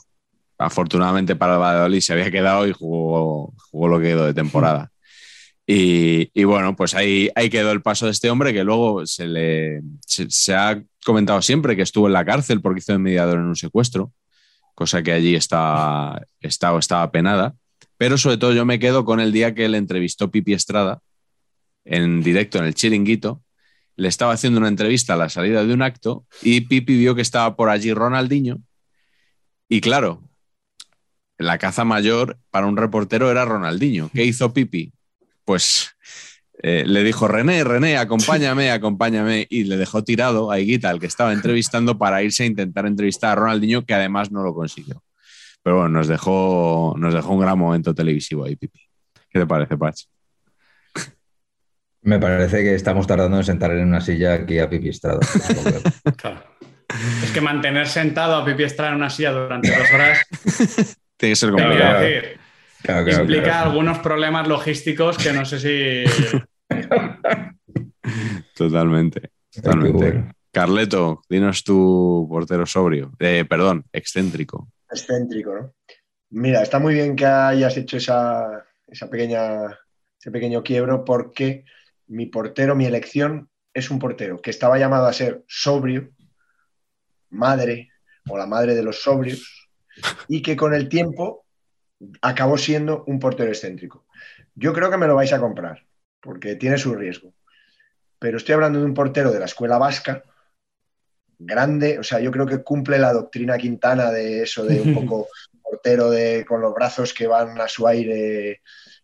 afortunadamente 0.59 1.37
para 1.37 1.55
el 1.55 1.61
Valladolid, 1.61 2.01
se 2.01 2.13
había 2.13 2.31
quedado 2.31 2.67
y 2.67 2.73
jugó, 2.73 3.55
jugó 3.71 3.89
lo 3.89 3.99
que 3.99 4.07
quedó 4.07 4.27
de 4.27 4.35
temporada. 4.35 4.91
Y, 5.67 6.31
y 6.35 6.45
bueno, 6.45 6.75
pues 6.75 6.95
ahí, 6.95 7.31
ahí 7.37 7.49
quedó 7.49 7.71
el 7.71 7.83
paso 7.83 8.07
de 8.07 8.13
este 8.13 8.29
hombre 8.29 8.53
que 8.53 8.65
luego 8.65 9.07
se 9.07 9.29
le 9.29 9.83
se, 10.05 10.29
se 10.29 10.55
ha 10.55 10.83
comentado 11.05 11.41
siempre 11.43 11.77
que 11.77 11.83
estuvo 11.83 12.09
en 12.09 12.13
la 12.13 12.25
cárcel 12.25 12.61
porque 12.61 12.81
hizo 12.81 12.93
de 12.93 12.99
mediador 12.99 13.39
en 13.39 13.45
un 13.45 13.57
secuestro, 13.57 14.13
cosa 14.75 15.03
que 15.03 15.13
allí 15.13 15.37
está, 15.37 16.21
está, 16.41 16.77
estaba 16.77 17.11
penada. 17.13 17.55
Pero 18.01 18.17
sobre 18.17 18.39
todo 18.39 18.55
yo 18.55 18.65
me 18.65 18.79
quedo 18.79 19.05
con 19.05 19.21
el 19.21 19.31
día 19.31 19.55
que 19.55 19.69
le 19.69 19.77
entrevistó 19.77 20.31
Pipi 20.31 20.55
Estrada 20.55 21.03
en 21.85 22.23
directo 22.23 22.57
en 22.57 22.65
el 22.65 22.75
Chiringuito. 22.75 23.43
Le 23.95 24.09
estaba 24.09 24.33
haciendo 24.33 24.59
una 24.59 24.69
entrevista 24.69 25.13
a 25.13 25.17
la 25.19 25.29
salida 25.29 25.67
de 25.67 25.75
un 25.75 25.83
acto 25.83 26.25
y 26.41 26.63
Pipi 26.63 26.97
vio 26.97 27.15
que 27.15 27.21
estaba 27.21 27.57
por 27.57 27.69
allí 27.69 27.93
Ronaldinho. 27.93 28.63
Y 29.69 29.83
claro, 29.83 30.23
la 31.37 31.59
caza 31.59 31.85
mayor 31.85 32.39
para 32.49 32.67
un 32.67 32.79
reportero 32.79 33.31
era 33.31 33.45
Ronaldinho. 33.45 34.11
¿Qué 34.15 34.25
hizo 34.25 34.55
Pipi? 34.55 34.95
Pues 35.45 35.95
eh, 36.63 36.85
le 36.87 37.05
dijo, 37.05 37.29
René, 37.29 37.65
René, 37.65 37.99
acompáñame, 37.99 38.71
acompáñame. 38.71 39.47
Y 39.51 39.65
le 39.65 39.77
dejó 39.77 40.05
tirado 40.05 40.51
a 40.51 40.59
Higuita, 40.59 40.89
al 40.89 41.01
que 41.01 41.07
estaba 41.07 41.35
entrevistando, 41.35 41.99
para 41.99 42.23
irse 42.23 42.45
a 42.45 42.47
intentar 42.47 42.87
entrevistar 42.87 43.33
a 43.33 43.35
Ronaldinho, 43.43 43.85
que 43.85 43.93
además 43.93 44.31
no 44.31 44.43
lo 44.43 44.55
consiguió. 44.55 45.03
Pero 45.63 45.77
bueno, 45.77 45.91
nos 45.91 46.09
dejó, 46.09 46.95
nos 46.99 47.15
dejó 47.15 47.33
un 47.35 47.41
gran 47.41 47.59
momento 47.59 47.95
televisivo 47.95 48.45
ahí, 48.45 48.57
Pipi. 48.57 48.81
¿Qué 49.29 49.39
te 49.39 49.47
parece, 49.47 49.77
Pach? 49.77 49.97
Me 52.03 52.19
parece 52.19 52.63
que 52.63 52.75
estamos 52.75 53.07
tardando 53.07 53.37
en 53.37 53.45
sentar 53.45 53.71
en 53.73 53.87
una 53.87 54.01
silla 54.01 54.35
aquí 54.35 54.59
a 54.59 54.69
Pipi 54.69 54.89
Estrada. 54.89 55.21
Claro. 56.17 56.43
Es 57.23 57.31
que 57.31 57.41
mantener 57.41 57.87
sentado 57.87 58.35
a 58.35 58.45
Pipi 58.45 58.65
Estrada 58.65 58.91
en 58.91 58.97
una 58.97 59.11
silla 59.11 59.31
durante 59.33 59.71
dos 59.71 59.93
horas, 59.93 60.19
Tiene 61.17 61.33
que 61.33 61.37
ser 61.37 61.51
complicado. 61.51 62.01
decir, 62.01 62.41
Claro, 62.83 63.05
claro, 63.05 63.21
implica 63.23 63.45
claro. 63.45 63.71
algunos 63.71 63.99
problemas 63.99 64.49
logísticos 64.49 65.19
que 65.19 65.33
no 65.33 65.45
sé 65.45 65.61
si. 65.61 66.05
Totalmente. 68.55 69.31
Totalmente. 69.55 69.93
bueno. 69.93 70.33
Carleto, 70.51 71.23
dinos 71.29 71.63
tu 71.63 72.27
portero 72.29 72.67
sobrio. 72.67 73.13
Eh, 73.19 73.45
perdón, 73.49 73.85
excéntrico. 73.93 74.69
Excéntrico, 74.91 75.55
¿no? 75.55 75.75
Mira, 76.31 76.63
está 76.63 76.79
muy 76.79 76.95
bien 76.95 77.17
que 77.17 77.27
hayas 77.27 77.77
hecho 77.77 77.97
esa, 77.97 78.65
esa 78.87 79.11
pequeña, 79.11 79.79
ese 80.19 80.31
pequeño 80.31 80.63
quiebro 80.63 81.05
porque 81.05 81.65
mi 82.07 82.27
portero, 82.27 82.77
mi 82.77 82.87
elección 82.87 83.51
es 83.75 83.91
un 83.91 83.99
portero 83.99 84.41
que 84.41 84.51
estaba 84.51 84.79
llamado 84.79 85.07
a 85.07 85.13
ser 85.13 85.45
sobrio, 85.49 86.11
madre 87.31 87.91
o 88.29 88.37
la 88.37 88.47
madre 88.47 88.75
de 88.75 88.83
los 88.83 89.03
sobrios 89.03 89.69
y 90.29 90.43
que 90.43 90.57
con 90.57 90.75
el 90.75 90.89
tiempo 90.89 91.47
acabó 92.23 92.57
siendo 92.59 93.05
un 93.07 93.19
portero 93.19 93.51
excéntrico. 93.51 94.07
Yo 94.55 94.73
creo 94.73 94.91
que 94.91 94.97
me 94.97 95.07
lo 95.07 95.15
vais 95.15 95.33
a 95.33 95.41
comprar 95.41 95.87
porque 96.21 96.57
tiene 96.57 96.79
su 96.79 96.95
riesgo. 96.95 97.33
Pero 98.19 98.37
estoy 98.37 98.55
hablando 98.55 98.79
de 98.79 98.85
un 98.85 98.95
portero 98.95 99.33
de 99.33 99.39
la 99.39 99.47
escuela 99.47 99.79
vasca, 99.79 100.23
grande, 101.41 101.99
o 101.99 102.03
sea, 102.03 102.21
yo 102.21 102.31
creo 102.31 102.47
que 102.47 102.63
cumple 102.63 102.99
la 102.99 103.13
doctrina 103.13 103.57
quintana 103.57 104.11
de 104.11 104.43
eso 104.43 104.65
de 104.65 104.81
un 104.81 104.95
poco 104.95 105.29
portero 105.63 106.11
de, 106.11 106.45
con 106.47 106.61
los 106.61 106.75
brazos 106.75 107.15
que 107.15 107.27
van 107.27 107.61
a 107.61 107.67
su 107.69 107.87
aire 107.87 108.61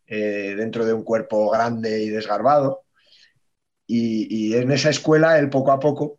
eh, 0.07 0.55
dentro 0.57 0.85
de 0.85 0.93
un 0.93 1.03
cuerpo 1.03 1.51
grande 1.51 2.03
y 2.03 2.11
desgarbado. 2.11 2.83
Y, 3.87 4.27
y 4.49 4.55
en 4.55 4.71
esa 4.71 4.91
escuela, 4.91 5.39
él 5.39 5.49
poco 5.49 5.73
a 5.73 5.81
poco, 5.81 6.19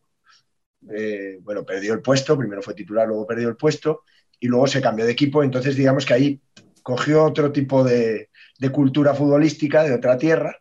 eh, 0.90 1.38
bueno, 1.42 1.66
perdió 1.66 1.94
el 1.94 2.02
puesto, 2.02 2.38
primero 2.38 2.62
fue 2.62 2.74
titular, 2.74 3.08
luego 3.08 3.28
perdió 3.28 3.50
el 3.50 3.58
puesto, 3.58 4.04
y 4.40 4.48
luego 4.48 4.68
se 4.68 4.82
cambió 4.82 5.06
de 5.06 5.12
equipo, 5.12 5.44
entonces 5.44 5.76
digamos 5.76 6.06
que 6.06 6.14
ahí 6.14 6.42
cogió 6.82 7.26
otro 7.26 7.52
tipo 7.52 7.84
de, 7.84 8.30
de 8.58 8.70
cultura 8.70 9.14
futbolística, 9.14 9.84
de 9.84 9.94
otra 9.94 10.18
tierra, 10.18 10.58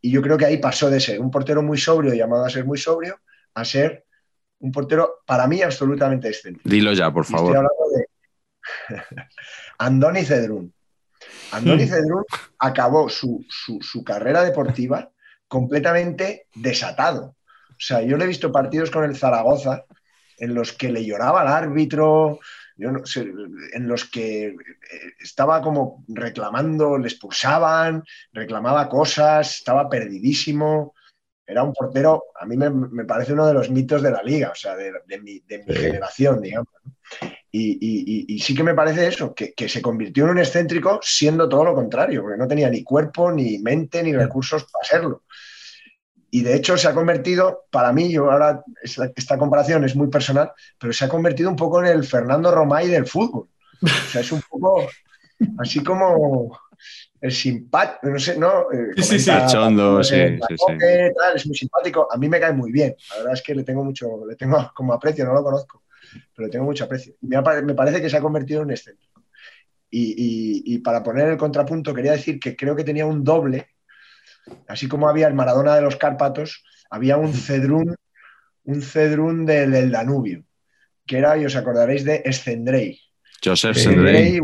y 0.00 0.10
yo 0.10 0.20
creo 0.20 0.36
que 0.36 0.44
ahí 0.44 0.58
pasó 0.58 0.90
de 0.90 1.00
ser 1.00 1.20
un 1.20 1.30
portero 1.30 1.62
muy 1.62 1.78
sobrio, 1.78 2.12
llamado 2.12 2.44
a 2.44 2.50
ser 2.50 2.66
muy 2.66 2.76
sobrio, 2.76 3.18
a 3.54 3.64
ser 3.64 4.03
un 4.64 4.72
portero, 4.72 5.20
para 5.26 5.46
mí, 5.46 5.60
absolutamente 5.60 6.28
excéntrico. 6.28 6.66
Dilo 6.68 6.92
ya, 6.94 7.12
por 7.12 7.24
Y 7.24 7.26
Estoy 7.34 7.36
favor. 7.38 7.56
hablando 7.56 7.84
de 7.94 8.06
Andoni 9.78 10.24
Cedrún. 10.24 10.72
Andoni 11.52 11.86
Cedrún 11.86 12.24
acabó 12.58 13.08
su, 13.10 13.44
su- 13.48 13.78
su 13.82 14.02
carrera 14.02 14.42
deportiva 14.42 15.10
completamente 15.48 16.46
desatado. 16.54 17.36
O 17.70 17.76
sea, 17.78 18.00
yo 18.02 18.16
le 18.16 18.24
he 18.24 18.28
visto 18.28 18.50
partidos 18.50 18.90
con 18.90 19.04
el 19.04 19.16
Zaragoza 19.16 19.84
en 20.38 20.54
los 20.54 20.72
que 20.72 20.90
le 20.90 21.04
lloraba 21.04 21.42
al 21.42 21.48
árbitro, 21.48 22.38
yo 22.76 22.90
no 22.90 23.04
sé, 23.04 23.20
en 23.74 23.86
los 23.86 24.04
que 24.06 24.46
eh, 24.46 24.54
estaba 25.20 25.60
como 25.60 26.04
reclamando, 26.08 26.96
le 26.98 27.06
expulsaban, 27.08 28.02
reclamaba 28.32 28.88
cosas, 28.88 29.58
estaba 29.58 29.88
perdidísimo. 29.90 30.93
Era 31.46 31.62
un 31.62 31.72
portero, 31.74 32.24
a 32.40 32.46
mí 32.46 32.56
me, 32.56 32.70
me 32.70 33.04
parece 33.04 33.32
uno 33.34 33.46
de 33.46 33.52
los 33.54 33.70
mitos 33.70 34.00
de 34.02 34.10
la 34.10 34.22
liga, 34.22 34.50
o 34.50 34.54
sea, 34.54 34.74
de, 34.76 34.92
de 35.06 35.20
mi, 35.20 35.40
de 35.40 35.58
mi 35.58 35.74
Sí. 35.74 35.80
generación, 35.80 36.40
digamos. 36.40 36.68
Y, 37.50 37.72
y- 37.72 38.24
y- 38.30 38.34
y 38.34 38.38
sí 38.40 38.54
que 38.54 38.62
me 38.64 38.74
parece 38.74 39.06
eso, 39.06 39.34
que, 39.34 39.52
que 39.52 39.68
se 39.68 39.82
convirtió 39.82 40.24
en 40.24 40.30
un 40.30 40.38
excéntrico 40.38 40.98
siendo 41.02 41.48
todo 41.48 41.64
lo 41.64 41.74
contrario, 41.74 42.22
porque 42.22 42.38
no 42.38 42.48
tenía 42.48 42.68
ni 42.70 42.82
cuerpo, 42.82 43.30
ni 43.30 43.58
mente, 43.58 44.02
ni 44.02 44.12
recursos 44.14 44.64
para 44.72 44.84
serlo. 44.88 45.22
Y 46.30 46.42
de 46.42 46.56
hecho 46.56 46.76
se 46.76 46.88
ha 46.88 46.94
convertido, 46.94 47.66
para 47.70 47.92
mí, 47.92 48.10
yo 48.10 48.28
ahora 48.30 48.64
esta, 48.82 49.08
esta 49.14 49.38
comparación 49.38 49.84
es 49.84 49.94
muy 49.94 50.08
personal, 50.08 50.50
pero 50.80 50.92
se 50.92 51.04
ha 51.04 51.08
convertido 51.08 51.48
un 51.48 51.54
poco 51.56 51.78
en 51.80 51.86
el 51.86 52.04
Fernando 52.04 52.50
Romay 52.50 52.88
del 52.88 53.06
fútbol. 53.06 53.48
O 53.82 53.86
sea, 54.10 54.20
es 54.22 54.32
un 54.32 54.42
poco 54.48 54.88
así 55.58 55.84
como 55.84 56.58
el 57.24 57.32
simpático, 57.32 58.08
no 58.12 58.18
sé, 58.18 58.38
¿no? 58.38 58.70
Eh, 58.70 58.90
Sí, 58.96 59.02
sí, 59.02 59.18
sí. 59.20 59.30
Cachondo, 59.30 60.02
sí, 60.04 60.14
sí, 60.14 60.16
Lacoque, 60.38 61.12
tal, 61.18 61.36
es 61.36 61.46
muy 61.46 61.56
simpático. 61.56 62.06
A 62.12 62.16
mí 62.18 62.28
me 62.28 62.38
cae 62.38 62.52
muy 62.52 62.70
bien. 62.70 62.94
La 63.10 63.16
verdad 63.16 63.32
es 63.34 63.42
que 63.42 63.54
le 63.54 63.64
tengo 63.64 63.82
mucho, 63.82 64.26
le 64.28 64.36
tengo 64.36 64.56
como 64.74 64.92
aprecio, 64.92 65.24
no 65.24 65.32
lo 65.32 65.42
conozco, 65.42 65.82
pero 66.34 66.46
le 66.46 66.52
tengo 66.52 66.66
mucho 66.66 66.84
aprecio. 66.84 67.14
Y 67.22 67.26
me, 67.26 67.40
me 67.62 67.74
parece 67.74 68.02
que 68.02 68.10
se 68.10 68.16
ha 68.18 68.20
convertido 68.20 68.60
en 68.60 68.66
un 68.66 68.72
excéntrico. 68.72 69.22
Y, 69.90 70.02
y- 70.16 70.74
y 70.74 70.78
para 70.80 71.02
poner 71.02 71.28
el 71.28 71.36
contrapunto, 71.38 71.94
quería 71.94 72.12
decir 72.12 72.38
que 72.38 72.54
creo 72.56 72.76
que 72.76 72.84
tenía 72.84 73.06
un 73.06 73.24
doble, 73.24 73.68
así 74.68 74.86
como 74.88 75.08
había 75.08 75.26
el 75.26 75.34
Maradona 75.34 75.74
de 75.76 75.82
los 75.82 75.96
Cárpatos, 75.96 76.64
había 76.90 77.16
un 77.16 77.32
Cedrún, 77.32 77.94
un 78.64 78.82
Cedrún 78.82 79.46
del, 79.46 79.70
del 79.72 79.90
Danubio, 79.90 80.44
que 81.06 81.18
era, 81.18 81.36
y 81.38 81.46
os 81.46 81.56
acordaréis 81.56 82.04
de 82.04 82.22
Escendrey. 82.24 83.00
Joseph 83.42 83.76
Sendrey. 83.76 84.38
Escendrey, 84.38 84.40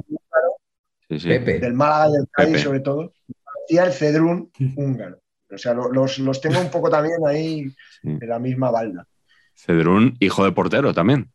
Sí, 1.11 1.21
sí. 1.21 1.29
Pepe. 1.29 1.59
del 1.59 1.75
Málaga 1.75 2.09
y 2.09 2.13
del 2.13 2.29
Cádiz, 2.31 2.53
Pepe. 2.53 2.65
sobre 2.65 2.81
todo, 2.81 3.13
parecía 3.45 3.85
el 3.85 3.93
Cedrún 3.93 4.51
húngaro. 4.77 5.21
O 5.53 5.59
sea, 5.59 5.75
lo- 5.75 5.91
los, 5.93 6.19
los 6.21 6.41
tengo 6.41 6.61
un 6.61 6.71
poco 6.71 6.89
también 6.89 7.17
ahí 7.27 7.69
Sí. 8.01 8.09
en 8.21 8.29
la 8.29 8.39
misma 8.39 8.71
balda. 8.71 9.07
Cedrún, 9.55 10.17
hijo 10.21 10.45
de 10.45 10.53
portero 10.53 10.95
también. 10.95 11.31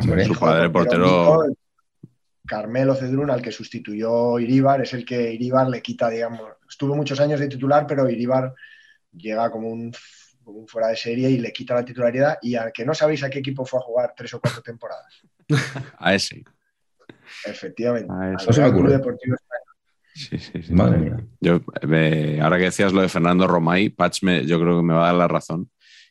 Hombre, 0.00 0.24
Su 0.26 0.38
padre 0.38 0.70
portero. 0.70 1.44
Carmelo 2.46 2.94
Cedrún, 2.94 3.30
al 3.30 3.42
que 3.42 3.52
sustituyó 3.52 4.38
Iríbar, 4.38 4.80
es 4.82 4.92
el 4.94 5.04
que 5.04 5.32
Iríbar 5.32 5.68
le 5.68 5.82
quita, 5.82 6.08
digamos. 6.10 6.42
Estuvo 6.68 6.94
muchos 6.96 7.20
años 7.20 7.38
de 7.40 7.48
titular, 7.48 7.86
pero 7.86 8.08
Iríbar 8.08 8.54
llega 9.12 9.50
como 9.50 9.68
un, 9.68 9.92
como 10.44 10.58
un 10.60 10.68
fuera 10.68 10.88
de 10.88 10.96
serie 10.96 11.30
y 11.30 11.38
le 11.38 11.52
quita 11.52 11.74
la 11.74 11.84
titularidad. 11.84 12.38
Y 12.42 12.54
al 12.56 12.72
que 12.72 12.84
no 12.84 12.92
sabéis 12.94 13.22
a 13.22 13.30
qué 13.30 13.38
equipo 13.38 13.64
fue 13.64 13.78
a 13.78 13.82
jugar 13.82 14.14
tres 14.16 14.34
o 14.34 14.40
cuatro 14.40 14.62
temporadas. 14.62 15.20
A 15.98 16.14
ese. 16.14 16.44
Efectivamente. 17.46 18.12
A 18.12 18.22
al 18.28 18.34
ese. 18.36 18.46
No 18.46 18.52
se 18.52 18.60
me 18.60 18.66
Real 18.66 18.78
Club. 18.80 18.90
Deportivo 18.92 19.34
Español. 19.34 19.64
Sí, 20.14 20.38
sí, 20.38 20.62
sí. 20.62 20.72
Madre 20.72 20.98
mía. 20.98 21.16
Yo, 21.40 21.60
eh, 21.92 22.38
ahora 22.42 22.58
que 22.58 22.64
decías 22.64 22.92
lo 22.92 23.00
de 23.00 23.08
Fernando 23.08 23.46
Romay, 23.46 23.88
Patch 23.90 24.22
me- 24.22 24.44
yo 24.46 24.60
creo 24.60 24.78
que 24.78 24.82
me 24.84 24.94
va 24.94 25.04
a 25.04 25.06
dar 25.06 25.14
la 25.14 25.28
razón. 25.28 25.70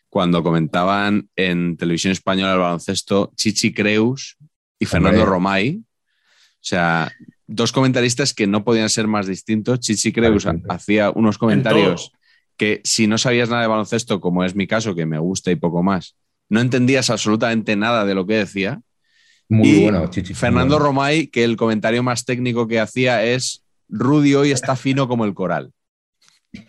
Cuando 0.09 0.41
comentaban 0.41 1.29
en 1.35 1.77
televisión 1.77 2.11
española 2.11 2.53
el 2.53 2.59
baloncesto 2.59 3.31
Chichi 3.35 3.73
Creus 3.73 4.37
y 4.79 4.85
Fernando 4.85 5.19
Hombre. 5.19 5.31
Romay, 5.31 5.77
o 5.77 6.61
sea, 6.61 7.11
dos 7.45 7.71
comentaristas 7.71 8.33
que 8.33 8.47
no 8.47 8.63
podían 8.63 8.89
ser 8.89 9.07
más 9.07 9.27
distintos. 9.27 9.79
Chichi 9.81 10.11
Creus 10.11 10.43
claro. 10.43 10.61
hacía 10.69 11.11
unos 11.11 11.37
comentarios 11.37 12.11
que 12.57 12.81
si 12.83 13.05
no 13.07 13.17
sabías 13.17 13.49
nada 13.49 13.61
de 13.61 13.67
baloncesto, 13.67 14.19
como 14.19 14.43
es 14.43 14.55
mi 14.55 14.65
caso, 14.65 14.95
que 14.95 15.05
me 15.05 15.19
gusta 15.19 15.51
y 15.51 15.55
poco 15.55 15.83
más, 15.83 16.15
no 16.49 16.59
entendías 16.59 17.09
absolutamente 17.09 17.75
nada 17.75 18.03
de 18.05 18.15
lo 18.15 18.25
que 18.25 18.33
decía. 18.35 18.81
Muy 19.49 19.67
Y 19.67 19.83
bueno, 19.83 20.07
Chichi. 20.09 20.33
Fernando 20.33 20.75
bueno. 20.75 20.85
Romay, 20.85 21.27
que 21.27 21.43
el 21.43 21.57
comentario 21.57 22.03
más 22.03 22.23
técnico 22.25 22.67
que 22.67 22.79
hacía 22.79 23.23
es 23.23 23.63
Rudy 23.89 24.35
hoy 24.35 24.51
está 24.51 24.75
fino 24.75 25.07
como 25.07 25.25
el 25.25 25.33
coral. 25.33 25.71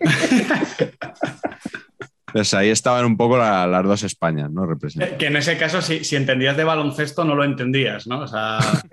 Pues 2.33 2.55
ahí 2.55 2.69
estaban 2.71 3.05
un 3.07 3.17
poco 3.17 3.37
la- 3.37 3.67
las 3.67 3.83
dos 3.85 4.05
Españas, 4.05 4.51
¿no? 4.53 4.63
Eh, 4.65 4.69
Representadas. 4.69 5.17
Que 5.19 5.27
en 5.27 5.37
ese 5.37 5.57
caso, 5.59 5.83
si, 5.83 6.05
si 6.05 6.15
entendías 6.15 6.57
de 6.57 6.63
baloncesto, 6.63 7.25
no 7.25 7.35
lo 7.35 7.43
entendías, 7.43 8.07
¿no? 8.07 8.21
O 8.21 8.29
sea, 8.29 8.61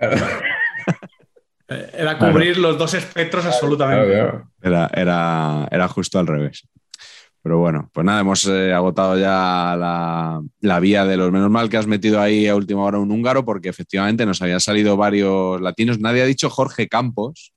eh, 1.68 1.90
era 1.96 2.18
cubrir 2.18 2.58
los 2.58 2.76
dos 2.78 2.94
espectros 2.94 3.46
absolutamente. 3.46 4.06
Claro, 4.12 4.30
claro. 4.30 4.50
Era, 4.60 4.90
era, 4.92 5.68
era 5.70 5.86
justo 5.88 6.18
al 6.18 6.26
revés. 6.26 6.66
Pero 7.48 7.60
bueno, 7.60 7.88
pues 7.94 8.04
nada, 8.04 8.20
hemos 8.20 8.46
eh, 8.46 8.74
agotado 8.74 9.18
ya 9.18 9.74
la, 9.74 10.42
la 10.60 10.80
vía 10.80 11.06
de 11.06 11.16
los 11.16 11.32
menos 11.32 11.48
mal 11.50 11.70
que 11.70 11.78
has 11.78 11.86
metido 11.86 12.20
ahí 12.20 12.46
a 12.46 12.54
última 12.54 12.82
hora 12.82 12.98
un 12.98 13.10
húngaro, 13.10 13.46
porque 13.46 13.70
efectivamente 13.70 14.26
nos 14.26 14.42
habían 14.42 14.60
salido 14.60 14.98
varios 14.98 15.58
latinos. 15.62 15.98
Nadie 15.98 16.20
ha 16.20 16.26
dicho 16.26 16.50
Jorge 16.50 16.88
Campos, 16.88 17.54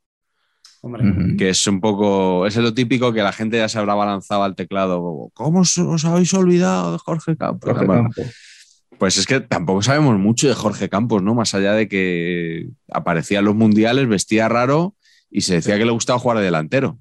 Hombre. 0.80 1.36
Que 1.38 1.50
es 1.50 1.68
un 1.68 1.82
poco, 1.82 2.48
es 2.48 2.56
lo 2.56 2.74
típico 2.74 3.12
que 3.12 3.22
la 3.22 3.34
gente 3.34 3.58
ya 3.58 3.68
se 3.68 3.80
habrá 3.80 3.94
balanzado 3.94 4.44
al 4.44 4.56
teclado. 4.56 5.30
¿Cómo 5.34 5.60
os, 5.60 5.78
os 5.78 6.06
habéis 6.06 6.34
olvidado 6.34 6.94
de 6.94 6.98
Jorge 6.98 7.36
Campos? 7.36 7.70
Jorge 7.70 7.86
Bueno, 7.86 8.04
Campos. 8.04 8.34
Pues 8.98 9.18
es 9.18 9.26
que 9.26 9.42
tampoco 9.42 9.82
sabemos 9.82 10.18
mucho 10.18 10.48
de 10.48 10.54
Jorge 10.54 10.88
Campos, 10.88 11.22
¿no? 11.22 11.36
Más 11.36 11.54
allá 11.54 11.74
de 11.74 11.90
que 11.90 12.70
aparecía 12.90 13.40
en 13.40 13.46
los 13.46 13.56
mundiales, 13.56 14.08
vestía 14.08 14.48
raro 14.48 14.96
y 15.30 15.42
se 15.42 15.56
decía 15.56 15.78
que 15.78 15.84
le 15.84 15.92
gustaba 15.92 16.18
jugar 16.18 16.38
de 16.38 16.46
delantero. 16.46 16.98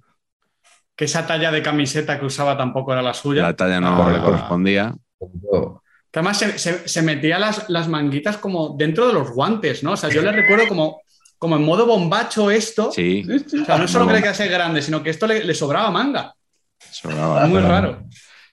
Que 1.00 1.06
esa 1.06 1.26
talla 1.26 1.50
de 1.50 1.62
camiseta 1.62 2.20
que 2.20 2.26
usaba 2.26 2.58
tampoco 2.58 2.92
era 2.92 3.00
la 3.00 3.14
suya. 3.14 3.40
La 3.40 3.56
talla 3.56 3.80
no 3.80 4.06
Ah. 4.06 4.12
le 4.12 4.20
correspondía. 4.20 4.94
Que 6.12 6.18
además 6.18 6.36
se, 6.38 6.58
se- 6.58 6.86
se 6.86 7.00
metía 7.00 7.38
las, 7.38 7.70
las 7.70 7.88
manguitas 7.88 8.36
como 8.36 8.76
dentro 8.76 9.06
de 9.06 9.14
los 9.14 9.30
guantes, 9.30 9.82
¿no? 9.82 9.92
O 9.92 9.96
sea, 9.96 10.10
yo 10.10 10.20
le 10.20 10.30
recuerdo 10.30 10.68
como, 10.68 11.00
como 11.38 11.56
en 11.56 11.64
modo 11.64 11.86
bombacho 11.86 12.50
esto. 12.50 12.92
Sí, 12.92 13.24
O 13.62 13.64
sea, 13.64 13.78
no 13.78 13.88
solo 13.88 14.08
que 14.08 14.12
le 14.12 14.20
quedase 14.20 14.46
grande, 14.48 14.82
sino 14.82 15.02
que 15.02 15.08
esto 15.08 15.26
le, 15.26 15.42
le 15.42 15.54
sobraba 15.54 15.90
manga. 15.90 16.34
sobraba. 16.90 17.46
Muy 17.46 17.60
raro. 17.60 18.02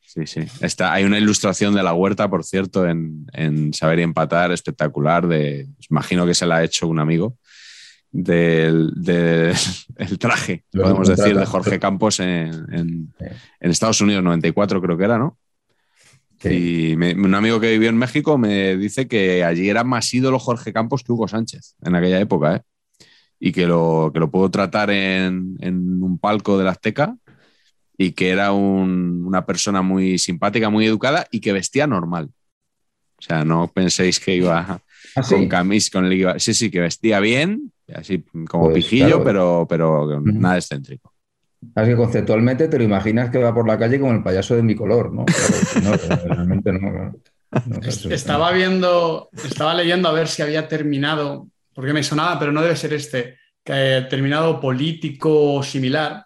Sí, 0.05 0.25
sí. 0.25 0.39
Está, 0.61 0.93
hay 0.93 1.03
una 1.03 1.17
ilustración 1.17 1.75
de 1.75 1.83
la 1.83 1.93
huerta, 1.93 2.29
por 2.29 2.45
cierto, 2.45 2.87
en, 2.87 3.25
en 3.33 3.73
Saber 3.73 3.99
y 3.99 4.03
Empatar, 4.03 4.53
espectacular. 4.53 5.27
De, 5.27 5.67
imagino 5.89 6.25
que 6.25 6.33
se 6.33 6.45
la 6.45 6.55
ha 6.57 6.63
hecho 6.63 6.87
un 6.87 6.99
amigo. 6.99 7.35
Del, 8.11 8.91
del- 8.95 9.53
el 9.97 10.17
traje, 10.19 10.63
Lo 10.71 10.83
podemos 10.83 11.07
decir, 11.09 11.37
de. 11.37 11.45
Jorge 11.45 11.79
Campos 11.79 12.19
en, 12.19 12.51
en- 12.73 13.13
Sí. 13.19 13.25
en 13.59 13.71
Estados 13.71 14.01
Unidos, 14.01 14.23
94 14.23 14.81
creo 14.81 14.97
que 14.97 15.03
era, 15.03 15.17
¿no? 15.17 15.37
Sí. 16.39 16.91
Y 16.91 16.95
me- 16.97 17.13
un 17.15 17.33
amigo 17.35 17.59
que 17.59 17.71
vivió 17.71 17.89
en 17.89 17.97
México 17.97 18.37
me 18.37 18.77
dice 18.77 19.07
que 19.07 19.43
allí 19.43 19.69
era 19.69 19.83
más 19.83 20.13
ídolo 20.13 20.39
Jorge 20.39 20.71
Campos 20.71 21.03
que 21.03 21.11
Hugo 21.11 21.27
Sánchez 21.27 21.75
en 21.81 21.95
aquella 21.95 22.19
época, 22.19 22.55
¿eh? 22.57 22.61
Y 23.39 23.51
que 23.51 23.67
lo, 23.67 24.09
que 24.13 24.19
lo 24.19 24.31
pudo 24.31 24.49
tratar 24.49 24.89
en, 24.89 25.55
en 25.59 26.01
un 26.01 26.17
palco 26.17 26.57
de 26.57 26.63
la 26.63 26.71
Azteca 26.71 27.15
y 27.97 28.11
que 28.11 28.29
era 28.29 28.51
un- 28.51 29.25
una 29.27 29.45
persona 29.45 29.81
muy 29.81 30.17
simpática, 30.17 30.69
muy 30.69 30.85
educada 30.85 31.27
y 31.31 31.39
que 31.39 31.53
vestía 31.53 31.85
normal. 31.87 32.29
O 33.19 33.21
sea, 33.21 33.43
no 33.43 33.67
penséis 33.71 34.19
que 34.19 34.35
iba 34.35 34.81
Ah, 35.15 35.23
sí. 35.23 35.33
con 35.35 35.47
camis, 35.47 35.89
con 35.89 36.05
el 36.05 36.13
iba- 36.13 36.39
Sí, 36.39 36.53
sí, 36.53 36.69
que 36.71 36.79
vestía 36.79 37.19
bien, 37.19 37.71
así 37.93 38.23
como 38.49 38.65
Pues, 38.65 38.75
pijillo, 38.75 39.21
claro. 39.21 39.23
pero, 39.23 39.67
pero 39.69 40.21
nada 40.21 40.57
excéntrico. 40.57 41.13
Así 41.75 41.89
que 41.91 41.95
conceptualmente 41.95 42.67
te 42.67 42.77
lo 42.77 42.83
imaginas 42.83 43.29
que 43.31 43.39
va 43.39 43.53
por 43.53 43.67
la 43.67 43.77
calle 43.79 43.99
como 43.99 44.13
el 44.13 44.21
payaso 44.23 44.55
de 44.55 44.63
mi 44.63 44.75
color, 44.75 45.11
¿no? 45.13 45.25
Claro, 45.25 45.97
no, 46.07 46.25
realmente 46.35 46.71
no. 46.73 46.79
no. 46.91 47.15
No, 47.65 47.79
eso- 47.81 48.09
Estaba 48.11 48.51
viendo, 48.51 49.29
estaba 49.33 49.73
leyendo 49.73 50.09
a 50.09 50.11
ver 50.11 50.27
si 50.27 50.41
había 50.41 50.67
terminado, 50.67 51.47
porque 51.73 51.93
me 51.93 52.03
sonaba, 52.03 52.37
pero 52.37 52.51
no 52.51 52.61
debe 52.61 52.75
ser 52.75 52.93
este, 52.93 53.37
que 53.63 53.73
haya 53.73 54.07
terminado 54.09 54.59
político 54.59 55.55
o 55.55 55.63
similar. 55.63 56.25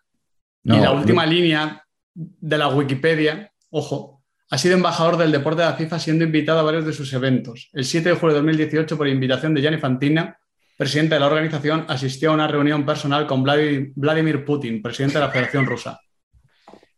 No, 0.63 0.77
y 0.77 0.79
la 0.81 0.91
última 0.91 1.25
línea 1.25 1.83
de 2.13 2.57
la 2.57 2.67
Wikipedia, 2.69 3.51
ojo, 3.69 4.21
ha 4.49 4.57
sido 4.57 4.75
embajador 4.75 5.15
del 5.17 5.31
deporte 5.31 5.61
de 5.61 5.67
la 5.69 5.75
FIFA 5.75 5.97
siendo 5.99 6.25
invitado 6.25 6.59
a 6.59 6.63
varios 6.63 6.85
de 6.85 6.91
sus 6.93 7.13
eventos. 7.13 7.69
El 7.71 7.85
7 7.85 8.09
de 8.09 8.15
julio 8.15 8.35
de 8.35 8.41
2018, 8.41 8.97
por 8.97 9.07
invitación 9.07 9.53
de 9.53 9.61
Gianni 9.61 9.77
Fantina, 9.77 10.37
presidente 10.81 11.13
de 11.13 11.19
la 11.19 11.27
organización, 11.27 11.85
asistió 11.87 12.31
a 12.31 12.33
una 12.33 12.47
reunión 12.47 12.83
personal 12.87 13.27
con 13.27 13.43
Vladi- 13.43 13.91
Vladimir 13.95 14.43
Putin, 14.43 14.81
presidente 14.81 15.19
de 15.19 15.25
la 15.25 15.29
Federación 15.29 15.67
Rusa. 15.67 15.99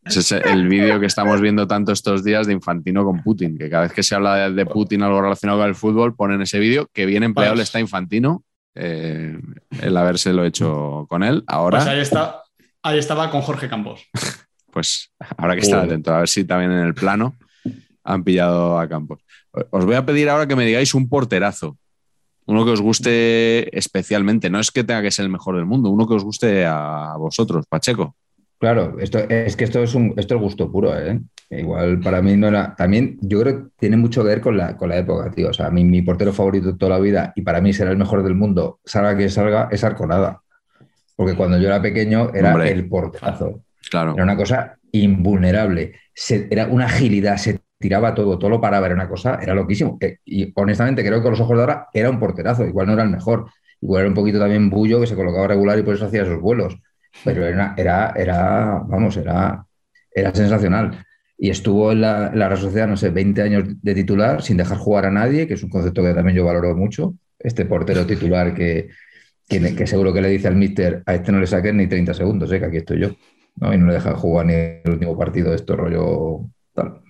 Ese 0.05 0.21
es 0.21 0.31
el 0.31 0.69
vídeo 0.69 1.01
que 1.01 1.05
estamos 1.05 1.41
viendo 1.41 1.67
tanto 1.67 1.91
estos 1.91 2.23
días 2.23 2.47
de 2.47 2.53
Infantino 2.53 3.03
con 3.03 3.21
Putin, 3.21 3.57
que 3.57 3.69
cada 3.69 3.83
vez 3.83 3.91
que 3.91 4.01
se 4.01 4.15
habla 4.15 4.35
de, 4.49 4.53
de 4.53 4.65
Putin 4.65 5.03
algo 5.03 5.21
relacionado 5.21 5.59
con 5.59 5.67
el 5.67 5.75
fútbol, 5.75 6.15
ponen 6.15 6.41
ese 6.41 6.59
vídeo, 6.59 6.87
que 6.93 7.05
bien 7.05 7.23
empleado 7.23 7.51
Pues- 7.55 7.59
le 7.59 7.63
está 7.63 7.81
Infantino, 7.81 8.45
eh, 8.73 9.37
el 9.81 9.97
habérselo 9.97 10.45
hecho 10.45 11.05
con 11.09 11.21
él. 11.21 11.43
Ahora, 11.47 11.79
Pues 11.79 11.89
ahí, 11.89 11.99
está, 11.99 12.41
ahí 12.83 12.97
estaba 12.99 13.29
con 13.29 13.41
Jorge 13.41 13.67
Campos. 13.67 14.01
pues 14.71 15.11
habrá 15.37 15.55
que 15.55 15.59
estar 15.61 15.79
Joder. 15.79 15.91
atento, 15.91 16.13
a 16.13 16.19
ver 16.19 16.29
si 16.29 16.45
también 16.45 16.71
en 16.71 16.85
el 16.87 16.93
plano 16.93 17.35
han 18.05 18.23
pillado 18.23 18.79
a 18.79 18.87
Campos. 18.87 19.19
Os 19.71 19.83
voy 19.85 19.95
a 19.95 20.05
pedir 20.05 20.29
ahora 20.29 20.47
que 20.47 20.55
me 20.55 20.65
digáis 20.65 20.93
un 20.93 21.09
porterazo, 21.09 21.77
uno 22.45 22.65
que 22.65 22.71
os 22.71 22.81
guste 22.81 23.75
especialmente, 23.77 24.49
no 24.49 24.59
es 24.59 24.71
que 24.71 24.83
tenga 24.83 25.01
que 25.01 25.11
ser 25.11 25.23
el 25.25 25.31
mejor 25.31 25.55
del 25.55 25.65
mundo, 25.65 25.89
uno 25.89 26.07
que 26.07 26.15
os 26.15 26.23
guste 26.23 26.65
a 26.65 27.15
vosotros, 27.17 27.65
Pacheco. 27.67 28.15
Claro, 28.59 28.97
esto, 28.99 29.17
es 29.19 29.55
que 29.57 29.65
esto 29.65 29.83
es 29.83 29.93
un 29.93 30.13
esto 30.15 30.35
es 30.35 30.41
gusto 30.41 30.71
puro, 30.71 30.97
¿eh? 30.97 31.19
Igual 31.49 31.99
para 31.99 32.21
mí 32.21 32.37
no 32.37 32.47
era. 32.47 32.73
También 32.75 33.17
yo 33.21 33.41
creo 33.41 33.57
que 33.57 33.69
tiene 33.77 33.97
mucho 33.97 34.21
que 34.21 34.29
ver 34.29 34.41
con 34.41 34.55
la, 34.57 34.77
con 34.77 34.87
la 34.89 34.97
época, 34.97 35.29
tío. 35.31 35.49
O 35.49 35.53
sea, 35.53 35.69
mi, 35.69 35.83
mi 35.83 36.01
portero 36.01 36.31
favorito 36.31 36.71
de 36.71 36.77
toda 36.77 36.91
la 36.91 36.99
vida 36.99 37.33
y 37.35 37.41
para 37.41 37.59
mí 37.59 37.73
será 37.73 37.91
el 37.91 37.97
mejor 37.97 38.23
del 38.23 38.35
mundo, 38.35 38.79
salga 38.85 39.17
que 39.17 39.29
salga, 39.29 39.67
es 39.69 39.83
Arconada. 39.83 40.41
Porque 41.15 41.35
cuando 41.35 41.57
yo 41.59 41.67
era 41.67 41.81
pequeño 41.81 42.31
era 42.33 42.51
Hombre. 42.53 42.71
el 42.71 42.87
porterazo. 42.87 43.61
Claro, 43.91 44.13
Era 44.15 44.23
una 44.23 44.37
cosa 44.37 44.77
invulnerable. 44.93 45.93
Se- 46.13 46.47
era 46.49 46.67
una 46.67 46.85
agilidad, 46.85 47.35
se 47.37 47.59
tiraba 47.83 48.15
todo, 48.15 48.39
todo 48.39 48.49
lo 48.49 48.61
paraba, 48.61 48.85
era 48.85 48.95
una 48.95 49.09
cosa, 49.09 49.39
era 49.41 49.53
loquísimo. 49.53 49.99
Y 50.23 50.53
honestamente 50.55 51.03
creo 51.03 51.17
que 51.17 51.23
con 51.23 51.31
los 51.31 51.41
ojos 51.41 51.57
de 51.57 51.63
ahora 51.63 51.87
era 51.93 52.09
un 52.09 52.17
porterazo, 52.17 52.65
igual 52.65 52.87
no 52.87 52.93
era 52.93 53.03
el 53.03 53.09
mejor. 53.09 53.47
Igual 53.81 54.01
era 54.01 54.09
un 54.09 54.15
poquito 54.15 54.39
también 54.39 54.69
bullo 54.69 55.01
que 55.01 55.07
se 55.07 55.15
colocaba 55.15 55.47
regular 55.47 55.77
y 55.77 55.83
por 55.83 55.95
eso 55.95 56.05
hacía 56.05 56.21
esos 56.23 56.39
vuelos. 56.39 56.77
Pero 57.25 57.45
era, 57.45 57.73
era, 57.75 58.13
era 58.15 58.81
vamos, 58.87 59.17
era, 59.17 59.65
era 60.15 60.33
sensacional. 60.33 61.05
Y 61.37 61.49
estuvo 61.49 61.91
en 61.91 61.99
la, 61.99 62.29
en 62.31 62.39
la 62.39 62.47
Real 62.47 62.61
Sociedad, 62.61 62.87
no 62.87 62.95
sé, 62.95 63.09
20 63.09 63.41
años 63.41 63.63
de 63.81 63.93
titular 63.93 64.41
sin 64.41 64.55
dejar 64.55 64.77
jugar 64.77 65.07
a 65.07 65.11
nadie, 65.11 65.45
que 65.45 65.55
es 65.55 65.63
un 65.63 65.69
concepto 65.69 66.01
que 66.01 66.13
también 66.13 66.37
yo 66.37 66.45
valoro 66.45 66.73
mucho. 66.73 67.15
Este 67.37 67.65
portero 67.65 68.05
titular 68.05 68.53
que, 68.55 68.87
que, 69.49 69.75
que 69.75 69.87
seguro 69.87 70.13
que 70.13 70.21
le 70.21 70.29
dice 70.29 70.47
al 70.47 70.55
míster, 70.55 71.03
a 71.05 71.15
este 71.15 71.33
no 71.33 71.41
le 71.41 71.47
saques 71.47 71.73
ni 71.73 71.87
30 71.87 72.13
segundos, 72.13 72.49
eh, 72.53 72.59
que 72.59 72.65
aquí 72.65 72.77
estoy 72.77 73.01
yo. 73.01 73.09
Y 73.09 73.77
no 73.77 73.87
le 73.87 73.95
deja 73.95 74.15
jugar 74.15 74.45
ni 74.45 74.53
el 74.53 74.89
último 74.89 75.17
partido 75.17 75.49
de 75.49 75.57
esto 75.57 75.75
rollo 75.75 76.49
tal. 76.73 77.01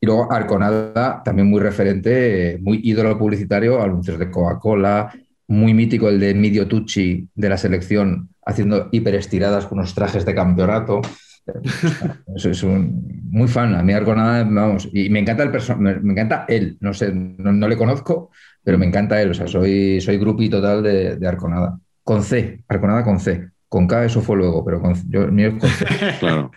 Y 0.00 0.06
luego 0.06 0.32
Arconada, 0.32 1.22
también 1.22 1.48
muy 1.48 1.60
referente, 1.60 2.52
eh, 2.52 2.58
muy 2.58 2.80
ídolo 2.82 3.18
publicitario, 3.18 3.82
anuncios 3.82 4.18
de 4.18 4.30
Coca-Cola, 4.30 5.12
muy 5.48 5.74
mítico 5.74 6.08
el 6.08 6.18
de 6.20 6.34
Midio 6.34 6.66
Tucci 6.66 7.28
de 7.34 7.48
la 7.48 7.56
selección 7.58 8.30
haciendo 8.46 8.88
hiperestiradas 8.92 9.66
con 9.66 9.78
unos 9.78 9.94
trajes 9.94 10.24
de 10.24 10.34
campeonato. 10.34 11.00
Eso 12.34 12.50
es 12.50 12.62
un 12.62 13.20
muy 13.30 13.48
fan, 13.48 13.74
a 13.74 13.82
mí 13.82 13.92
Arconada, 13.92 14.44
vamos, 14.44 14.88
y 14.92 15.08
me 15.10 15.18
encanta 15.20 15.42
el 15.42 15.52
perso- 15.52 15.76
me, 15.76 15.94
me 16.00 16.12
encanta 16.12 16.44
él, 16.48 16.76
no 16.80 16.92
sé, 16.94 17.12
no, 17.12 17.52
no 17.52 17.68
le 17.68 17.76
conozco, 17.76 18.30
pero 18.62 18.78
me 18.78 18.86
encanta 18.86 19.20
él, 19.20 19.30
o 19.30 19.34
sea, 19.34 19.46
soy, 19.46 20.00
soy 20.00 20.18
grupi 20.18 20.48
total 20.48 20.82
de, 20.82 21.16
de 21.16 21.28
Arconada. 21.28 21.78
Con 22.02 22.22
C, 22.22 22.62
Arconada 22.68 23.04
con 23.04 23.20
C. 23.20 23.50
Con 23.68 23.86
K 23.86 24.04
eso 24.04 24.20
fue 24.20 24.36
luego, 24.36 24.64
pero 24.64 24.80
con, 24.80 24.94
yo, 25.08 25.26
mío 25.28 25.48
es 25.48 25.54
con 25.60 25.70
C. 25.70 25.86
claro. 26.20 26.50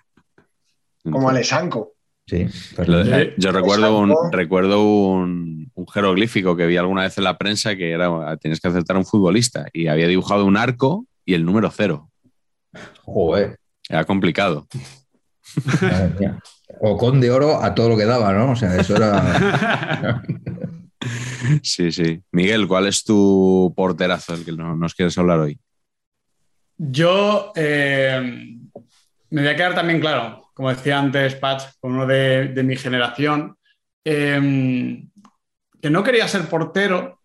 Como 1.03 1.29
Alessanco. 1.29 1.92
Sí, 2.25 2.47
eh, 2.87 3.33
yo 3.37 3.51
recuerdo 3.51 3.99
un, 3.99 4.15
recuerdo 4.31 4.81
un, 4.83 5.69
un 5.73 5.87
jeroglífico 5.87 6.55
que 6.55 6.65
vi 6.67 6.77
alguna 6.77 7.01
vez 7.03 7.17
en 7.17 7.25
la 7.25 7.37
prensa 7.37 7.75
que 7.75 7.91
era 7.91 8.37
tienes 8.37 8.61
que 8.61 8.69
acertar 8.69 8.95
a 8.95 8.99
un 8.99 9.05
futbolista 9.05 9.67
y 9.73 9.87
había 9.87 10.07
dibujado 10.07 10.45
un 10.45 10.55
arco 10.55 11.05
y 11.25 11.33
el 11.33 11.43
número 11.45 11.69
cero. 11.69 12.09
joder. 13.01 13.57
Era 13.89 14.05
complicado. 14.05 14.67
O 16.79 16.97
con 16.97 17.19
de 17.19 17.29
oro 17.31 17.61
a 17.61 17.75
todo 17.75 17.89
lo 17.89 17.97
que 17.97 18.05
daba, 18.05 18.33
¿no? 18.33 18.51
O 18.51 18.55
sea, 18.55 18.75
eso 18.75 18.95
era. 18.95 20.23
Sí, 21.61 21.91
sí. 21.91 22.21
Miguel, 22.31 22.65
¿cuál 22.65 22.87
es 22.87 23.03
tu 23.03 23.73
porterazo 23.75 24.35
el 24.35 24.45
que 24.45 24.53
no- 24.53 24.77
nos 24.77 24.95
quieres 24.95 25.17
hablar 25.17 25.39
hoy? 25.39 25.59
Yo 26.77 27.51
eh, 27.57 28.57
me 29.29 29.41
voy 29.41 29.49
a 29.49 29.55
quedar 29.57 29.75
también 29.75 29.99
claro, 29.99 30.42
como 30.53 30.69
decía 30.69 30.99
antes 30.99 31.35
Patch, 31.35 31.63
con 31.79 31.93
uno 31.93 32.05
de, 32.05 32.61
mi 32.63 32.75
generación, 32.75 33.57
em, 34.03 35.09
que 35.81 35.89
no 35.89 36.03
quería 36.03 36.27
ser 36.27 36.47
portero, 36.47 37.21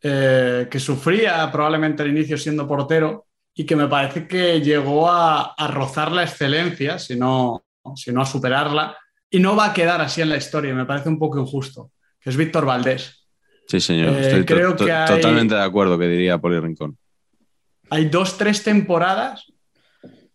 eh, 0.00 0.66
que 0.70 0.80
sufría 0.80 1.50
probablemente 1.52 2.02
al 2.02 2.10
inicio 2.10 2.36
siendo 2.36 2.66
portero 2.66 3.26
y 3.54 3.64
que 3.64 3.76
me 3.76 3.86
parece 3.86 4.26
que 4.26 4.60
llegó 4.60 5.10
a, 5.10 5.54
rozar 5.68 6.10
la 6.10 6.24
excelencia, 6.24 6.98
si 6.98 7.16
no, 7.16 7.64
si 7.94 8.10
no 8.12 8.22
a 8.22 8.26
superarla, 8.26 8.96
y 9.30 9.38
no 9.38 9.54
va 9.54 9.66
a 9.66 9.74
quedar 9.74 10.00
así 10.00 10.22
en 10.22 10.30
la 10.30 10.36
historia, 10.36 10.74
me 10.74 10.86
parece 10.86 11.08
un 11.08 11.18
poco 11.18 11.38
injusto, 11.38 11.92
que 12.20 12.30
es 12.30 12.36
Víctor 12.36 12.64
Valdés. 12.64 13.28
Sí, 13.68 13.80
señor, 13.80 14.14
eh, 14.14 14.20
estoy 14.22 14.44
creo 14.44 14.74
que 14.74 14.92
totalmente 15.06 15.54
de 15.54 15.62
acuerdo 15.62 15.98
que 15.98 16.08
diría 16.08 16.38
Poli 16.38 16.58
Rincón. 16.58 16.96
Hay 17.90 18.06
dos, 18.06 18.38
tres 18.38 18.62
temporadas 18.62 19.52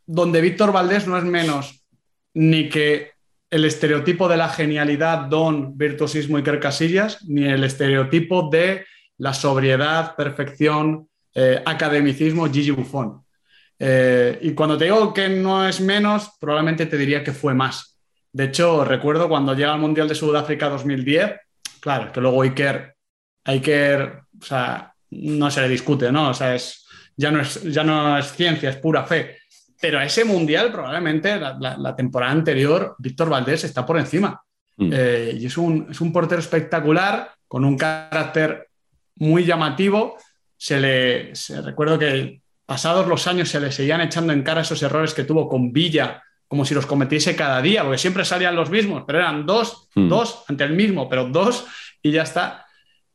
donde 0.06 0.42
Víctor 0.42 0.72
Valdés 0.72 1.08
no 1.08 1.18
es 1.18 1.24
menos 1.24 1.77
ni 2.38 2.70
que 2.70 3.14
el 3.50 3.66
estereotipo 3.66 4.28
de 4.28 4.38
la 4.38 4.50
genialidad, 4.50 5.22
don, 5.22 5.76
virtuosismo 5.76 6.38
y 6.38 6.44
Casillas, 6.44 7.24
ni 7.28 7.46
el 7.46 7.64
estereotipo 7.64 8.48
de 8.52 8.86
la 9.18 9.34
sobriedad, 9.34 10.16
perfección, 10.16 11.10
eh, 11.34 11.60
academicismo, 11.66 12.48
Gigi 12.48 12.70
Buffon. 12.70 13.24
Eh, 13.80 14.38
y 14.44 14.52
cuando 14.52 14.78
te 14.78 14.86
digo 14.86 15.12
que 15.16 15.30
no 15.30 15.68
es 15.68 15.82
menos, 15.82 16.32
probablemente 16.40 16.86
te 16.86 16.98
diría 16.98 17.24
que 17.24 17.32
fue 17.32 17.56
más. 17.56 17.98
De 18.32 18.46
hecho, 18.46 18.86
recuerdo 18.86 19.28
cuando 19.28 19.56
llega 19.56 19.74
al 19.74 19.80
Mundial 19.80 20.08
de 20.08 20.14
Sudáfrica 20.14 20.70
2010, 20.70 21.40
claro, 21.80 22.12
que 22.12 22.22
luego 22.22 22.44
Iker, 22.44 22.96
Iker, 23.46 24.22
o 24.40 24.46
sea, 24.46 24.94
no 25.10 25.50
se 25.50 25.62
le 25.62 25.70
discute, 25.70 26.12
¿no? 26.12 26.30
O 26.30 26.34
sea, 26.36 26.54
es, 26.54 26.86
ya, 27.16 27.32
no 27.32 27.42
es, 27.42 27.64
ya 27.64 27.84
no 27.84 28.16
es 28.16 28.32
ciencia, 28.34 28.70
es 28.70 28.76
pura 28.76 29.06
fe 29.06 29.38
pero 29.80 30.00
a 30.00 30.06
ese 30.06 30.26
mundial 30.26 30.72
probablemente 30.72 31.40
la, 31.40 31.96
temporada 31.96 32.32
anterior 32.32 32.96
Víctor 32.98 33.30
Valdés 33.30 33.64
está 33.64 33.86
por 33.86 34.00
encima. 34.00 34.42
Mm. 34.78 34.90
Eh, 34.94 35.38
y 35.40 35.46
es 35.46 35.58
un, 35.58 36.12
portero 36.12 36.40
espectacular, 36.40 37.32
con 37.48 37.64
un 37.64 37.78
carácter 37.78 38.70
muy 39.16 39.46
llamativo. 39.46 40.18
Se 40.56 40.80
le 40.80 41.34
recuerdo 41.64 42.00
que 42.00 42.42
pasados 42.66 43.08
los 43.08 43.28
años 43.28 43.50
se 43.50 43.60
le 43.60 43.72
seguían 43.72 44.02
echando 44.02 44.34
en 44.34 44.44
cara 44.44 44.62
esos 44.62 44.82
errores 44.82 45.14
que 45.14 45.24
tuvo 45.24 45.48
con 45.48 45.72
Villa, 45.72 46.24
como 46.48 46.66
si 46.66 46.74
los 46.74 46.86
cometiese 46.86 47.36
cada 47.36 47.62
día, 47.62 47.84
porque 47.84 47.98
siempre 47.98 48.26
salían 48.26 48.56
los 48.56 48.70
mismos, 48.70 49.04
pero 49.06 49.20
eran 49.20 49.46
dos, 49.46 49.90
mm. 49.96 50.10
dos 50.10 50.44
ante 50.48 50.64
el 50.64 50.74
mismo, 50.74 51.08
pero 51.08 51.26
dos 51.26 51.66
y 52.02 52.12
ya 52.12 52.24
está. 52.24 52.66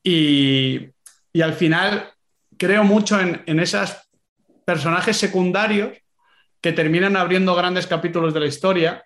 Y, 0.02 0.88
al 1.42 1.54
final 1.54 2.10
creo 2.58 2.84
mucho 2.84 3.18
en, 3.18 3.42
en 3.46 3.58
esos 3.58 3.96
personajes 4.64 5.16
secundarios 5.16 6.01
que 6.62 6.72
terminan 6.72 7.16
abriendo 7.16 7.54
grandes 7.54 7.86
capítulos 7.86 8.32
de 8.32 8.40
la 8.40 8.46
historia 8.46 9.04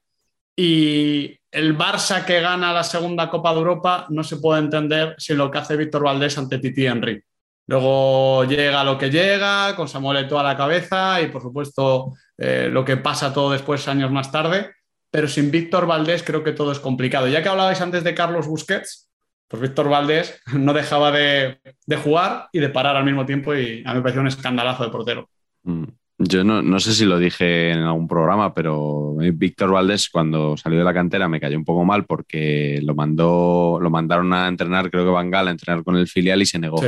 y 0.55 1.39
el 1.51 1.77
Barça 1.77 2.25
que 2.25 2.41
gana 2.41 2.73
la 2.73 2.85
segunda 2.85 3.29
Copa 3.31 3.53
de 3.53 3.59
Europa 3.59 4.07
no 4.11 4.23
se 4.23 4.37
puede 4.37 4.61
entender 4.61 5.15
sin 5.19 5.39
lo 5.39 5.51
que 5.51 5.59
hace 5.59 5.77
Víctor 5.77 6.05
Valdés 6.05 6.37
ante 6.39 6.59
Titi 6.59 6.87
Henry. 6.87 7.23
Luego 7.69 8.45
llega 8.45 8.85
lo 8.85 8.97
que 8.97 9.11
llega, 9.11 9.75
con 9.75 9.89
Samuel 9.89 10.25
Eto'o 10.25 10.39
a 10.39 10.43
la 10.43 10.57
cabeza 10.57 11.21
y 11.21 11.29
por 11.29 11.43
supuesto 11.43 12.13
eh, 12.39 12.69
lo 12.71 12.85
que 12.85 12.99
pasa 12.99 13.33
todo 13.33 13.51
después 13.51 13.89
años 13.89 14.11
más 14.11 14.31
tarde, 14.31 14.73
pero 15.11 15.27
sin 15.27 15.51
Víctor 15.51 15.87
Valdés 15.87 16.23
creo 16.23 16.45
que 16.45 16.53
todo 16.53 16.73
es 16.73 16.79
complicado. 16.79 17.27
Ya 17.27 17.43
que 17.43 17.49
hablabais 17.49 17.81
antes 17.81 18.05
de 18.05 18.15
Carlos 18.15 18.47
Busquets, 18.47 19.11
pues 19.49 19.63
Víctor 19.63 19.89
Valdés 19.89 20.41
no 20.53 20.73
dejaba 20.73 21.11
de, 21.11 21.59
jugar 22.03 22.49
y 22.53 22.61
de 22.61 22.69
parar 22.69 22.97
al 22.97 23.05
mismo 23.05 23.27
tiempo 23.27 23.55
y 23.55 23.83
a 23.85 23.91
mí 23.91 23.97
me 23.97 24.03
pareció 24.03 24.21
un 24.21 24.29
escandalazo 24.29 24.85
de 24.85 24.91
portero. 24.91 25.29
Mm. 25.65 25.85
Yo 26.19 26.45
no, 26.45 26.81
sé 26.81 26.95
si 26.95 27.05
lo 27.05 27.19
dije 27.19 27.73
en 27.73 27.81
algún 27.81 28.09
programa, 28.09 28.55
pero 28.55 29.17
Víctor 29.35 29.71
Valdés 29.71 30.09
cuando 30.09 30.57
salió 30.57 30.79
de 30.79 30.85
la 30.85 30.95
cantera 30.95 31.29
me 31.29 31.41
cayó 31.41 31.59
un 31.59 31.65
poco 31.65 31.85
mal 31.85 32.07
porque 32.07 32.81
lo 32.83 32.95
mandó, 32.95 33.79
lo 33.83 33.91
mandaron 33.91 34.33
a 34.33 34.49
entrenar, 34.49 34.91
creo 34.91 35.05
que 35.05 35.11
Van 35.11 35.31
Gaal, 35.31 35.49
a 35.49 35.51
entrenar 35.51 35.85
con 35.85 35.97
el 35.97 36.09
filial 36.09 36.41
y 36.41 36.47
se 36.47 36.59
negó. 36.59 36.79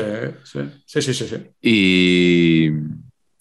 Sí, 0.45 0.61
sí, 0.87 1.03
sí, 1.03 1.13
sí. 1.13 1.37
Y, 1.61 2.71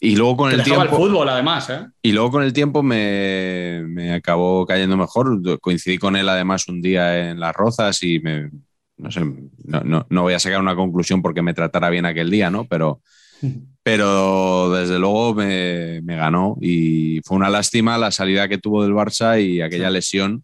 y, 0.01 0.15
luego 0.17 0.35
con 0.35 0.51
el 0.51 0.61
tiempo. 0.61 0.83
el 0.83 0.89
fútbol, 0.89 1.29
además, 1.29 1.69
¿eh? 1.69 1.88
Y 2.01 2.11
luego 2.11 2.31
con 2.31 2.43
el 2.43 2.51
tiempo 2.51 2.83
me, 2.83 3.81
me, 3.88 4.13
acabó 4.13 4.65
cayendo 4.65 4.97
mejor. 4.97 5.39
Coincidí 5.61 5.97
con 5.97 6.17
él 6.17 6.27
además 6.27 6.67
un 6.67 6.81
día 6.81 7.29
en 7.29 7.39
Las 7.39 7.55
Rozas 7.55 8.03
y 8.03 8.19
me. 8.19 8.51
No 8.97 9.09
sé, 9.09 9.21
no, 9.63 9.81
no, 9.85 10.05
no 10.09 10.21
voy 10.23 10.33
a 10.33 10.39
sacar 10.39 10.59
una 10.59 10.75
conclusión 10.75 11.21
porque 11.21 11.43
me 11.43 11.53
tratara 11.53 11.89
bien 11.89 12.05
aquel 12.05 12.29
día, 12.29 12.49
¿no? 12.49 12.65
Pero 12.65 12.99
pero 13.88 14.69
desde 14.71 14.99
luego 14.99 15.33
me, 15.33 16.01
ganó 16.01 16.57
y 16.59 17.21
fue 17.23 17.38
una 17.38 17.49
lástima 17.49 17.97
la 17.97 18.11
salida 18.11 18.49
que 18.49 18.57
tuvo 18.57 18.83
del 18.83 18.91
Barça 18.91 19.41
y 19.41 19.61
aquella 19.61 19.89
lesión 19.89 20.43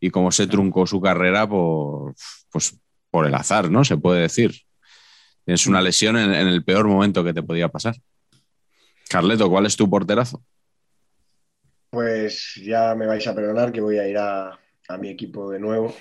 y 0.00 0.10
cómo 0.10 0.32
se 0.32 0.48
truncó 0.48 0.88
su 0.88 1.00
carrera 1.00 1.48
por, 1.48 2.16
pues, 2.50 2.76
por 3.08 3.28
el 3.28 3.34
azar, 3.36 3.70
¿no? 3.70 3.84
Se 3.84 3.96
puede 3.96 4.22
decir. 4.22 4.62
Es 5.46 5.68
una 5.68 5.80
lesión 5.80 6.16
en, 6.16 6.32
el 6.32 6.64
peor 6.64 6.88
momento 6.88 7.22
que 7.22 7.32
te 7.32 7.44
podía 7.44 7.68
pasar. 7.68 7.94
Carleto, 9.08 9.48
¿cuál 9.48 9.66
es 9.66 9.76
tu 9.76 9.88
porterazo? 9.88 10.42
Pues 11.90 12.60
ya 12.60 12.96
me 12.96 13.06
vais 13.06 13.24
a 13.24 13.34
perdonar 13.36 13.70
que 13.70 13.80
voy 13.80 13.98
a 13.98 14.08
ir 14.08 14.18
a 14.18 14.58
mi 14.98 15.10
equipo 15.10 15.48
de 15.48 15.60
nuevo 15.60 15.94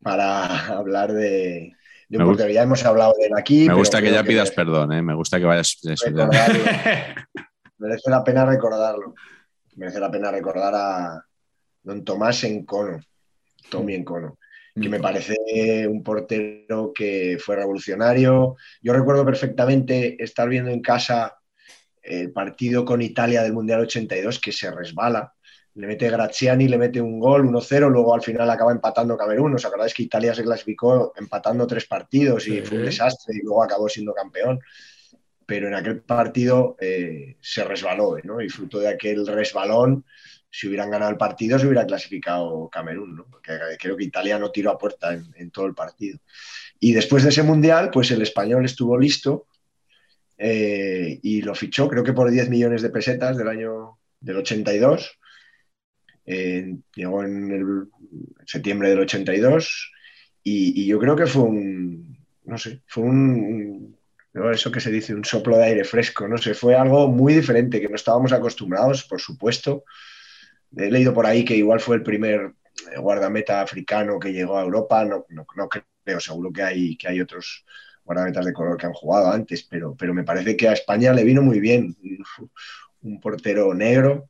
para 0.00 0.66
hablar 0.78 1.12
de, 1.12 1.74
ya 2.08 2.62
hemos 2.62 2.84
hablado 2.84 3.14
de 3.18 3.26
él 3.26 3.32
aquí. 3.36 3.66
Me 3.68 3.74
gusta 3.74 4.00
que 4.00 4.10
ya 4.10 4.22
pidas 4.22 4.50
perdón, 4.50 4.92
¿eh? 4.92 5.02
me 5.02 5.14
gusta 5.14 5.38
que 5.38 5.44
vayas. 5.44 5.78
Merece 7.78 8.10
la 8.10 8.24
pena 8.24 8.46
recordarlo. 8.46 9.14
Merece 9.76 10.00
la 10.00 10.10
pena 10.10 10.30
recordar 10.30 10.74
a 10.74 11.22
don 11.82 12.04
Tomás 12.04 12.42
Encono, 12.44 13.00
Tommy 13.70 13.94
Encono, 13.94 14.38
que 14.74 14.88
me 14.88 14.98
parece 14.98 15.86
un 15.86 16.02
portero 16.02 16.92
que 16.94 17.38
fue 17.38 17.56
revolucionario. 17.56 18.56
Yo 18.80 18.92
recuerdo 18.92 19.24
perfectamente 19.24 20.22
estar 20.22 20.48
viendo 20.48 20.70
en 20.70 20.80
casa 20.80 21.36
el 22.02 22.32
partido 22.32 22.84
con 22.84 23.02
Italia 23.02 23.42
del 23.42 23.52
Mundial 23.52 23.80
82 23.80 24.40
que 24.40 24.52
se 24.52 24.70
resbala 24.70 25.35
le 25.76 25.86
mete 25.86 26.08
Graziani, 26.08 26.68
le 26.68 26.78
mete 26.78 27.00
un 27.00 27.20
gol, 27.20 27.44
1-0, 27.44 27.90
luego 27.90 28.14
al 28.14 28.22
final 28.22 28.48
acaba 28.48 28.72
empatando 28.72 29.16
Camerún. 29.16 29.54
¿Os 29.54 29.64
acordáis 29.64 29.92
que 29.92 30.04
Italia 30.04 30.34
se 30.34 30.42
clasificó 30.42 31.12
empatando 31.16 31.66
tres 31.66 31.84
partidos 31.84 32.48
y 32.48 32.62
fue 32.62 32.78
un 32.78 32.84
desastre 32.86 33.36
y 33.36 33.44
luego 33.44 33.62
acabó 33.62 33.86
siendo 33.86 34.14
campeón? 34.14 34.58
Pero 35.44 35.68
en 35.68 35.74
aquel 35.74 36.00
partido 36.00 36.76
eh, 36.80 37.36
se 37.40 37.62
resbaló, 37.62 38.16
¿no? 38.24 38.40
Y 38.40 38.48
fruto 38.48 38.78
de 38.78 38.88
aquel 38.88 39.26
resbalón, 39.26 40.06
si 40.50 40.66
hubieran 40.66 40.90
ganado 40.90 41.10
el 41.10 41.18
partido, 41.18 41.58
se 41.58 41.66
hubiera 41.66 41.84
clasificado 41.84 42.70
Camerún, 42.70 43.14
¿no? 43.14 43.26
Porque 43.30 43.58
creo 43.78 43.98
que 43.98 44.04
Italia 44.04 44.38
no 44.38 44.50
tiró 44.50 44.70
a 44.70 44.78
puerta 44.78 45.12
en, 45.12 45.50
todo 45.50 45.66
el 45.66 45.74
partido. 45.74 46.18
Y 46.80 46.94
después 46.94 47.22
de 47.22 47.28
ese 47.28 47.42
mundial, 47.42 47.90
pues 47.92 48.10
el 48.10 48.22
español 48.22 48.64
estuvo 48.64 48.98
listo 48.98 49.46
eh, 50.38 51.20
y 51.22 51.42
lo 51.42 51.54
fichó, 51.54 51.86
creo 51.86 52.02
que 52.02 52.14
por 52.14 52.30
10 52.30 52.48
millones 52.48 52.80
de 52.80 52.88
pesetas 52.88 53.36
del 53.36 53.48
año 53.48 53.98
del 54.20 54.38
82 54.38 55.18
llegó 56.26 57.22
en 57.22 57.88
septiembre 58.44 58.90
del 58.90 59.00
82 59.00 59.92
y, 60.42 60.86
yo 60.86 60.98
creo 60.98 61.16
que 61.16 61.26
fue 61.26 61.42
un, 61.42 62.18
no 62.44 62.58
sé, 62.58 62.82
fue 62.86 63.04
un, 63.04 63.96
eso 64.52 64.70
que 64.70 64.80
se 64.80 64.90
dice, 64.90 65.14
un 65.14 65.24
soplo 65.24 65.56
de 65.56 65.64
aire 65.64 65.84
fresco, 65.84 66.28
no 66.28 66.38
sé, 66.38 66.54
fue 66.54 66.76
algo 66.76 67.08
muy 67.08 67.34
diferente 67.34 67.80
que 67.80 67.88
no 67.88 67.96
estábamos 67.96 68.32
acostumbrados, 68.32 69.04
por 69.04 69.20
supuesto. 69.20 69.84
He 70.76 70.90
leído 70.90 71.14
por 71.14 71.26
ahí 71.26 71.44
que 71.44 71.56
igual 71.56 71.80
fue 71.80 71.96
el 71.96 72.02
primer 72.02 72.52
guardameta 72.98 73.60
africano 73.60 74.18
que 74.20 74.32
llegó 74.32 74.58
a 74.58 74.62
Europa, 74.62 75.04
no, 75.04 75.26
no, 75.30 75.68
creo, 75.68 76.20
seguro 76.20 76.52
que 76.52 76.62
hay, 76.62 76.96
que 76.96 77.08
hay 77.08 77.20
otros 77.20 77.64
guardametas 78.04 78.44
de 78.44 78.52
color 78.52 78.76
que 78.76 78.86
han 78.86 78.92
jugado 78.92 79.32
antes, 79.32 79.64
pero, 79.64 79.96
pero 79.96 80.14
me 80.14 80.22
parece 80.22 80.56
que 80.56 80.68
a 80.68 80.74
España 80.74 81.12
le 81.12 81.24
vino 81.24 81.42
muy 81.42 81.58
bien 81.58 81.96
un 83.02 83.20
portero 83.20 83.74
negro 83.74 84.28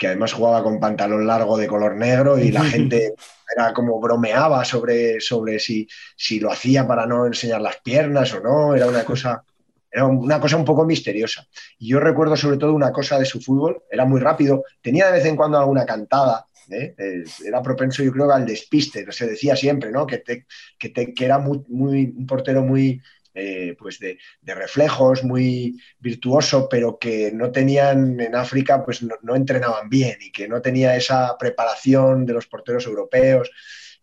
que 0.00 0.06
además 0.06 0.32
jugaba 0.32 0.62
con 0.62 0.80
pantalón 0.80 1.26
largo 1.26 1.58
de 1.58 1.66
color 1.66 1.94
negro 1.94 2.38
y 2.38 2.50
la 2.50 2.64
gente 2.64 3.14
era 3.54 3.74
como 3.74 4.00
bromeaba 4.00 4.64
sobre, 4.64 5.20
sobre 5.20 5.58
si, 5.58 5.86
si 6.16 6.40
lo 6.40 6.50
hacía 6.50 6.88
para 6.88 7.04
no 7.04 7.26
enseñar 7.26 7.60
las 7.60 7.76
piernas 7.82 8.32
o 8.32 8.40
no, 8.40 8.74
era 8.74 8.86
una 8.86 9.04
cosa, 9.04 9.44
era 9.90 10.06
una 10.06 10.40
cosa 10.40 10.56
un 10.56 10.64
poco 10.64 10.86
misteriosa. 10.86 11.46
Y 11.78 11.88
yo 11.88 12.00
recuerdo 12.00 12.34
sobre 12.34 12.56
todo 12.56 12.72
una 12.72 12.92
cosa 12.92 13.18
de 13.18 13.26
su 13.26 13.42
fútbol, 13.42 13.82
era 13.90 14.06
muy 14.06 14.22
rápido, 14.22 14.64
tenía 14.80 15.04
de 15.08 15.12
vez 15.12 15.26
en 15.26 15.36
cuando 15.36 15.58
alguna 15.58 15.84
cantada, 15.84 16.46
¿eh? 16.70 16.94
Eh, 16.96 17.24
era 17.44 17.60
propenso 17.60 18.02
yo 18.02 18.10
creo 18.10 18.32
al 18.32 18.46
despiste, 18.46 19.04
se 19.12 19.26
decía 19.26 19.54
siempre, 19.54 19.90
¿no? 19.90 20.06
Que, 20.06 20.22
que, 20.22 21.14
que 21.14 21.24
era 21.24 21.38
muy, 21.38 21.62
muy, 21.68 22.14
un 22.16 22.26
portero 22.26 22.62
muy, 22.62 23.02
eh, 23.32 23.76
pues 23.78 23.98
de, 24.00 24.18
reflejos, 24.42 25.22
muy 25.22 25.80
virtuoso, 26.00 26.68
pero 26.68 26.98
que 26.98 27.30
no 27.32 27.52
tenían 27.52 28.20
en 28.20 28.34
África, 28.34 28.84
pues 28.84 29.02
no, 29.02 29.36
entrenaban 29.36 29.88
bien 29.88 30.16
y 30.20 30.32
que 30.32 30.48
no 30.48 30.60
tenía 30.60 30.96
esa 30.96 31.36
preparación 31.38 32.26
de 32.26 32.32
los 32.32 32.46
porteros 32.46 32.86
europeos. 32.86 33.50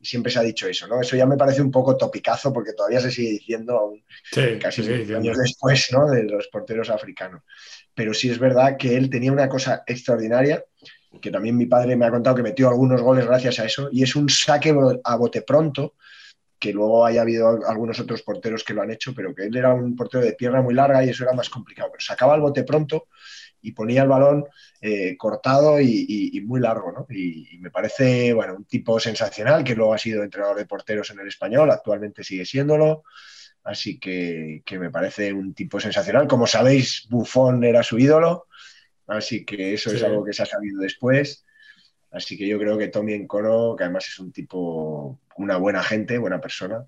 siempre 0.02 0.32
se 0.32 0.40
ha 0.40 0.44
dicho 0.44 0.68
eso, 0.68 0.88
¿no? 0.88 1.02
Eso 1.02 1.18
ya 1.18 1.26
me 1.26 1.36
parece 1.36 1.62
un 1.62 1.72
poco 1.72 1.98
topicazo 1.98 2.54
porque 2.54 2.74
todavía 2.74 3.02
se 3.02 3.12
sigue 3.12 3.32
diciendo 3.32 3.78
aún 3.78 4.04
casi 4.62 4.82
años 5.14 5.38
después, 5.38 5.90
¿no? 5.92 6.10
De 6.10 6.24
los 6.24 6.48
porteros 6.48 6.90
africanos. 6.90 7.42
Pero 7.94 8.14
sí 8.14 8.30
es 8.30 8.40
verdad 8.40 8.78
que 8.78 8.96
él 8.96 9.10
tenía 9.10 9.32
una 9.32 9.50
cosa 9.50 9.84
extraordinaria, 9.88 10.64
que 11.20 11.32
también 11.32 11.58
mi 11.58 11.66
padre 11.66 11.96
me 11.96 12.06
ha 12.06 12.12
contado 12.12 12.36
que 12.36 12.44
metió 12.44 12.70
algunos 12.70 13.02
goles 13.02 13.26
gracias 13.26 13.60
a 13.60 13.66
eso, 13.66 13.90
y 13.92 14.04
es 14.04 14.16
un 14.16 14.30
saque 14.30 14.74
a 15.04 15.16
bote 15.16 15.42
pronto, 15.42 15.96
que 16.60 16.74
luego 16.74 17.06
haya 17.06 17.22
habido 17.22 17.60
algunos 17.68 18.00
otros 18.00 18.24
porteros 18.24 18.64
que 18.64 18.74
lo 18.74 18.82
han 18.82 18.92
hecho, 18.92 19.14
pero 19.14 19.34
que 19.34 19.46
él 19.46 19.56
era 19.56 19.74
un 19.74 19.96
portero 19.96 20.24
de 20.24 20.34
pierna 20.34 20.62
muy 20.62 20.74
larga 20.74 21.04
y 21.04 21.10
eso 21.10 21.24
era 21.24 21.34
más 21.34 21.50
complicado. 21.50 21.90
Pero 21.92 22.04
sacaba 22.04 22.36
el 22.36 22.42
bote 22.42 22.64
pronto 22.64 23.08
y 23.62 23.72
ponía 23.72 24.04
el 24.04 24.08
balón 24.08 24.46
eh, 24.82 25.16
cortado 25.18 25.80
y, 25.82 26.42
muy 26.46 26.62
largo, 26.62 26.92
¿no? 26.92 27.08
Y, 27.10 27.58
me 27.60 27.72
parece, 27.72 28.34
bueno, 28.34 28.56
un 28.56 28.66
tipo 28.66 29.00
sensacional 29.00 29.64
que 29.64 29.76
luego 29.76 29.94
ha 29.94 29.98
sido 29.98 30.24
entrenador 30.24 30.58
de 30.58 30.66
porteros 30.66 31.10
en 31.12 31.20
el 31.20 31.28
español, 31.28 31.70
actualmente 31.72 32.24
sigue 32.24 32.46
siéndolo, 32.46 33.04
así 33.64 34.00
que, 34.00 34.64
me 34.80 34.92
parece 34.92 35.34
un 35.34 35.54
tipo 35.54 35.80
sensacional. 35.80 36.28
Como 36.28 36.48
sabéis, 36.48 37.08
Buffon 37.10 37.64
era 37.64 37.84
su 37.84 38.00
ídolo, 38.00 38.48
así 39.08 39.46
que 39.46 39.74
eso 39.74 39.92
es 39.92 40.04
algo 40.04 40.24
que 40.24 40.34
se 40.34 40.44
ha 40.44 40.46
sabido 40.46 40.82
después. 40.82 41.46
Así 42.12 42.38
que 42.38 42.48
yo 42.48 42.58
creo 42.58 42.78
que 42.78 42.88
Tommy 42.88 43.14
Encoro, 43.14 43.76
que 43.76 43.84
además 43.84 44.08
es 44.08 44.20
un 44.20 44.32
tipo, 44.32 45.20
una 45.38 45.58
buena 45.58 45.84
gente, 45.84 46.18
buena 46.18 46.40
persona, 46.40 46.86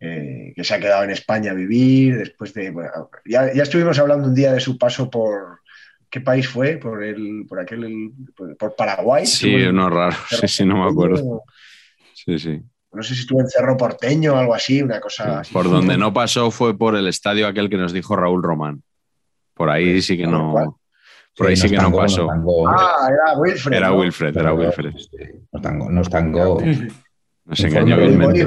eh, 0.00 0.52
que 0.54 0.64
se 0.64 0.74
ha 0.74 0.80
quedado 0.80 1.04
en 1.04 1.10
España 1.10 1.52
a 1.52 1.54
vivir, 1.54 2.16
después 2.18 2.52
de... 2.54 2.74
ya, 3.24 3.52
ya, 3.52 3.62
estuvimos 3.62 3.98
hablando 3.98 4.28
un 4.28 4.34
día 4.34 4.52
de 4.52 4.60
su 4.60 4.78
paso 4.78 5.10
por, 5.10 5.60
¿Qué 6.10 6.20
país 6.20 6.48
fue? 6.48 6.76
Por 6.76 7.02
el, 7.02 7.44
por 7.48 7.60
aquel, 7.60 8.12
por 8.58 8.74
Paraguay. 8.76 9.26
Sí, 9.26 9.54
no 9.72 9.90
raro. 9.90 10.16
Sí, 10.30 10.48
sí, 10.48 10.64
no 10.64 10.84
me 10.84 10.90
acuerdo. 10.90 11.42
Sí, 12.14 12.38
sí. 12.38 12.62
No 12.92 13.02
sé 13.02 13.14
si 13.14 13.20
estuvo 13.20 13.40
en 13.40 13.48
Cerro 13.48 13.76
Porteño 13.76 14.34
o 14.34 14.36
algo 14.36 14.54
así, 14.54 14.80
una 14.80 15.00
cosa 15.00 15.40
así. 15.40 15.52
Por 15.52 15.68
donde 15.68 15.98
no 15.98 16.14
pasó 16.14 16.50
fue 16.50 16.78
por 16.78 16.96
el 16.96 17.08
estadio 17.08 17.46
aquel 17.46 17.68
que 17.68 17.76
nos 17.76 17.92
dijo 17.92 18.16
Raúl 18.16 18.42
Román. 18.42 18.82
Por 19.54 19.68
ahí 19.68 19.92
pues, 19.92 20.06
sí 20.06 20.16
que 20.16 20.26
no. 20.26 20.78
Por 21.36 21.48
ahí 21.48 21.56
sí, 21.56 21.68
que 21.68 21.76
no 21.76 21.92
pasó. 21.92 22.28
ah, 22.30 23.08
era 23.10 23.38
Wilfred. 23.38 23.76
Era 23.76 23.92
Wilfred, 23.92 24.36
era 24.36 24.54
Wilfred. 24.54 24.94
No 25.52 26.00
estangó. 26.00 26.60
Nos 27.44 27.60
engañó 27.60 27.98
vilmente. 27.98 28.46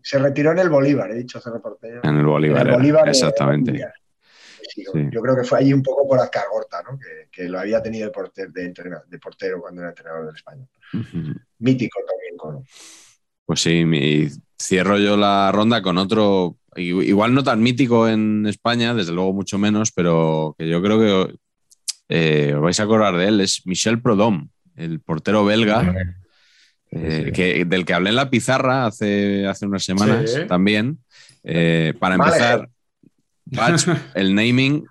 Se 0.00 0.18
retiró 0.18 0.52
en 0.52 0.60
el 0.60 0.70
Bolívar, 0.70 1.10
he 1.10 1.16
dicho 1.16 1.40
Cerro 1.40 1.60
Porteño. 1.60 2.00
En 2.02 2.16
el 2.16 2.24
Bolívar, 2.24 3.08
exactamente. 3.08 3.84
Yo 4.76 5.20
creo 5.20 5.36
que 5.36 5.44
fue 5.44 5.58
allí 5.58 5.72
un 5.72 5.82
poco 5.82 6.06
por 6.06 6.20
Azcargorta, 6.20 6.82
¿no? 6.82 6.98
que, 7.30 7.48
lo 7.48 7.58
había 7.58 7.82
tenido 7.82 8.06
de, 8.06 8.12
portero, 8.12 8.52
de, 8.52 9.18
portero 9.18 9.60
cuando 9.60 9.82
era 9.82 9.90
entrenador 9.90 10.26
del 10.26 10.36
España. 10.36 10.66
Mítico 11.58 12.00
también 12.06 12.36
con. 12.36 12.64
Pues 13.44 13.60
sí, 13.60 14.30
cierro 14.60 14.98
yo 14.98 15.16
la 15.16 15.50
ronda 15.52 15.82
con 15.82 15.98
otro, 15.98 16.56
igual 16.76 17.34
no 17.34 17.42
tan 17.42 17.62
mítico 17.62 18.08
en 18.08 18.46
España, 18.46 18.94
desde 18.94 19.12
luego 19.12 19.32
mucho 19.32 19.58
menos, 19.58 19.90
pero 19.90 20.54
que 20.58 20.68
yo 20.68 20.82
creo 20.82 20.98
que 20.98 21.38
eh, 22.08 22.54
os 22.54 22.60
vais 22.60 22.80
a 22.80 22.82
acordar 22.82 23.16
de 23.16 23.26
él, 23.28 23.40
es 23.40 23.66
Michel 23.66 24.00
Prodom, 24.00 24.48
el 24.76 25.00
portero 25.00 25.44
belga, 25.44 25.94
eh, 26.90 27.32
que, 27.34 27.64
del 27.64 27.84
que 27.84 27.94
hablé 27.94 28.10
en 28.10 28.16
la 28.16 28.30
pizarra 28.30 28.86
hace, 28.86 29.46
hace 29.46 29.66
unas 29.66 29.84
semanas 29.84 30.44
también. 30.48 30.98
Eh, 31.44 31.94
para 31.98 32.14
empezar, 32.14 32.68
el 34.14 34.34
naming 34.34 34.84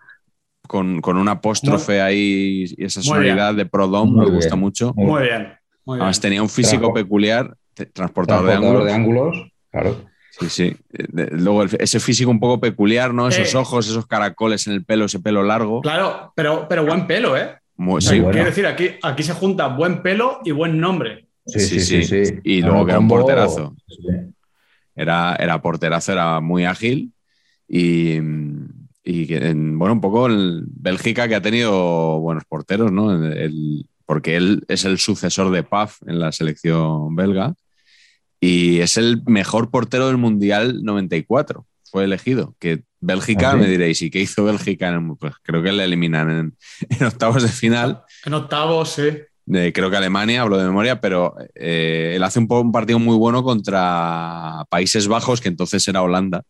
con, 0.67 1.01
con 1.01 1.17
un 1.17 1.27
apóstrofe 1.27 2.01
ahí 2.01 2.65
y 2.77 2.83
esa 2.83 3.01
sonoridad 3.01 3.55
de 3.55 3.65
Prodom 3.65 4.15
me 4.15 4.29
gusta 4.29 4.55
mucho. 4.55 4.93
Muy 4.95 5.23
bien. 5.23 5.53
Además 5.87 6.19
tenía 6.19 6.41
un 6.41 6.49
físico 6.49 6.93
peculiar, 6.93 7.55
transportador, 7.93 8.83
de 8.83 8.93
ángulos. 8.93 9.35
claro. 9.71 10.05
Sí, 10.39 10.49
sí. 10.49 10.77
Luego 11.31 11.63
ese 11.63 11.99
físico 11.99 12.29
un 12.29 12.39
poco 12.39 12.59
peculiar, 12.59 13.13
¿no? 13.13 13.27
Esos 13.27 13.53
eh. 13.53 13.57
ojos, 13.57 13.87
esos 13.87 14.05
caracoles 14.05 14.67
en 14.67 14.73
el 14.73 14.85
pelo, 14.85 15.05
ese 15.05 15.19
pelo 15.19 15.43
largo. 15.43 15.81
Claro, 15.81 16.31
pero, 16.35 16.67
pero 16.67 16.85
buen 16.85 17.07
pelo, 17.07 17.35
¿eh? 17.35 17.55
sí. 17.99 18.21
Quiero 18.21 18.45
decir, 18.45 18.67
aquí, 18.67 18.91
aquí 19.01 19.23
se 19.23 19.33
junta 19.33 19.67
buen 19.67 20.01
pelo 20.01 20.39
y 20.45 20.51
buen 20.51 20.79
nombre. 20.79 21.27
Sí, 21.45 21.59
sí, 21.59 22.03
sí. 22.03 22.39
Y 22.43 22.61
luego 22.61 22.85
que 22.85 22.91
era 22.91 22.99
un 22.99 23.07
porterazo. 23.07 23.75
Era, 24.95 25.35
era 25.39 25.61
porterazo, 25.61 26.11
era 26.11 26.39
muy 26.39 26.65
ágil 26.65 27.13
y, 27.67 28.19
bueno, 28.19 29.93
un 29.93 30.01
poco 30.01 30.27
el 30.27 30.63
Bélgica 30.67 31.27
que 31.27 31.35
ha 31.35 31.41
tenido 31.41 32.19
buenos 32.19 32.45
porteros, 32.45 32.91
¿no? 32.91 33.19
porque 34.05 34.37
él 34.37 34.63
es 34.69 34.85
el 34.85 34.99
sucesor 34.99 35.51
de 35.51 35.63
Paf 35.63 36.01
en 36.07 36.19
la 36.19 36.31
selección 36.31 37.13
belga 37.13 37.53
y 38.39 38.79
es 38.79 38.97
el 38.97 39.21
mejor 39.25 39.69
portero 39.69 40.07
del 40.07 40.17
Mundial 40.17 40.83
94. 40.83 41.65
Fue 41.89 42.03
elegido. 42.03 42.55
Que 42.59 42.83
Bélgica, 42.99 43.51
¿Ah, 43.51 43.55
me 43.55 43.67
diréis, 43.67 44.01
¿y 44.01 44.09
qué 44.09 44.19
hizo 44.19 44.43
Bélgica? 44.43 44.99
Pues 45.19 45.33
creo 45.43 45.61
que 45.61 45.71
le 45.71 45.83
eliminan 45.83 46.53
en, 46.89 47.05
octavos 47.05 47.43
de 47.43 47.49
final. 47.49 48.01
En 48.25 48.33
octavos, 48.33 48.89
sí. 48.89 49.09
creo 49.73 49.89
que 49.89 49.97
Alemania, 49.97 50.41
hablo 50.41 50.57
de 50.57 50.65
memoria, 50.65 50.99
pero 50.99 51.35
eh, 51.55 52.13
él 52.15 52.23
hace 52.23 52.39
un, 52.39 52.47
un, 52.49 52.71
partido 52.71 52.99
muy 52.99 53.15
bueno 53.15 53.43
contra 53.43 54.65
Países 54.69 55.07
Bajos, 55.07 55.41
que 55.41 55.49
entonces 55.49 55.87
era 55.87 56.01
Holanda. 56.01 56.43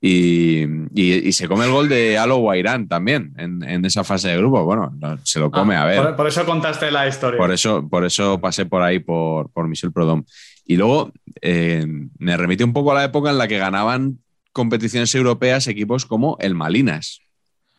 Y, 0.00 1.32
se 1.32 1.48
come 1.48 1.64
el 1.64 1.72
gol 1.72 1.88
de 1.88 2.18
Alo 2.18 2.36
Guairán 2.36 2.86
también 2.86 3.34
en, 3.38 3.84
esa 3.84 4.04
fase 4.04 4.28
de 4.28 4.36
grupo. 4.36 4.62
Bueno, 4.64 4.94
se 5.24 5.40
lo 5.40 5.50
come, 5.50 5.74
ah, 5.74 5.82
a 5.82 5.86
ver. 5.86 6.16
Por, 6.16 6.28
eso 6.28 6.44
contaste 6.44 6.90
la 6.90 7.08
historia. 7.08 7.38
Por 7.38 7.52
eso, 7.52 7.88
por 7.88 8.04
eso 8.04 8.40
pasé 8.40 8.66
por 8.66 8.82
ahí 8.82 8.98
por, 8.98 9.50
por 9.50 9.68
Michel 9.68 9.92
Prodom. 9.92 10.24
Y 10.66 10.76
luego 10.76 11.12
eh, 11.40 11.86
me 12.18 12.36
remite 12.36 12.64
un 12.64 12.72
poco 12.72 12.92
a 12.92 12.94
la 12.94 13.04
época 13.04 13.30
en 13.30 13.38
la 13.38 13.48
que 13.48 13.58
ganaban 13.58 14.18
competiciones 14.52 15.14
europeas 15.14 15.66
equipos 15.68 16.06
como 16.06 16.36
el 16.40 16.54
Malinas. 16.54 17.20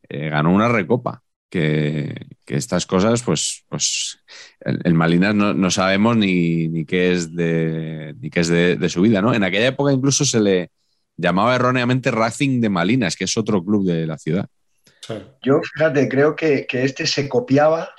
Eh, 0.10 0.30
ganó 0.30 0.54
una 0.54 0.70
recopa. 0.70 1.24
Que, 1.50 2.28
estas 2.46 2.86
cosas, 2.86 3.24
pues, 3.24 3.66
pues 3.68 4.20
el, 4.62 4.94
Malinas 4.94 5.36
no, 5.36 5.72
sabemos 5.72 6.16
ni, 6.16 6.86
qué 6.86 7.12
es, 7.12 7.36
de, 7.36 8.16
ni 8.20 8.30
qué 8.30 8.40
es 8.42 8.48
de, 8.48 8.76
de 8.76 8.90
su 8.90 9.02
vida. 9.02 9.22
¿no? 9.22 9.34
En 9.34 9.44
aquella 9.44 9.68
época 9.68 9.92
incluso 9.92 10.24
se 10.24 10.40
le, 10.40 10.72
llamaba 11.18 11.56
erróneamente 11.56 12.12
Racing 12.12 12.62
de 12.62 12.70
Malinas, 12.70 13.16
que 13.16 13.26
es 13.26 13.36
otro 13.36 13.64
club 13.64 13.86
de 13.86 14.08
la 14.08 14.18
ciudad. 14.18 14.48
Yo, 15.42 15.62
fíjate, 15.74 16.08
creo 16.08 16.36
que, 16.36 16.68
este 16.70 17.08
se 17.08 17.28
copiaba 17.28 17.90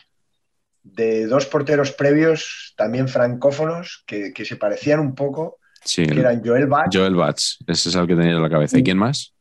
de 0.95 1.27
dos 1.27 1.47
porteros 1.47 1.93
previos, 1.93 2.75
también 2.77 3.09
francófonos, 3.09 4.05
que, 4.07 4.33
se 4.45 4.57
parecían 4.57 5.01
un 5.01 5.15
poco, 5.15 5.59
que 5.95 6.03
eran 6.05 6.43
Joel 6.45 6.67
Batz. 6.67 6.97
Joel 6.97 7.15
Batz, 7.15 7.59
ese 7.67 7.89
es 7.89 7.95
el 7.95 8.07
que 8.07 8.17
tenía 8.17 8.33
en 8.33 8.43
la 8.43 8.51
cabeza. 8.51 8.79
¿Y 8.79 8.83
quién 8.83 8.99
más? 8.99 9.35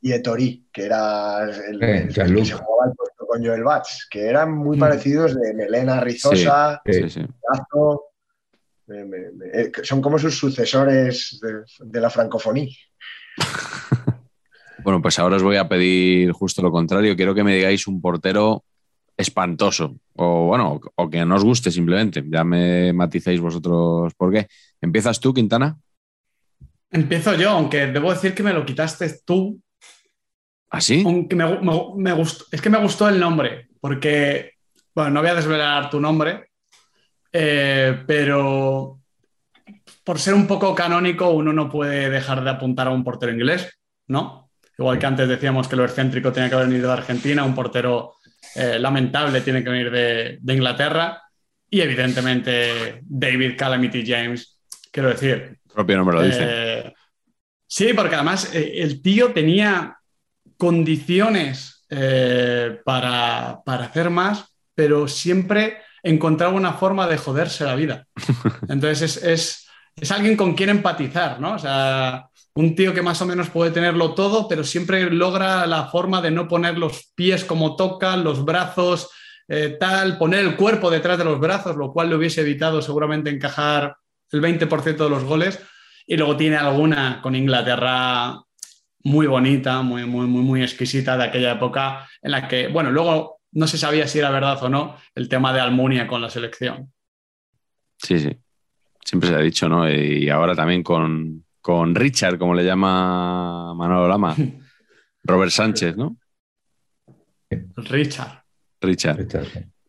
Y 0.00 0.12
Etori, 0.12 0.66
que 0.72 0.84
era 0.84 1.44
el, 1.44 1.78
que 1.78 2.10
se 2.12 2.54
jugaba 2.54 2.88
el 2.88 2.94
puesto 2.96 3.26
con 3.26 3.44
Joel 3.44 3.62
Batz, 3.62 4.06
que 4.10 4.26
eran 4.26 4.52
muy 4.52 4.76
mm. 4.76 4.80
parecidos 4.80 5.34
de 5.40 5.54
melena 5.54 6.00
rizosa, 6.00 6.82
brazo, 6.84 8.02
eh, 8.88 9.72
son 9.82 10.02
como 10.02 10.18
sus 10.18 10.36
sucesores 10.36 11.40
de 11.80 12.00
la 12.00 12.10
francofonía. 12.10 12.74
bueno, 14.84 15.00
pues 15.00 15.18
ahora 15.18 15.36
os 15.36 15.42
voy 15.42 15.56
a 15.56 15.68
pedir 15.68 16.32
justo 16.32 16.62
lo 16.62 16.70
contrario. 16.70 17.16
Quiero 17.16 17.34
que 17.34 17.44
me 17.44 17.54
digáis 17.54 17.86
un 17.86 18.00
portero 18.00 18.64
espantoso 19.16 19.96
o 20.16 20.46
bueno, 20.46 20.80
o 20.96 21.10
que 21.10 21.24
no 21.24 21.36
os 21.36 21.44
guste 21.44 21.70
simplemente. 21.70 22.22
Ya 22.26 22.44
me 22.44 22.92
maticéis 22.92 23.40
vosotros 23.40 24.14
por 24.14 24.32
qué. 24.32 24.48
¿Empiezas 24.80 25.20
tú, 25.20 25.32
Quintana? 25.32 25.76
Empiezo 26.90 27.34
yo, 27.34 27.50
aunque 27.50 27.88
debo 27.88 28.12
decir 28.12 28.34
que 28.34 28.42
me 28.42 28.52
lo 28.52 28.64
quitaste 28.64 29.20
tú. 29.24 29.60
¿Ah, 30.70 30.80
sí? 30.80 31.04
me, 31.04 32.12
gustó, 32.12 32.44
es 32.50 32.60
que 32.60 32.70
me 32.70 32.78
gustó 32.78 33.08
el 33.08 33.18
nombre, 33.20 33.68
porque, 33.80 34.52
bueno, 34.94 35.10
no 35.10 35.20
voy 35.20 35.30
a 35.30 35.34
desvelar 35.34 35.88
tu 35.88 36.00
nombre, 36.00 36.50
eh, 37.32 38.02
pero 38.06 39.00
por 40.02 40.18
ser 40.18 40.34
un 40.34 40.48
poco 40.48 40.74
canónico, 40.74 41.30
uno 41.30 41.52
no 41.52 41.70
puede 41.70 42.10
dejar 42.10 42.42
de 42.42 42.50
apuntar 42.50 42.88
a 42.88 42.90
un 42.90 43.04
portero 43.04 43.32
inglés, 43.32 43.78
¿no? 44.08 44.50
Igual 44.76 44.98
que 44.98 45.06
antes 45.06 45.28
decíamos 45.28 45.68
que 45.68 45.76
lo 45.76 45.84
excéntrico 45.84 46.32
tenía 46.32 46.50
que 46.50 46.56
venir 46.56 46.82
de 46.82 46.92
Argentina, 46.92 47.44
un 47.44 47.54
portero 47.54 48.14
eh, 48.54 48.78
lamentable 48.78 49.40
tiene 49.40 49.62
que 49.62 49.70
venir 49.70 49.90
de, 49.90 50.54
Inglaterra 50.54 51.22
y 51.68 51.80
evidentemente 51.80 53.00
David 53.02 53.56
Calamity 53.56 54.04
James, 54.06 54.58
quiero 54.90 55.08
decir. 55.10 55.58
El 55.66 55.72
propio 55.72 55.96
nombre 55.96 56.16
lo 56.16 56.22
dice. 56.22 56.38
Eh, 56.42 56.94
sí, 57.66 57.92
porque 57.94 58.14
además 58.14 58.54
eh, 58.54 58.82
el 58.82 59.02
tío 59.02 59.32
tenía 59.32 59.98
condiciones 60.56 61.72
para, 62.84 63.60
para 63.64 63.84
hacer 63.84 64.10
más, 64.10 64.46
pero 64.74 65.06
siempre 65.06 65.78
encontraba 66.02 66.52
una 66.52 66.72
forma 66.72 67.06
de 67.06 67.18
joderse 67.18 67.64
la 67.64 67.76
vida. 67.76 68.06
Entonces 68.68 69.22
es 69.22 69.64
es 69.96 70.10
alguien 70.10 70.36
con 70.36 70.54
quien 70.54 70.70
empatizar, 70.70 71.40
¿no? 71.40 71.54
O 71.54 71.58
sea, 71.58 72.28
un 72.54 72.74
tío 72.74 72.94
que 72.94 73.02
más 73.02 73.20
o 73.20 73.26
menos 73.26 73.50
puede 73.50 73.72
tenerlo 73.72 74.14
todo, 74.14 74.46
pero 74.48 74.62
siempre 74.62 75.10
logra 75.10 75.66
la 75.66 75.86
forma 75.86 76.22
de 76.22 76.30
no 76.30 76.46
poner 76.46 76.78
los 76.78 77.12
pies 77.14 77.44
como 77.44 77.74
toca, 77.74 78.16
los 78.16 78.44
brazos, 78.44 79.10
eh, 79.48 79.76
tal, 79.78 80.18
poner 80.18 80.40
el 80.40 80.56
cuerpo 80.56 80.90
detrás 80.90 81.18
de 81.18 81.24
los 81.24 81.40
brazos, 81.40 81.76
lo 81.76 81.92
cual 81.92 82.08
le 82.08 82.16
hubiese 82.16 82.42
evitado 82.42 82.80
seguramente 82.80 83.30
encajar 83.30 83.96
el 84.30 84.40
20% 84.40 85.04
de 85.04 85.10
los 85.10 85.24
goles 85.24 85.60
y 86.06 86.16
luego 86.16 86.36
tiene 86.36 86.56
alguna 86.56 87.20
con 87.22 87.34
Inglaterra 87.34 88.40
muy 89.02 89.26
bonita, 89.26 89.82
muy, 89.82 90.06
muy, 90.06 90.26
muy, 90.26 90.42
muy 90.42 90.62
exquisita 90.62 91.16
de 91.16 91.24
aquella 91.24 91.52
época 91.52 92.08
en 92.22 92.30
la 92.30 92.48
que, 92.48 92.68
bueno, 92.68 92.90
luego 92.90 93.40
no 93.52 93.66
se 93.66 93.78
sabía 93.78 94.06
si 94.06 94.18
era 94.18 94.30
verdad 94.30 94.62
o 94.62 94.68
no 94.68 94.96
el 95.14 95.28
tema 95.28 95.52
de 95.52 95.60
Almunia 95.60 96.06
con 96.06 96.22
la 96.22 96.30
selección. 96.30 96.92
Sí, 97.98 98.18
sí. 98.18 98.36
Siempre 99.04 99.28
se 99.28 99.34
ha 99.34 99.38
dicho, 99.38 99.68
¿no? 99.68 99.90
Y 99.90 100.30
ahora 100.30 100.54
también 100.54 100.82
con, 100.82 101.43
con 101.64 101.94
Richard, 101.94 102.36
como 102.36 102.52
le 102.52 102.62
llama 102.62 103.72
Manolo 103.72 104.06
Lama. 104.06 104.36
Robert 105.24 105.50
Sánchez, 105.50 105.96
¿no? 105.96 106.18
Richard. 107.76 108.44
Richard. 108.82 109.26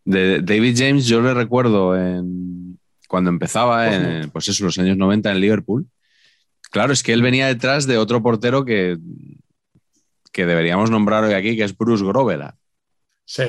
De 0.06 0.40
David 0.42 0.74
James 0.78 1.06
yo 1.06 1.20
le 1.20 1.34
recuerdo 1.34 1.98
en, 1.98 2.80
cuando 3.10 3.30
empezaba, 3.30 3.94
en, 3.94 4.30
pues 4.30 4.48
eso, 4.48 4.64
los 4.64 4.80
años 4.80 4.96
90 4.96 5.30
en 5.30 5.42
Liverpool. 5.42 5.86
Claro, 6.72 6.94
es 6.94 7.04
que 7.04 7.12
él 7.12 7.22
venía 7.22 7.48
detrás 7.48 7.86
de 7.86 7.98
otro 7.98 8.24
portero 8.24 8.64
que, 8.64 8.98
que 10.32 10.46
deberíamos 10.46 10.90
nombrar 10.90 11.26
hoy 11.26 11.34
aquí, 11.34 11.58
que 11.58 11.66
es 11.66 11.78
Bruce 11.78 12.06
Grovela. 12.06 12.56
Sí. 13.26 13.44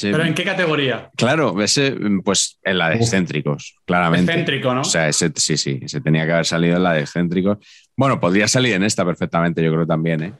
¿Pero 0.00 0.24
en 0.24 0.34
qué 0.34 0.44
categoría? 0.44 1.10
Claro, 1.16 1.60
ese, 1.62 1.96
pues 2.22 2.58
en 2.62 2.78
la 2.78 2.90
de 2.90 2.96
excéntricos, 2.96 3.76
claramente. 3.86 4.30
Excéntrico, 4.30 4.74
¿no? 4.74 4.82
O 4.82 4.84
sea, 4.84 5.08
ese, 5.08 5.32
sí, 5.36 5.56
sí, 5.56 5.80
ese 5.82 6.00
tenía 6.00 6.26
que 6.26 6.32
haber 6.32 6.46
salido 6.46 6.76
en 6.76 6.82
la 6.82 6.92
de 6.92 7.00
excéntricos. 7.00 7.58
Bueno, 7.96 8.20
podría 8.20 8.48
salir 8.48 8.74
en 8.74 8.82
esta 8.82 9.04
perfectamente, 9.04 9.62
yo 9.62 9.72
creo 9.72 9.86
también, 9.86 10.22
¿eh? 10.22 10.32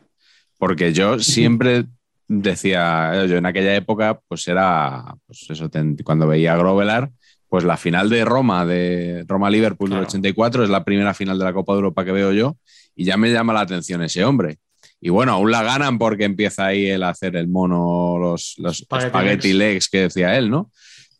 Porque 0.58 0.92
yo 0.92 1.18
siempre 1.18 1.86
decía, 2.26 3.24
yo 3.26 3.36
en 3.36 3.46
aquella 3.46 3.74
época, 3.74 4.20
pues 4.28 4.46
era, 4.48 5.14
pues 5.26 5.46
eso, 5.48 5.70
cuando 6.04 6.26
veía 6.26 6.52
a 6.52 6.56
Grovelar, 6.56 7.10
pues 7.48 7.64
la 7.64 7.78
final 7.78 8.10
de 8.10 8.24
Roma, 8.24 8.66
de 8.66 9.24
Roma-Liverpool 9.26 9.90
del 9.90 10.00
84, 10.00 10.64
es 10.64 10.70
la 10.70 10.84
primera 10.84 11.14
final 11.14 11.38
de 11.38 11.44
la 11.44 11.52
Copa 11.54 11.72
de 11.72 11.78
Europa 11.78 12.04
que 12.04 12.12
veo 12.12 12.32
yo, 12.32 12.56
y 12.94 13.04
ya 13.04 13.16
me 13.16 13.32
llama 13.32 13.54
la 13.54 13.60
atención 13.60 14.02
ese 14.02 14.24
hombre. 14.24 14.58
Y 15.00 15.10
bueno, 15.10 15.32
aún 15.32 15.50
la 15.50 15.62
ganan 15.62 15.98
porque 15.98 16.24
empieza 16.24 16.66
ahí 16.66 16.90
a 16.90 17.08
hacer 17.08 17.36
el 17.36 17.48
mono, 17.48 18.18
los, 18.18 18.54
los 18.58 18.78
spaghetti, 18.78 19.52
legs. 19.52 19.88
que 19.88 20.02
decía 20.02 20.36
él, 20.36 20.50
¿no? 20.50 20.70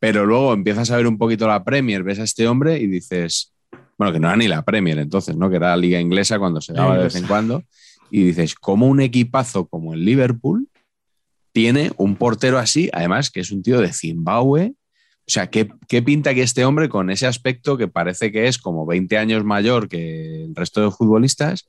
Pero 0.01 0.27
luego 0.27 0.53
empiezas 0.53 0.91
a 0.91 0.97
ver 0.97 1.07
un 1.07 1.19
poquito 1.19 1.47
la 1.47 1.65
Premier, 1.65 2.03
ves 2.03 2.19
a 2.19 2.25
este 2.25 2.49
hombre 2.49 2.79
y 2.79 2.87
dices, 2.87 3.53
bueno, 3.97 4.13
que 4.13 4.21
no 4.21 4.29
era 4.29 4.37
ni 4.37 4.49
la 4.49 4.63
Premier 4.63 4.99
entonces, 4.99 5.37
¿no? 5.37 5.49
Que 5.51 5.57
era 5.57 5.71
la 5.71 5.77
liga 5.77 6.01
inglesa 6.01 6.39
cuando 6.39 6.61
se 6.61 6.73
daba 6.73 6.97
de 6.97 7.05
vez 7.05 7.17
en 7.17 7.27
cuando. 7.27 7.65
Y 8.11 8.25
dices, 8.25 8.55
¿cómo 8.55 8.87
un 8.87 9.01
equipazo 9.01 9.67
como 9.67 9.95
el 9.95 10.05
Liverpool 10.05 10.69
tiene 11.53 11.93
un 11.97 12.17
portero 12.17 12.59
así? 12.59 12.91
Además, 12.93 13.31
que 13.31 13.41
es 13.41 13.51
un 13.51 13.63
tío 13.63 13.81
de 13.81 13.93
Zimbabue 13.93 14.75
o 15.29 15.31
sea, 15.31 15.51
¿qué, 15.51 15.67
pinta 16.03 16.33
que 16.33 16.41
este 16.41 16.65
hombre 16.65 16.89
con 16.89 17.11
ese 17.11 17.27
aspecto 17.27 17.77
que 17.77 17.87
parece 17.87 18.33
que 18.33 18.49
es 18.49 18.57
como 18.57 18.87
20 18.87 19.19
años 19.19 19.45
mayor 19.45 19.87
que 19.87 20.45
el 20.45 20.55
resto 20.55 20.81
de 20.83 20.91
futbolistas 20.91 21.69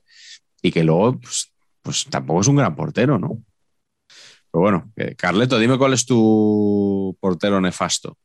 y 0.62 0.72
que 0.72 0.82
luego, 0.82 1.20
pues, 1.20 1.52
pues 1.82 2.06
tampoco 2.06 2.40
es 2.40 2.48
un 2.48 2.56
gran 2.56 2.74
portero, 2.74 3.18
¿no? 3.18 3.42
Pero 4.52 4.62
bueno, 4.62 4.92
Carleto, 5.16 5.58
dime 5.58 5.78
cuál 5.78 5.94
es 5.94 6.04
tu 6.04 7.16
portero 7.20 7.60
nefasto. 7.60 8.16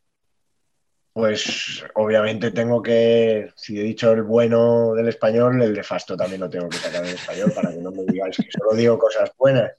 Pues 1.13 1.85
obviamente 1.93 2.51
tengo 2.51 2.81
que, 2.81 3.51
si 3.55 3.79
he 3.79 3.83
dicho 3.83 4.11
el 4.11 4.23
bueno 4.23 4.93
del 4.93 5.07
español, 5.07 5.61
el 5.61 5.73
nefasto 5.73 6.17
también 6.17 6.41
lo 6.41 6.49
tengo 6.49 6.67
que 6.67 6.77
sacar 6.77 7.03
del 7.03 7.15
español 7.15 7.53
para 7.55 7.71
que 7.71 7.77
no 7.77 7.91
me 7.91 8.03
digáis 8.03 8.35
que 8.35 8.49
solo 8.51 8.75
digo 8.75 8.97
cosas 8.97 9.31
buenas. 9.37 9.71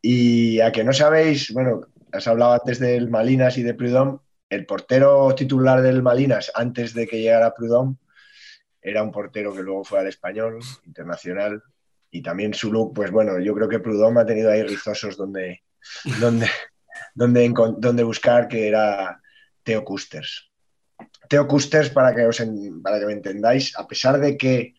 Y 0.00 0.60
a 0.60 0.72
que 0.72 0.84
no 0.84 0.92
sabéis, 0.92 1.52
bueno, 1.52 1.82
has 2.12 2.26
hablado 2.28 2.54
antes 2.54 2.78
del 2.78 3.10
Malinas 3.10 3.58
y 3.58 3.62
de 3.62 3.74
Prudhomme, 3.74 4.20
el 4.48 4.64
portero 4.64 5.34
titular 5.34 5.82
del 5.82 6.02
Malinas 6.02 6.50
antes 6.54 6.94
de 6.94 7.06
que 7.06 7.20
llegara 7.20 7.52
Prudhomme 7.52 7.96
era 8.80 9.02
un 9.02 9.10
portero 9.10 9.54
que 9.54 9.62
luego 9.62 9.82
fue 9.82 10.00
al 10.00 10.06
español, 10.06 10.60
internacional, 10.84 11.62
y 12.14 12.22
también 12.22 12.54
su 12.54 12.72
look, 12.72 12.94
pues 12.94 13.10
bueno, 13.10 13.40
yo 13.40 13.52
creo 13.54 13.68
que 13.68 13.80
Prudhomme 13.80 14.20
ha 14.20 14.26
tenido 14.26 14.48
ahí 14.48 14.62
rizosos 14.62 15.16
donde, 15.16 15.64
donde, 16.20 16.46
donde, 17.12 17.52
donde 17.78 18.02
buscar, 18.04 18.46
que 18.46 18.68
era 18.68 19.20
Teo 19.64 19.84
Custers. 19.84 20.48
Teo 21.28 21.48
Custers, 21.48 21.90
para 21.90 22.14
que, 22.14 22.24
os, 22.24 22.40
para 22.84 23.00
que 23.00 23.06
me 23.06 23.14
entendáis, 23.14 23.76
a 23.76 23.88
pesar 23.88 24.20
de 24.20 24.36
que 24.36 24.74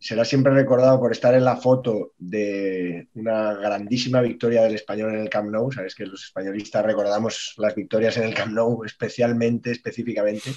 será 0.00 0.24
siempre 0.24 0.52
recordado 0.52 0.98
por 0.98 1.12
estar 1.12 1.34
en 1.34 1.44
la 1.44 1.56
foto 1.56 2.14
de 2.18 3.06
una 3.14 3.54
grandísima 3.54 4.20
victoria 4.20 4.62
del 4.62 4.74
español 4.74 5.14
en 5.14 5.20
el 5.20 5.30
Camp 5.30 5.50
Nou. 5.50 5.70
Sabes 5.70 5.94
que 5.94 6.06
los 6.06 6.24
españolistas 6.24 6.84
recordamos 6.84 7.54
las 7.58 7.76
victorias 7.76 8.16
en 8.16 8.24
el 8.24 8.34
Camp 8.34 8.54
Nou 8.54 8.82
especialmente, 8.84 9.70
específicamente, 9.70 10.50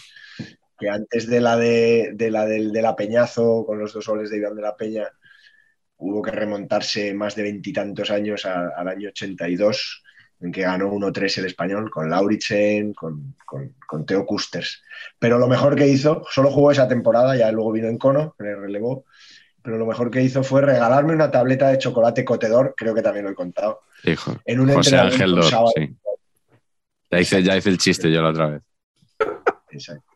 que 0.80 0.90
antes 0.90 1.28
de 1.28 1.40
la 1.40 1.56
de, 1.56 2.16
la 2.32 2.48
del 2.48 2.72
de 2.72 2.82
la 2.82 2.96
Peñazo, 2.96 3.64
con 3.64 3.78
los 3.78 3.94
dos 3.94 4.06
soles 4.06 4.32
de 4.32 4.38
Iván 4.38 4.56
de 4.56 4.64
la 4.64 4.76
Peña, 4.76 5.08
hubo 5.98 6.22
que 6.22 6.32
remontarse 6.32 7.14
más 7.14 7.36
de 7.36 7.44
veintitantos 7.44 8.12
años 8.12 8.46
al 8.46 8.88
año 8.88 9.10
82, 9.10 10.04
en 10.42 10.52
que 10.52 10.62
ganó 10.62 10.92
1-3 10.92 11.40
el 11.40 11.46
español, 11.46 11.90
con 11.90 12.10
Lauritsen, 12.10 12.94
con, 12.94 13.36
con, 13.46 13.74
con, 13.88 14.06
Teo 14.06 14.26
Kusters. 14.26 14.84
Pero 15.18 15.38
lo 15.38 15.48
mejor 15.48 15.76
que 15.76 15.88
hizo, 15.88 16.24
solo 16.30 16.52
jugó 16.52 16.72
esa 16.72 16.88
temporada, 16.88 17.36
ya 17.36 17.52
luego 17.52 17.72
vino 17.72 17.88
en 17.88 17.98
cono, 17.98 18.36
le 18.40 18.56
relevó, 18.56 19.06
pero 19.62 19.78
lo 19.78 19.86
mejor 19.86 20.12
que 20.12 20.22
hizo 20.22 20.44
fue 20.44 20.62
regalarme 20.62 21.14
una 21.14 21.32
tableta 21.32 21.70
de 21.70 21.78
chocolate 21.78 22.24
cotedor, 22.26 22.76
creo 22.78 22.94
que 22.94 23.02
también 23.02 23.26
lo 23.26 23.32
he 23.32 23.36
contado. 23.36 23.82
Hijo, 24.04 24.36
en 24.46 24.60
un 24.60 24.74
José 24.74 24.98
Ángel 24.98 25.36
Dor, 25.36 25.72
sí. 25.76 25.96
Ya 27.10 27.20
hice, 27.20 27.44
ya 27.44 27.56
hice 27.56 27.70
el 27.70 27.78
chiste 27.78 28.12
yo 28.12 28.22
la 28.22 28.30
otra 28.30 28.50
vez. 28.50 28.62
Exacto. 29.72 30.15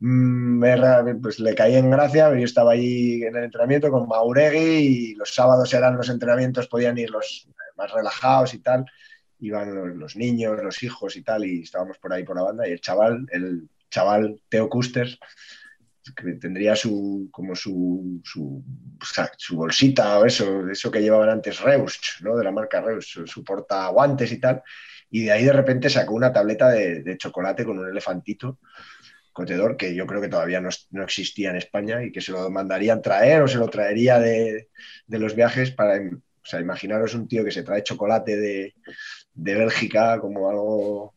Mm, 0.00 1.20
pues 1.22 1.38
le 1.38 1.54
caí 1.54 1.76
en 1.76 1.90
gracia, 1.90 2.30
yo 2.30 2.44
estaba 2.44 2.72
ahí 2.72 3.22
en 3.22 3.36
el 3.36 3.44
entrenamiento 3.44 3.90
con 3.90 4.08
Mauregui 4.08 4.58
y 4.58 5.14
los 5.14 5.34
sábados 5.34 5.72
eran 5.74 5.96
los 5.96 6.08
entrenamientos, 6.08 6.68
podían 6.68 6.98
ir 6.98 7.10
los 7.10 7.48
más 7.76 7.92
relajados 7.92 8.54
y 8.54 8.58
tal, 8.58 8.84
iban 9.40 9.98
los, 9.98 10.16
niños, 10.16 10.62
los 10.62 10.82
hijos 10.82 11.16
y 11.16 11.22
tal, 11.22 11.44
y 11.44 11.62
estábamos 11.62 11.98
por 11.98 12.12
ahí 12.12 12.24
por 12.24 12.36
la 12.36 12.42
banda, 12.42 12.68
y 12.68 12.72
el 12.72 12.80
chaval, 12.80 13.26
el 13.30 13.68
chaval 13.90 14.40
Teo 14.48 14.68
Custers, 14.68 15.18
que 16.14 16.32
tendría 16.34 16.76
su, 16.76 17.28
como 17.32 17.56
su, 17.56 18.20
su, 18.24 18.62
su, 19.36 19.56
bolsita 19.56 20.20
o 20.20 20.24
eso, 20.24 20.68
eso 20.70 20.90
que 20.90 21.02
llevaban 21.02 21.28
antes 21.28 21.60
Reus, 21.60 21.98
¿no? 22.20 22.36
de 22.36 22.44
la 22.44 22.52
marca 22.52 22.80
Reus, 22.80 23.08
su, 23.08 23.26
su 23.26 23.42
porta 23.42 23.88
guantes 23.88 24.30
y 24.30 24.38
tal, 24.38 24.62
y 25.10 25.24
de 25.24 25.32
ahí 25.32 25.44
de 25.44 25.52
repente 25.52 25.90
sacó 25.90 26.14
una 26.14 26.32
tableta 26.32 26.70
de, 26.70 27.16
chocolate 27.18 27.64
con 27.64 27.78
un 27.78 27.88
elefantito 27.88 28.58
cotedor 29.36 29.76
que 29.76 29.94
yo 29.94 30.06
creo 30.06 30.22
que 30.22 30.30
todavía 30.30 30.62
no, 30.62 30.70
no, 30.92 31.04
existía 31.04 31.50
en 31.50 31.56
España 31.56 32.02
y 32.02 32.10
que 32.10 32.22
se 32.22 32.32
lo 32.32 32.48
mandarían 32.50 33.02
traer 33.02 33.42
o 33.42 33.48
se 33.48 33.58
lo 33.58 33.68
traería 33.68 34.18
de, 34.18 34.70
de 35.06 35.18
los 35.18 35.34
viajes 35.34 35.70
para, 35.72 35.98
o 35.98 36.42
sea, 36.42 36.58
imaginaros 36.58 37.12
un 37.12 37.28
tío 37.28 37.44
que 37.44 37.50
se 37.50 37.62
trae 37.62 37.82
chocolate 37.82 38.34
de, 38.34 38.74
de 39.34 39.54
Bélgica 39.54 40.18
como 40.20 40.48
algo 40.48 41.14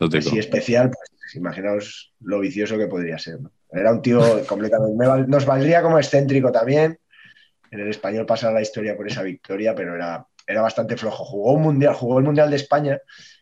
así 0.00 0.38
especial, 0.38 0.90
pues 0.90 1.34
imaginaos 1.34 2.14
lo 2.20 2.40
vicioso 2.40 2.78
que 2.78 2.86
podría 2.86 3.18
ser. 3.18 3.38
¿no? 3.42 3.52
Era 3.70 3.92
un 3.92 4.00
tío 4.00 4.46
completamente. 4.46 5.28
nos 5.28 5.44
valdría 5.44 5.82
como 5.82 5.98
excéntrico 5.98 6.50
también. 6.50 6.98
En 7.70 7.80
el 7.80 7.90
español 7.90 8.24
pasar 8.24 8.54
la 8.54 8.62
historia 8.62 8.96
por 8.96 9.06
esa 9.06 9.22
victoria, 9.22 9.74
pero 9.74 9.94
era, 9.94 10.26
era 10.46 10.62
bastante 10.62 10.96
flojo. 10.96 11.22
Jugó 11.22 11.52
un 11.52 11.64
mundial, 11.64 11.92
jugó 11.92 12.18
el 12.18 12.24
Mundial 12.24 12.48
de 12.48 12.56
España 12.56 12.98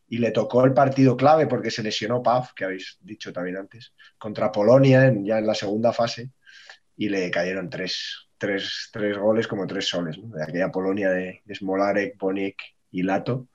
y 0.09 0.19
le 0.19 0.31
tocó 0.31 0.65
el 0.65 0.73
partido 0.73 1.17
clave 1.17 1.47
porque 1.47 1.71
se 1.71 1.83
lesionó 1.83 2.23
Paf, 2.23 2.53
que 2.55 2.65
habéis 2.65 2.99
dicho 3.01 3.33
también 3.33 3.57
antes, 3.57 3.93
contra 4.19 4.53
Polonia 4.53 5.13
ya 5.23 5.39
en 5.39 5.47
la 5.47 5.55
segunda 5.55 5.93
fase 5.93 6.31
y 6.97 7.09
le 7.09 7.31
cayeron 7.31 7.69
tres, 7.69 8.29
tres, 8.39 8.91
tres 8.93 9.19
goles 9.19 9.47
como 9.47 9.67
tres 9.67 9.89
soles, 9.89 10.17
de 10.21 10.43
aquella 10.43 10.71
Polonia 10.71 11.11
de, 11.11 11.43
de 11.45 11.55
Smolarek, 11.55 12.17
Bonik 12.19 12.57
y 12.91 13.03
Lato. 13.03 13.49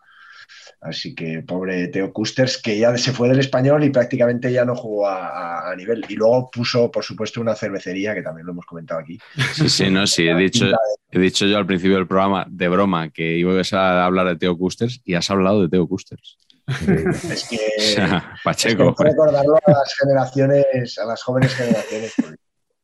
Así 0.82 1.14
que 1.14 1.43
pobre 1.43 1.89
Teo 1.89 2.12
Kusters, 2.12 2.58
que 2.58 2.80
ya 2.80 2.97
se 2.97 3.12
fue 3.12 3.30
del 3.30 3.39
español 3.39 3.84
y 3.84 3.91
prácticamente 3.91 4.52
ya 4.52 4.66
no 4.66 4.76
jugó 4.76 5.08
a, 5.08 5.74
nivel. 5.78 6.04
Y 6.10 6.16
luego 6.16 6.49
puso, 6.49 6.89
por 6.89 7.04
supuesto, 7.04 7.39
una 7.39 7.56
cervecería, 7.56 8.16
que 8.16 8.24
también 8.24 8.47
lo 8.47 8.54
hemos 8.54 8.66
comentado 8.66 8.99
aquí. 8.99 9.20
Sí, 9.54 9.70
sí, 9.70 9.89
no, 9.89 10.08
sí. 10.08 10.28
He 10.28 10.36
dicho, 10.36 10.66
he 11.12 11.20
dicho 11.20 11.45
yo 11.45 11.58
al 11.58 11.68
principio 11.68 11.97
del 11.97 12.08
programa, 12.08 12.45
de 12.49 12.68
broma, 12.68 13.10
que 13.12 13.38
ibas 13.38 13.74
a 13.74 14.06
hablar 14.06 14.28
de 14.28 14.38
Teo 14.38 14.58
Kusters 14.58 15.02
y 15.06 15.14
has 15.14 15.30
hablado 15.30 15.62
de 15.62 15.70
Teo 15.70 15.88
Kusters. 15.88 16.38
es 16.68 17.47
que, 17.47 18.02
Pacheco. 18.43 18.95
Es 18.97 19.06
recordarlo 19.06 19.56
a 19.56 19.72
las 19.72 19.95
generaciones, 19.99 20.97
a 20.97 21.06
las 21.06 21.22
jóvenes 21.22 21.54
generaciones. 21.54 22.14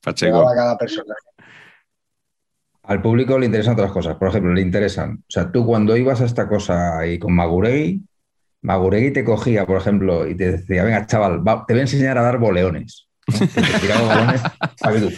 Pacheco. 0.01 0.47
A 0.47 0.55
cada 0.55 0.77
personaje. 0.77 1.21
Al 2.87 3.01
público 3.01 3.37
le 3.37 3.47
interesan 3.47 3.73
otras 3.73 3.91
cosas. 3.91 4.15
Por 4.15 4.29
ejemplo, 4.29 4.53
le 4.53 4.61
interesan. 4.61 5.19
O 5.19 5.29
sea, 5.29 5.51
tú 5.51 5.65
cuando 5.65 5.95
ibas 5.97 6.21
a 6.21 6.25
esta 6.25 6.47
cosa 6.47 6.99
ahí 6.99 7.19
con 7.19 7.35
Maguregui, 7.35 8.01
Maguregui 8.61 9.11
te 9.11 9.25
cogía, 9.25 9.65
por 9.65 9.77
ejemplo, 9.77 10.27
y 10.27 10.35
te 10.35 10.53
decía, 10.53 10.83
venga, 10.83 11.05
chaval, 11.05 11.41
te 11.67 11.73
voy 11.73 11.79
a 11.79 11.81
enseñar 11.81 12.17
a 12.17 12.23
dar 12.23 12.37
boleones. 12.37 13.07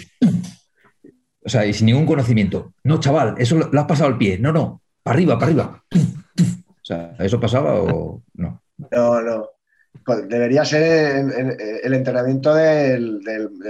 O 1.41 1.51
sea, 1.51 1.65
y 1.65 1.73
sin 1.73 1.87
ningún 1.87 2.05
conocimiento. 2.05 2.73
No, 2.83 2.99
chaval, 2.99 3.33
eso 3.39 3.57
lo, 3.57 3.79
has 3.79 3.87
pasado 3.87 4.09
al 4.09 4.19
pie. 4.19 4.37
No, 4.37 4.51
no, 4.51 4.83
para 5.01 5.15
arriba, 5.15 5.39
para 5.39 5.47
arriba. 5.47 5.83
O 5.91 6.83
sea, 6.83 7.15
¿eso 7.17 7.39
pasaba 7.39 7.73
o 7.75 8.21
no? 8.35 8.61
No, 8.91 9.21
no. 9.21 9.49
Pues 10.05 10.27
debería 10.27 10.63
ser 10.63 11.25
el, 11.83 11.93
entrenamiento 11.93 12.53
del, 12.53 13.21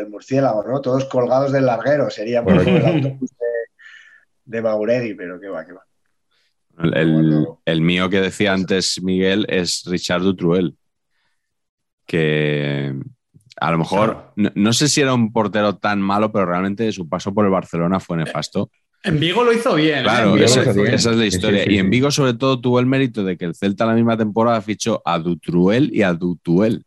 murciélago, 0.09 0.63
¿no? 0.63 0.81
Todos 0.81 1.05
colgados 1.05 1.53
del 1.53 1.67
larguero, 1.67 2.09
sería 2.09 2.43
por 2.43 2.53
el 2.53 2.85
autobús 2.85 3.31
de, 3.39 3.48
Mauregui, 4.49 5.13
pero 5.13 5.39
qué 5.39 5.47
va, 5.47 5.65
qué 5.65 5.73
va. 5.73 5.83
El, 7.65 7.81
mío 7.81 8.09
que 8.09 8.21
decía 8.21 8.53
antes 8.53 9.01
Miguel 9.03 9.45
es 9.49 9.83
Richard 9.85 10.21
Dutruel, 10.21 10.77
que 12.05 12.95
a 13.59 13.71
lo 13.71 13.77
mejor, 13.77 14.31
no, 14.35 14.73
sé 14.73 14.87
si 14.87 15.01
era 15.01 15.13
un 15.13 15.33
portero 15.33 15.75
tan 15.77 15.99
malo, 16.01 16.31
pero 16.31 16.45
realmente 16.45 16.89
su 16.93 17.09
paso 17.09 17.33
por 17.33 17.43
el 17.43 17.51
Barcelona 17.51 17.99
fue 17.99 18.15
nefasto. 18.17 18.71
En 19.03 19.19
Vigo 19.19 19.43
lo 19.43 19.51
hizo 19.51 19.75
bien. 19.75 19.99
¿eh? 19.99 20.03
Claro, 20.03 20.37
esa, 20.37 20.61
es 20.61 21.05
la 21.05 21.25
historia. 21.25 21.69
y 21.69 21.77
en 21.77 21.89
Vigo, 21.89 22.11
sobre 22.11 22.33
todo, 22.33 22.59
tuvo 22.59 22.79
el 22.79 22.85
mérito 22.85 23.23
de 23.23 23.37
que 23.37 23.45
el 23.45 23.55
Celta 23.55 23.85
la 23.85 23.93
misma 23.93 24.17
temporada 24.17 24.61
fichó 24.61 25.01
a 25.05 25.19
Dutruel 25.19 25.89
y 25.93 26.01
a 26.01 26.13
Dutuel. 26.13 26.85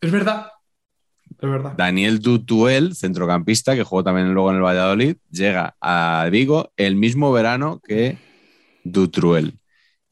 Es 0.00 0.10
verdad. 0.10 0.51
Es 1.42 1.50
verdad. 1.50 1.74
Daniel 1.76 2.20
Dutuel, 2.20 2.94
centrocampista, 2.94 3.74
que 3.74 3.82
jugó 3.82 4.04
también 4.04 4.32
luego 4.32 4.50
en 4.50 4.56
el 4.56 4.62
Valladolid, 4.62 5.16
llega 5.28 5.74
a 5.80 6.28
Vigo 6.30 6.72
el 6.76 6.94
mismo 6.94 7.32
verano 7.32 7.80
que 7.84 8.16
Dutruel. 8.84 9.58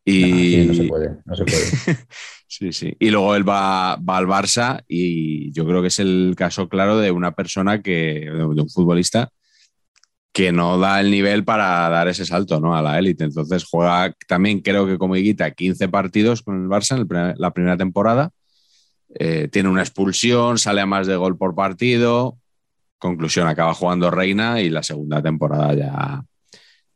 Y... 0.05 0.66
No, 0.66 0.74
se 0.74 0.85
puede, 0.85 1.16
no 1.24 1.37
se 1.37 1.45
puede. 1.45 1.64
sí, 2.49 2.72
sí. 2.72 2.97
Y 2.99 3.11
luego 3.11 3.37
él 3.37 3.49
va, 3.49 3.95
va, 3.97 4.16
al 4.16 4.26
Barça 4.26 4.83
y 4.89 5.53
yo 5.53 5.64
creo 5.64 5.83
que 5.83 5.89
es 5.89 6.01
el 6.01 6.35
caso 6.37 6.68
claro 6.68 6.99
de 6.99 7.12
una 7.12 7.31
persona 7.31 7.81
que, 7.81 8.28
de 8.28 8.45
un 8.45 8.68
futbolista 8.68 9.31
que 10.33 10.51
no 10.51 10.78
da 10.78 11.01
el 11.01 11.12
nivel 11.12 11.45
para 11.45 11.89
dar 11.91 12.09
ese 12.09 12.26
salto 12.26 12.59
¿no? 12.59 12.74
a 12.74 12.83
la 12.83 12.99
élite. 12.99 13.22
Entonces 13.22 13.64
juega 13.64 14.12
también, 14.26 14.62
creo 14.62 14.85
que 14.85 14.99
como 14.99 15.14
Higuita, 15.14 15.53
15 15.53 15.89
partidos 15.89 16.43
con 16.43 16.61
el 16.61 16.68
Barça 16.68 16.99
en 16.99 17.35
la 17.37 17.53
primera 17.53 17.76
temporada. 17.76 18.33
Eh, 19.15 19.49
tiene 19.51 19.69
una 19.69 19.83
expulsión, 19.83 20.59
sale 20.59 20.81
a 20.81 20.87
más 20.87 21.07
de 21.07 21.17
gol 21.17 21.37
por 21.37 21.55
partido. 21.55 22.39
Conclusión, 22.99 23.49
acaba 23.49 23.75
jugando 23.75 24.11
Reina 24.11 24.61
y 24.61 24.71
la 24.71 24.83
segunda 24.83 25.23
temporada 25.23 25.75
ya, 25.75 26.25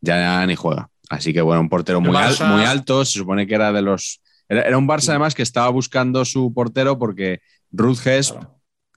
ya 0.00 0.46
ni 0.46 0.54
juega. 0.54 0.88
Así 1.08 1.32
que 1.32 1.40
bueno, 1.40 1.60
un 1.60 1.68
portero 1.68 2.00
muy, 2.00 2.12
muy 2.12 2.64
alto. 2.64 3.04
Se 3.04 3.18
supone 3.18 3.46
que 3.46 3.54
era 3.54 3.72
de 3.72 3.82
los. 3.82 4.20
Era, 4.48 4.76
un 4.76 4.86
Barça 4.86 5.10
además 5.10 5.34
que 5.34 5.42
estaba 5.42 5.68
buscando 5.70 6.24
su 6.24 6.52
portero 6.52 6.98
porque 6.98 7.40
Ruth 7.72 8.06
Hesp, 8.06 8.36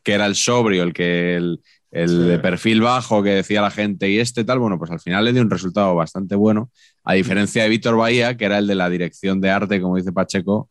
que 0.04 0.14
era 0.14 0.26
el 0.26 0.36
sobrio, 0.36 0.84
el 0.84 0.94
que 0.94 1.36
el, 1.36 1.62
el 1.92 2.28
de 2.28 2.40
perfil 2.40 2.82
bajo 2.82 3.24
que 3.24 3.30
decía 3.30 3.62
la 3.62 3.72
gente 3.72 4.10
y 4.10 4.20
este 4.20 4.44
tal, 4.44 4.60
bueno, 4.60 4.78
pues 4.78 4.92
al 4.92 5.00
final 5.00 5.26
le 5.26 5.34
dio 5.34 5.42
un 5.42 5.50
resultado 5.50 5.96
bastante 5.96 6.36
bueno, 6.36 6.70
a 7.04 7.14
diferencia 7.14 7.64
de 7.64 7.70
Víctor 7.70 7.96
Bahía, 7.96 8.36
que 8.36 8.46
era 8.46 8.58
el 8.58 8.68
de 8.68 8.76
la 8.76 8.90
dirección 8.90 9.40
de 9.40 9.50
arte, 9.50 9.82
como 9.82 9.96
dice 9.96 10.12
Pacheco, 10.12 10.70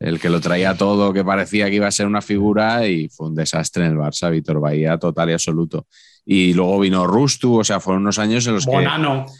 el 0.00 0.18
que 0.18 0.30
lo 0.30 0.40
traía 0.40 0.74
todo, 0.74 1.12
que 1.12 1.22
parecía 1.22 1.68
que 1.68 1.76
iba 1.76 1.86
a 1.86 1.92
ser 1.92 2.06
una 2.06 2.22
figura 2.22 2.86
y 2.86 3.08
fue 3.10 3.28
un 3.28 3.34
desastre 3.34 3.84
en 3.84 3.92
el 3.92 3.98
Barça, 3.98 4.30
Víctor 4.30 4.58
Bahía, 4.58 4.98
total 4.98 5.28
y 5.28 5.34
absoluto. 5.34 5.86
Y 6.24 6.54
luego 6.54 6.80
vino 6.80 7.06
Rustu, 7.06 7.60
o 7.60 7.64
sea, 7.64 7.80
fueron 7.80 8.02
unos 8.02 8.18
años 8.18 8.46
en 8.46 8.54
los 8.54 8.64
Bonano. 8.64 9.26
que... 9.26 9.32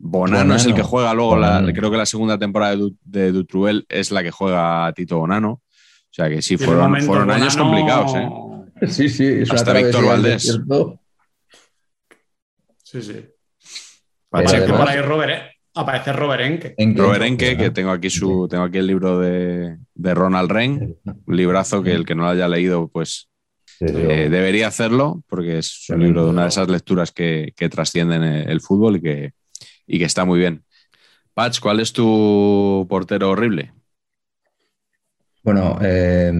Bonano. 0.00 0.54
es 0.54 0.66
el 0.66 0.74
que 0.74 0.82
juega 0.82 1.14
luego, 1.14 1.38
creo 1.72 1.90
que 1.90 1.96
la 1.96 2.06
segunda 2.06 2.38
temporada 2.38 2.76
de, 3.04 3.32
Dutruel 3.32 3.86
es 3.88 4.10
la 4.10 4.22
que 4.22 4.30
juega 4.30 4.92
Tito 4.92 5.18
Bonano. 5.18 5.50
O 5.50 6.10
sea 6.10 6.28
que 6.28 6.42
sí, 6.42 6.56
fueron, 6.56 7.00
fueron 7.02 7.30
años 7.30 7.56
complicados. 7.56 8.14
¿eh? 8.14 8.86
Sí, 8.88 9.08
sí. 9.08 9.42
Hasta 9.50 9.72
Víctor 9.72 10.04
Valdés. 10.04 10.58
Sí, 12.82 13.02
sí. 13.02 13.26
Pacheco 14.30 14.76
por 14.76 14.88
ahí 14.88 15.00
Robert, 15.00 15.30
¿eh? 15.30 15.47
Aparece 15.78 16.12
Robert 16.12 16.42
Enke. 16.42 16.74
Robert 16.96 17.22
Enke, 17.22 17.56
que 17.56 17.70
tengo 17.70 17.92
aquí 17.92 18.10
su, 18.10 18.48
tengo 18.48 18.64
aquí 18.64 18.78
el 18.78 18.88
libro 18.88 19.20
de, 19.20 19.78
Ronald 19.94 20.50
Ren, 20.50 20.96
un 21.04 21.36
librazo 21.36 21.84
que 21.84 21.92
el 21.92 22.04
que 22.04 22.16
no 22.16 22.24
lo 22.24 22.30
haya 22.30 22.48
leído, 22.48 22.88
pues 22.88 23.30
eh, 23.78 24.28
debería 24.28 24.66
hacerlo, 24.66 25.22
porque 25.28 25.58
es 25.58 25.88
un 25.90 26.02
libro 26.02 26.24
de 26.24 26.30
una 26.30 26.42
de 26.42 26.48
esas 26.48 26.68
lecturas 26.68 27.12
que, 27.12 27.54
trascienden 27.70 28.24
el 28.24 28.60
fútbol 28.60 28.96
y 28.96 29.00
que, 29.00 29.32
y 29.86 30.00
que 30.00 30.04
está 30.04 30.24
muy 30.24 30.40
bien. 30.40 30.64
Patch, 31.32 31.60
¿cuál 31.60 31.78
es 31.78 31.92
tu 31.92 32.84
portero 32.90 33.30
horrible? 33.30 33.72
Bueno, 35.44 35.78
eh, 35.80 36.32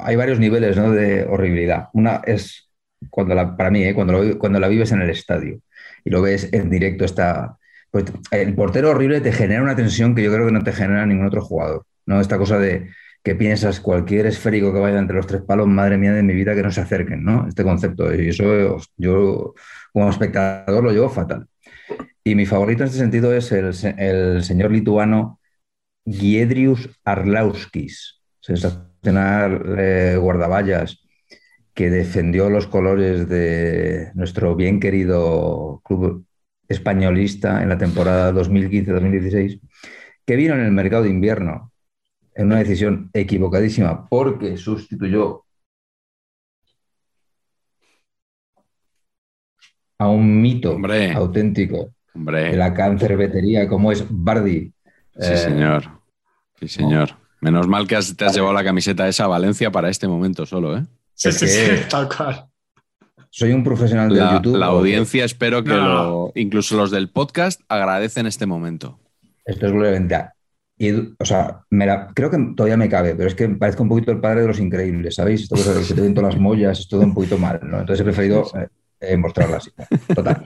hay 0.00 0.16
varios 0.16 0.38
niveles 0.38 0.76
de 0.76 1.24
horribilidad. 1.24 1.88
Una 1.94 2.20
es 2.26 2.68
cuando 3.08 3.34
la, 3.34 3.56
para 3.56 3.70
mí, 3.70 3.84
¿eh? 3.84 3.94
cuando, 3.94 4.38
cuando 4.38 4.60
la 4.60 4.68
vives 4.68 4.92
en 4.92 5.00
el 5.00 5.08
estadio 5.08 5.62
y 6.04 6.10
lo 6.10 6.20
ves 6.20 6.52
en 6.52 6.68
directo, 6.68 7.06
está, 7.06 7.57
pues, 7.90 8.06
el 8.30 8.54
portero 8.54 8.90
horrible 8.90 9.20
te 9.20 9.32
genera 9.32 9.62
una 9.62 9.76
tensión 9.76 10.14
que 10.14 10.22
yo 10.22 10.32
creo 10.32 10.46
que 10.46 10.52
no 10.52 10.62
te 10.62 10.72
genera 10.72 11.06
ningún 11.06 11.26
otro 11.26 11.42
jugador. 11.42 11.84
¿no? 12.06 12.20
Esta 12.20 12.38
cosa 12.38 12.58
de 12.58 12.90
que 13.22 13.34
piensas 13.34 13.80
cualquier 13.80 14.26
esférico 14.26 14.72
que 14.72 14.78
vaya 14.78 14.98
entre 14.98 15.16
los 15.16 15.26
tres 15.26 15.42
palos, 15.42 15.66
madre 15.66 15.98
mía 15.98 16.12
de 16.12 16.22
mi 16.22 16.34
vida, 16.34 16.54
que 16.54 16.62
no 16.62 16.70
se 16.70 16.80
acerquen, 16.80 17.24
¿no? 17.24 17.46
Este 17.48 17.64
concepto. 17.64 18.14
Y 18.14 18.28
eso 18.28 18.78
yo 18.96 19.54
como 19.92 20.08
espectador 20.08 20.82
lo 20.84 20.92
llevo 20.92 21.10
fatal. 21.10 21.46
Y 22.24 22.34
mi 22.34 22.46
favorito 22.46 22.82
en 22.82 22.88
este 22.88 22.98
sentido 22.98 23.34
es 23.34 23.52
el, 23.52 24.44
señor 24.44 24.70
lituano 24.70 25.40
Giedrius 26.06 26.88
Arlauskis 27.04 28.20
sensacional 28.40 30.18
guardaballas 30.20 31.02
que 31.74 31.90
defendió 31.90 32.50
los 32.50 32.66
colores 32.66 33.28
de 33.28 34.10
nuestro 34.14 34.56
bien 34.56 34.80
querido 34.80 35.80
club 35.84 36.26
españolista 36.68 37.62
en 37.62 37.70
la 37.70 37.78
temporada 37.78 38.32
2015-2016, 38.32 39.60
que 40.24 40.36
vino 40.36 40.54
en 40.54 40.60
el 40.60 40.72
mercado 40.72 41.04
de 41.04 41.10
invierno 41.10 41.72
en 42.34 42.46
una 42.46 42.58
decisión 42.58 43.10
equivocadísima 43.12 44.08
porque 44.08 44.56
sustituyó 44.56 45.44
a 49.98 50.08
un 50.08 50.40
mito 50.40 50.78
auténtico 51.14 51.94
de 52.14 52.56
la 52.56 52.72
cancerbetería 52.72 53.68
como 53.68 53.90
es 53.90 54.04
Bardi. 54.08 54.72
Sí, 55.18 55.36
señor. 55.36 55.90
Sí, 56.60 56.68
señor. 56.68 57.16
Menos 57.40 57.66
mal 57.66 57.86
que 57.86 57.98
te 58.16 58.24
has 58.24 58.34
llevado 58.34 58.52
la 58.52 58.64
camiseta 58.64 59.08
esa 59.08 59.24
a 59.24 59.28
Valencia 59.28 59.70
para 59.70 59.88
este 59.88 60.08
momento 60.08 60.46
solo, 60.46 60.76
¿eh? 60.76 60.86
Sí, 61.14 61.32
sí, 61.32 61.48
sí, 61.48 61.70
tal 61.88 62.08
cual. 62.08 62.47
Soy 63.38 63.52
un 63.52 63.62
profesional 63.62 64.08
de 64.08 64.18
YouTube. 64.18 64.56
La 64.56 64.66
audiencia, 64.66 65.24
espero 65.24 65.62
que 65.62 65.70
incluso 66.34 66.76
los 66.76 66.90
del 66.90 67.08
podcast 67.08 67.60
agradecen 67.68 68.26
este 68.26 68.46
momento. 68.46 68.98
Esto 69.44 69.66
es 69.66 69.72
gloria 69.72 70.34
y, 70.76 70.90
o 70.92 71.24
sea, 71.24 71.60
creo 72.14 72.30
que 72.30 72.52
todavía 72.56 72.76
me 72.76 72.88
cabe, 72.88 73.14
pero 73.14 73.28
es 73.28 73.36
que 73.36 73.48
parezco 73.50 73.84
un 73.84 73.90
poquito 73.90 74.10
el 74.10 74.18
padre 74.18 74.40
de 74.40 74.48
los 74.48 74.58
increíbles, 74.58 75.14
¿sabéis? 75.14 75.42
Esto 75.42 75.54
que 75.54 75.84
se 75.84 75.94
te 75.94 76.00
ven 76.00 76.14
todas 76.14 76.34
las 76.34 76.42
mollas, 76.42 76.80
es 76.80 76.88
todo 76.88 77.02
un 77.02 77.14
poquito 77.14 77.38
mal, 77.38 77.60
¿no? 77.62 77.78
Entonces 77.78 78.00
he 78.00 78.04
preferido 78.04 78.42
eh, 78.56 78.66
eh, 78.98 79.16
mostrarla 79.16 79.58
así. 79.58 79.70
Total. 80.12 80.44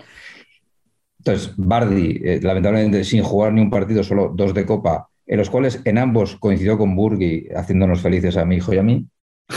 Entonces, 1.16 1.54
Bardi, 1.56 2.20
eh, 2.22 2.40
lamentablemente 2.42 3.04
sin 3.04 3.22
jugar 3.22 3.54
ni 3.54 3.62
un 3.62 3.70
partido, 3.70 4.02
solo 4.02 4.30
dos 4.34 4.52
de 4.52 4.66
copa, 4.66 5.08
en 5.26 5.38
los 5.38 5.48
cuales 5.48 5.80
en 5.86 5.96
ambos 5.96 6.36
coincidió 6.36 6.76
con 6.76 6.94
Burgi, 6.94 7.48
haciéndonos 7.56 8.02
felices 8.02 8.36
a 8.36 8.44
mi 8.44 8.56
hijo 8.56 8.74
y 8.74 8.76
a 8.76 8.82
mí, 8.82 9.08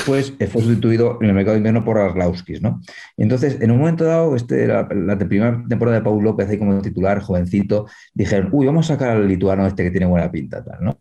pues 0.06 0.34
fue 0.50 0.62
sustituido 0.62 1.18
en 1.22 1.30
el 1.30 1.34
mercado 1.34 1.54
de 1.54 1.60
invierno 1.60 1.86
por 1.86 1.98
Arlauskis, 1.98 2.62
¿no? 2.62 2.82
entonces, 3.18 3.60
en 3.62 3.72
un 3.72 3.80
momento 3.80 4.04
dado, 4.04 4.36
este, 4.36 4.68
la, 4.68 4.88
primera 4.88 5.64
temporada 5.68 5.98
de 5.98 6.04
Paul 6.04 6.24
López, 6.24 6.50
ahí 6.50 6.57
como 6.57 6.82
titular, 6.82 7.22
jovencito, 7.22 7.88
dijeron, 8.14 8.49
uy, 8.52 8.66
vamos 8.66 8.90
a 8.90 8.95
sacar 8.95 9.12
al 9.12 9.28
lituano 9.28 9.66
este 9.66 9.84
que 9.84 9.91
tiene 9.91 10.06
buena 10.06 10.32
pinta, 10.32 10.64
tal, 10.64 10.84
¿no? 10.84 10.99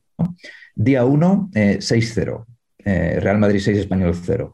Día 0.74 1.04
1, 1.04 1.50
6-0. 1.52 2.46
Eh, 2.84 3.14
eh, 3.16 3.20
Real 3.20 3.38
Madrid 3.38 3.60
6, 3.60 3.78
Español 3.78 4.14
0. 4.14 4.52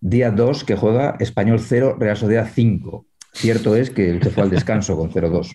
Día 0.00 0.30
2, 0.30 0.64
que 0.64 0.76
juega 0.76 1.16
Español 1.18 1.60
0, 1.60 1.96
Real 1.98 2.16
Sociedad 2.16 2.48
5. 2.52 3.06
Cierto 3.32 3.76
es 3.76 3.90
que 3.90 4.20
se 4.22 4.30
fue 4.30 4.44
al 4.44 4.50
descanso 4.50 4.96
con 4.96 5.10
0-2. 5.10 5.54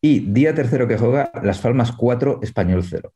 Y 0.00 0.20
día 0.20 0.54
tercero 0.54 0.88
que 0.88 0.98
juega, 0.98 1.30
Las 1.42 1.60
Palmas 1.60 1.92
4, 1.92 2.40
Español 2.42 2.84
0. 2.84 3.12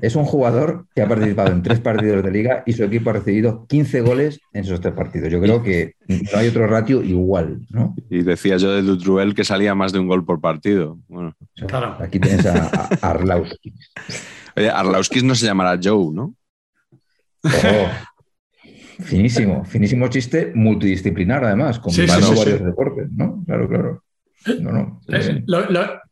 Es 0.00 0.16
un 0.16 0.24
jugador 0.24 0.86
que 0.94 1.02
ha 1.02 1.08
participado 1.08 1.52
en 1.52 1.62
tres 1.62 1.80
partidos 1.80 2.22
de 2.22 2.30
liga 2.30 2.62
y 2.66 2.72
su 2.72 2.84
equipo 2.84 3.10
ha 3.10 3.14
recibido 3.14 3.66
15 3.66 4.00
goles 4.00 4.40
en 4.52 4.64
esos 4.64 4.80
tres 4.80 4.94
partidos. 4.94 5.30
Yo 5.30 5.40
creo 5.40 5.62
que 5.62 5.94
no 6.08 6.38
hay 6.38 6.48
otro 6.48 6.66
ratio 6.66 7.02
igual, 7.02 7.60
¿no? 7.70 7.94
Y 8.10 8.22
decía 8.22 8.56
yo 8.56 8.72
de 8.72 8.82
Dutruel 8.82 9.34
que 9.34 9.44
salía 9.44 9.74
más 9.74 9.92
de 9.92 9.98
un 9.98 10.06
gol 10.06 10.24
por 10.24 10.40
partido. 10.40 10.98
Bueno. 11.08 11.34
Aquí 12.00 12.18
tienes 12.18 12.46
a, 12.46 12.88
Arlauskis. 13.02 13.74
Oye, 14.56 14.70
Arlauskis 14.70 15.24
no 15.24 15.34
se 15.34 15.46
llamará 15.46 15.78
Joe, 15.82 16.12
¿no? 16.12 16.34
Oh, 17.44 19.02
finísimo, 19.02 19.64
finísimo 19.64 20.08
chiste 20.08 20.52
multidisciplinar 20.54 21.44
además, 21.44 21.78
con 21.78 21.92
varios 21.96 22.64
deportes, 22.64 23.10
¿no? 23.10 23.42
Claro, 23.46 23.68
claro. 23.68 24.02
Eh, 24.46 25.42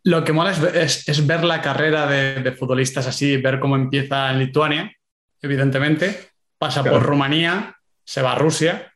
lo, 0.03 0.25
que 0.25 0.33
mola 0.33 0.53
es, 0.53 1.27
ver 1.27 1.45
la 1.45 1.61
carrera 1.61 2.07
de, 2.07 2.53
futbolistas 2.53 3.07
así, 3.07 3.37
ver 3.37 3.61
cómo 3.61 3.77
empieza 3.77 4.31
en 4.31 4.39
Lituania, 4.39 4.93
evidentemente, 5.41 6.31
pasa 6.59 6.85
por 6.85 7.03
Rumanía, 7.03 7.77
se 8.05 8.23
va 8.23 8.33
a 8.33 8.39
Rusia, 8.39 8.93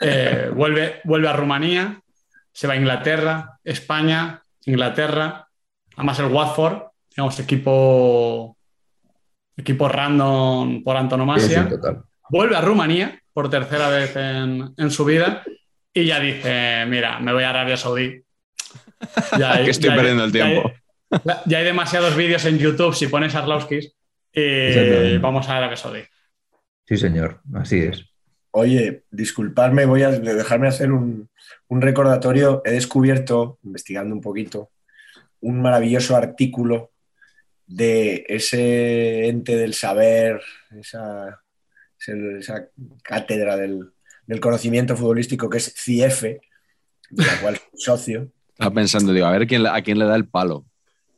eh, 0.00 0.50
vuelve, 0.54 1.00
vuelve 1.04 1.28
a 1.28 1.32
Rumanía, 1.32 2.00
se 2.52 2.66
va 2.66 2.74
a 2.74 2.76
Inglaterra, 2.76 3.58
España, 3.64 4.42
Inglaterra, 4.66 5.48
además 5.96 6.18
el 6.18 6.26
Watford, 6.26 6.82
digamos, 7.10 7.38
equipo 7.40 8.58
equipo 9.58 9.88
random 9.88 10.82
por 10.82 10.96
antonomasia. 10.96 11.68
Vuelve 12.30 12.56
a 12.56 12.60
Rumanía 12.60 13.20
por 13.32 13.50
tercera 13.50 13.88
vez 13.88 14.14
en, 14.16 14.90
su 14.90 15.04
vida 15.04 15.42
y 15.92 16.06
ya 16.06 16.20
dice, 16.20 16.84
mira, 16.86 17.18
me 17.18 17.32
voy 17.32 17.42
a 17.42 17.50
Arabia 17.50 17.76
Saudí. 17.76 18.22
Ya 19.38 19.64
que 19.64 19.70
estoy 19.70 19.90
perdiendo 19.90 20.24
el 20.24 20.32
tiempo. 20.32 20.72
Ya 21.46 21.58
hay, 21.58 21.64
demasiados 21.64 22.16
vídeos 22.16 22.44
en 22.44 22.58
YouTube 22.58 22.94
si 22.94 23.06
pones 23.06 23.34
Arlauskis 23.34 23.94
y 24.32 25.16
vamos 25.18 25.48
a 25.48 25.56
Arabia 25.56 25.76
Saudí. 25.76 26.00
Sí, 26.86 26.96
señor, 26.96 27.40
así 27.54 27.80
es. 27.80 28.04
Oye, 28.50 29.04
disculpadme, 29.10 29.86
voy 29.86 30.02
a 30.02 30.10
dejarme 30.10 30.68
hacer 30.68 30.92
un, 30.92 31.28
un 31.68 31.82
recordatorio. 31.82 32.62
He 32.64 32.72
descubierto, 32.72 33.58
investigando 33.62 34.14
un 34.14 34.20
poquito, 34.20 34.70
un 35.40 35.60
maravilloso 35.60 36.16
artículo 36.16 36.92
de 37.66 38.24
ese 38.28 39.28
ente 39.28 39.56
del 39.56 39.74
saber, 39.74 40.40
esa, 40.80 41.40
cátedra 43.02 43.56
del, 43.56 43.92
conocimiento 44.40 44.96
futbolístico 44.96 45.48
que 45.48 45.58
es 45.58 45.74
CIEFE, 45.76 46.40
de 47.10 47.26
la 47.26 47.40
cual 47.40 47.56
soy 47.56 47.70
socio. 47.74 48.32
Estaba 48.58 48.74
pensando, 48.74 49.12
digo, 49.12 49.26
a 49.26 49.30
ver 49.30 49.46
quién, 49.46 49.64
a 49.68 49.80
quién 49.82 50.00
le 50.00 50.04
da 50.04 50.16
el 50.16 50.26
palo. 50.26 50.64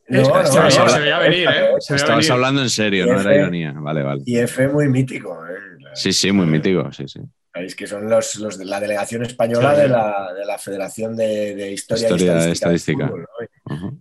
No, 0.08 0.24
se 0.46 1.00
veía 1.00 1.18
venir, 1.20 1.48
¿eh? 1.48 1.70
Estabas 1.78 2.28
hablando 2.28 2.60
en 2.60 2.68
serio, 2.68 3.06
no 3.06 3.18
era 3.18 3.34
ironía. 3.34 3.72
Vale, 3.76 4.02
vale. 4.02 4.22
CIEFE 4.24 4.68
muy 4.68 4.88
mítico. 4.88 5.42
¿eh? 5.46 5.78
Sí, 5.94 6.12
sí, 6.12 6.32
muy 6.32 6.44
mítico, 6.44 6.92
sí, 6.92 7.04
sí. 7.08 7.20
Sabéis 7.50 7.74
que 7.74 7.86
son 7.86 8.10
los, 8.10 8.34
los 8.36 8.58
de 8.58 8.66
la 8.66 8.78
delegación 8.78 9.22
española 9.22 9.74
de, 9.74 9.88
la, 9.88 10.34
de, 10.36 10.44
la, 10.44 10.58
Federación 10.58 11.16
de, 11.16 11.72
Historia, 11.72 12.08
y 12.46 12.50
Estadística. 12.50 13.10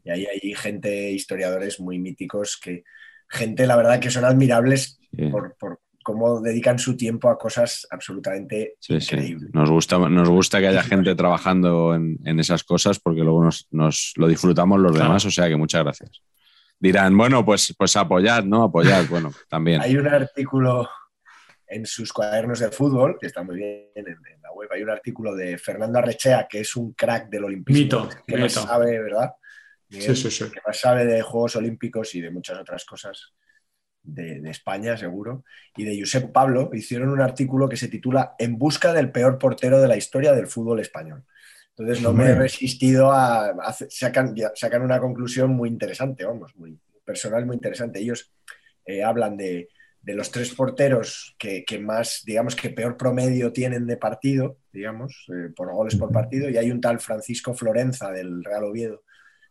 Y 0.03 0.09
ahí 0.09 0.25
hay 0.25 0.53
gente, 0.55 1.11
historiadores 1.11 1.79
muy 1.79 1.97
míticos, 1.97 2.59
que 2.61 2.83
gente, 3.29 3.65
la 3.65 3.77
verdad, 3.77 3.99
que 4.01 4.11
son 4.11 4.25
admirables 4.25 4.99
por, 5.31 5.55
por, 5.57 5.79
cómo 6.03 6.41
dedican 6.41 6.79
su 6.79 6.95
tiempo 6.95 7.29
a 7.29 7.37
cosas 7.37 7.87
absolutamente 7.89 8.75
increíbles. 8.87 9.49
Nos, 9.53 9.69
gusta, 9.69 9.97
nos 9.97 10.29
gusta 10.29 10.59
que 10.59 10.67
haya 10.67 10.83
gente 10.83 11.15
trabajando 11.15 11.93
en, 11.93 12.17
en 12.25 12.39
esas 12.39 12.63
cosas 12.63 12.99
porque 12.99 13.21
luego 13.21 13.43
nos, 13.43 13.67
nos, 13.71 14.13
lo 14.15 14.27
disfrutamos 14.27 14.79
los 14.79 14.97
demás, 14.97 15.25
o 15.25 15.31
sea 15.31 15.47
que 15.47 15.55
muchas 15.55 15.83
gracias. 15.83 16.21
Dirán, 16.79 17.17
bueno, 17.17 17.43
pues, 17.43 17.75
pues 17.77 17.95
apoyad, 17.97 18.43
¿no? 18.45 18.63
Apoyad, 18.63 19.05
bueno, 19.09 19.31
también. 19.49 19.81
Hay 19.81 19.97
un 19.97 20.07
artículo 20.07 20.89
en 21.67 21.85
sus 21.85 22.11
cuadernos 22.11 22.59
de 22.59 22.71
fútbol, 22.71 23.17
que 23.19 23.27
está 23.27 23.43
muy 23.43 23.57
bien 23.57 23.89
en, 23.95 24.05
la 24.41 24.51
web, 24.53 24.69
hay 24.71 24.81
un 24.81 24.89
artículo 24.89 25.35
de 25.35 25.57
Fernando 25.57 25.99
Arrechea, 25.99 26.47
que 26.49 26.61
es 26.61 26.75
un 26.75 26.93
crack 26.93 27.29
del 27.29 27.43
olimpismo, 27.43 28.09
que 28.25 28.37
más 28.37 28.53
sabe, 28.53 28.99
¿verdad? 28.99 29.31
sí, 29.89 30.15
sí, 30.15 30.31
sí. 30.31 30.45
Que 30.49 30.61
más 30.65 30.79
sabe 30.79 31.05
de 31.05 31.21
Juegos 31.21 31.57
Olímpicos 31.57 32.15
y 32.15 32.21
de 32.21 32.31
muchas 32.31 32.57
otras 32.57 32.85
cosas 32.85 33.33
de, 34.03 34.49
España, 34.49 34.97
seguro. 34.97 35.43
Y 35.75 35.85
de 35.85 35.99
Josep 35.99 36.31
Pablo 36.31 36.69
hicieron 36.73 37.09
un 37.09 37.21
artículo 37.21 37.69
que 37.69 37.77
se 37.77 37.87
titula 37.87 38.35
En 38.37 38.57
busca 38.57 38.93
del 38.93 39.11
peor 39.11 39.37
portero 39.37 39.81
de 39.81 39.87
la 39.87 39.97
historia 39.97 40.33
del 40.33 40.47
fútbol 40.47 40.79
español. 40.79 41.23
Entonces 41.77 42.03
no 42.03 42.11
me 42.11 42.25
he 42.25 42.35
resistido 42.35 43.11
a, 43.11 43.73
sacan, 43.89 44.35
sacan, 44.55 44.81
una 44.81 44.99
conclusión 44.99 45.51
muy 45.51 45.69
interesante, 45.69 46.25
vamos, 46.25 46.53
muy 46.57 46.77
personal, 47.05 47.45
muy 47.45 47.55
interesante. 47.55 47.99
Ellos 47.99 48.33
eh, 48.85 49.01
hablan 49.01 49.37
de, 49.37 49.69
de 50.01 50.13
los 50.13 50.31
tres 50.31 50.53
porteros 50.53 51.35
que, 51.37 51.63
más, 51.79 52.23
digamos, 52.25 52.55
que 52.55 52.69
peor 52.69 52.97
promedio 52.97 53.51
tienen 53.51 53.85
de 53.85 53.97
partido, 53.97 54.57
digamos, 54.71 55.27
eh, 55.29 55.49
por 55.55 55.71
goles 55.73 55.95
por 55.95 56.11
partido, 56.11 56.49
y 56.49 56.57
hay 56.57 56.71
un 56.71 56.81
tal 56.81 56.99
Francisco 56.99 57.53
Florenza 57.53 58.11
del 58.11 58.43
Real 58.43 58.63
Oviedo, 58.63 59.03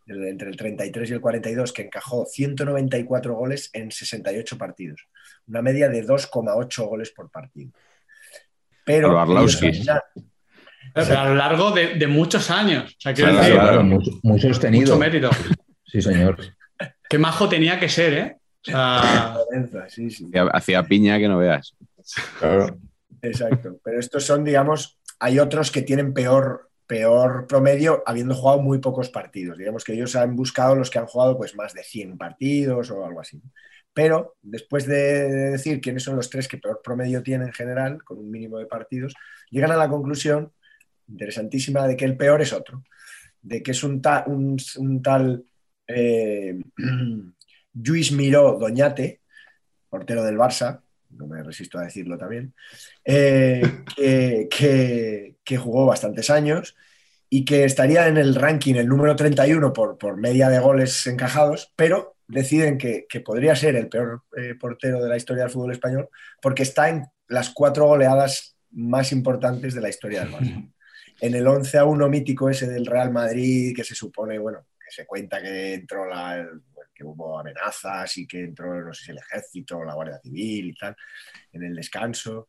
entre 0.08 0.48
el 0.48 0.56
33 0.56 1.10
y 1.10 1.12
el 1.12 1.20
42, 1.20 1.72
que 1.72 1.82
encajó 1.82 2.24
194 2.26 3.34
goles 3.34 3.70
en 3.72 3.90
68 3.90 4.58
partidos, 4.58 5.06
una 5.46 5.62
media 5.62 5.88
de 5.88 6.04
2,8 6.06 6.88
goles 6.88 7.10
por 7.10 7.30
partido. 7.30 7.72
Pero, 8.84 9.20
a 9.20 9.26
lo 11.28 11.34
largo 11.34 11.70
de, 11.72 12.06
muchos 12.06 12.50
años. 12.50 12.96
O 13.04 13.14
sea, 13.14 13.80
muy, 13.82 14.40
sostenido. 14.40 14.96
Mucho 14.96 14.98
mérito. 14.98 15.30
Sí, 15.84 16.00
señor. 16.00 16.38
Qué 17.08 17.18
majo 17.18 17.48
tenía 17.48 17.78
que 17.78 17.88
ser, 17.88 18.12
¿eh? 18.14 18.36
Hacía 20.52 20.82
piña 20.84 21.18
que 21.18 21.28
no 21.28 21.38
veas. 21.38 21.74
Exacto. 23.22 23.78
Pero 23.84 24.00
estos 24.00 24.24
son, 24.24 24.44
digamos, 24.44 24.98
hay 25.18 25.38
otros 25.38 25.70
que 25.70 25.82
tienen 25.82 26.12
peor, 26.12 26.67
peor 26.88 27.46
promedio 27.46 28.02
habiendo 28.06 28.34
jugado 28.34 28.60
muy 28.62 28.78
pocos 28.78 29.10
partidos. 29.10 29.58
Digamos 29.58 29.84
que 29.84 29.92
ellos 29.92 30.16
han 30.16 30.34
buscado 30.34 30.74
los 30.74 30.90
que 30.90 30.98
han 30.98 31.06
jugado 31.06 31.36
pues 31.36 31.54
más 31.54 31.74
de 31.74 31.84
100 31.84 32.16
partidos 32.16 32.90
o 32.90 33.04
algo 33.04 33.20
así. 33.20 33.40
Pero 33.92 34.36
después 34.42 34.86
de 34.86 35.28
decir 35.50 35.80
quiénes 35.80 36.02
son 36.02 36.16
los 36.16 36.30
tres 36.30 36.48
que 36.48 36.56
peor 36.56 36.80
promedio 36.82 37.22
tienen 37.22 37.48
en 37.48 37.52
general, 37.52 38.02
con 38.02 38.18
un 38.18 38.30
mínimo 38.30 38.58
de 38.58 38.66
partidos, 38.66 39.14
llegan 39.50 39.70
a 39.70 39.76
la 39.76 39.88
conclusión 39.88 40.52
interesantísima 41.08 41.86
de 41.86 41.96
que 41.96 42.06
el 42.06 42.16
peor 42.16 42.40
es 42.40 42.52
otro, 42.52 42.82
de 43.42 43.62
que 43.62 43.72
es 43.72 43.82
un, 43.82 44.00
un, 44.26 45.02
tal 45.02 45.44
eh, 45.86 46.58
Luis 47.74 48.12
Miró 48.12 48.58
Doñate, 48.58 49.20
portero 49.90 50.24
del 50.24 50.38
Barça, 50.38 50.80
no 51.10 51.26
me 51.26 51.42
resisto 51.42 51.78
a 51.78 51.84
decirlo 51.84 52.18
también, 52.18 52.54
eh, 53.04 53.62
que, 54.50 55.56
jugó 55.56 55.86
bastantes 55.86 56.30
años 56.30 56.76
y 57.30 57.44
que 57.44 57.64
estaría 57.64 58.08
en 58.08 58.16
el 58.16 58.34
ranking 58.34 58.74
el 58.74 58.88
número 58.88 59.16
31 59.16 59.72
por, 59.72 59.98
por 59.98 60.16
media 60.16 60.48
de 60.48 60.58
goles 60.58 61.06
encajados, 61.06 61.72
pero 61.76 62.16
deciden 62.26 62.78
que, 62.78 63.06
podría 63.24 63.56
ser 63.56 63.76
el 63.76 63.88
peor 63.88 64.22
eh, 64.36 64.54
portero 64.54 65.02
de 65.02 65.08
la 65.08 65.16
historia 65.16 65.44
del 65.44 65.52
fútbol 65.52 65.72
español 65.72 66.08
porque 66.40 66.62
está 66.62 66.90
en 66.90 67.06
las 67.26 67.50
cuatro 67.50 67.86
goleadas 67.86 68.56
más 68.70 69.12
importantes 69.12 69.74
de 69.74 69.80
la 69.80 69.88
historia 69.88 70.20
del 70.20 70.32
Barça. 70.32 70.72
En 71.20 71.34
el 71.34 71.48
11 71.48 71.78
a 71.78 71.84
1 71.84 72.08
mítico 72.08 72.48
ese 72.48 72.68
del 72.68 72.86
Real 72.86 73.10
Madrid, 73.10 73.74
que 73.74 73.82
se 73.82 73.96
supone, 73.96 74.38
bueno, 74.38 74.68
que 74.78 74.88
se 74.88 75.04
cuenta 75.04 75.42
que 75.42 75.74
entró 75.74 76.06
la, 76.06 76.48
que 76.98 77.04
hubo 77.04 77.38
amenazas 77.38 78.16
y 78.18 78.26
que 78.26 78.40
entró, 78.40 78.84
no 78.84 78.92
sé 78.92 79.04
si 79.04 79.10
el 79.12 79.18
ejército, 79.18 79.84
la 79.84 79.94
Guardia 79.94 80.18
Civil 80.18 80.70
y 80.70 80.74
tal, 80.74 80.96
en 81.52 81.62
el 81.62 81.76
descanso. 81.76 82.48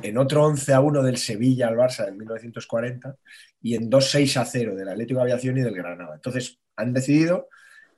En 0.00 0.16
otro 0.18 0.44
11 0.44 0.72
a 0.72 0.80
1 0.80 1.02
del 1.02 1.16
Sevilla 1.16 1.66
al 1.66 1.76
Barça 1.76 2.06
en 2.06 2.16
1940 2.16 3.16
y 3.62 3.74
en 3.74 3.90
2 3.90 4.10
6 4.10 4.36
a 4.36 4.44
0 4.44 4.76
del 4.76 4.88
Atlético 4.88 5.18
de 5.18 5.24
Aviación 5.24 5.58
y 5.58 5.62
del 5.62 5.74
Granada. 5.74 6.14
Entonces 6.14 6.60
han 6.76 6.92
decidido 6.92 7.48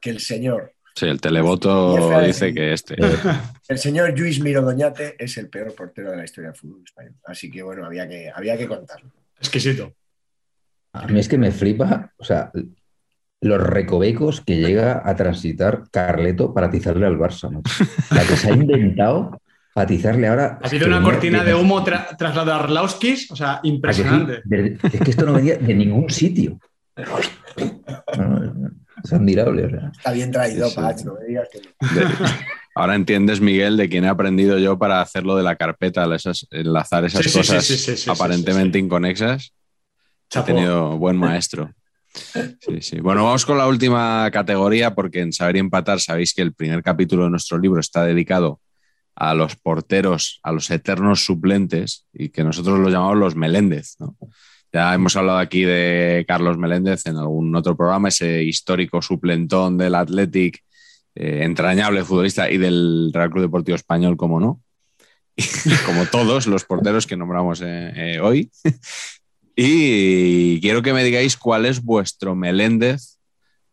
que 0.01 0.09
el 0.09 0.21
señor. 0.21 0.75
Sí, 0.95 1.07
el 1.07 1.21
televoto 1.21 2.21
dice 2.23 2.55
que 2.55 2.73
este. 2.73 2.97
El 3.69 3.79
señor 3.79 4.19
Luis 4.19 4.41
Miro 4.41 4.63
Doñate 4.63 5.15
es 5.17 5.37
el 5.37 5.49
peor 5.49 5.73
portero 5.77 6.11
de 6.11 6.17
la 6.17 6.25
historia 6.25 6.51
del 6.51 6.59
fútbol 6.59 6.83
español. 6.85 7.15
Así 7.25 7.49
que 7.49 7.63
bueno, 7.63 7.87
había 7.87 8.09
que, 8.09 8.29
había 8.35 8.59
que 8.59 8.67
contarlo. 8.67 9.13
Exquisito. 9.39 9.95
A 10.93 11.07
mí 11.07 11.21
es 11.21 11.29
que 11.29 11.39
me 11.39 11.53
flipa, 11.53 12.13
o 12.17 12.25
sea, 12.25 12.51
los 13.41 13.61
recovecos 13.61 14.41
que 14.43 14.57
llega 14.59 15.03
a 15.05 15.17
transitar 15.17 15.85
Carleto 15.91 16.53
para 16.53 16.67
atizarle 16.67 17.07
al 17.07 17.19
Barça. 17.19 17.51
La 18.11 18.25
que 18.25 18.37
se 18.37 18.51
ha 18.51 18.55
inventado 18.55 19.41
para 19.73 19.85
atizarle 19.85 20.29
ahora. 20.29 20.59
Ha 20.63 20.69
sido 20.69 20.87
una 20.87 21.03
cortina 21.03 21.43
de 21.43 21.55
humo 21.55 21.83
tras 21.83 22.37
la 22.37 22.45
de 22.45 22.53
Arlauskis, 22.53 23.31
o 23.31 23.37
sea, 23.37 23.61
impresionante. 23.63 24.43
es 24.93 25.01
que 25.01 25.11
esto 25.11 25.25
no 25.25 25.35
venía 25.35 25.57
de 25.57 25.75
ningún 25.75 26.11
sitio. 26.11 26.59
es 29.03 29.13
admirable. 29.13 29.71
Está 29.93 30.13
bien 30.13 30.31
traído, 30.31 30.69
no 31.05 31.15
me 31.15 31.27
digas 31.27 31.49
que 31.51 31.61
Ahora 32.75 32.95
entiendes, 32.95 33.41
Miguel, 33.41 33.77
de 33.77 33.89
quién 33.89 34.05
he 34.05 34.09
aprendido 34.09 34.59
yo 34.59 34.79
para 34.79 35.01
hacerlo 35.01 35.37
de 35.37 35.43
la 35.43 35.57
carpeta, 35.57 36.15
esas, 36.15 36.47
enlazar 36.51 37.05
esas 37.05 37.33
cosas 37.33 38.09
aparentemente 38.09 38.79
inconexas. 38.79 39.53
He 40.33 40.43
tenido 40.43 40.97
buen 40.97 41.17
maestro. 41.17 41.73
Sí, 42.13 42.81
sí. 42.81 43.01
Bueno, 43.01 43.25
vamos 43.25 43.47
con 43.47 43.59
la 43.59 43.69
última 43.69 44.29
categoría 44.33 44.95
porque 44.95 45.21
en 45.21 45.33
Saber 45.33 45.57
y 45.57 45.59
Empatar 45.61 46.01
sabéis 46.01 46.35
que 46.35 46.43
el 46.43 46.53
primer 46.53 46.83
capítulo 46.83 47.25
de 47.25 47.31
nuestro 47.31 47.59
libro 47.59 47.81
está 47.81 48.05
dedicado 48.05 48.61
a 49.15 49.35
los 49.35 49.57
porteros, 49.57 50.41
a 50.43 50.53
los 50.53 50.71
eternos 50.71 51.25
suplentes 51.25 52.07
y 52.13 52.31
que 52.31 52.43
nosotros 52.43 52.79
los 52.79 52.93
llamamos 52.93 53.19
los 53.19 53.37
Meléndez. 53.37 53.97
Ya 54.73 54.95
hemos 54.95 55.17
hablado 55.17 55.39
aquí 55.39 55.63
de 55.63 56.25
Carlos 56.27 56.57
Meléndez 56.57 57.07
en 57.07 57.17
algún 57.17 57.55
otro 57.55 57.77
programa, 57.77 58.09
ese 58.09 58.43
histórico 58.43 59.03
suplentón 59.03 59.77
del 59.77 59.95
Athletic, 59.95 60.63
eh, 61.15 61.41
entrañable 61.43 62.05
futbolista 62.05 62.51
y 62.51 62.57
del 62.59 63.11
Real 63.13 63.31
Club 63.31 63.43
Deportivo 63.43 63.77
Español, 63.77 64.17
como 64.17 64.39
no. 64.39 64.63
como 65.87 66.07
todos 66.07 66.47
los 66.47 66.65
porteros 66.65 67.07
que 67.07 67.17
nombramos 67.17 67.61
eh, 67.63 67.93
eh, 67.95 68.21
hoy. 68.21 68.51
Y 69.63 70.59
quiero 70.63 70.81
que 70.81 70.95
me 70.95 71.05
digáis 71.05 71.37
cuál 71.37 71.67
es 71.67 71.85
vuestro 71.85 72.35
Meléndez 72.35 73.19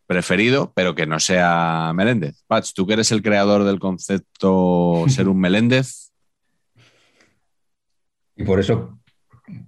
preferido, 0.06 0.74
pero 0.76 0.96
que 0.96 1.06
no 1.06 1.18
sea 1.18 1.94
Meléndez. 1.96 2.44
Patch, 2.46 2.74
tú 2.74 2.86
que 2.86 2.92
eres 2.92 3.10
el 3.14 3.22
creador 3.22 3.64
del 3.64 3.80
concepto 3.80 5.06
ser 5.08 5.30
un 5.30 5.40
Meléndez. 5.40 6.12
Y 8.36 8.44
por 8.44 8.60
eso 8.60 9.00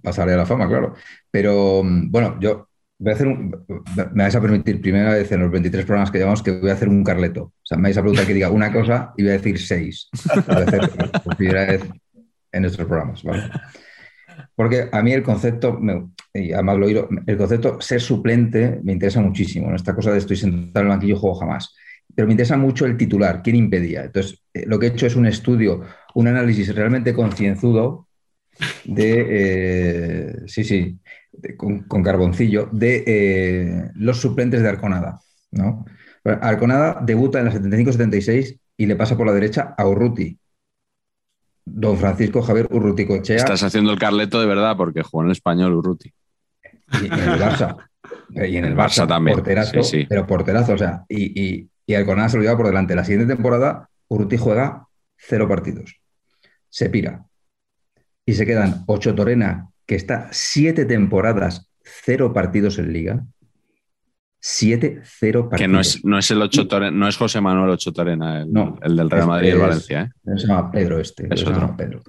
pasaré 0.02 0.34
a 0.34 0.36
la 0.36 0.44
fama, 0.44 0.68
claro. 0.68 0.94
Pero 1.30 1.82
bueno, 1.84 2.36
yo 2.38 2.68
Voy 3.02 3.12
a 3.12 3.14
hacer 3.14 3.28
un, 3.28 3.64
me 4.12 4.24
vais 4.24 4.36
a 4.36 4.42
permitir, 4.42 4.78
primera 4.78 5.14
vez 5.14 5.32
en 5.32 5.40
los 5.40 5.50
23 5.50 5.86
programas 5.86 6.10
que 6.10 6.18
llevamos, 6.18 6.42
que 6.42 6.50
voy 6.50 6.68
a 6.68 6.74
hacer 6.74 6.90
un 6.90 7.02
carleto. 7.02 7.44
O 7.44 7.52
sea, 7.62 7.78
me 7.78 7.84
vais 7.84 7.96
a 7.96 8.02
preguntar 8.02 8.26
que 8.26 8.34
diga 8.34 8.50
una 8.50 8.70
cosa 8.70 9.14
y 9.16 9.22
voy 9.22 9.30
a 9.30 9.38
decir 9.38 9.58
seis. 9.58 10.10
Voy 10.46 10.56
a 10.56 10.66
hacer 10.66 10.90
por 11.24 11.34
primera 11.34 11.64
vez 11.64 11.82
en 12.52 12.64
estos 12.66 12.86
programas. 12.86 13.22
¿vale? 13.22 13.50
Porque 14.54 14.88
a 14.90 15.02
mí 15.02 15.12
el 15.12 15.22
concepto, 15.22 15.80
y 16.34 16.52
además 16.52 16.78
lo 16.78 16.88
el 16.88 17.36
concepto 17.36 17.80
ser 17.80 18.00
suplente 18.00 18.80
me 18.82 18.92
interesa 18.92 19.20
muchísimo. 19.20 19.74
Esta 19.74 19.94
cosa 19.94 20.12
de 20.12 20.18
estoy 20.18 20.36
sentado 20.36 20.84
en 20.84 20.90
el 20.90 20.96
banquillo 20.96 21.18
juego 21.18 21.36
jamás. 21.36 21.74
Pero 22.14 22.26
me 22.26 22.32
interesa 22.32 22.56
mucho 22.56 22.86
el 22.86 22.96
titular, 22.96 23.42
quién 23.42 23.56
impedía. 23.56 24.04
Entonces, 24.04 24.42
eh, 24.52 24.64
lo 24.66 24.78
que 24.78 24.86
he 24.86 24.90
hecho 24.90 25.06
es 25.06 25.16
un 25.16 25.26
estudio, 25.26 25.82
un 26.14 26.26
análisis 26.26 26.74
realmente 26.74 27.14
concienzudo 27.14 28.08
de, 28.84 29.26
eh, 29.30 30.36
sí, 30.46 30.64
sí, 30.64 30.98
con, 31.56 32.02
carboncillo, 32.02 32.68
de 32.72 33.04
eh, 33.06 33.90
los 33.94 34.20
suplentes 34.20 34.62
de 34.62 34.68
Arconada. 34.68 35.20
Arconada 36.24 37.00
debuta 37.02 37.38
en 37.38 37.46
la 37.46 37.52
75-76 37.52 38.58
y 38.76 38.86
le 38.86 38.96
pasa 38.96 39.16
por 39.16 39.26
la 39.26 39.32
derecha 39.32 39.74
a 39.76 39.86
Urruti. 39.86 40.38
Don 41.72 41.96
Francisco 41.96 42.42
Javier 42.42 42.66
Urruti 42.70 43.06
Cochea. 43.06 43.36
Estás 43.36 43.62
haciendo 43.62 43.92
el 43.92 43.98
carleto 43.98 44.40
de 44.40 44.46
verdad 44.46 44.76
porque 44.76 45.02
jugó 45.02 45.22
en 45.22 45.28
el 45.28 45.32
español 45.32 45.74
Urruti. 45.74 46.12
Y 47.00 47.06
en 47.06 47.12
el 47.12 47.40
Barça. 47.40 47.76
Y 48.30 48.56
en 48.56 48.64
el 48.64 48.76
Barça, 48.76 49.06
también. 49.06 49.36
Porterazo, 49.36 49.80
pero 50.08 50.26
porterazo. 50.26 50.72
O 50.74 50.78
sea, 50.78 51.04
y, 51.08 51.40
y, 51.40 51.70
y 51.86 51.94
se 51.94 52.04
lo 52.04 52.42
lleva 52.42 52.56
por 52.56 52.66
delante. 52.66 52.94
La 52.94 53.04
siguiente 53.04 53.32
temporada, 53.32 53.88
Urruti 54.08 54.36
juega 54.36 54.86
cero 55.16 55.48
partidos. 55.48 56.00
Se 56.68 56.90
pira. 56.90 57.24
Y 58.26 58.34
se 58.34 58.46
quedan 58.46 58.84
ocho 58.86 59.14
Torena, 59.14 59.70
que 59.86 59.94
está 59.94 60.28
siete 60.32 60.84
temporadas, 60.84 61.68
cero 61.82 62.32
partidos 62.32 62.78
en 62.78 62.92
liga. 62.92 63.24
Siete, 64.40 65.00
cero 65.04 65.48
partidos. 65.48 65.60
Que 65.60 65.68
no 65.68 65.80
es, 65.80 66.04
no 66.04 66.18
es 66.18 66.30
el 66.30 66.40
ocho 66.40 66.66
Torena, 66.66 66.96
no 66.96 67.06
es 67.06 67.16
José 67.16 67.40
Manuel 67.40 67.70
Ocho 67.70 67.92
Torena, 67.92 68.40
el, 68.40 68.52
no, 68.52 68.78
el 68.82 68.96
del 68.96 69.10
Real 69.10 69.26
Madrid 69.26 69.48
y 69.48 69.50
el 69.50 69.58
Valencia. 69.58 70.12
¿eh? 70.26 70.38
Se 70.38 70.46
llama 70.46 70.70
Pedro 70.70 70.98
este. 70.98 71.28
Es 71.30 71.40
se 71.40 71.46
llama 71.46 71.76
Pedro. 71.76 72.00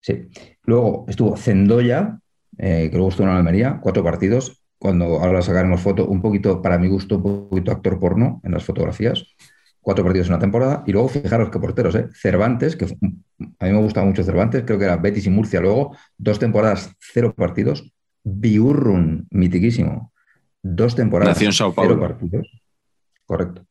Sí. 0.00 0.28
Luego 0.64 1.04
estuvo 1.08 1.36
Zendoya, 1.36 2.18
eh, 2.58 2.88
que 2.90 2.96
luego 2.96 3.10
estuvo 3.10 3.28
en 3.28 3.34
Almería, 3.34 3.78
cuatro 3.80 4.02
partidos. 4.02 4.60
Cuando 4.78 5.04
ahora 5.20 5.42
sacaremos 5.42 5.80
foto, 5.80 6.06
un 6.06 6.22
poquito, 6.22 6.60
para 6.60 6.78
mi 6.78 6.88
gusto, 6.88 7.18
un 7.18 7.48
poquito 7.48 7.70
actor 7.70 8.00
porno 8.00 8.40
en 8.42 8.52
las 8.52 8.64
fotografías 8.64 9.26
cuatro 9.80 10.04
partidos 10.04 10.28
en 10.28 10.34
una 10.34 10.40
temporada. 10.40 10.84
Y 10.86 10.92
luego, 10.92 11.08
fijaros 11.08 11.50
qué 11.50 11.58
porteros, 11.58 11.94
¿eh? 11.94 12.08
Cervantes, 12.12 12.76
que 12.76 12.84
a 12.84 13.64
mí 13.66 13.72
me 13.72 13.78
gusta 13.78 14.04
mucho 14.04 14.22
Cervantes, 14.22 14.62
creo 14.64 14.78
que 14.78 14.84
era 14.84 14.96
Betis 14.96 15.26
y 15.26 15.30
Murcia 15.30 15.60
luego, 15.60 15.96
dos 16.16 16.38
temporadas, 16.38 16.94
cero 16.98 17.34
partidos. 17.36 17.92
Biurrun, 18.22 19.26
mitiquísimo, 19.30 20.12
dos 20.62 20.94
temporadas, 20.94 21.38
cero 21.38 21.74
partidos. 21.74 22.48
Correcto. 23.24 23.66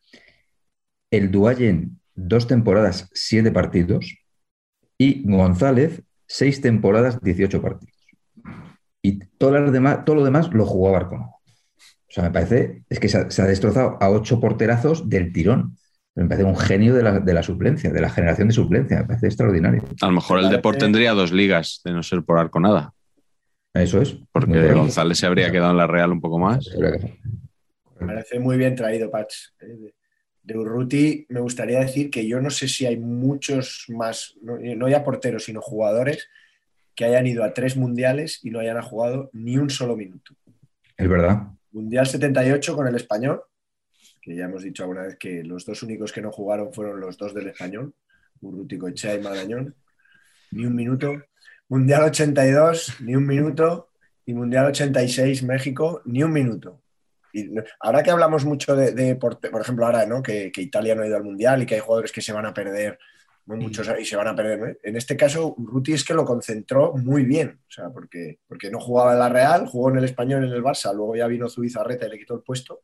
El 1.12 1.32
Duayen, 1.32 2.00
dos 2.16 2.48
temporadas, 2.48 3.10
siete 3.14 3.52
partidos. 3.52 4.16
Y 4.98 5.24
González, 5.30 6.04
seis 6.28 6.62
temporadas, 6.62 7.22
18 7.22 7.62
partidos. 7.62 7.96
Y 9.02 9.20
todo 9.38 9.60
lo 9.60 9.72
demás, 9.72 10.04
todo 10.06 10.18
lo, 10.18 10.26
demás 10.26 10.50
lo 10.54 10.66
jugó. 10.66 10.92
O 10.92 11.42
sea, 12.10 12.26
me 12.26 12.32
parece, 12.32 12.84
es 12.90 13.00
que 13.00 13.08
se 13.08 13.42
ha, 13.42 13.46
destrozado 13.46 13.98
a 14.02 14.10
ocho 14.10 14.40
porterazos 14.40 15.08
del 15.08 15.32
tirón 15.32 15.78
me 16.16 16.28
parece 16.28 16.44
un 16.44 16.58
genio 16.58 16.94
de 16.94 17.34
la, 17.34 17.44
suplencia, 17.44 17.92
de 17.92 18.02
la 18.02 18.10
generación 18.10 18.50
de 18.50 18.54
suplencia, 18.54 18.98
me 19.00 19.06
parece 19.06 19.28
extraordinario. 19.28 19.84
A 20.02 20.08
lo 20.08 20.12
mejor 20.12 20.40
el 20.40 20.50
deporte 20.50 20.80
tendría 20.80 21.14
dos 21.14 21.32
ligas, 21.32 21.82
de 21.86 21.94
no 21.94 22.04
ser 22.04 22.24
por 22.24 22.38
Arconada. 22.40 22.94
Eso 23.74 24.02
es. 24.02 24.18
Porque 24.32 24.74
González 24.74 25.18
se 25.18 25.26
habría 25.26 25.52
quedado 25.52 25.72
en 25.72 25.78
la 25.78 25.88
Real 25.88 26.12
un 26.12 26.22
poco 26.22 26.40
más. 26.40 26.70
Me 28.00 28.08
parece 28.08 28.40
muy 28.40 28.58
bien 28.58 28.76
traído, 28.76 29.12
Patch. 29.12 29.36
Eh, 29.62 29.94
de 30.50 30.58
Urruti 30.58 31.26
me 31.30 31.42
gustaría 31.42 31.80
decir 31.80 32.10
que 32.10 32.28
yo 32.28 32.42
no 32.42 32.50
sé 32.50 32.68
si 32.68 32.86
hay 32.86 32.98
muchos 32.98 33.86
más, 33.90 34.36
no, 34.42 34.90
ya 34.90 35.04
porteros, 35.04 35.44
sino 35.44 35.62
jugadores 35.62 36.28
que 36.96 37.06
hayan 37.06 37.28
ido 37.28 37.44
a 37.44 37.54
tres 37.54 37.78
mundiales 37.78 38.40
y 38.44 38.50
no 38.50 38.60
hayan 38.60 38.82
jugado 38.82 39.30
ni 39.32 39.58
un 39.58 39.70
solo 39.70 39.96
minuto. 39.96 40.34
Es 40.98 41.08
verdad. 41.08 41.50
Mundial 41.72 42.08
78 42.08 42.76
con 42.76 42.88
el 42.88 42.96
español, 42.96 43.44
que 44.22 44.36
ya 44.36 44.46
hemos 44.46 44.64
dicho 44.64 44.84
alguna 44.84 45.04
vez 45.04 45.18
que 45.18 45.44
los 45.44 45.66
dos 45.66 45.84
únicos 45.84 46.12
que 46.12 46.22
no 46.22 46.32
jugaron 46.32 46.74
fueron 46.74 47.00
los 47.00 47.16
dos 47.18 47.34
del 47.34 47.48
español, 47.48 47.94
Urrutico 48.42 48.88
Echea 48.88 49.16
y 49.16 49.22
Magañón, 49.22 49.76
ni 50.52 50.66
un 50.66 50.76
minuto. 50.76 51.24
Mundial 51.70 52.04
82, 52.04 52.98
ni 53.02 53.16
un 53.16 53.26
minuto. 53.26 53.90
Y 54.26 54.34
Mundial 54.34 54.68
86, 54.68 55.44
México, 55.44 56.02
ni 56.06 56.22
un 56.22 56.32
minuto. 56.32 56.82
Y 57.34 57.50
ahora 57.80 58.04
que 58.04 58.12
hablamos 58.12 58.46
mucho 58.46 58.76
de, 58.76 59.16
por, 59.16 59.40
ejemplo, 59.62 59.86
ahora 59.86 60.06
¿no? 60.06 60.22
Que, 60.22 60.52
Italia 60.56 60.96
no 60.96 61.04
ha 61.04 61.08
ido 61.08 61.16
al 61.16 61.24
Mundial 61.24 61.62
y 61.62 61.66
que 61.66 61.76
hay 61.76 61.82
jugadores 61.82 62.12
que 62.12 62.22
se 62.22 62.34
van 62.34 62.46
a 62.46 62.54
perder, 62.54 63.00
muchos 63.46 63.90
y 64.00 64.06
se 64.06 64.16
van 64.16 64.28
a 64.28 64.36
perder. 64.36 64.80
En 64.84 64.96
este 64.96 65.18
caso, 65.18 65.56
Ruti 65.58 65.94
es 65.94 66.04
que 66.04 66.14
lo 66.14 66.26
concentró 66.26 66.94
muy 66.94 67.24
bien, 67.24 67.60
o 67.68 67.72
sea, 67.72 67.90
porque, 67.90 68.40
porque 68.48 68.70
no 68.70 68.80
jugaba 68.80 69.14
en 69.14 69.20
la 69.20 69.30
Real, 69.30 69.68
jugó 69.68 69.90
en 69.90 69.98
el 69.98 70.04
Español, 70.04 70.44
en 70.44 70.54
el 70.54 70.64
Barça, 70.64 70.94
luego 70.94 71.16
ya 71.16 71.28
vino 71.28 71.50
Zubizarreta 71.50 72.06
y 72.06 72.12
le 72.12 72.20
quitó 72.20 72.36
el 72.36 72.44
puesto, 72.44 72.82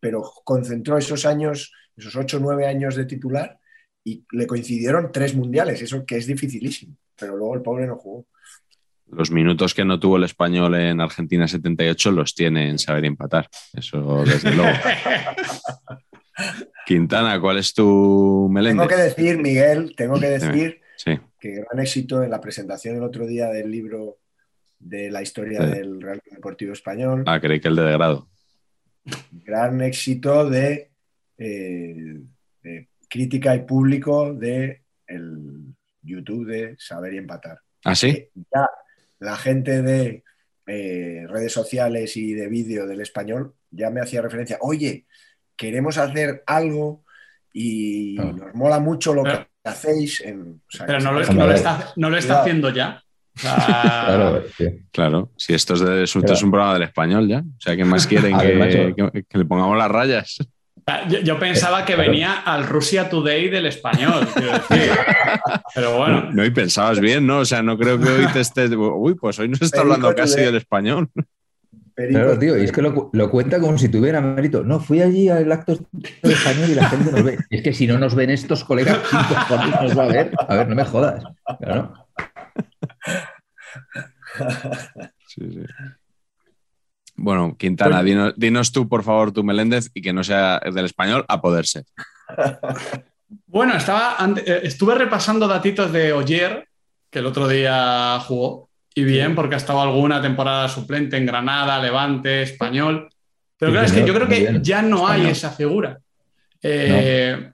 pero 0.00 0.22
concentró 0.44 0.98
esos 0.98 1.24
años, 1.26 1.72
esos 1.96 2.16
ocho 2.16 2.38
o 2.38 2.40
nueve 2.40 2.66
años 2.66 2.96
de 2.96 3.04
titular 3.04 3.58
y 4.02 4.24
le 4.32 4.46
coincidieron 4.46 5.12
tres 5.12 5.34
mundiales, 5.34 5.82
eso 5.82 6.04
que 6.04 6.16
es 6.16 6.26
dificilísimo, 6.26 6.96
pero 7.18 7.36
luego 7.36 7.54
el 7.54 7.62
pobre 7.62 7.86
no 7.86 7.96
jugó. 7.96 8.26
Los 9.10 9.30
minutos 9.30 9.74
que 9.74 9.84
no 9.84 9.98
tuvo 9.98 10.18
el 10.18 10.24
español 10.24 10.74
en 10.74 11.00
Argentina 11.00 11.48
78 11.48 12.10
los 12.10 12.34
tiene 12.34 12.68
en 12.68 12.78
saber 12.78 13.06
empatar, 13.06 13.48
eso 13.72 14.24
desde 14.24 14.54
luego. 14.54 14.72
Quintana, 16.86 17.40
¿cuál 17.40 17.58
es 17.58 17.74
tu 17.74 18.48
Meléndez? 18.50 18.86
Tengo 18.86 18.96
que 18.96 19.02
decir, 19.02 19.38
Miguel, 19.38 19.94
tengo 19.96 20.20
que 20.20 20.28
decir 20.28 20.80
que 21.40 21.52
gran 21.52 21.80
éxito 21.80 22.22
en 22.22 22.30
la 22.30 22.40
presentación 22.40 22.96
el 22.96 23.02
otro 23.02 23.26
día 23.26 23.48
del 23.48 23.70
libro 23.70 24.18
de 24.78 25.10
la 25.10 25.22
historia 25.22 25.60
del 25.60 26.00
Real 26.00 26.20
Deportivo 26.30 26.72
Español. 26.72 27.24
Ah, 27.26 27.40
creí 27.40 27.60
que 27.60 27.68
el 27.68 27.76
de 27.76 27.82
degrado 27.82 28.28
gran 29.32 29.80
éxito 29.80 30.48
de, 30.48 30.90
eh, 31.38 32.20
crítica 33.08 33.54
y 33.54 33.60
público 33.60 34.34
de 34.34 34.82
el 35.06 35.57
YouTube 36.02 36.46
de 36.46 36.76
Saber 36.78 37.14
y 37.14 37.18
Empatar. 37.18 37.58
¿Ah, 37.84 37.94
sí? 37.94 38.28
Ya 38.34 38.68
la 39.20 39.36
gente 39.36 39.82
de 39.82 40.24
eh, 40.66 41.26
redes 41.28 41.52
sociales 41.52 42.16
y 42.16 42.34
de 42.34 42.48
vídeo 42.48 42.86
del 42.86 43.00
español 43.00 43.54
ya 43.70 43.90
me 43.90 44.00
hacía 44.00 44.22
referencia, 44.22 44.58
oye, 44.60 45.06
queremos 45.56 45.98
hacer 45.98 46.42
algo 46.46 47.04
y 47.52 48.16
nos 48.16 48.54
mola 48.54 48.78
mucho 48.78 49.14
lo 49.14 49.24
que 49.24 49.46
hacéis. 49.64 50.22
pero 50.86 51.00
no 51.00 51.12
lo, 51.12 51.20
está, 51.20 51.92
no 51.96 52.10
lo 52.10 52.16
está 52.16 52.40
haciendo 52.40 52.70
ya. 52.70 53.02
Claro, 53.40 54.42
claro, 54.90 55.30
si 55.36 55.54
esto 55.54 55.74
es, 55.74 55.80
de, 55.80 56.02
esto 56.02 56.32
es 56.32 56.42
un 56.42 56.50
programa 56.50 56.74
del 56.74 56.82
español 56.82 57.28
ya. 57.28 57.38
O 57.38 57.60
sea, 57.60 57.76
¿qué 57.76 57.84
más 57.84 58.04
quieren? 58.08 58.36
que, 58.36 59.38
le 59.38 59.44
pongamos 59.44 59.78
las 59.78 59.88
rayas. 59.88 60.38
Yo, 61.22 61.38
pensaba 61.38 61.84
que 61.84 61.96
venía 61.96 62.40
al 62.40 62.66
Russia 62.66 63.08
Today 63.10 63.48
del 63.48 63.66
español, 63.66 64.26
Pero 65.74 65.96
bueno. 65.96 66.30
No, 66.32 66.44
y 66.44 66.50
pensabas 66.50 67.00
bien, 67.00 67.26
¿no? 67.26 67.38
O 67.38 67.44
sea, 67.44 67.62
no 67.62 67.76
creo 67.78 67.98
que 67.98 68.08
hoy 68.08 68.26
te 68.32 68.40
estés. 68.40 68.70
Uy, 68.70 69.14
pues 69.14 69.38
hoy 69.38 69.48
no 69.48 69.56
se 69.56 69.66
está 69.66 69.80
hablando 69.80 70.14
casi 70.14 70.40
del 70.40 70.56
español. 70.56 71.10
Claro, 71.94 72.38
tío, 72.38 72.56
y 72.56 72.62
es 72.62 72.70
que 72.70 72.80
lo, 72.80 73.30
cuenta 73.30 73.58
como 73.58 73.76
si 73.76 73.88
tuviera 73.88 74.20
mérito. 74.20 74.62
No, 74.62 74.78
fui 74.78 75.02
allí 75.02 75.28
al 75.28 75.50
acto 75.50 75.78
del 75.90 76.32
español 76.32 76.70
y 76.70 76.74
la 76.74 76.88
gente 76.88 77.10
nos 77.10 77.24
ve. 77.24 77.38
es 77.50 77.62
que 77.62 77.72
si 77.72 77.88
no 77.88 77.98
nos 77.98 78.14
ven 78.14 78.30
estos 78.30 78.62
colegas, 78.64 78.98
¿cuántos 79.48 79.82
nos 79.82 79.98
va 79.98 80.04
a 80.04 80.08
ver? 80.08 80.30
A 80.48 80.54
ver, 80.54 80.68
no 80.68 80.76
me 80.76 80.84
jodas. 80.84 81.24
Claro. 81.58 81.92
Bueno, 87.18 87.56
Quintana, 87.58 88.02
dinos, 88.02 88.72
tú, 88.72 88.88
por 88.88 89.02
favor, 89.02 89.32
tu 89.32 89.42
Meléndez 89.42 89.90
y 89.92 90.00
que 90.00 90.12
no 90.12 90.22
sea 90.22 90.60
del 90.60 90.84
español 90.84 91.24
a 91.28 91.40
poder 91.40 91.66
ser. 91.66 91.84
Bueno, 93.46 93.74
estaba, 93.74 94.16
eh, 94.46 94.60
estuve 94.62 94.94
repasando 94.94 95.46
datitos 95.46 95.92
de 95.92 96.14
Oyer, 96.14 96.66
que 97.10 97.18
el 97.18 97.26
otro 97.26 97.46
día 97.46 98.18
jugó, 98.20 98.70
y 98.94 99.04
bien, 99.04 99.34
porque 99.34 99.54
ha 99.54 99.58
estado 99.58 99.82
alguna 99.82 100.22
temporada 100.22 100.66
suplente 100.66 101.18
en 101.18 101.26
Granada, 101.26 101.78
Levante, 101.78 102.40
Español. 102.40 103.10
Pero 103.58 103.72
claro, 103.72 103.86
es 103.86 103.92
que 103.92 104.06
yo 104.06 104.14
creo 104.14 104.28
que 104.28 104.60
ya 104.62 104.80
no 104.80 105.06
hay 105.06 105.26
esa 105.26 105.50
figura. 105.50 105.98
Eh, 106.62 107.50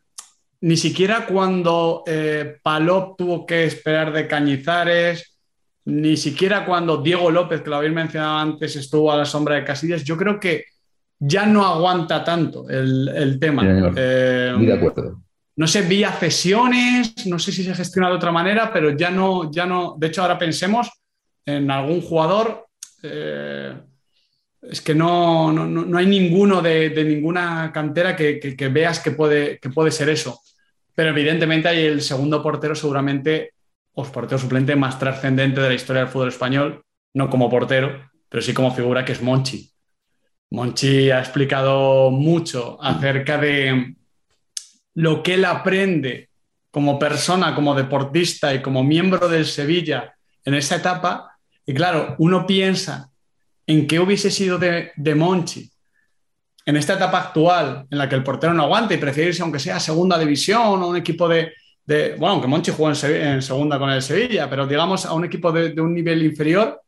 ni 0.60 0.76
siquiera 0.76 1.26
cuando 1.26 2.04
eh, 2.06 2.58
Palop 2.62 3.18
tuvo 3.18 3.44
que 3.44 3.64
esperar 3.64 4.12
de 4.12 4.28
Cañizares, 4.28 5.33
ni 5.86 6.16
siquiera 6.16 6.64
cuando 6.64 6.98
Diego 6.98 7.30
López, 7.30 7.62
que 7.62 7.70
lo 7.70 7.76
habéis 7.76 7.92
mencionado 7.92 8.38
antes, 8.38 8.76
estuvo 8.76 9.12
a 9.12 9.16
la 9.16 9.24
sombra 9.24 9.56
de 9.56 9.64
Casillas, 9.64 10.04
yo 10.04 10.16
creo 10.16 10.40
que 10.40 10.64
ya 11.18 11.46
no 11.46 11.64
aguanta 11.64 12.24
tanto 12.24 12.68
el, 12.68 13.38
tema. 13.40 13.62
Eh, 13.96 14.54
de 14.58 14.72
acuerdo. 14.72 15.20
No 15.56 15.66
sé, 15.68 15.82
vía 15.82 16.10
cesiones, 16.10 17.26
no 17.26 17.38
sé 17.38 17.52
si 17.52 17.62
se 17.62 17.74
gestiona 17.74 18.08
de 18.08 18.16
otra 18.16 18.32
manera, 18.32 18.72
pero 18.72 18.96
ya 18.96 19.10
no, 19.10 19.50
ya 19.52 19.66
no. 19.66 19.94
De 19.96 20.08
hecho, 20.08 20.22
ahora 20.22 20.38
pensemos 20.38 20.90
en 21.46 21.70
algún 21.70 22.00
jugador. 22.00 22.66
Eh, 23.02 23.72
es 24.62 24.80
que 24.80 24.94
no, 24.94 25.52
no, 25.52 25.98
hay 25.98 26.06
ninguno 26.06 26.60
de, 26.60 27.04
ninguna 27.04 27.70
cantera 27.72 28.16
que, 28.16 28.68
veas 28.72 28.98
que 28.98 29.12
puede, 29.12 29.58
que 29.58 29.70
puede 29.70 29.90
ser 29.90 30.08
eso. 30.08 30.40
Pero 30.94 31.10
evidentemente 31.10 31.68
hay 31.68 31.84
el 31.84 32.02
segundo 32.02 32.42
portero 32.42 32.74
seguramente, 32.74 33.53
o 33.94 34.04
portero 34.04 34.38
suplente 34.38 34.76
más 34.76 34.98
trascendente 34.98 35.60
de 35.60 35.68
la 35.68 35.74
historia 35.74 36.02
del 36.02 36.10
fútbol 36.10 36.28
español, 36.28 36.82
no 37.14 37.30
como 37.30 37.48
portero, 37.48 38.10
pero 38.28 38.42
sí 38.42 38.52
como 38.52 38.74
figura 38.74 39.04
que 39.04 39.12
es 39.12 39.22
Monchi. 39.22 39.70
Monchi 40.50 41.10
ha 41.10 41.20
explicado 41.20 42.10
mucho 42.10 42.78
acerca 42.82 43.38
de 43.38 43.96
lo 44.94 45.22
que 45.22 45.34
él 45.34 45.44
aprende 45.44 46.30
como 46.70 46.98
persona, 46.98 47.54
como 47.54 47.74
deportista 47.74 48.52
y 48.52 48.60
como 48.60 48.82
miembro 48.82 49.28
del 49.28 49.46
Sevilla 49.46 50.14
en 50.44 50.54
esa 50.54 50.76
etapa. 50.76 51.38
Y 51.64 51.72
claro, 51.72 52.16
uno 52.18 52.46
piensa 52.46 53.10
en 53.66 53.86
qué 53.86 54.00
hubiese 54.00 54.30
sido 54.30 54.58
de, 54.58 54.92
Monchi 55.14 55.70
en 56.66 56.76
esta 56.76 56.94
etapa 56.94 57.18
actual 57.18 57.86
en 57.90 57.98
la 57.98 58.08
que 58.08 58.14
el 58.14 58.24
portero 58.24 58.54
no 58.54 58.64
aguanta 58.64 58.94
y 58.94 58.98
prefiere 58.98 59.30
irse 59.30 59.42
aunque 59.42 59.58
sea 59.58 59.76
a 59.76 59.80
segunda 59.80 60.18
división 60.18 60.82
o 60.82 60.88
un 60.88 60.96
equipo 60.96 61.28
de, 61.28 61.52
bueno, 61.86 62.28
aunque 62.28 62.48
Monchi 62.48 62.72
jugó 62.72 62.90
en, 62.90 63.42
segunda 63.42 63.78
con 63.78 63.90
el 63.90 64.02
Sevilla, 64.02 64.48
pero 64.48 64.66
digamos 64.66 65.04
a 65.04 65.12
un 65.12 65.24
equipo 65.24 65.52
de, 65.52 65.78
un 65.80 65.92
nivel 65.92 66.22
inferior, 66.22 66.80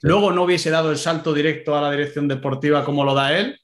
luego 0.00 0.30
no 0.30 0.44
hubiese 0.44 0.70
dado 0.70 0.90
el 0.90 0.98
salto 0.98 1.32
directo 1.32 1.76
a 1.76 1.80
la 1.80 1.90
dirección 1.90 2.28
deportiva 2.28 2.84
como 2.84 3.04
lo 3.04 3.14
da 3.14 3.36
él. 3.36 3.58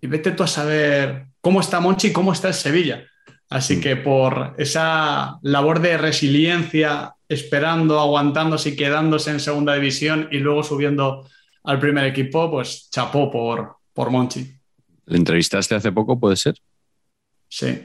Y 0.00 0.06
vete 0.06 0.32
tú 0.32 0.42
a 0.42 0.46
saber 0.46 1.26
cómo 1.40 1.60
está 1.60 1.80
Monchi 1.80 2.08
y 2.08 2.12
cómo 2.12 2.32
está 2.32 2.48
el 2.48 2.54
Sevilla. 2.54 3.04
Así 3.48 3.76
mm. 3.76 3.80
que 3.80 3.96
por 3.96 4.54
esa 4.58 5.38
labor 5.42 5.80
de 5.80 5.98
resiliencia, 5.98 7.14
esperando, 7.28 8.00
aguantándose 8.00 8.70
y 8.70 8.76
quedándose 8.76 9.30
en 9.30 9.40
segunda 9.40 9.74
división 9.74 10.28
y 10.30 10.38
luego 10.38 10.62
subiendo 10.62 11.28
al 11.64 11.78
primer 11.78 12.04
equipo, 12.06 12.50
pues 12.50 12.88
chapó 12.90 13.30
por, 13.30 13.76
por 13.92 14.10
Monchi. 14.10 14.56
¿Le 15.06 15.16
entrevistaste 15.16 15.74
hace 15.74 15.92
poco, 15.92 16.18
puede 16.18 16.36
ser? 16.36 16.56
Sí. 17.48 17.84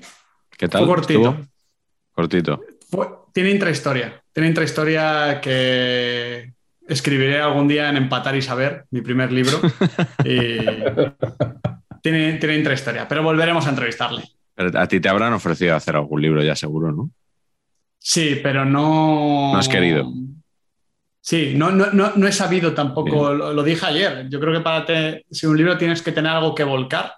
¿Qué 0.57 0.67
tal? 0.67 0.85
cortito. 0.85 1.37
Cortito. 2.11 2.61
tiene 3.33 3.51
intrahistoria. 3.51 4.21
Tiene 4.33 4.49
intrahistoria 4.49 5.39
que 5.41 6.53
escribiré 6.87 7.39
algún 7.39 7.67
día 7.67 7.89
en 7.89 7.97
Empatar 7.97 8.35
y 8.35 8.41
Saber, 8.41 8.85
mi 8.91 9.01
primer 9.01 9.31
libro. 9.31 9.59
tiene, 10.23 11.13
tiene 12.33 12.55
intrahistoria, 12.55 13.07
pero 13.07 13.23
volveremos 13.23 13.65
a 13.67 13.69
entrevistarle. 13.69 14.23
a 14.57 14.87
ti 14.87 14.99
te 14.99 15.09
habrán 15.09 15.33
ofrecido 15.33 15.75
hacer 15.75 15.95
algún 15.95 16.21
libro 16.21 16.43
ya 16.43 16.55
seguro, 16.55 16.91
¿no? 16.91 17.11
Sí, 17.99 18.39
pero 18.41 18.65
no... 18.65 19.51
No 19.53 19.57
has 19.57 19.69
querido. 19.69 20.11
Sí, 21.21 21.53
no, 21.55 21.69
no, 21.69 21.91
no, 21.91 22.27
he 22.27 22.31
sabido 22.31 22.73
tampoco, 22.73 23.31
lo, 23.31 23.63
dije 23.63 23.85
ayer, 23.85 24.27
yo 24.27 24.39
creo 24.39 24.53
que 24.53 24.61
para 24.61 24.85
te, 24.85 25.25
si 25.29 25.45
un 25.45 25.55
libro 25.55 25.77
tienes 25.77 26.01
que 26.01 26.11
tener 26.11 26.31
algo 26.31 26.55
que 26.55 26.63
volcar 26.63 27.13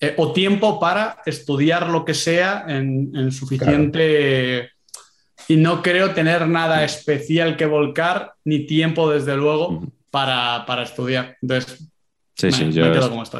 eh, 0.00 0.14
o 0.16 0.32
tiempo 0.32 0.80
para 0.80 1.18
estudiar 1.26 1.88
lo 1.88 2.04
que 2.04 2.14
sea 2.14 2.64
en, 2.66 3.30
suficiente... 3.30 4.70
Y 5.48 5.56
no 5.56 5.82
creo 5.82 6.12
tener 6.12 6.46
nada 6.46 6.84
especial 6.84 7.56
que 7.56 7.66
volcar, 7.66 8.34
ni 8.44 8.66
tiempo, 8.66 9.10
desde 9.10 9.36
luego, 9.36 9.82
para, 10.10 10.82
estudiar. 10.82 11.36
Entonces, 11.42 11.90
sí, 12.34 12.52
sí, 12.52 12.70
yo 12.70 12.84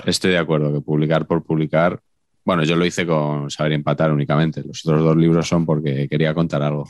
estoy 0.07 0.31
de 0.33 0.39
acuerdo 0.39 0.73
que 0.73 0.81
publicar 0.81 1.27
por 1.27 1.45
publicar. 1.45 2.01
Bueno, 2.45 2.65
yo 2.65 2.75
lo 2.75 2.85
hice 2.85 3.07
con 3.07 3.51
Saber 3.51 3.73
Empatar 3.73 4.11
únicamente. 4.11 4.63
Los 4.65 4.85
otros 4.85 5.05
dos 5.05 5.17
libros 5.17 5.47
son 5.47 5.65
porque 5.65 6.09
quería 6.09 6.35
contar 6.35 6.63
algo. 6.63 6.87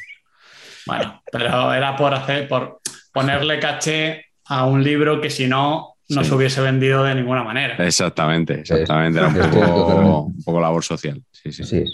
Bueno, 0.87 1.23
pero 1.31 1.75
era 1.75 1.97
por 1.97 2.15
hacer, 2.15 2.49
por 2.49 2.81
ponerle 3.13 3.59
caché 3.59 4.25
a 4.47 4.65
un 4.65 4.83
libro 4.83 5.21
que 5.21 5.31
si 5.31 5.47
no, 5.47 5.90
no 6.11 6.25
se 6.25 6.35
hubiese 6.35 6.61
vendido 6.61 7.05
de 7.05 7.15
ninguna 7.15 7.43
manera. 7.45 7.77
Exactamente, 7.85 8.61
exactamente. 8.61 9.19
Era 9.19 9.29
un 9.29 10.37
poco, 10.45 10.61
labor 10.61 10.85
social. 10.85 11.23
Sí, 11.31 11.53
sí. 11.53 11.85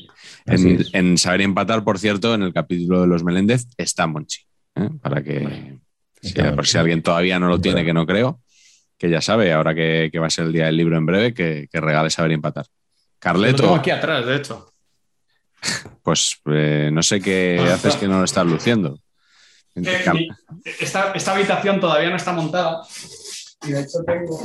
En, 0.47 1.19
Saber 1.19 1.43
Empatar, 1.43 1.85
por 1.85 1.99
cierto, 1.99 2.35
en 2.35 2.43
el 2.43 2.53
capítulo 2.53 3.03
de 3.03 3.07
los 3.07 3.25
Meléndez 3.25 3.67
está 3.77 4.07
Monchi. 4.07 4.43
¿eh? 4.75 4.89
Para 5.01 5.23
que, 5.23 5.79
por 6.55 6.67
si 6.67 6.79
alguien 6.79 7.03
todavía 7.03 7.39
no 7.39 7.49
lo 7.49 7.61
tiene, 7.61 7.85
que 7.85 7.93
no 7.93 8.07
creo, 8.07 8.41
que 8.99 9.11
ya 9.11 9.21
sabe, 9.21 9.53
ahora 9.53 9.75
que, 9.75 10.11
va 10.19 10.27
a 10.27 10.31
ser 10.31 10.47
el 10.47 10.53
día 10.53 10.67
del 10.67 10.77
libro 10.77 10.97
en 10.97 11.07
breve, 11.07 11.35
que, 11.35 11.69
regale 11.73 12.11
Saber 12.11 12.33
Empatar. 12.33 12.67
Carleto. 13.19 13.57
Lo 13.57 13.63
tengo 13.63 13.75
aquí 13.77 13.91
atrás, 13.91 14.27
de 14.27 14.37
hecho. 14.37 14.73
Pues 16.03 16.41
eh, 16.53 16.91
no 16.93 17.03
sé 17.03 17.21
qué 17.21 17.59
ah, 17.59 17.75
haces 17.75 17.97
que 17.97 18.07
no 18.07 18.19
lo 18.19 18.25
estás 18.25 18.47
luciendo. 18.47 19.01
esta, 19.75 21.33
habitación 21.33 21.81
todavía 21.81 22.11
no 22.11 22.17
está 22.17 22.33
montada. 22.33 22.83
Y 23.67 23.73
de 23.73 23.81
hecho 23.81 24.05
tengo. 24.05 24.41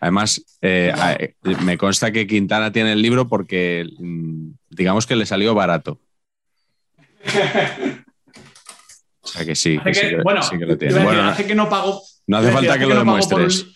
Además, 0.00 0.44
eh, 0.60 1.34
me 1.62 1.78
consta 1.78 2.12
que 2.12 2.26
Quintana 2.26 2.70
tiene 2.70 2.92
el 2.92 3.00
libro 3.00 3.26
porque, 3.26 3.86
mm, 3.98 4.50
digamos 4.68 5.06
que 5.06 5.16
le 5.16 5.24
salió 5.24 5.54
barato. 5.54 5.98
O 9.20 9.26
sea 9.26 9.46
que 9.46 9.54
sí, 9.54 9.78
bueno, 10.22 10.42
lo 10.60 10.76
tiene. 10.76 11.00
hace 11.00 11.46
que 11.46 11.54
no 11.54 11.70
pago. 11.70 12.02
No 12.26 12.36
hace 12.36 12.52
falta 12.52 12.78
que, 12.78 12.86
lo 12.86 12.96
demuestres. 12.96 13.66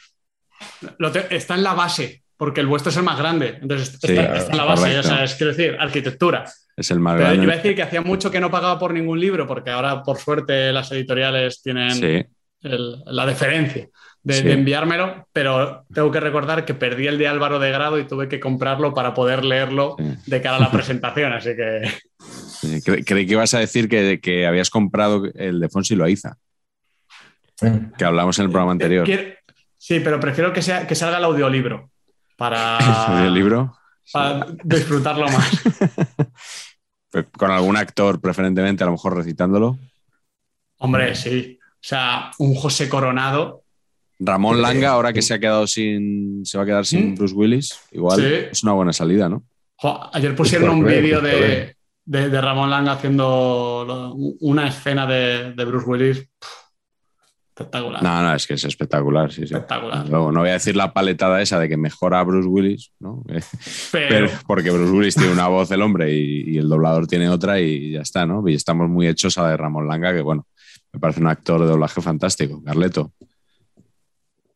está 1.31 1.55
en 1.55 1.63
la 1.63 1.73
base 1.73 2.23
porque 2.37 2.61
el 2.61 2.67
vuestro 2.67 2.91
es 2.91 2.97
el 2.99 3.03
más 3.03 3.19
grande. 3.19 3.59
Entonces, 3.61 3.95
está, 3.95 4.51
en 4.51 4.57
la 4.57 4.65
base, 4.65 4.99
o 4.99 5.03
sea, 5.03 5.25
es 5.25 5.35
quiero 5.35 5.55
decir, 5.55 5.77
arquitectura. 5.81 6.45
Es 6.77 6.91
el 6.91 7.01
más 7.01 7.19
grande. 7.19 7.39
Yo 7.39 7.43
iba 7.45 7.55
a 7.55 7.57
decir 7.57 7.75
que 7.75 7.83
hacía 7.83 8.03
mucho 8.03 8.31
que 8.31 8.39
no 8.39 8.51
pagaba 8.51 8.79
por 8.79 8.93
ningún 8.93 9.19
libro, 9.19 9.47
porque 9.47 9.71
ahora, 9.71 10.03
por 10.03 10.19
suerte, 10.19 10.73
las 10.73 10.93
editoriales 10.93 11.63
tienen 11.63 12.29
la 12.61 13.27
deferencia 13.27 13.89
de, 14.23 14.53
enviármelo, 14.53 15.27
pero 15.33 15.85
tengo 15.93 16.11
que 16.11 16.21
recordar 16.21 16.65
que 16.65 16.75
perdí 16.75 17.07
el 17.07 17.19
de 17.19 17.29
Álvaro 17.29 17.59
de 17.59 17.71
Grado 17.71 17.99
y 17.99 18.07
tuve 18.07 18.29
que 18.29 18.41
comprarlo 18.41 18.93
para 18.93 19.15
poder 19.15 19.45
leerlo 19.45 19.97
de 20.27 20.43
cara 20.43 20.57
a 20.57 20.61
la 20.61 20.71
presentación, 20.71 21.33
así 21.33 21.51
que... 21.57 23.03
creí 23.05 23.27
que 23.27 23.33
ibas 23.33 23.55
a 23.55 23.61
decir 23.61 23.89
que, 23.89 24.47
habías 24.47 24.71
comprado 24.71 25.25
el 25.35 25.61
de 25.61 25.69
Fonsi 25.69 25.95
Loaiza, 25.95 26.37
que 27.97 28.05
hablamos 28.05 28.39
en 28.39 28.47
el 28.47 28.51
programa 28.51 28.73
anterior. 28.73 29.09
Sí, 29.77 30.01
pero 30.01 30.19
prefiero 30.19 30.53
que, 30.53 30.61
sea, 30.61 30.87
que 30.87 30.95
salga 30.95 31.19
el 31.19 31.25
audiolibro 31.25 31.91
para, 32.37 32.79
el 33.25 33.33
libro? 33.33 33.79
para 34.13 34.47
disfrutarlo 34.65 35.27
más. 35.27 35.63
¿Con 37.39 37.51
algún 37.51 37.77
actor 37.77 38.21
preferentemente, 38.21 38.83
a 38.83 38.87
lo 38.87 38.93
mejor 38.93 39.17
recitándolo? 39.17 39.79
Hombre, 40.79 41.15
sí. 41.15 41.58
O 41.79 41.87
sea, 41.89 42.33
un 42.39 42.55
José 42.55 42.89
Coronado. 42.89 43.63
Ramón 44.19 44.61
Langa, 44.61 44.91
ahora 44.91 45.13
que 45.13 45.23
se 45.23 45.35
ha 45.35 45.39
quedado 45.39 45.67
sin. 45.67 46.45
se 46.45 46.59
va 46.59 46.65
a 46.65 46.67
quedar 46.67 46.85
sin 46.85 47.13
¿Mm? 47.13 47.15
Bruce 47.15 47.35
Willis, 47.35 47.81
igual 47.93 48.25
es 48.25 48.63
una 48.65 48.73
buena 48.73 48.93
salida, 48.93 49.29
¿no? 49.29 49.45
ayer 50.13 50.35
pusieron 50.35 50.71
un 50.71 50.85
vídeo 50.85 51.21
de, 51.21 51.75
Ramón 52.41 52.71
Langa 52.71 52.93
haciendo 52.93 54.15
una 54.41 54.67
escena 54.67 55.07
de, 55.07 55.65
Bruce 55.65 55.89
Willis. 55.89 56.29
Espectacular. 57.55 58.03
No, 58.05 58.23
no, 58.23 58.35
es 58.35 58.47
que 58.47 58.55
es 58.55 58.65
espectacular, 58.65 59.33
sí, 59.33 59.43
Espectacular. 59.43 60.09
Luego, 60.09 60.31
no 60.31 60.41
voy 60.41 60.51
a 60.51 60.53
decir 60.53 60.77
la 60.77 60.93
paletada 60.93 61.43
esa 61.43 61.59
de 61.59 61.69
que 61.69 61.77
mejora 61.77 62.21
a 62.21 62.23
Bruce 62.23 62.49
Willis, 62.49 62.93
¿no? 63.01 63.25
Pero... 63.93 64.29
porque 64.47 64.71
Bruce 64.71 64.93
Willis 64.93 65.15
tiene 65.17 65.33
una 65.33 65.49
voz 65.49 65.69
el 65.73 65.83
hombre 65.83 66.13
y, 66.13 66.57
el 66.57 66.69
doblador 66.69 67.09
tiene 67.09 67.29
otra 67.29 67.61
y 67.61 67.93
ya 67.93 68.03
está, 68.03 68.27
¿no? 68.27 68.49
Y 68.49 68.55
estamos 68.55 68.89
muy 68.89 69.09
hechos 69.09 69.39
a 69.39 69.43
la 69.43 69.51
de 69.51 69.57
Ramón 69.57 69.89
Langa, 69.89 70.15
que 70.15 70.23
bueno, 70.23 70.47
me 70.93 71.01
parece 71.01 71.21
un 71.21 71.29
actor 71.29 71.61
de 71.61 71.67
doblaje 71.67 72.01
fantástico. 72.01 72.63
Carleto. 72.63 73.13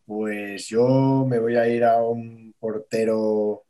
Pues 0.05 0.69
yo 0.69 1.27
me 1.29 1.39
voy 1.39 1.57
a 1.57 1.69
ir 1.69 1.85
a 1.85 2.03
un 2.03 2.55
portero 2.59 3.65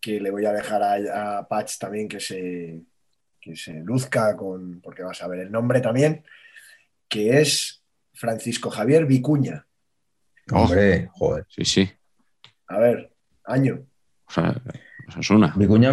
que 0.00 0.20
le 0.20 0.30
voy 0.30 0.44
a 0.44 0.52
dejar 0.52 0.82
a, 0.82 1.38
a 1.38 1.48
Patch 1.48 1.78
también 1.78 2.08
que 2.08 2.20
se, 2.20 2.82
que 3.40 3.56
se 3.56 3.74
luzca 3.80 4.36
con, 4.36 4.80
porque 4.80 5.02
vas 5.02 5.22
a 5.22 5.28
ver 5.28 5.40
el 5.40 5.52
nombre 5.52 5.80
también, 5.80 6.24
que 7.08 7.40
es 7.40 7.82
Francisco 8.12 8.70
Javier 8.70 9.06
Vicuña. 9.06 9.66
Hombre, 10.52 11.08
joder. 11.12 11.46
Sí, 11.48 11.64
sí. 11.64 11.90
A 12.68 12.78
ver, 12.78 13.12
año. 13.44 13.86
O 14.26 14.32
sea, 14.32 14.60
una. 15.30 15.54
Vicuña, 15.56 15.92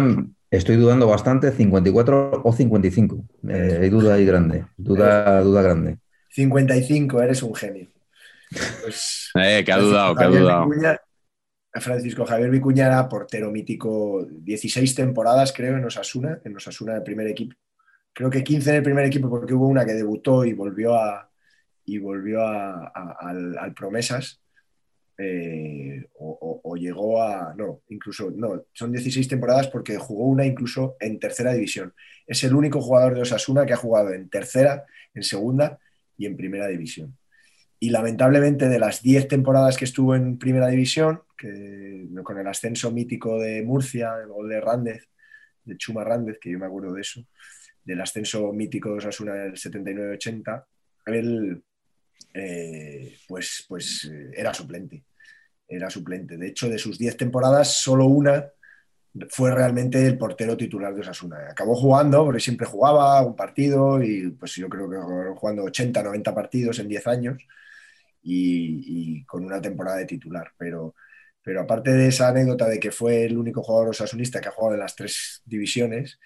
estoy 0.58 0.76
dudando 0.76 1.06
bastante, 1.06 1.50
54 1.50 2.42
o 2.44 2.52
55. 2.52 3.24
Eh, 3.48 3.78
hay 3.82 3.88
duda 3.88 4.14
ahí 4.14 4.24
grande. 4.24 4.66
Duda, 4.76 5.40
duda 5.40 5.62
grande. 5.62 5.98
55, 6.30 7.22
eres 7.22 7.42
un 7.42 7.54
genio. 7.54 7.88
Pues, 8.82 9.30
eh, 9.42 9.62
que 9.64 9.72
ha 9.72 9.78
dudado, 9.78 10.14
que 10.14 10.24
ha 10.24 10.28
dudado. 10.28 10.70
Francisco 11.74 12.26
Javier 12.26 12.50
Vicuña 12.50 12.86
era 12.86 13.08
portero 13.08 13.50
mítico, 13.50 14.26
16 14.30 14.94
temporadas 14.94 15.54
creo 15.54 15.76
en 15.78 15.84
Osasuna, 15.84 16.38
en 16.44 16.54
Osasuna 16.54 16.94
del 16.94 17.02
primer 17.02 17.26
equipo. 17.28 17.56
Creo 18.12 18.28
que 18.28 18.44
15 18.44 18.70
en 18.70 18.76
el 18.76 18.82
primer 18.82 19.06
equipo 19.06 19.30
porque 19.30 19.54
hubo 19.54 19.66
una 19.68 19.86
que 19.86 19.94
debutó 19.94 20.44
y 20.44 20.52
volvió 20.52 20.94
a, 20.94 21.30
y 21.86 21.98
volvió 21.98 22.46
al, 22.46 23.74
Promesas. 23.74 24.41
Eh, 25.18 26.06
o, 26.14 26.74
llegó 26.76 27.22
a. 27.22 27.54
No, 27.54 27.82
incluso. 27.88 28.30
No, 28.30 28.64
son 28.72 28.92
16 28.92 29.28
temporadas 29.28 29.68
porque 29.68 29.96
jugó 29.98 30.26
una 30.26 30.46
incluso 30.46 30.96
en 31.00 31.18
tercera 31.18 31.52
división. 31.52 31.94
Es 32.26 32.42
el 32.44 32.54
único 32.54 32.80
jugador 32.80 33.14
de 33.14 33.22
Osasuna 33.22 33.66
que 33.66 33.74
ha 33.74 33.76
jugado 33.76 34.12
en 34.12 34.28
tercera, 34.28 34.84
en 35.14 35.22
segunda 35.22 35.78
y 36.16 36.26
en 36.26 36.36
primera 36.36 36.66
división. 36.68 37.16
y 37.80 37.90
lamentablemente 37.90 38.68
de 38.68 38.78
las 38.78 39.02
10 39.02 39.26
temporadas 39.28 39.76
que 39.76 39.86
estuvo 39.86 40.14
en 40.14 40.38
Primera 40.38 40.68
División, 40.68 41.22
que, 41.36 42.08
con 42.22 42.38
el 42.38 42.46
ascenso 42.46 42.92
mítico 42.92 43.40
de 43.40 43.62
Murcia, 43.62 44.14
el 44.22 44.28
gol 44.28 44.48
de 44.48 44.60
Rández, 44.60 45.08
de 45.64 45.76
Chuma 45.76 46.04
Rández, 46.04 46.38
que 46.40 46.52
yo 46.52 46.60
me 46.60 46.66
acuerdo 46.66 46.92
de 46.92 47.00
eso, 47.00 47.26
del 47.84 48.00
ascenso 48.00 48.52
mítico 48.52 48.90
de 48.90 48.98
Osasuna 48.98 49.34
del 49.34 49.54
79-80, 49.54 50.64
él 51.06 51.62
eh, 52.34 53.16
pues, 53.28 53.64
pues 53.68 54.10
eh, 54.12 54.30
era 54.36 54.52
suplente. 54.54 55.04
Era 55.68 55.90
suplente. 55.90 56.36
De 56.36 56.48
hecho, 56.48 56.68
de 56.68 56.78
sus 56.78 56.98
10 56.98 57.16
temporadas, 57.16 57.80
solo 57.80 58.06
una 58.06 58.44
fue 59.28 59.54
realmente 59.54 60.04
el 60.06 60.16
portero 60.16 60.56
titular 60.56 60.94
de 60.94 61.00
Osasuna. 61.02 61.36
Acabó 61.50 61.74
jugando, 61.74 62.24
porque 62.24 62.40
siempre 62.40 62.66
jugaba 62.66 63.20
un 63.22 63.36
partido 63.36 64.02
y 64.02 64.30
pues 64.30 64.54
yo 64.54 64.68
creo 64.68 64.88
que 64.88 64.96
jugando 65.38 65.64
80, 65.64 66.02
90 66.02 66.34
partidos 66.34 66.78
en 66.78 66.88
10 66.88 67.06
años 67.06 67.46
y, 68.22 69.24
con 69.26 69.44
una 69.44 69.60
temporada 69.60 69.98
de 69.98 70.06
titular. 70.06 70.52
Pero, 70.56 70.94
pero 71.42 71.60
aparte 71.60 71.92
de 71.92 72.08
esa 72.08 72.28
anécdota 72.28 72.68
de 72.68 72.80
que 72.80 72.90
fue 72.90 73.24
el 73.24 73.36
único 73.36 73.62
jugador 73.62 73.90
osasunista 73.90 74.40
que 74.40 74.48
ha 74.48 74.52
jugado 74.52 74.74
en 74.74 74.80
las 74.80 74.96
tres 74.96 75.42
divisiones, 75.44 76.18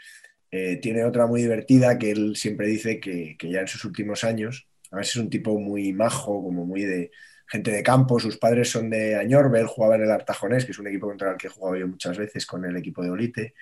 eh, 0.51 0.77
tiene 0.77 1.05
otra 1.05 1.27
muy 1.27 1.43
divertida 1.43 1.99
que 1.99 2.13
él 2.13 2.37
siempre 2.37 2.69
dice 2.69 3.01
que, 3.01 3.37
que 3.37 3.51
ya 3.51 3.61
en 3.61 3.69
sus 3.69 3.85
últimos 3.85 4.23
años, 4.25 4.69
a 4.91 4.97
veces 4.97 5.17
es 5.17 5.23
un 5.23 5.31
tipo 5.31 5.59
muy 5.59 5.93
majo, 5.93 6.43
como 6.43 6.65
muy 6.65 6.83
de 6.83 7.11
gente 7.47 7.71
de 7.71 7.83
campo, 7.83 8.19
sus 8.19 8.39
padres 8.39 8.71
son 8.71 8.91
de 8.91 9.17
Añorbe, 9.17 9.61
él 9.61 9.67
jugaba 9.67 9.97
en 9.97 10.03
el 10.03 10.11
Artajonés, 10.11 10.65
que 10.65 10.73
es 10.73 10.79
un 10.79 10.89
equipo 10.89 11.07
contra 11.07 11.33
el 11.33 11.37
que 11.37 11.47
he 11.47 11.51
jugado 11.51 11.77
yo 11.77 11.89
muchas 11.89 12.19
veces 12.19 12.45
con 12.45 12.65
el 12.65 12.77
equipo 12.77 13.03
de 13.03 13.11
Olite, 13.11 13.55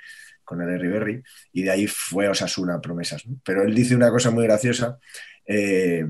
con 0.43 0.61
el 0.63 0.79
Riverri, 0.79 1.23
y 1.53 1.63
de 1.63 1.71
ahí 1.71 1.87
fue 1.87 2.29
Osasuna 2.29 2.81
promesas. 2.81 3.25
Pero 3.45 3.63
él 3.63 3.75
dice 3.75 3.95
una 3.95 4.11
cosa 4.11 4.31
muy 4.31 4.45
graciosa, 4.45 4.99
eh, 5.47 6.07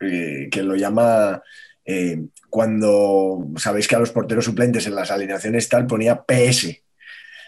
eh, 0.00 0.48
que 0.50 0.62
lo 0.62 0.74
llama... 0.76 1.42
Eh, 1.84 2.26
cuando 2.48 3.48
sabéis 3.56 3.88
que 3.88 3.96
a 3.96 3.98
los 3.98 4.12
porteros 4.12 4.44
suplentes 4.44 4.86
en 4.86 4.94
las 4.94 5.10
alineaciones 5.10 5.68
tal 5.68 5.86
ponía 5.86 6.22
PS, 6.22 6.80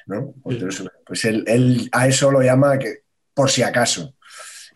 ¿no? 0.07 0.35
Pues 1.07 1.25
él, 1.27 1.89
a 1.93 2.09
eso 2.09 2.31
lo 2.33 2.43
llama 2.43 2.79
que 2.79 3.03
por 3.35 3.51
si 3.51 3.63
acaso. 3.63 4.17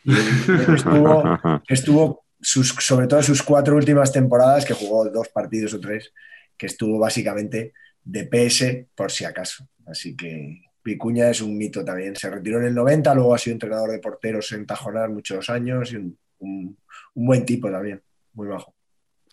estuvo, 0.05 1.24
estuvo 1.69 2.27
sobre 2.40 3.06
todo 3.06 3.23
sus 3.23 3.43
cuatro 3.43 3.77
últimas 3.77 4.12
temporadas, 4.12 4.65
que 4.65 4.74
jugó 4.74 5.09
dos 5.10 5.28
partidos 5.28 5.74
o 5.74 5.81
tres, 5.81 6.12
que 6.56 6.66
estuvo 6.66 6.98
básicamente 6.98 7.73
de 8.05 8.24
PS 8.24 8.86
por 8.94 9.10
si 9.10 9.24
acaso. 9.24 9.69
Así 9.86 10.16
que 10.16 10.62
Picuña 10.82 11.31
es 11.31 11.40
un 11.40 11.56
mito 11.56 11.85
también. 11.85 12.16
Se 12.16 12.31
retiró 12.31 12.59
en 12.59 12.66
el 12.66 12.74
90, 12.74 13.15
luego 13.15 13.35
ha 13.35 13.39
sido 13.39 13.55
entrenador 13.55 13.90
de 13.90 13.98
porteros 13.98 14.51
en 14.52 14.66
Tajonar 14.66 15.10
muchos 15.10 15.51
años 15.51 15.93
y 15.93 15.97
un, 15.97 16.78
buen 17.15 17.44
tipo 17.44 17.70
también, 17.70 18.01
muy 18.32 18.48
bajo. 18.48 18.74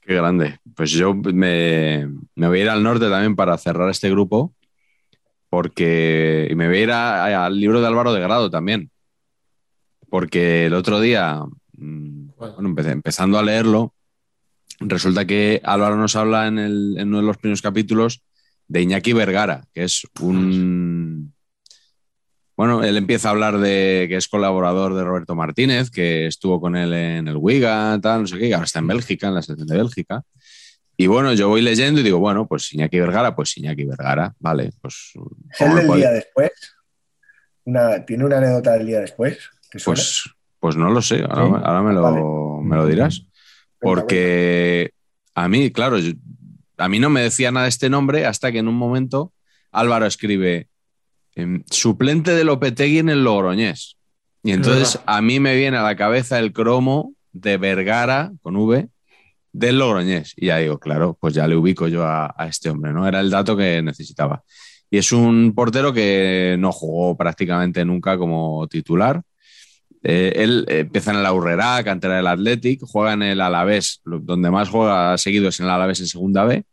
Qué 0.01 0.15
grande. 0.15 0.59
Pues 0.75 0.91
yo 0.91 1.13
me, 1.13 2.07
voy 2.35 2.59
a 2.59 2.61
ir 2.63 2.69
al 2.69 2.83
norte 2.83 3.09
también 3.09 3.35
para 3.35 3.57
cerrar 3.57 3.89
este 3.89 4.09
grupo, 4.09 4.53
porque 5.49 6.47
y 6.49 6.55
me 6.55 6.67
voy 6.67 6.79
a 6.79 6.81
ir 6.81 6.91
al 6.91 7.59
libro 7.59 7.79
de 7.79 7.87
Álvaro 7.87 8.13
de 8.13 8.21
Grado 8.21 8.49
también, 8.49 8.91
porque 10.09 10.65
el 10.65 10.73
otro 10.73 10.99
día 10.99 11.41
mm, 11.73 12.14
bueno, 12.37 12.75
empezando 12.77 13.37
a 13.37 13.43
leerlo, 13.43 13.93
resulta 14.79 15.25
que 15.25 15.61
Álvaro 15.63 15.95
nos 15.95 16.15
habla 16.15 16.47
en, 16.47 16.57
uno 16.59 17.17
de 17.17 17.23
los 17.23 17.37
primeros 17.37 17.61
capítulos 17.61 18.23
de 18.67 18.81
Iñaki 18.81 19.13
Vergara, 19.13 19.65
que 19.73 19.83
es 19.83 20.03
un... 20.21 21.33
Bueno, 22.57 22.83
él 22.83 22.95
empieza 22.95 23.27
a 23.27 23.31
hablar 23.31 23.57
de 23.57 24.05
que 24.07 24.15
es 24.15 24.29
colaborador 24.29 24.95
de 24.95 25.03
Roberto 25.03 25.35
Martínez, 25.35 25.91
que 25.91 26.25
estuvo 26.27 26.61
con 26.61 26.77
él 26.77 26.93
en 26.93 27.27
el 27.27 27.35
Wigan, 27.35 27.99
tal, 27.99 28.21
no 28.21 28.27
sé 28.27 28.37
qué, 28.37 28.47
que 28.47 28.53
ahora 28.53 28.65
está 28.65 28.79
en 28.79 28.87
Bélgica, 28.87 29.27
en 29.27 29.35
la 29.35 29.41
selección 29.41 29.67
de 29.67 29.77
Bélgica. 29.77 30.23
Y 30.95 31.07
bueno, 31.07 31.33
yo 31.33 31.49
voy 31.49 31.61
leyendo 31.61 31.99
y 31.99 32.03
digo, 32.03 32.19
bueno, 32.19 32.47
pues 32.47 32.71
Iñaki 32.73 32.97
Vergara, 32.97 33.35
pues 33.35 33.57
Iñaki 33.57 33.83
Vergara, 33.83 34.33
vale, 34.39 34.71
pues... 34.81 35.11
¿Es 35.59 35.75
del 35.75 35.91
día 35.95 36.11
después? 36.11 36.51
¿Tiene 38.07 38.23
una 38.23 38.37
anécdota 38.37 38.73
del 38.73 38.87
día 38.87 39.01
después? 39.01 39.37
Pues, 39.83 40.29
pues 40.65 40.77
no 40.77 40.89
lo 40.89 40.99
sé, 41.03 41.23
ahora, 41.29 41.83
me, 41.83 41.93
lo, 41.93 42.87
dirás. 42.87 43.27
Porque 43.79 44.93
a 45.35 45.47
mí, 45.47 45.69
claro, 45.69 45.97
a 46.77 46.89
mí 46.89 46.97
no 46.97 47.11
me 47.11 47.21
decía 47.21 47.51
nada 47.51 47.67
este 47.67 47.87
nombre 47.87 48.25
hasta 48.25 48.51
que 48.51 48.57
en 48.57 48.67
un 48.67 48.73
momento 48.73 49.31
Álvaro 49.71 50.07
escribe 50.07 50.67
em, 51.35 51.61
suplente 51.69 52.33
de 52.33 52.45
Lopetegui 52.45 52.97
en 52.97 53.09
el 53.09 53.23
Logroñés. 53.23 53.97
Y 54.41 54.53
entonces 54.53 54.99
a 55.05 55.21
mí 55.21 55.39
me 55.39 55.55
viene 55.55 55.77
a 55.77 55.83
la 55.83 55.95
cabeza 55.95 56.39
el 56.39 56.51
cromo 56.51 57.13
de 57.31 57.57
Vergara, 57.57 58.31
con 58.41 58.55
V, 58.55 58.89
del 59.53 59.77
Logroñés. 59.77 60.33
Y 60.35 60.47
ya 60.47 60.57
digo, 60.57 60.79
claro, 60.79 61.15
pues 61.21 61.35
ya 61.35 61.47
le 61.47 61.55
ubico 61.55 61.87
yo 61.87 62.05
a, 62.05 62.33
a, 62.35 62.47
este 62.47 62.71
hombre, 62.71 62.91
¿no? 62.91 63.07
Era 63.07 63.19
el 63.19 63.29
dato 63.29 63.55
que 63.55 63.83
necesitaba. 63.83 64.41
Y 64.89 64.97
es 64.97 65.11
un 65.11 65.53
portero 65.53 65.93
que 65.93 66.55
no 66.57 66.71
jugó 66.71 67.15
prácticamente 67.15 67.85
nunca 67.85 68.17
como 68.17 68.67
titular. 68.67 69.21
Eh, 70.07 70.43
él 70.43 70.65
empieza 70.67 71.09
en 71.11 71.17
el 71.17 71.25
Aurrera, 71.25 71.83
cantera 71.83 72.17
del 72.17 72.27
Athletic, 72.27 72.79
juega 72.85 73.13
en 73.13 73.23
el 73.23 73.41
Alavés, 73.41 74.01
donde 74.05 74.51
más 74.51 74.69
juega 74.69 75.17
seguido 75.17 75.47
es 75.49 75.59
en 75.59 75.65
el 75.65 75.71
Alavés 75.71 75.99
en 75.99 76.05
segunda 76.05 76.45
B, 76.45 76.63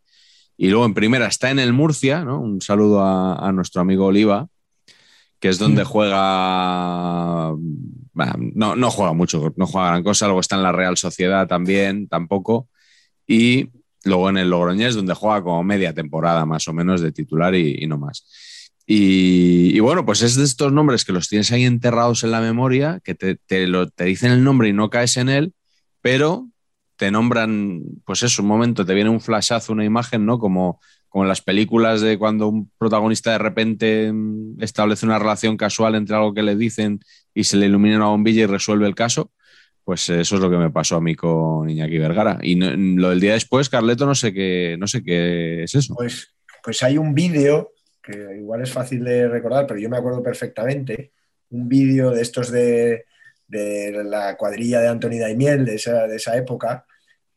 y 0.59 0.69
luego 0.69 0.85
en 0.85 0.93
primera 0.93 1.29
está 1.29 1.51
en 1.51 1.59
el 1.59 1.73
Murcia, 1.73 2.27
¿no? 2.27 2.39
Un 2.39 2.61
saludo 2.61 3.03
a, 3.03 3.51
nuestro 3.53 3.81
amigo 3.81 4.05
Oliva, 4.05 4.49
que 5.41 5.49
es 5.49 5.59
donde 5.59 5.83
juega. 5.83 7.55
no, 8.55 8.77
no, 8.77 8.91
juega 8.91 9.15
mucho, 9.15 9.55
no 9.57 9.67
juega 9.67 9.89
gran 9.89 10.03
cosa. 10.05 10.27
Luego 10.27 10.41
está 10.41 10.57
en 10.57 10.63
la 10.63 10.73
Real 10.73 10.99
Sociedad 10.99 11.49
también, 11.49 12.09
tampoco. 12.09 12.69
Y 13.27 13.71
luego 14.05 14.29
en 14.29 14.37
el 14.37 14.51
Logroñés, 14.51 14.95
donde 14.95 15.15
juega 15.15 15.43
como 15.43 15.65
media 15.65 15.95
temporada 15.95 16.45
más 16.45 16.69
o 16.69 16.75
menos 16.75 17.01
de 17.01 17.13
titular 17.13 17.55
y 17.55 17.87
no 17.87 17.97
más. 17.97 18.27
Y, 18.87 19.79
bueno, 19.81 20.05
pues 20.05 20.23
es 20.23 20.35
de 20.37 20.45
estos 20.45 20.73
nombres 20.73 21.05
que 21.05 21.13
los 21.13 21.29
tienes 21.29 21.53
ahí 21.53 21.65
enterrados 21.65 22.25
en 22.25 22.31
la 22.31 22.41
memoria, 22.41 23.01
que 23.05 23.15
te, 23.15 23.37
te, 23.37 24.05
dicen 24.05 24.33
el 24.33 24.45
nombre 24.45 24.69
y 24.69 24.73
no 24.73 24.91
caes 24.91 25.17
en 25.17 25.29
él, 25.29 25.55
pero 26.01 26.49
te 26.97 27.11
nombran, 27.11 27.83
pues 28.05 28.23
eso, 28.23 28.43
un 28.43 28.49
momento, 28.49 28.85
te 28.85 28.95
viene 28.95 29.11
un 29.11 29.21
flashazo, 29.21 29.73
una 29.73 29.85
imagen, 29.85 30.27
¿no? 30.27 30.39
Como, 30.39 30.81
como 31.09 31.25
en 31.25 31.29
las 31.29 31.41
películas 31.41 32.01
de 32.01 32.19
cuando 32.19 32.49
un 32.49 32.71
protagonista 32.79 33.33
de 33.33 33.39
repente 33.39 34.13
mm, 34.13 34.63
establece 34.63 35.07
una 35.07 35.19
relación 35.19 35.57
casual 35.57 35.95
entre 35.95 36.17
algo 36.17 36.35
que 36.35 36.43
le 36.43 36.57
dicen 36.57 37.01
y 37.35 37.45
se 37.45 37.57
le 37.57 37.67
ilumina 37.67 37.97
una 37.97 38.07
bombilla 38.07 38.43
y 38.43 38.47
resuelve 38.47 38.87
el 38.87 38.95
caso. 38.95 39.31
Pues 39.85 40.09
eso 40.11 40.37
es 40.37 40.41
lo 40.41 40.49
que 40.49 40.57
me 40.57 40.71
pasó 40.71 40.97
a 40.97 41.01
mí 41.01 41.17
con 41.17 41.69
Iñaki 41.69 41.99
Vergara. 41.99 42.39
Y 42.41 42.55
lo 42.55 43.11
del 43.11 43.21
día 43.21 43.33
después, 43.33 43.69
Carleto, 43.69 44.07
no 44.07 44.15
sé 44.15 44.33
qué, 44.33 44.77
no 44.79 44.87
sé 44.87 45.03
qué 45.03 45.65
es 45.65 45.75
eso. 45.75 45.95
Pues, 45.97 46.33
pues 46.63 46.83
hay 46.85 46.99
un 46.99 47.15
vídeo 47.15 47.73
que 48.03 48.37
igual 48.37 48.63
es 48.63 48.73
fácil 48.73 49.05
de 49.05 49.29
recordar, 49.29 49.67
pero 49.67 49.81
yo 49.81 49.89
me 49.89 49.97
acuerdo 49.97 50.23
perfectamente, 50.23 51.13
un 51.51 51.69
vídeo 51.69 52.11
de 52.11 52.23
estos 52.23 52.51
de, 52.51 53.05
la 53.49 54.37
cuadrilla 54.37 54.81
de 54.81 54.89
Anthony 54.89 55.19
Daimiel, 55.21 55.65
de 55.65 55.75
esa, 55.75 56.07
de 56.07 56.17
esa 56.17 56.37
época, 56.37 56.87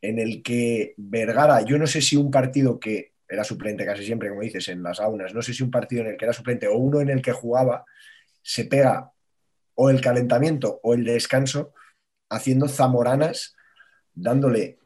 en 0.01 0.19
el 0.19 0.41
que 0.41 0.93
Vergara, 0.97 1.61
yo 1.61 1.77
no 1.77 1.87
sé 1.87 2.01
si 2.01 2.15
un 2.15 2.31
partido 2.31 2.79
que 2.79 3.13
era 3.27 3.43
suplente 3.43 3.85
casi 3.85 4.05
siempre, 4.05 4.29
como 4.29 4.41
dices, 4.41 4.67
en 4.69 4.83
las 4.83 4.99
aunas, 4.99 5.33
no 5.33 5.41
sé 5.41 5.53
si 5.53 5.63
un 5.63 5.71
partido 5.71 6.03
en 6.03 6.09
el 6.09 6.17
que 6.17 6.25
era 6.25 6.33
suplente 6.33 6.67
o 6.67 6.77
uno 6.77 7.01
en 7.01 7.09
el 7.09 7.21
que 7.21 7.31
jugaba, 7.31 7.85
se 8.41 8.65
pega 8.65 9.11
o 9.75 9.89
el 9.89 10.01
calentamiento 10.01 10.79
o 10.83 10.93
el 10.93 11.03
descanso 11.03 11.73
haciendo 12.29 12.67
zamoranas, 12.67 13.55
dándole 14.13 14.79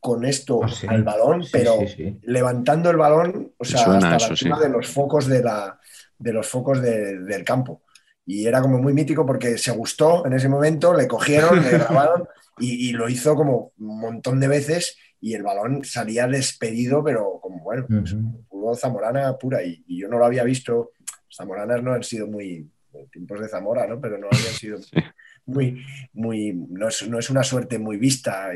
con 0.00 0.24
esto 0.24 0.60
ah, 0.62 0.70
al 0.88 1.02
balón, 1.02 1.44
pero 1.50 1.78
levantando 2.22 2.90
el 2.90 2.96
balón, 2.96 3.52
o 3.56 3.64
sea, 3.64 3.80
hasta 3.96 4.48
la 4.48 4.58
de 4.58 4.68
los 4.68 4.86
focos 4.88 5.26
de, 5.26 5.42
la, 5.42 5.78
de 6.18 6.32
los 6.32 6.46
focos 6.46 6.80
del 6.80 7.44
campo. 7.44 7.82
Y 8.24 8.46
era 8.46 8.60
como 8.60 8.78
muy 8.78 8.92
mítico 8.92 9.24
porque 9.24 9.56
se 9.56 9.70
gustó 9.72 10.26
en 10.26 10.34
ese 10.34 10.48
momento, 10.48 10.94
le 10.94 11.08
cogieron, 11.08 11.62
le 11.62 11.70
grabaron 11.78 12.28
y, 12.58 12.92
lo 12.92 13.08
hizo 13.08 13.34
como 13.34 13.72
un 13.78 14.00
montón 14.00 14.38
de 14.40 14.48
veces 14.48 14.96
y 15.20 15.34
el 15.34 15.42
balón 15.42 15.84
salía 15.84 16.26
despedido, 16.26 17.02
pero 17.02 17.38
como 17.40 17.62
bueno, 17.62 17.86
pues, 17.88 18.80
zamorana 18.80 19.36
pura 19.38 19.62
y, 19.62 19.84
yo 19.88 20.08
no 20.08 20.18
lo 20.18 20.26
había 20.26 20.44
visto. 20.44 20.92
Zamoranas 21.30 21.82
no 21.82 21.92
han 21.92 22.02
sido 22.02 22.26
muy 22.26 22.68
tiempos 23.12 23.40
de 23.40 23.48
Zamora, 23.48 23.86
¿no? 23.86 24.00
Pero 24.00 24.18
no 24.18 24.28
habían 24.30 24.54
sido 24.54 24.78
muy, 25.46 25.82
muy, 26.12 26.52
no 26.52 26.88
es, 26.88 27.08
no 27.08 27.18
es 27.18 27.30
una 27.30 27.42
suerte 27.42 27.78
muy 27.78 27.96
vista 27.96 28.50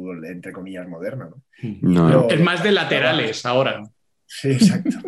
fútbol, 0.00 0.24
entre 0.26 0.52
comillas, 0.52 0.88
moderno. 0.88 1.42
¿no? 1.82 2.28
es 2.28 2.40
más 2.40 2.62
de 2.62 2.72
laterales 2.72 3.44
ahora. 3.44 3.82
Sí, 4.26 4.52
exacto. 4.52 4.98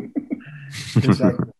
exacto. 0.97 1.52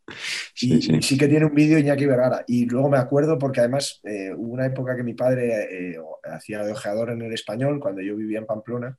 Y 0.61 1.03
sí. 1.03 1.19
que 1.19 1.29
tiene 1.29 1.47
un 1.47 1.55
vídeo 1.55 1.79
Iñaki 1.79 2.07
Vergara. 2.07 2.45
Y 2.47 2.67
luego 2.67 2.89
me 2.89 2.99
acuerdo 2.99 3.39
porque 3.39 3.61
además 3.61 4.01
eh, 4.05 4.33
hubo 4.37 4.53
una 4.53 4.67
época 4.67 4.95
que 4.95 5.03
mi 5.03 5.15
padre 5.15 5.93
eh, 5.93 5.99
hacía 6.25 6.65
de 6.65 6.73
ojeador 6.73 7.11
en 7.11 7.23
el 7.23 7.33
español 7.33 7.81
cuando 7.81 8.03
yo 8.03 8.17
vivía 8.17 8.39
en 8.39 8.47
Pamplona 8.47 8.97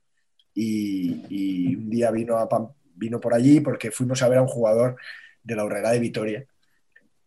y, 0.52 1.74
un 1.76 1.90
día 1.90 2.10
vino, 2.10 2.36
a 2.36 2.48
vino 2.94 3.20
por 3.20 3.34
allí 3.34 3.60
porque 3.60 3.90
fuimos 3.90 4.22
a 4.22 4.28
ver 4.28 4.38
a 4.38 4.42
un 4.42 4.48
jugador 4.48 4.96
de 5.42 5.56
la 5.56 5.64
Horrera 5.64 5.92
de 5.92 6.00
Vitoria. 6.00 6.46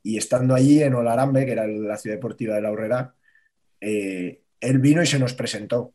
Y 0.03 0.17
estando 0.17 0.55
allí 0.55 0.84
en 0.84 0.95
Olarambe, 0.95 1.45
que 1.45 1.51
era 1.51 1.67
la 1.67 1.97
ciudad 1.97 2.17
deportiva 2.17 2.55
de 2.55 2.61
la 2.61 2.71
Horrera, 2.71 3.13
eh, 3.81 4.41
él 4.59 4.79
vino 4.79 5.01
y 5.01 5.05
se 5.05 5.19
nos 5.19 5.34
presentó 5.34 5.93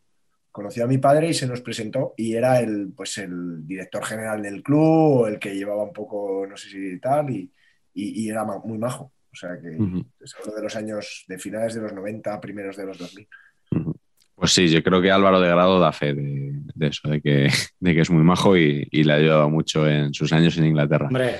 conoció 0.53 0.85
a 0.85 0.87
mi 0.87 0.99
padre 0.99 1.31
y 1.31 1.35
se 1.35 1.47
nos 1.47 1.63
presentó 1.63 2.13
y 2.17 2.35
era 2.35 2.61
el, 2.61 2.93
pues 2.95 3.17
el 3.19 3.67
director 3.67 4.05
general 4.05 4.43
del 4.43 4.63
club, 4.63 5.27
el 5.27 5.39
que 5.39 5.57
llevaba 5.57 5.83
un 5.83 5.93
poco, 5.93 6.47
no 6.49 6.57
sé 6.57 6.69
si 6.69 7.01
tal, 7.01 7.31
y, 7.31 7.51
y, 7.95 8.29
era 8.29 8.45
muy 8.45 8.79
majo. 8.79 9.13
O 9.33 9.35
sea 9.35 9.59
que 9.59 9.75
es 10.21 10.35
uno 10.45 10.55
de 10.55 10.63
los 10.63 10.77
años 10.77 11.25
de 11.27 11.39
finales 11.39 11.75
de 11.75 11.81
los 11.81 11.95
90, 11.95 12.39
primeros 12.39 12.77
de 12.77 12.85
los 12.85 12.99
2000. 12.99 13.27
Pues 14.35 14.53
sí, 14.53 14.69
yo 14.69 14.83
creo 14.83 15.01
que 15.01 15.11
Álvaro 15.11 15.41
de 15.41 15.49
Grado 15.49 15.81
da 15.81 15.91
fe 15.91 16.13
de, 16.13 16.61
eso, 16.81 17.09
de 17.09 17.23
que, 17.23 17.49
de 17.81 17.95
que, 17.95 18.01
es 18.01 18.11
muy 18.11 18.23
majo 18.23 18.57
y, 18.57 18.85
le 18.91 19.13
ha 19.13 19.17
ayudado 19.17 19.49
mucho 19.49 19.89
en 19.89 20.13
sus 20.13 20.33
años 20.35 20.59
en 20.59 20.67
Inglaterra. 20.67 21.07
Hombre, 21.07 21.37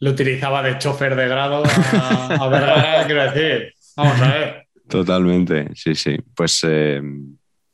lo 0.00 0.10
utilizaba 0.10 0.62
de 0.62 0.78
chofer 0.78 1.14
de 1.16 1.28
grado 1.28 1.64
a, 1.66 2.26
a 2.34 2.48
Vergara, 2.48 3.06
quiero 3.06 3.30
decir. 3.30 3.74
Vamos 3.96 4.20
a 4.22 4.32
ver. 4.32 4.66
Totalmente, 4.88 5.70
sí, 5.74 5.94
sí. 5.94 6.16
Pues, 6.34 6.60
eh, 6.66 7.02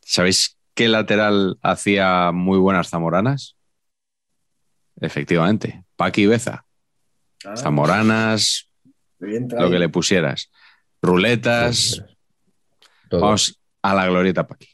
¿sabéis 0.01 0.60
qué 0.74 0.88
lateral 0.88 1.59
hacía 1.62 2.32
muy 2.32 2.59
buenas 2.59 2.88
zamoranas? 2.88 3.56
Efectivamente, 5.01 5.84
Paqui 5.97 6.26
Beza. 6.26 6.64
Ah. 7.44 7.56
zamoranas, 7.56 8.70
lo 9.18 9.70
que 9.70 9.78
le 9.78 9.88
pusieras. 9.88 10.51
Ruletas. 11.02 12.02
Vamos 13.10 13.59
a 13.82 13.94
la 13.94 14.06
glorieta 14.06 14.47
Paqui. 14.47 14.69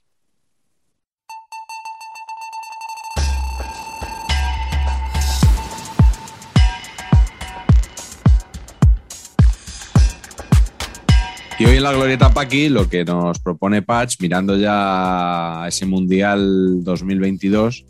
Y 11.58 11.64
hoy 11.64 11.78
en 11.78 11.84
la 11.84 11.92
Glorieta 11.92 12.34
Paqui 12.34 12.68
lo 12.68 12.86
que 12.86 13.06
nos 13.06 13.38
propone 13.38 13.80
Patch, 13.80 14.20
mirando 14.20 14.58
ya 14.58 15.64
ese 15.66 15.86
Mundial 15.86 16.84
2022, 16.84 17.86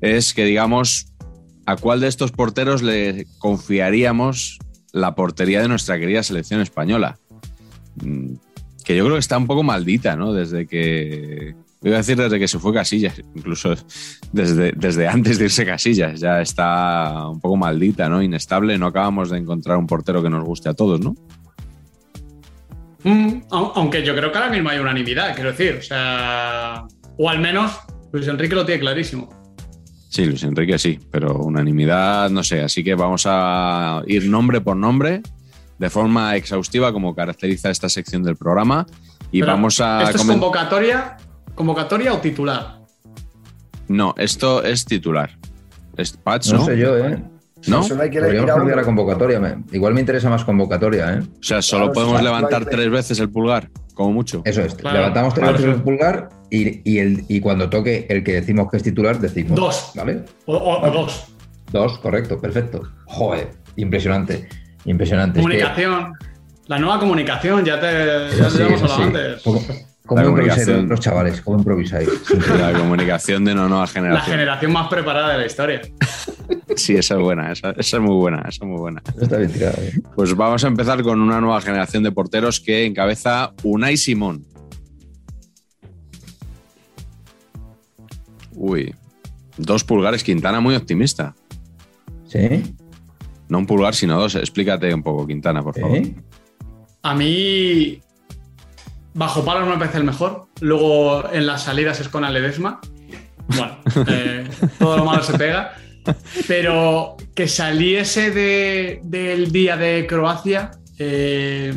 es 0.00 0.34
que 0.34 0.44
digamos 0.44 1.14
a 1.64 1.76
cuál 1.76 2.00
de 2.00 2.08
estos 2.08 2.32
porteros 2.32 2.82
le 2.82 3.28
confiaríamos 3.38 4.58
la 4.92 5.14
portería 5.14 5.62
de 5.62 5.68
nuestra 5.68 5.96
querida 5.96 6.24
selección 6.24 6.60
española. 6.60 7.18
Mm, 8.02 8.34
que 8.84 8.96
yo 8.96 9.04
creo 9.04 9.14
que 9.14 9.20
está 9.20 9.38
un 9.38 9.46
poco 9.46 9.62
maldita, 9.62 10.16
¿no? 10.16 10.32
Desde 10.32 10.66
que. 10.66 11.54
Voy 11.80 11.92
a 11.92 11.98
decir 11.98 12.16
desde 12.16 12.40
que 12.40 12.48
se 12.48 12.58
fue 12.58 12.74
Casillas, 12.74 13.22
incluso 13.36 13.76
desde, 14.32 14.72
desde 14.72 15.06
antes 15.06 15.38
de 15.38 15.44
irse 15.44 15.64
Casillas, 15.64 16.18
ya 16.18 16.40
está 16.40 17.28
un 17.28 17.38
poco 17.38 17.56
maldita, 17.56 18.08
¿no? 18.08 18.20
Inestable, 18.20 18.76
no 18.76 18.86
acabamos 18.86 19.30
de 19.30 19.38
encontrar 19.38 19.76
un 19.76 19.86
portero 19.86 20.20
que 20.20 20.30
nos 20.30 20.42
guste 20.42 20.68
a 20.68 20.74
todos, 20.74 20.98
¿no? 20.98 21.14
Mm, 23.04 23.42
aunque 23.50 24.02
yo 24.02 24.14
creo 24.14 24.32
que 24.32 24.38
ahora 24.38 24.50
mismo 24.50 24.70
hay 24.70 24.78
unanimidad, 24.78 25.34
quiero 25.34 25.52
decir. 25.52 25.76
O 25.78 25.82
sea, 25.82 26.84
o 27.16 27.30
al 27.30 27.38
menos 27.38 27.78
Luis 28.12 28.26
Enrique 28.28 28.54
lo 28.54 28.64
tiene 28.64 28.80
clarísimo. 28.80 29.28
Sí, 30.08 30.24
Luis 30.24 30.42
Enrique 30.42 30.78
sí, 30.78 30.98
pero 31.10 31.34
unanimidad 31.38 32.30
no 32.30 32.42
sé. 32.42 32.62
Así 32.62 32.82
que 32.82 32.94
vamos 32.94 33.24
a 33.26 34.02
ir 34.06 34.28
nombre 34.28 34.60
por 34.60 34.76
nombre 34.76 35.22
de 35.78 35.90
forma 35.90 36.34
exhaustiva, 36.36 36.92
como 36.92 37.14
caracteriza 37.14 37.70
esta 37.70 37.88
sección 37.88 38.22
del 38.22 38.36
programa. 38.36 38.86
Y 39.30 39.42
vamos 39.42 39.80
a. 39.80 40.02
¿Esto 40.02 40.18
es 40.18 40.24
convocatoria, 40.24 41.16
convocatoria 41.54 42.14
o 42.14 42.18
titular? 42.18 42.80
No, 43.88 44.14
esto 44.16 44.62
es 44.62 44.84
titular. 44.84 45.38
Es 45.96 46.12
Patch, 46.12 46.52
¿no? 46.52 46.64
sé 46.64 46.78
yo, 46.78 46.96
¿eh? 46.96 47.22
¿No? 47.66 47.82
Solo 47.82 48.02
hay 48.02 48.10
que 48.10 48.20
Podríamos 48.20 48.50
cambiar 48.50 48.76
la 48.76 48.84
convocatoria. 48.84 49.58
Igual 49.72 49.94
me 49.94 50.00
interesa 50.00 50.30
más 50.30 50.44
convocatoria, 50.44 51.14
¿eh? 51.14 51.20
O 51.20 51.42
sea, 51.42 51.60
solo 51.62 51.92
podemos 51.92 52.22
levantar 52.22 52.64
tres 52.64 52.90
veces 52.90 53.18
el 53.20 53.30
pulgar, 53.30 53.68
como 53.94 54.12
mucho. 54.12 54.42
Eso 54.44 54.62
es. 54.62 54.82
Levantamos 54.82 55.34
tres 55.34 55.52
veces 55.52 55.66
el 55.66 55.82
pulgar 55.82 56.28
y, 56.50 56.98
el, 56.98 57.24
y 57.28 57.40
cuando 57.40 57.68
toque 57.68 58.06
el 58.08 58.22
que 58.22 58.34
decimos 58.34 58.70
que 58.70 58.76
es 58.76 58.82
titular, 58.82 59.18
decimos. 59.18 59.58
Dos. 59.58 59.92
¿Vale? 59.94 60.24
O, 60.46 60.90
dos. 60.90 61.26
Dos, 61.72 61.98
correcto, 61.98 62.40
perfecto. 62.40 62.82
Joder, 63.06 63.50
impresionante. 63.76 64.48
Impresionante. 64.84 65.40
Comunicación. 65.40 66.14
La 66.66 66.78
nueva 66.78 67.00
comunicación, 67.00 67.64
ya 67.64 67.80
te 67.80 68.36
ya 68.36 68.50
sí, 68.50 68.62
hablado 68.62 68.94
antes. 68.94 69.42
¿Cómo 70.08 70.26
improvisáis 70.26 70.66
los 70.66 71.00
chavales? 71.00 71.42
¿Cómo 71.42 71.58
improvisáis? 71.58 72.08
La 72.58 72.72
comunicación 72.72 73.44
de 73.44 73.52
una 73.52 73.68
nueva 73.68 73.86
generación. 73.86 74.30
La 74.30 74.38
generación 74.38 74.72
más 74.72 74.88
preparada 74.88 75.32
de 75.32 75.38
la 75.38 75.46
historia. 75.46 75.82
Sí, 76.76 76.94
esa 76.94 77.16
es 77.16 77.20
buena, 77.20 77.52
esa, 77.52 77.70
es 77.72 78.00
muy 78.00 78.14
buena, 78.14 78.38
esa 78.40 78.48
es 78.48 78.62
muy 78.62 78.78
buena. 78.78 79.02
Está 79.20 79.36
bien 79.36 79.52
tirado. 79.52 79.82
¿eh? 79.82 80.00
Pues 80.14 80.34
vamos 80.34 80.64
a 80.64 80.68
empezar 80.68 81.02
con 81.02 81.20
una 81.20 81.40
nueva 81.40 81.60
generación 81.60 82.04
de 82.04 82.12
porteros 82.12 82.60
que 82.60 82.86
encabeza 82.86 83.52
Unai 83.64 83.96
Simón. 83.96 84.46
Uy, 88.52 88.94
dos 89.56 89.82
pulgares, 89.82 90.22
Quintana 90.22 90.60
muy 90.60 90.76
optimista. 90.76 91.34
¿Sí? 92.26 92.74
No 93.48 93.58
un 93.58 93.66
pulgar, 93.66 93.94
sino 93.94 94.18
dos. 94.18 94.36
Explícate 94.36 94.94
un 94.94 95.02
poco, 95.02 95.26
Quintana, 95.26 95.62
por 95.62 95.78
favor. 95.78 96.00
A 97.02 97.14
mí, 97.14 98.00
bajo 99.18 99.44
palos 99.44 99.68
me 99.68 99.76
parece 99.76 99.98
el 99.98 100.04
mejor. 100.04 100.46
Luego 100.60 101.28
en 101.32 101.46
las 101.46 101.64
salidas 101.64 102.00
es 102.00 102.08
con 102.08 102.24
Aledesma. 102.24 102.80
Bueno, 103.48 103.78
eh, 104.06 104.48
todo 104.78 104.96
lo 104.96 105.04
malo 105.04 105.22
se 105.22 105.36
pega. 105.36 105.74
Pero 106.46 107.16
que 107.34 107.48
saliese 107.48 108.30
del 109.02 109.52
día 109.52 109.76
de 109.76 110.06
Croacia, 110.06 110.70
eh, 110.98 111.74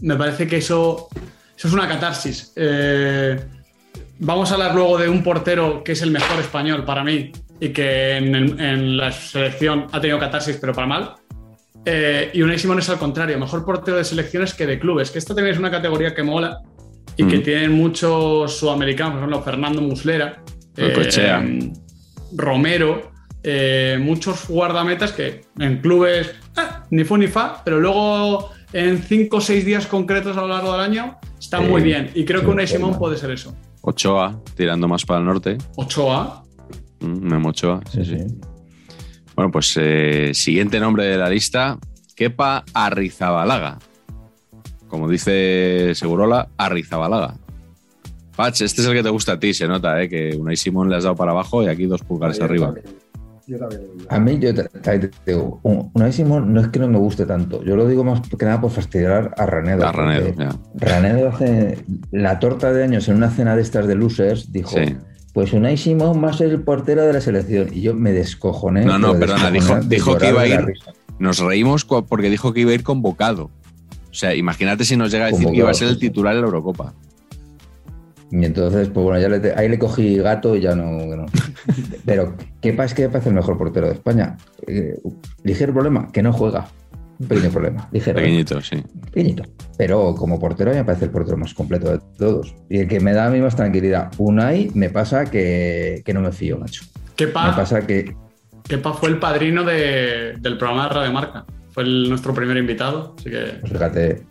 me 0.00 0.16
parece 0.16 0.48
que 0.48 0.56
eso, 0.56 1.08
eso 1.56 1.68
es 1.68 1.74
una 1.74 1.86
catarsis. 1.86 2.52
Eh, 2.56 3.38
vamos 4.18 4.50
a 4.50 4.54
hablar 4.54 4.74
luego 4.74 4.98
de 4.98 5.08
un 5.08 5.22
portero 5.22 5.84
que 5.84 5.92
es 5.92 6.02
el 6.02 6.10
mejor 6.10 6.40
español 6.40 6.84
para 6.84 7.04
mí 7.04 7.30
y 7.60 7.68
que 7.68 8.16
en, 8.16 8.96
la 8.96 9.12
selección 9.12 9.86
ha 9.92 10.00
tenido 10.00 10.18
catarsis, 10.18 10.56
pero 10.56 10.72
para 10.72 10.86
mal. 10.86 11.14
Eh, 11.84 12.30
y 12.34 12.42
Unai 12.42 12.58
Simón 12.58 12.80
es 12.80 12.88
al 12.88 12.98
contrario, 12.98 13.38
mejor 13.38 13.64
portero 13.64 13.98
de 13.98 14.04
selecciones 14.04 14.54
que 14.54 14.66
de 14.66 14.78
clubes, 14.78 15.10
que 15.10 15.18
esta 15.18 15.34
también 15.34 15.54
es 15.54 15.60
una 15.60 15.70
categoría 15.70 16.14
que 16.14 16.22
mola 16.22 16.60
y 17.18 17.24
que 17.24 17.38
tienen 17.40 17.72
muchos 17.72 18.56
sudamericanos, 18.58 19.14
por 19.14 19.18
ejemplo, 19.18 19.42
Fernando 19.42 19.82
Muslera, 19.82 20.42
Romero, 22.32 23.10
eh, 23.42 23.98
muchos 24.00 24.48
guardametas 24.48 25.12
que 25.12 25.42
en 25.58 25.80
clubes 25.80 26.34
ah, 26.56 26.84
ni 26.90 27.04
fu 27.04 27.16
ni 27.16 27.26
fa, 27.26 27.62
pero 27.64 27.80
luego 27.80 28.50
en 28.72 29.02
cinco 29.02 29.38
o 29.38 29.40
seis 29.40 29.64
días 29.64 29.86
concretos 29.86 30.36
a 30.36 30.42
lo 30.42 30.48
largo 30.48 30.72
del 30.72 30.80
año 30.80 31.18
están 31.38 31.68
muy 31.68 31.82
bien. 31.82 32.10
Y 32.14 32.24
creo 32.24 32.42
que 32.42 32.46
un 32.46 32.66
Simón 32.66 32.98
puede 32.98 33.16
ser 33.16 33.30
eso. 33.30 33.54
Ochoa, 33.82 34.40
tirando 34.54 34.86
más 34.86 35.04
para 35.04 35.20
el 35.20 35.26
norte. 35.26 35.58
Ochoa. 35.76 36.44
Mm, 37.00 37.28
Memo 37.28 37.48
Ochoa, 37.50 37.80
sí, 37.90 38.04
sí. 38.04 38.18
Bueno, 39.34 39.50
pues 39.50 39.74
eh, 39.80 40.32
siguiente 40.34 40.78
nombre 40.80 41.04
de 41.06 41.16
la 41.16 41.28
lista, 41.30 41.78
Kepa 42.14 42.64
Arrizabalaga. 42.74 43.78
Como 44.88 45.08
dice 45.08 45.94
Segurola, 45.94 46.48
Arrizabalaga. 46.56 47.36
Patch, 48.36 48.62
este 48.62 48.82
es 48.82 48.86
el 48.86 48.94
que 48.94 49.02
te 49.02 49.10
gusta 49.10 49.32
a 49.32 49.40
ti, 49.40 49.52
se 49.52 49.66
nota, 49.66 50.00
¿eh? 50.00 50.08
que 50.08 50.36
Unai 50.36 50.56
Simón 50.56 50.88
le 50.88 50.96
has 50.96 51.02
dado 51.02 51.16
para 51.16 51.32
abajo 51.32 51.62
y 51.62 51.66
aquí 51.66 51.86
dos 51.86 52.02
pulgares 52.02 52.40
arriba. 52.40 52.72
A 54.10 54.20
mí, 54.20 54.38
yo 54.38 54.54
te, 54.54 55.10
digo, 55.26 55.60
una 55.62 56.12
Simón 56.12 56.52
no 56.52 56.60
es 56.60 56.68
que 56.68 56.78
no 56.78 56.86
me 56.86 56.98
guste 56.98 57.26
tanto, 57.26 57.64
yo 57.64 57.74
lo 57.74 57.88
digo 57.88 58.04
más 58.04 58.20
que 58.20 58.44
nada 58.44 58.60
por 58.60 58.70
fastidiar 58.70 59.34
a 59.36 59.46
Ranedo. 59.46 59.84
A 59.84 59.90
Ranedo, 59.90 60.34
Ranedo 60.74 61.28
hace 61.30 61.78
la 62.12 62.38
torta 62.38 62.72
de 62.72 62.84
años 62.84 63.08
en 63.08 63.16
una 63.16 63.30
cena 63.30 63.56
de 63.56 63.62
estas 63.62 63.86
de 63.86 63.94
losers, 63.96 64.52
dijo. 64.52 64.76
Pues 65.32 65.52
Unai 65.52 65.76
Simón 65.76 66.22
va 66.24 66.30
a 66.30 66.32
ser 66.32 66.50
el 66.50 66.62
portero 66.62 67.04
de 67.04 67.12
la 67.12 67.20
selección. 67.20 67.68
Y 67.72 67.82
yo 67.82 67.94
me 67.94 68.12
descojoné. 68.12 68.84
No, 68.84 68.98
no, 68.98 69.16
perdona, 69.18 69.50
dijo, 69.50 69.78
dijo 69.80 70.16
que 70.16 70.30
iba 70.30 70.42
a 70.42 70.46
ir. 70.46 70.74
Nos 71.18 71.38
reímos 71.38 71.84
porque 71.84 72.30
dijo 72.30 72.52
que 72.52 72.60
iba 72.60 72.70
a 72.72 72.74
ir 72.74 72.82
convocado. 72.82 73.50
O 74.18 74.20
sea, 74.20 74.34
imagínate 74.34 74.84
si 74.84 74.96
nos 74.96 75.12
llega 75.12 75.26
a 75.26 75.28
decir 75.28 75.46
que 75.46 75.58
iba 75.58 75.70
a 75.70 75.74
ser 75.74 75.90
el 75.90 75.96
titular 75.96 76.34
de 76.34 76.40
la 76.40 76.48
Eurocopa. 76.48 76.92
Y 78.32 78.44
entonces, 78.44 78.88
pues 78.88 79.04
bueno, 79.04 79.20
ya 79.20 79.56
ahí 79.56 79.68
le 79.68 79.78
cogí 79.78 80.16
gato 80.16 80.56
y 80.56 80.60
ya 80.60 80.74
no. 80.74 81.24
Pero, 82.04 82.34
¿qué 82.60 82.72
pasa? 82.72 82.86
Es 82.86 82.94
que 82.94 83.02
me 83.02 83.10
parece 83.10 83.28
el 83.28 83.36
mejor 83.36 83.56
portero 83.56 83.86
de 83.86 83.92
España. 83.92 84.36
Eh, 84.66 84.98
ligero 85.44 85.72
problema, 85.72 86.10
que 86.10 86.20
no 86.20 86.32
juega. 86.32 86.66
Un 87.20 87.28
pequeño 87.28 87.50
problema, 87.50 87.88
ligero. 87.92 88.16
Pequeñito, 88.16 88.60
sí. 88.60 88.82
Pequeñito. 89.12 89.44
Pero 89.76 90.16
como 90.16 90.40
portero, 90.40 90.74
me 90.74 90.84
parece 90.84 91.04
el 91.04 91.12
portero 91.12 91.36
más 91.36 91.54
completo 91.54 91.92
de 91.92 92.00
todos. 92.18 92.56
Y 92.68 92.78
el 92.78 92.88
que 92.88 92.98
me 92.98 93.12
da 93.12 93.26
a 93.26 93.30
mí 93.30 93.40
más 93.40 93.54
tranquilidad. 93.54 94.10
Unai 94.18 94.72
me 94.74 94.90
pasa 94.90 95.26
que, 95.26 96.02
que 96.04 96.12
no 96.12 96.22
me 96.22 96.32
fío, 96.32 96.58
macho. 96.58 96.82
¿Qué 97.14 97.26
Me 97.26 97.32
pasa 97.32 97.86
que. 97.86 98.16
Kepa 98.64 98.94
fue 98.94 99.10
el 99.10 99.20
padrino 99.20 99.62
del 99.62 100.58
programa 100.58 100.88
de 100.88 100.94
Radio 100.94 101.12
Marca. 101.12 101.46
Fue 101.78 101.84
nuestro 101.84 102.34
primer 102.34 102.56
invitado. 102.56 103.14
Así 103.16 103.30
que. 103.30 103.58
Pues 103.60 103.72
fíjate, 103.72 104.26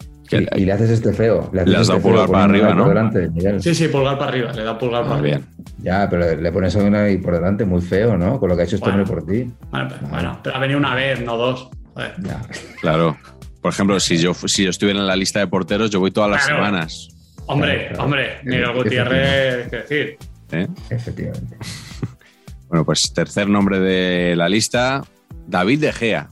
y, 0.57 0.65
le 0.65 0.71
haces 0.73 0.89
este 0.89 1.13
feo. 1.13 1.49
Le, 1.53 1.61
has 1.61 1.67
dado 1.67 1.81
este 1.81 1.99
pulgar 1.99 2.29
para 2.29 2.43
arriba, 2.43 2.73
¿no? 2.73 3.61
sí, 3.61 3.73
sí, 3.73 3.87
pulgar 3.87 4.17
para 4.17 4.31
arriba. 4.31 4.51
Le 4.51 4.63
da 4.65 4.77
pulgar 4.77 5.03
para 5.03 5.15
arriba. 5.15 5.39
Ya, 5.77 6.09
pero 6.09 6.35
le 6.35 6.51
pones 6.51 6.75
a 6.75 6.79
uno 6.79 6.97
ahí 6.97 7.17
por 7.19 7.35
delante 7.35 7.63
muy 7.63 7.79
feo, 7.79 8.17
¿no? 8.17 8.37
Con 8.37 8.49
lo 8.49 8.57
que 8.57 8.63
ha 8.63 8.65
hecho 8.65 8.75
este 8.75 8.89
hombre 8.89 9.05
por 9.05 9.25
ti. 9.25 9.49
Bueno, 9.71 10.41
pero, 10.43 10.57
ha 10.57 10.59
venido 10.59 10.77
una 10.77 10.93
vez, 10.93 11.23
no 11.23 11.37
dos. 11.37 11.69
Claro. 12.81 13.17
Por 13.61 13.71
ejemplo, 13.71 13.97
si 14.01 14.17
yo, 14.17 14.33
si 14.33 14.65
yo 14.65 14.69
estuviera 14.69 14.99
en 14.99 15.07
la 15.07 15.15
lista 15.15 15.39
de 15.39 15.47
porteros, 15.47 15.89
yo 15.89 16.01
voy 16.01 16.11
todas 16.11 16.29
las 16.29 16.45
semanas. 16.45 17.07
Hombre, 17.45 17.93
hombre, 17.97 18.39
Miguel 18.43 18.73
Gutiérrez, 18.73 19.69
qué 19.69 19.77
decir. 19.77 20.17
¿eh? 20.51 20.67
Efectivamente. 20.89 21.55
Bueno, 22.69 22.83
pues 22.83 23.13
tercer 23.13 23.47
nombre 23.47 23.79
de 23.79 24.35
la 24.35 24.49
lista, 24.49 25.01
David 25.47 25.79
De 25.79 25.93
Gea. 25.93 26.29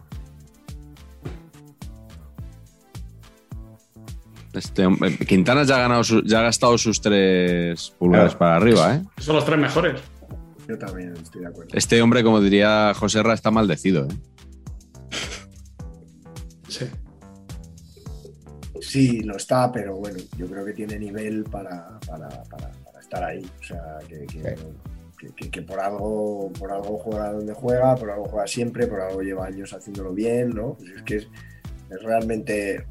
Este 4.55 4.87
Quintana 5.27 5.63
ya 5.63 5.75
ha, 5.77 5.79
ganado 5.79 6.03
su- 6.03 6.23
ya 6.23 6.39
ha 6.39 6.43
gastado 6.43 6.77
sus 6.77 7.01
tres 7.01 7.93
pulgares 7.99 8.29
Claro. 8.35 8.39
para 8.39 8.55
arriba, 8.57 8.95
¿eh? 8.95 9.01
Son 9.17 9.35
los 9.35 9.45
tres 9.45 9.59
mejores. 9.59 10.01
Yo 10.67 10.77
también 10.79 11.13
estoy 11.21 11.41
de 11.41 11.47
acuerdo. 11.47 11.71
Este 11.73 12.01
hombre, 12.01 12.23
como 12.23 12.41
diría 12.41 12.93
José 12.95 13.21
Ra, 13.21 13.33
está 13.33 13.51
maldecido, 13.51 14.05
¿eh? 14.07 14.15
Sí. 16.67 16.85
Sí, 18.81 19.19
lo 19.21 19.35
está, 19.37 19.71
pero 19.71 19.95
bueno, 19.95 20.17
yo 20.37 20.47
creo 20.47 20.65
que 20.65 20.73
tiene 20.73 20.97
nivel 20.99 21.43
para, 21.45 21.99
para, 22.07 22.27
para- 22.43 22.71
para 22.83 22.99
estar 22.99 23.23
ahí. 23.23 23.45
O 23.59 23.63
sea, 23.63 23.81
que, 24.07 24.25
que- 24.25 24.55
Sí. 24.57 24.63
que- 25.17 25.33
que- 25.35 25.49
que 25.49 25.61
por 25.61 25.79
algo 25.79 26.51
por 26.59 26.71
algo 26.71 26.97
juega 26.97 27.31
donde 27.31 27.53
juega, 27.53 27.95
por 27.95 28.11
algo 28.11 28.25
juega 28.25 28.47
siempre, 28.47 28.85
por 28.87 28.99
algo 29.01 29.21
lleva 29.21 29.45
años 29.47 29.73
haciéndolo 29.73 30.13
bien, 30.13 30.49
¿no? 30.49 30.73
Pues 30.75 30.91
es 30.91 31.01
que 31.03 31.15
es, 31.17 31.27
es 31.89 32.03
realmente 32.03 32.85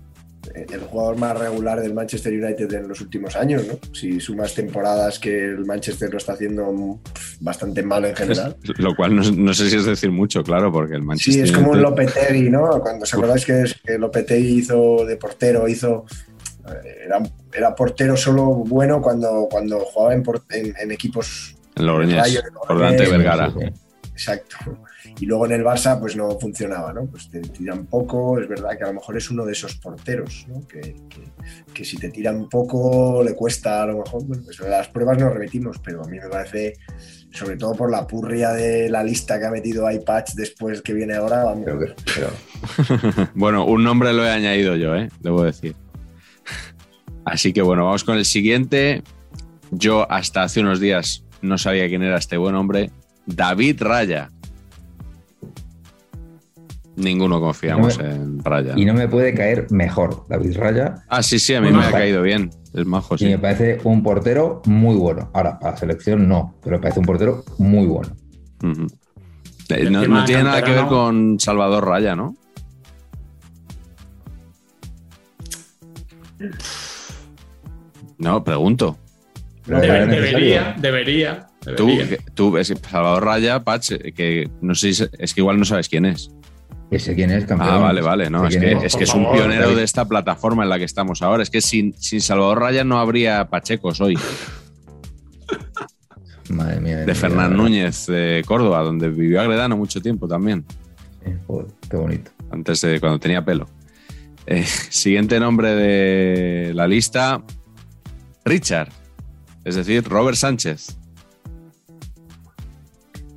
el 0.54 0.80
jugador 0.80 1.16
más 1.16 1.38
regular 1.38 1.80
del 1.80 1.94
Manchester 1.94 2.32
United 2.32 2.72
en 2.74 2.88
los 2.88 3.00
últimos 3.00 3.34
años, 3.36 3.62
¿no? 3.66 3.78
Si 3.94 4.20
sumas 4.20 4.54
temporadas 4.54 5.18
que 5.18 5.44
el 5.50 5.64
Manchester 5.64 6.10
lo 6.10 6.18
está 6.18 6.32
haciendo 6.34 7.00
bastante 7.40 7.82
mal 7.82 8.04
en 8.04 8.14
general. 8.16 8.56
Lo 8.78 8.94
cual 8.94 9.16
no, 9.16 9.22
no 9.30 9.54
sé 9.54 9.70
si 9.70 9.76
es 9.76 9.84
decir 9.86 10.10
mucho, 10.10 10.42
claro, 10.42 10.70
porque 10.72 10.94
el 10.94 11.00
Sí, 11.00 11.06
Manchester 11.06 11.44
es 11.44 11.52
como 11.52 11.70
un 11.70 11.80
Lopetegui, 11.82 12.50
¿no? 12.50 12.80
Cuando 12.80 13.06
se 13.06 13.16
acordáis 13.16 13.44
que, 13.46 13.62
es- 13.62 13.74
que 13.82 13.98
Lopetegui 13.98 14.58
hizo 14.58 15.04
de 15.06 15.16
portero, 15.16 15.66
hizo. 15.68 16.04
Era, 17.04 17.22
era 17.52 17.74
portero 17.74 18.16
solo 18.16 18.46
bueno 18.46 19.02
cuando, 19.02 19.48
cuando 19.50 19.80
jugaba 19.80 20.14
en, 20.14 20.22
en- 20.50 20.74
en 20.80 20.92
equipos. 20.92 21.56
en 21.76 21.86
Logroñés, 21.86 22.42
por 22.66 22.78
delante 22.78 23.04
de 23.04 23.10
Vergara. 23.10 23.50
Sí, 23.52 23.58
sí. 23.60 24.10
Exacto. 24.12 24.56
Y 25.20 25.26
luego 25.26 25.46
en 25.46 25.52
el 25.52 25.62
Barça, 25.64 25.98
pues 26.00 26.16
no 26.16 26.38
funcionaba, 26.40 26.92
¿no? 26.92 27.06
Pues 27.06 27.28
te 27.30 27.40
tiran 27.40 27.86
poco, 27.86 28.38
es 28.40 28.48
verdad 28.48 28.70
que 28.76 28.84
a 28.84 28.88
lo 28.88 28.94
mejor 28.94 29.16
es 29.16 29.30
uno 29.30 29.44
de 29.44 29.52
esos 29.52 29.76
porteros, 29.76 30.46
¿no? 30.48 30.66
Que, 30.66 30.80
que- 31.72 31.84
si 31.84 31.98
te 31.98 32.08
tiran 32.10 32.48
poco 32.48 33.22
le 33.22 33.34
cuesta 33.34 33.82
a 33.82 33.86
lo 33.86 33.98
mejor. 33.98 34.24
Bueno, 34.24 34.42
pues 34.44 34.58
las 34.60 34.88
pruebas 34.88 35.18
nos 35.18 35.32
remitimos, 35.34 35.78
pero 35.84 36.02
a 36.02 36.08
mí 36.08 36.18
me 36.18 36.28
parece, 36.28 36.74
sobre 37.30 37.56
todo 37.56 37.74
por 37.74 37.90
la 37.90 38.06
purria 38.06 38.50
de 38.52 38.88
la 38.88 39.04
lista 39.04 39.38
que 39.38 39.44
ha 39.46 39.50
metido 39.50 39.90
iPatch 39.90 40.32
después 40.34 40.80
que 40.82 40.94
viene 40.94 41.14
ahora, 41.14 41.44
pero- 41.64 41.94
Bueno, 43.34 43.66
un 43.66 43.84
nombre 43.84 44.12
lo 44.12 44.24
he 44.24 44.30
añadido 44.30 44.76
yo, 44.76 44.94
¿eh? 44.96 45.08
debo 45.20 45.42
decir. 45.42 45.74
Así 47.24 47.52
que 47.52 47.62
bueno, 47.62 47.84
vamos 47.84 48.04
con 48.04 48.16
el 48.16 48.24
siguiente. 48.24 49.02
Yo 49.70 50.10
hasta 50.10 50.42
hace 50.42 50.60
unos 50.60 50.78
días 50.80 51.24
no 51.42 51.58
sabía 51.58 51.88
quién 51.88 52.02
era 52.02 52.18
este 52.18 52.36
buen 52.36 52.54
hombre. 52.54 52.90
David 53.26 53.82
Raya. 53.82 54.30
Ninguno 56.96 57.40
confiamos 57.40 57.98
No 57.98 58.04
me- 58.04 58.14
en 58.14 58.44
Raya. 58.44 58.74
y 58.76 58.84
no 58.84 58.94
me 58.94 59.08
puede 59.08 59.34
caer 59.34 59.66
mejor 59.70 60.26
David 60.28 60.56
Raya. 60.56 60.94
Ah, 61.08 61.22
sí, 61.22 61.38
sí, 61.38 61.54
a 61.54 61.60
mí 61.60 61.70
me 61.72 61.84
ha 61.84 61.90
caído 61.90 62.22
bien. 62.22 62.50
Es 62.72 62.86
majo, 62.86 63.14
Y 63.16 63.18
sí. 63.18 63.24
me 63.26 63.38
parece 63.38 63.78
un 63.84 64.02
portero 64.02 64.62
muy 64.66 64.94
bueno. 64.96 65.30
Ahora, 65.34 65.58
para 65.58 65.72
la 65.72 65.76
selección 65.76 66.28
no, 66.28 66.54
pero 66.62 66.76
me 66.76 66.82
parece 66.82 67.00
un 67.00 67.06
portero 67.06 67.44
muy 67.58 67.86
bueno. 67.86 68.14
Eh, 69.70 69.84
Y 69.86 69.90
No, 69.90 70.24
tiene 70.24 70.44
nada 70.44 70.62
que 70.62 70.72
ver 70.72 70.86
con 70.86 71.38
Salvador 71.40 71.86
Raya, 71.86 72.14
¿no? 72.14 72.34
No, 78.18 78.44
pregunto. 78.44 78.98
Debería, 79.66 80.74
debería, 80.78 81.46
Tú, 81.76 81.88
tú 82.34 82.50
ves 82.50 82.72
Salvador 82.90 83.24
Raya, 83.24 83.64
Pach, 83.64 83.88
que 84.14 84.50
no 84.60 84.74
sé 84.74 84.92
si 84.92 85.04
es 85.18 85.32
que 85.34 85.40
igual 85.40 85.58
no 85.58 85.64
sabes 85.64 85.88
quién 85.88 86.04
es. 86.04 86.30
Que 86.90 86.98
sé 86.98 87.14
quién 87.14 87.30
es, 87.30 87.44
campeón. 87.46 87.70
Ah, 87.72 87.78
vale, 87.78 88.02
vale. 88.02 88.30
No, 88.30 88.46
es 88.46 88.56
que, 88.56 88.72
es. 88.72 88.84
es 88.84 88.96
que 88.96 89.04
es 89.04 89.14
un 89.14 89.24
favor, 89.24 89.38
pionero 89.38 89.62
David. 89.64 89.76
de 89.78 89.82
esta 89.84 90.04
plataforma 90.06 90.62
en 90.62 90.68
la 90.68 90.78
que 90.78 90.84
estamos 90.84 91.22
ahora. 91.22 91.42
Es 91.42 91.50
que 91.50 91.60
sin, 91.60 91.94
sin 91.98 92.20
Salvador 92.20 92.60
Raya 92.60 92.84
no 92.84 92.98
habría 92.98 93.48
Pachecos 93.48 94.00
hoy. 94.00 94.16
Madre 96.50 96.80
mía. 96.80 96.98
De 96.98 97.14
Fernán 97.14 97.56
Núñez 97.56 98.06
de 98.06 98.42
Córdoba, 98.46 98.82
donde 98.82 99.08
vivió 99.08 99.40
Agredano 99.40 99.76
mucho 99.76 100.00
tiempo 100.02 100.28
también, 100.28 100.64
Sí, 101.24 101.32
joder, 101.46 101.66
qué 101.90 101.96
bonito. 101.96 102.30
antes 102.50 102.80
de 102.82 103.00
cuando 103.00 103.18
tenía 103.18 103.42
pelo. 103.44 103.66
Eh, 104.46 104.62
siguiente 104.90 105.40
nombre 105.40 105.74
de 105.74 106.74
la 106.74 106.86
lista, 106.86 107.42
Richard. 108.44 108.90
Es 109.64 109.76
decir, 109.76 110.04
Robert 110.06 110.36
Sánchez. 110.36 110.98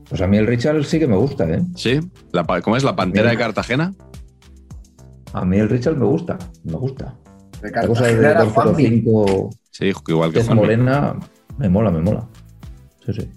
Pues 0.09 0.21
a 0.21 0.27
mí 0.27 0.37
el 0.37 0.47
Richard 0.47 0.83
sí 0.85 0.99
que 0.99 1.07
me 1.07 1.17
gusta, 1.17 1.49
¿eh? 1.49 1.61
¿Sí? 1.75 1.99
La 2.31 2.45
¿Cómo 2.61 2.77
es? 2.77 2.83
¿La 2.83 2.95
Pantera 2.95 3.31
de. 3.31 3.37
Cartagena? 3.37 3.93
A 5.33 5.43
mí 5.43 5.57
el 5.57 5.69
Richard 5.69 5.97
me 5.97 6.05
gusta, 6.05 6.37
me 6.63 6.73
gusta. 6.73 7.15
De 7.61 7.71
La 7.71 7.87
cosa 7.87 8.05
de 8.07 8.13
Cartagena 8.13 8.29
era 8.31 8.45
Juanpi. 8.45 9.01
205 9.01 9.49
Sí, 9.71 9.91
igual 10.07 10.31
que 10.33 10.39
es 10.39 10.45
Juanmi. 10.45 10.61
morena, 10.61 11.15
me 11.57 11.69
mola, 11.69 11.91
me 11.91 12.01
mola. 12.01 12.27
Sí, 13.05 13.13
sí. 13.13 13.29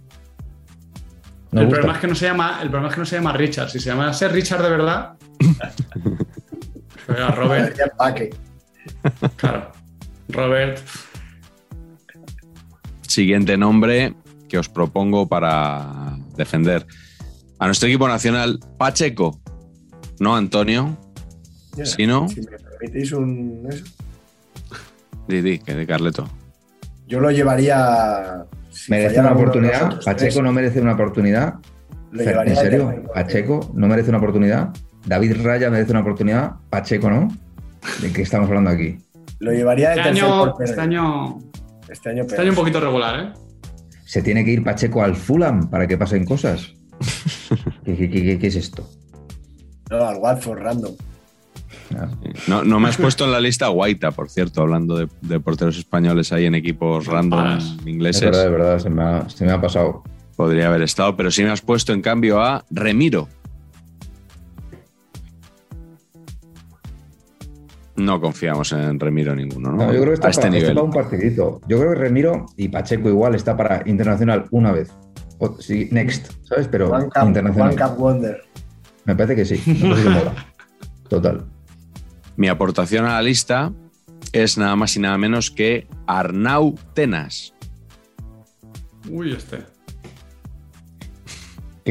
Me 1.50 1.62
el, 1.62 1.66
gusta. 1.66 1.80
problema 1.80 1.94
es 1.94 2.00
que 2.00 2.06
no 2.06 2.14
se 2.14 2.26
llama, 2.26 2.58
el 2.62 2.68
problema 2.68 2.88
es 2.88 2.94
que 2.94 3.00
no 3.00 3.06
se 3.06 3.16
llama 3.16 3.32
Richard. 3.32 3.68
Si 3.70 3.80
se 3.80 3.90
llamase 3.90 4.28
Richard 4.28 4.62
de 4.62 4.70
verdad. 4.70 5.14
Pero 7.06 7.28
Robert, 7.32 7.76
claro. 9.36 9.72
Robert. 10.28 10.78
Siguiente 13.02 13.56
nombre 13.56 14.14
que 14.50 14.58
os 14.58 14.68
propongo 14.68 15.28
para 15.28 16.18
defender 16.36 16.84
a 17.58 17.66
nuestro 17.66 17.88
equipo 17.88 18.08
nacional, 18.08 18.58
Pacheco. 18.76 19.40
No 20.18 20.36
Antonio, 20.36 20.98
Mira, 21.76 21.86
sino 21.86 22.28
Si 22.28 22.40
me 22.40 22.58
permitís 22.58 23.12
un. 23.12 23.66
eso, 23.70 23.84
Didi, 25.28 25.60
que 25.60 25.74
de 25.74 25.86
Carleto. 25.86 26.28
Yo 27.06 27.20
lo 27.20 27.30
llevaría. 27.30 28.44
si 28.70 28.90
merece 28.90 29.20
una 29.20 29.32
oportunidad. 29.32 29.82
nosotros 29.82 30.04
Pacheco 30.04 30.32
tres, 30.32 30.42
no 30.44 30.52
merece 30.52 30.80
una 30.80 30.92
oportunidad. 30.94 31.54
lo 32.10 32.22
¿En 32.22 32.56
serio? 32.56 33.04
Pacheco 33.14 33.70
no 33.72 33.86
merece 33.86 34.10
una 34.10 34.18
oportunidad. 34.18 34.70
David 35.06 35.42
Raya 35.42 35.70
merece 35.70 35.92
una 35.92 36.00
oportunidad. 36.00 36.52
Pacheco 36.68 37.08
no. 37.08 37.28
¿De 38.02 38.12
qué 38.12 38.22
estamos 38.22 38.48
hablando 38.48 38.70
aquí? 38.70 38.98
Lo 39.38 39.52
llevaría 39.52 39.90
de 39.90 39.96
Este 39.96 40.10
tercer 40.10 40.24
año, 40.24 40.54
este 40.60 40.80
año, 40.80 41.38
Este 41.88 42.10
año 42.10 42.22
este 42.24 42.40
año 42.40 42.50
un 42.50 42.56
poquito 42.56 42.80
regular, 42.80 43.20
¿eh? 43.20 43.32
¿Se 44.10 44.22
tiene 44.22 44.44
que 44.44 44.50
ir 44.50 44.64
Pacheco 44.64 45.04
al 45.04 45.14
Fulham 45.14 45.70
para 45.70 45.86
que 45.86 45.96
pasen 45.96 46.24
cosas? 46.24 46.72
¿Qué, 47.84 47.96
qué- 47.96 48.10
qué- 48.10 48.38
qué 48.40 48.46
es 48.48 48.56
esto? 48.56 48.90
No, 49.88 50.04
al 50.04 50.16
Watford 50.16 50.58
random. 50.58 50.94
Ah, 51.96 52.08
No, 52.48 52.64
no 52.64 52.80
me 52.80 52.88
has 52.88 52.96
puesto 52.96 53.24
en 53.24 53.30
la 53.30 53.40
lista 53.40 53.68
Guaita, 53.68 54.10
por 54.10 54.28
cierto, 54.28 54.62
hablando 54.62 54.96
de, 54.98 55.06
de 55.20 55.38
porteros 55.38 55.78
españoles 55.78 56.32
ahí 56.32 56.46
en 56.46 56.56
equipos 56.56 57.06
random. 57.06 57.58
Es 57.58 57.76
ingleses. 57.86 58.22
verdad, 58.22 58.44
es 58.46 58.50
verdad, 58.50 58.78
se 58.80 58.90
me, 58.90 59.02
ha, 59.04 59.28
se 59.30 59.44
me 59.44 59.52
ha 59.52 59.60
pasado. 59.60 60.02
Podría 60.34 60.66
haber 60.66 60.82
estado, 60.82 61.16
pero 61.16 61.30
sí 61.30 61.44
me 61.44 61.50
has 61.50 61.60
puesto 61.60 61.92
en 61.92 62.02
cambio 62.02 62.40
a 62.42 62.64
Remiro. 62.68 63.28
No 68.04 68.20
confiamos 68.20 68.72
en 68.72 68.98
Remiro 68.98 69.34
ninguno, 69.34 69.72
¿no? 69.72 69.76
No, 69.86 69.92
yo 69.92 70.00
creo 70.00 70.04
que 70.06 70.14
está, 70.14 70.28
a 70.28 70.30
este 70.30 70.42
para, 70.42 70.56
está 70.56 70.60
nivel. 70.70 70.74
para 70.74 70.84
un 70.84 70.92
partidito. 70.92 71.60
Yo 71.68 71.78
creo 71.78 71.92
que 71.92 71.98
Remiro 71.98 72.46
y 72.56 72.68
Pacheco 72.68 73.08
igual 73.08 73.34
está 73.34 73.56
para 73.56 73.82
internacional 73.86 74.46
una 74.50 74.72
vez. 74.72 74.90
O- 75.38 75.60
sí, 75.60 75.88
next, 75.90 76.32
¿sabes? 76.44 76.68
Pero 76.68 76.90
One 76.90 77.08
Cup, 77.14 77.26
internacional. 77.28 77.72
One 77.72 77.82
Cup 77.82 77.98
Wonder. 77.98 78.42
Me 79.04 79.14
parece 79.16 79.36
que 79.36 79.44
sí. 79.44 79.62
Mola. 79.84 80.34
Total. 81.08 81.44
Mi 82.36 82.48
aportación 82.48 83.04
a 83.04 83.14
la 83.14 83.22
lista 83.22 83.72
es 84.32 84.56
nada 84.56 84.76
más 84.76 84.96
y 84.96 85.00
nada 85.00 85.18
menos 85.18 85.50
que 85.50 85.86
Arnau 86.06 86.74
Tenas. 86.94 87.54
Uy, 89.10 89.32
este. 89.32 89.58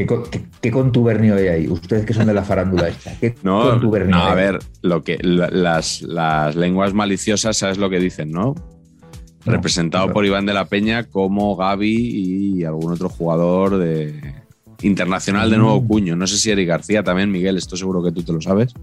¿Qué, 0.06 0.20
qué- 0.30 0.44
qué 0.60 0.70
contubernio 0.70 1.34
hay 1.36 1.48
ahí? 1.48 1.68
Ustedes 1.68 2.04
que 2.06 2.14
son 2.14 2.26
de 2.26 2.34
la 2.34 2.42
farándula 2.44 2.88
esta. 2.88 3.12
¿Qué 3.18 3.34
No, 3.42 3.70
contubernio 3.70 4.16
no, 4.16 4.22
a 4.22 4.30
hay? 4.30 4.36
ver, 4.36 4.58
lo 4.82 5.02
que 5.02 5.18
la- 5.22 5.48
las, 5.50 6.02
las 6.02 6.54
lenguas 6.56 6.92
maliciosas, 6.94 7.56
¿sabes 7.56 7.78
lo 7.78 7.88
que 7.90 7.98
dicen, 8.00 8.30
no? 8.30 8.54
No, 9.46 9.52
Representado 9.52 10.12
por 10.12 10.26
Iván 10.26 10.44
de 10.46 10.52
la 10.52 10.66
Peña 10.66 11.04
como 11.04 11.56
Gaby 11.56 12.58
y 12.58 12.64
algún 12.64 12.92
otro 12.92 13.08
jugador 13.08 13.78
de 13.78 14.34
internacional 14.82 15.50
de 15.50 15.56
nuevo 15.58 15.80
Mm. 15.80 15.86
cuño. 15.88 16.16
No 16.16 16.26
sé 16.26 16.36
si 16.36 16.50
Eric 16.50 16.68
García 16.68 17.02
también, 17.02 17.30
Miguel, 17.30 17.56
esto 17.56 17.76
seguro 17.76 18.02
que 18.02 18.12
tú 18.12 18.22
te 18.22 18.32
lo 18.32 18.40
sabes. 18.40 18.74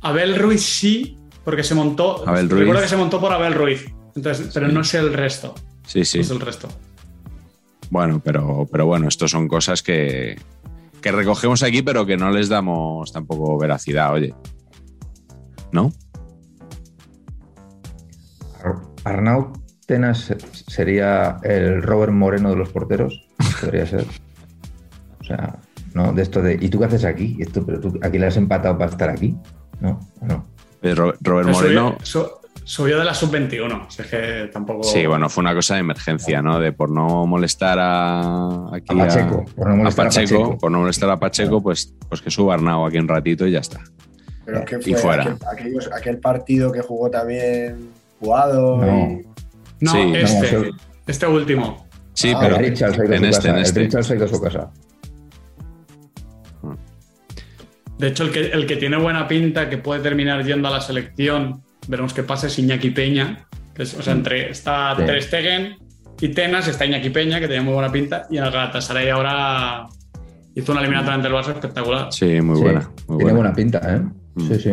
Abel 0.00 0.36
Ruiz 0.36 0.62
sí, 0.62 1.16
porque 1.44 1.64
se 1.64 1.74
montó. 1.74 2.26
Abel 2.28 2.48
Ruiz. 2.48 2.60
Recuerdo 2.60 2.82
que 2.82 2.88
se 2.88 2.96
montó 2.96 3.20
por 3.20 3.32
Abel 3.32 3.54
Ruiz. 3.54 3.86
Entonces, 4.14 4.50
pero 4.54 4.68
no 4.68 4.84
sé 4.84 4.98
el 4.98 5.12
resto. 5.12 5.54
Sí, 5.86 6.04
sí. 6.04 6.18
No 6.18 6.24
sé 6.24 6.32
el 6.34 6.40
resto. 6.40 6.68
Bueno, 7.90 8.20
pero, 8.24 8.66
pero 8.70 8.86
bueno, 8.86 9.08
esto 9.08 9.26
son 9.28 9.48
cosas 9.48 9.82
que, 9.82 10.38
que 11.00 11.12
recogemos 11.12 11.62
aquí, 11.62 11.82
pero 11.82 12.04
que 12.06 12.16
no 12.16 12.30
les 12.30 12.48
damos 12.48 13.12
tampoco 13.12 13.58
veracidad, 13.58 14.12
oye. 14.12 14.34
¿No? 15.72 15.90
Ar- 18.64 18.82
Arnaut 19.04 19.58
Tenas 19.86 20.34
sería 20.66 21.38
el 21.42 21.82
Robert 21.82 22.12
Moreno 22.12 22.50
de 22.50 22.56
los 22.56 22.68
porteros, 22.70 23.26
podría 23.60 23.86
ser. 23.86 24.04
O 25.20 25.24
sea, 25.24 25.58
¿no? 25.94 26.12
De 26.12 26.22
esto 26.22 26.42
de, 26.42 26.58
¿y 26.60 26.68
tú 26.68 26.78
qué 26.78 26.84
haces 26.86 27.04
aquí? 27.04 27.36
Esto, 27.40 27.64
pero 27.64 27.80
tú 27.80 27.98
aquí 28.02 28.18
le 28.18 28.26
has 28.26 28.36
empatado 28.36 28.76
para 28.76 28.90
estar 28.90 29.08
aquí, 29.08 29.34
¿no? 29.80 29.98
no? 30.20 30.44
Eh, 30.82 30.94
Robert 30.94 31.48
Moreno. 31.48 31.96
Subió, 32.68 32.98
de 32.98 33.04
la 33.06 33.14
sub-21, 33.14 33.86
o 33.86 33.90
sea, 33.90 34.04
que 34.04 34.50
tampoco. 34.52 34.84
Sí, 34.84 35.06
bueno, 35.06 35.30
fue 35.30 35.40
una 35.40 35.54
cosa 35.54 35.76
de 35.76 35.80
emergencia, 35.80 36.42
¿no? 36.42 36.60
De 36.60 36.70
por 36.70 36.90
no 36.90 37.24
molestar 37.24 37.78
a, 37.80 38.66
aquí 38.74 38.92
a 38.92 39.06
Pacheco, 39.06 39.46
por 39.56 39.68
no 39.68 39.76
molestar 39.76 40.04
a 40.04 40.10
Pacheco, 40.10 40.58
por 40.58 40.70
no 40.70 40.78
molestar 40.80 41.10
a 41.10 41.18
Pacheco, 41.18 41.62
pues, 41.62 41.94
pues 42.10 42.20
que 42.20 42.30
suba 42.30 42.52
Arnau 42.52 42.84
aquí 42.84 42.98
un 42.98 43.08
ratito 43.08 43.46
y 43.46 43.52
ya 43.52 43.60
está. 43.60 43.80
Pero 44.44 44.66
¿qué 44.66 44.80
fue? 44.80 44.92
Y 44.92 44.94
fuera. 44.96 45.38
Aquel, 45.96 46.18
partido 46.18 46.70
que 46.70 46.82
jugó 46.82 47.10
también 47.10 47.88
jugado. 48.20 48.76
No, 48.76 49.18
no 49.80 50.14
este, 50.14 50.70
este 51.06 51.26
último. 51.26 51.88
Sí, 52.12 52.34
ah, 52.36 52.38
pero 52.38 52.56
en 52.56 52.64
este, 53.24 53.48
en 53.48 53.56
este. 53.56 53.80
El 53.80 53.96
ha 53.96 54.14
ido 54.14 54.24
a 54.26 54.28
su 54.28 54.42
casa. 54.42 54.70
De 57.96 58.08
hecho, 58.08 58.24
el 58.24 58.30
que, 58.30 58.40
el 58.40 58.66
que 58.66 58.76
tiene 58.76 58.98
buena 58.98 59.26
pinta, 59.26 59.70
que 59.70 59.78
puede 59.78 60.02
terminar 60.02 60.44
yendo 60.44 60.68
a 60.68 60.70
la 60.70 60.82
selección, 60.82 61.62
veremos 61.88 62.14
qué 62.14 62.22
pasa, 62.22 62.46
es 62.46 62.58
Iñaki 62.58 62.90
Peña. 62.90 63.46
Que 63.74 63.82
es, 63.82 63.94
o 63.94 64.02
sea, 64.02 64.12
entre, 64.12 64.50
está 64.50 64.94
Ter 64.96 65.22
Stegen 65.22 65.76
y 66.20 66.28
Tenas, 66.28 66.68
está 66.68 66.86
Iñaki 66.86 67.10
Peña, 67.10 67.40
que 67.40 67.46
tenía 67.46 67.62
muy 67.62 67.74
buena 67.74 67.90
pinta, 67.90 68.26
y 68.30 68.36
el 68.36 68.44
Galatasaray 68.44 69.08
ahora 69.08 69.88
hizo 70.54 70.72
una 70.72 70.80
eliminatoria 70.80 71.14
ante 71.14 71.28
el 71.28 71.34
Barça 71.34 71.52
espectacular. 71.52 72.12
Sí, 72.12 72.40
muy 72.40 72.60
buena. 72.60 72.90
tiene 73.06 73.32
buena. 73.32 73.52
pinta, 73.52 73.80
¿eh? 73.84 74.00
Mm. 74.34 74.48
Sí, 74.48 74.60
sí. 74.60 74.70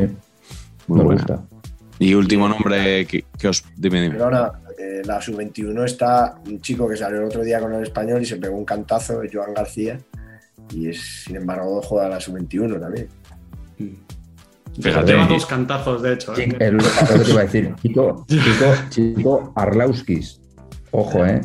Muy 0.87 0.99
Me 0.99 1.03
buena. 1.03 1.21
gusta. 1.21 1.45
Y 1.99 2.13
último 2.13 2.49
nombre 2.49 3.05
que, 3.05 3.47
os. 3.47 3.63
Dime, 3.77 4.01
dime. 4.01 4.15
Perdona, 4.15 4.51
eh, 4.77 5.01
la 5.05 5.21
sub-21 5.21 5.85
está 5.85 6.35
un 6.45 6.59
chico 6.59 6.89
que 6.89 6.97
salió 6.97 7.19
el 7.19 7.25
otro 7.25 7.43
día 7.43 7.59
con 7.59 7.73
el 7.73 7.83
español 7.83 8.21
y 8.21 8.25
se 8.25 8.35
pegó 8.37 8.57
un 8.57 8.65
cantazo, 8.65 9.21
Joan 9.31 9.53
García 9.53 9.97
y 10.73 10.89
es, 10.89 11.23
sin 11.25 11.35
embargo, 11.35 11.81
juega 11.81 12.09
la 12.09 12.19
sub-21 12.19 12.79
también. 12.79 13.07
Fíjate. 14.79 15.11
Lleva 15.11 15.27
dos 15.27 15.45
cantazos, 15.45 16.01
de 16.01 16.13
hecho. 16.13 16.33
¿eh? 16.37 16.71
Lo 16.71 16.79
que 16.79 17.23
te 17.23 17.31
iba 17.31 17.41
a 17.41 17.43
decir. 17.45 17.73
Chico, 17.81 18.25
chico, 18.27 18.73
chico 18.89 19.53
Arlauskis. 19.55 20.41
Ojo, 20.91 21.25
¿eh? 21.25 21.41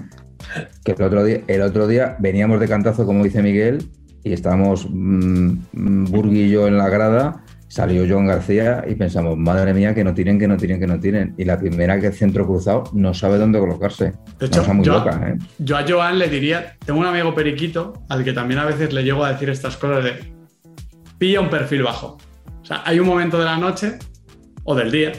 Que 0.85 0.93
el 0.93 1.03
otro, 1.03 1.25
día, 1.25 1.43
el 1.47 1.63
otro 1.63 1.87
día 1.87 2.17
veníamos 2.19 2.61
de 2.61 2.69
cantazo, 2.69 3.07
como 3.07 3.23
dice 3.23 3.43
Miguel, 3.43 3.89
y 4.25 4.33
estábamos 4.33 4.87
mmm, 4.91 5.55
Burgui 5.73 6.43
y 6.43 6.51
yo 6.51 6.67
en 6.67 6.77
la 6.77 6.89
grada 6.89 7.45
salió 7.71 8.05
Joan 8.09 8.27
García 8.27 8.85
y 8.89 8.97
pensamos, 8.97 9.39
madre 9.39 9.73
mía, 9.73 9.95
que 9.95 10.03
no 10.03 10.13
tienen, 10.13 10.41
que 10.41 10.49
no 10.49 10.57
tienen, 10.57 10.81
que 10.81 10.89
no 10.89 10.99
tienen. 10.99 11.35
Y 11.39 11.45
la 11.45 11.57
primera 11.57 12.01
que 12.01 12.09
el 12.09 12.13
centro 12.13 12.45
cruzado 12.45 12.85
no 12.93 13.15
sabe 13.15 13.39
dónde 13.39 13.61
colocarse. 13.61 14.13
De 14.41 14.47
hecho, 14.47 14.75
muy 14.75 14.85
yo, 14.85 14.95
loca, 14.95 15.21
¿eh? 15.29 15.39
yo 15.59 15.77
a 15.77 15.85
Joan 15.89 16.19
le 16.19 16.29
diría, 16.29 16.77
tengo 16.85 16.99
un 16.99 17.07
amigo 17.07 17.33
periquito 17.33 17.93
al 18.09 18.25
que 18.25 18.33
también 18.33 18.59
a 18.59 18.65
veces 18.65 18.93
le 18.93 19.05
llego 19.05 19.25
a 19.25 19.33
decir 19.33 19.51
estas 19.51 19.77
cosas 19.77 20.03
de, 20.03 20.33
pilla 21.19 21.41
un 21.41 21.49
perfil 21.49 21.85
bajo. 21.85 22.19
Sea, 22.71 22.83
hay 22.85 23.01
un 23.01 23.07
momento 23.07 23.39
de 23.39 23.45
la 23.45 23.57
noche 23.57 23.99
o 24.65 24.75
del 24.75 24.91
día 24.91 25.13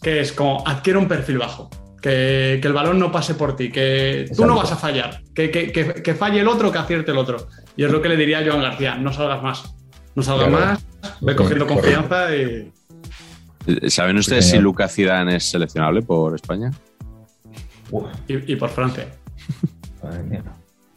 que 0.00 0.20
es 0.20 0.32
como, 0.32 0.62
adquiere 0.66 0.98
un 0.98 1.08
perfil 1.08 1.38
bajo. 1.38 1.70
Que, 2.00 2.54
el 2.54 2.72
balón 2.72 2.98
no 2.98 3.12
pase 3.12 3.34
por 3.34 3.54
ti, 3.54 3.70
que 3.70 4.28
tú 4.36 4.44
no 4.44 4.56
vas 4.56 4.72
a 4.72 4.76
fallar, 4.76 5.22
que, 5.34 5.50
que, 5.50 6.14
falle 6.14 6.40
el 6.40 6.48
otro, 6.48 6.72
que 6.72 6.78
acierte 6.78 7.12
el 7.12 7.18
otro. 7.18 7.48
Y 7.76 7.84
es 7.84 7.92
lo 7.92 8.02
que 8.02 8.08
le 8.08 8.16
diría 8.16 8.40
a 8.40 8.44
Joan 8.44 8.62
García, 8.62 8.96
no 8.96 9.12
salgas 9.12 9.42
más 9.42 9.74
no 10.14 10.22
salga 10.22 10.48
más, 10.48 10.86
ve 11.20 11.36
cogiendo 11.36 11.66
confianza 11.66 12.34
y. 12.34 12.72
¿Saben 13.88 14.16
ustedes 14.16 14.50
si 14.50 14.58
Lucas 14.58 14.92
Zidane 14.92 15.36
es 15.36 15.44
seleccionable 15.44 16.02
por 16.02 16.34
España? 16.34 16.72
Y, 18.26 18.56
por 18.56 18.70
Francia. 18.70 19.06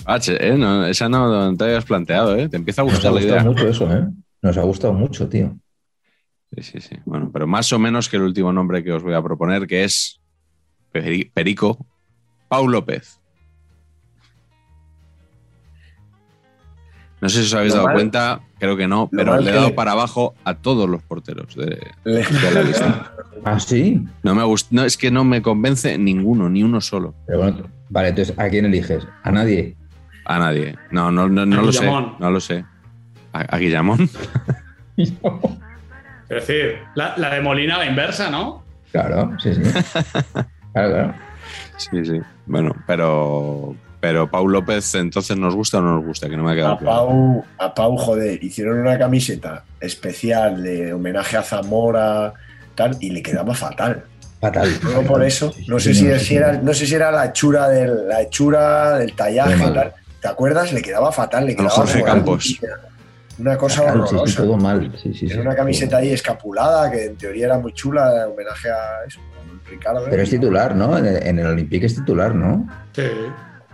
Ah, 0.07 0.19
eh, 0.27 0.89
esa 0.89 1.09
no 1.09 1.55
te 1.55 1.63
habías 1.63 1.85
planteado, 1.85 2.35
¿eh? 2.35 2.49
Te 2.49 2.57
empieza 2.57 2.81
a 2.81 2.85
gustar 2.85 3.11
Nos 3.11 3.23
ha 3.23 3.25
gustado 3.25 3.43
mucho 3.45 3.67
eso, 3.67 3.91
¿eh? 3.91 4.07
Nos 4.41 4.57
ha 4.57 4.61
gustado 4.61 4.93
mucho, 4.93 5.27
tío. 5.27 5.55
Sí, 6.55 6.63
sí, 6.63 6.79
sí. 6.79 6.95
Bueno, 7.05 7.29
pero 7.33 7.47
más 7.47 7.71
o 7.73 7.79
menos 7.79 8.07
que 8.07 8.17
el 8.17 8.23
último 8.23 8.53
nombre 8.53 8.83
que 8.83 8.93
os 8.93 9.03
voy 9.03 9.13
a 9.13 9.21
proponer, 9.21 9.67
que 9.67 9.83
es 9.83 10.21
Perico, 10.91 11.85
Pau 12.47 12.67
López. 12.67 13.19
No 17.21 17.29
sé 17.29 17.39
si 17.39 17.45
os 17.45 17.53
habéis 17.55 17.73
dado 17.73 17.91
cuenta, 17.91 18.41
creo 18.59 18.77
que 18.77 18.87
no, 18.87 19.09
pero 19.11 19.39
le 19.39 19.49
he 19.49 19.53
dado 19.53 19.73
para 19.73 19.93
abajo 19.93 20.35
a 20.43 20.55
todos 20.55 20.87
los 20.87 21.01
porteros 21.01 21.55
de, 21.55 21.79
la 22.03 22.61
lista. 22.61 23.13
¿Ah, 23.43 23.59
sí? 23.59 24.05
No 24.23 24.35
me 24.35 24.43
gusta, 24.43 24.69
no, 24.71 24.83
es 24.83 24.95
que 24.97 25.11
no 25.11 25.23
me 25.23 25.41
convence 25.41 25.97
ninguno, 25.97 26.49
ni 26.49 26.63
uno 26.63 26.81
solo. 26.81 27.15
vale, 27.89 28.09
entonces, 28.09 28.37
¿a 28.37 28.47
quién 28.49 28.65
eliges? 28.65 29.07
¿A 29.23 29.31
nadie? 29.31 29.75
A 30.25 30.39
nadie. 30.39 30.75
No, 30.91 31.11
no, 31.11 31.27
no, 31.27 31.45
no 31.45 31.61
lo 31.61 31.71
sé. 31.71 31.85
No 31.87 32.31
lo 32.31 32.39
sé. 32.39 32.65
¿A, 33.33 33.57
Guillamón? 33.57 34.09
es 36.37 36.47
decir, 36.47 36.79
la, 36.95 37.13
la, 37.17 37.33
de 37.33 37.41
Molina, 37.41 37.77
la 37.77 37.85
inversa, 37.85 38.29
¿no? 38.29 38.63
Claro, 38.91 39.31
sí, 39.39 39.53
sí. 39.53 39.61
Claro, 40.73 40.91
claro. 40.91 41.13
Sí, 41.77 42.03
sí. 42.03 42.19
Bueno, 42.45 42.75
pero, 42.85 43.75
pero 44.01 44.29
Pau 44.29 44.45
López, 44.45 44.93
entonces, 44.95 45.37
¿nos 45.37 45.55
gusta 45.55 45.77
o 45.77 45.81
no 45.81 45.95
nos 45.95 46.05
gusta? 46.05 46.27
Que 46.27 46.35
no 46.35 46.43
me 46.43 46.51
ha 46.51 46.55
quedado 46.55 46.73
a 46.73 46.79
Pau, 46.79 47.45
A 47.57 47.73
Pau, 47.73 47.95
joder, 47.95 48.43
hicieron 48.43 48.79
una 48.79 48.97
camiseta 48.97 49.63
especial 49.79 50.61
de 50.61 50.93
homenaje 50.93 51.37
a 51.37 51.43
Zamora 51.43 52.33
tal, 52.75 52.97
y 52.99 53.11
le 53.11 53.23
quedaba 53.23 53.53
fatal. 53.53 54.03
Fatal. 54.41 54.69
No 54.83 55.01
por 55.03 55.23
eso. 55.23 55.53
No 55.67 55.79
sé 55.79 55.93
si, 55.93 56.35
era, 56.35 56.53
no 56.53 56.73
sé 56.73 56.85
si 56.85 56.93
era 56.93 57.09
la 57.09 57.27
hechura 57.27 57.69
del, 57.69 58.09
la 58.09 58.21
hechura 58.21 58.97
del 58.97 59.13
tallaje 59.13 59.71
tal. 59.71 59.93
¿Te 60.21 60.27
acuerdas? 60.27 60.73
Le 60.73 60.81
quedaba 60.81 61.11
fatal. 61.11 61.45
Le 61.45 61.55
quedaba 61.55 61.69
Jorge 61.69 62.03
Campos. 62.03 62.59
Una 63.37 63.57
cosa 63.57 63.83
horrorosa. 63.83 64.43
todo 64.43 64.57
mal. 64.57 64.91
era 65.21 65.41
una 65.41 65.55
camiseta 65.55 65.97
ahí 65.97 66.09
escapulada 66.09 66.89
que 66.91 67.05
en 67.05 67.15
teoría 67.15 67.47
era 67.47 67.59
muy 67.59 67.73
chula, 67.73 68.11
de 68.11 68.23
homenaje 68.25 68.69
a 68.69 69.05
eso. 69.07 69.19
Ricardo, 69.69 70.05
Pero 70.09 70.21
es 70.21 70.29
titular, 70.29 70.75
¿no? 70.75 70.97
En 70.97 71.05
el, 71.05 71.23
en 71.23 71.39
el 71.39 71.47
Olympique 71.47 71.87
es 71.87 71.95
titular, 71.95 72.35
¿no? 72.35 72.69
Sí. 72.93 73.01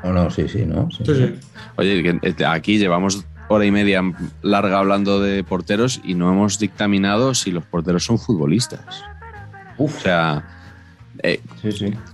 No, 0.04 0.14
no, 0.14 0.30
sí, 0.32 0.48
sí, 0.48 0.66
¿no? 0.66 0.90
Sí, 0.90 1.04
sí. 1.06 1.36
Oye, 1.76 2.20
este, 2.22 2.46
aquí 2.46 2.78
llevamos 2.78 3.26
hora 3.50 3.66
y 3.66 3.72
media 3.72 4.02
larga 4.42 4.80
hablando 4.80 5.20
de 5.20 5.44
porteros 5.44 6.00
y 6.04 6.14
no 6.14 6.32
hemos 6.32 6.58
dictaminado 6.60 7.36
si 7.36 7.52
los 7.52 7.66
porteros 7.66 8.06
son 8.06 8.18
futbolistas. 8.18 9.04
Uf. 9.78 9.98
O 9.98 10.00
sea, 10.00 10.46
eh, 11.24 11.42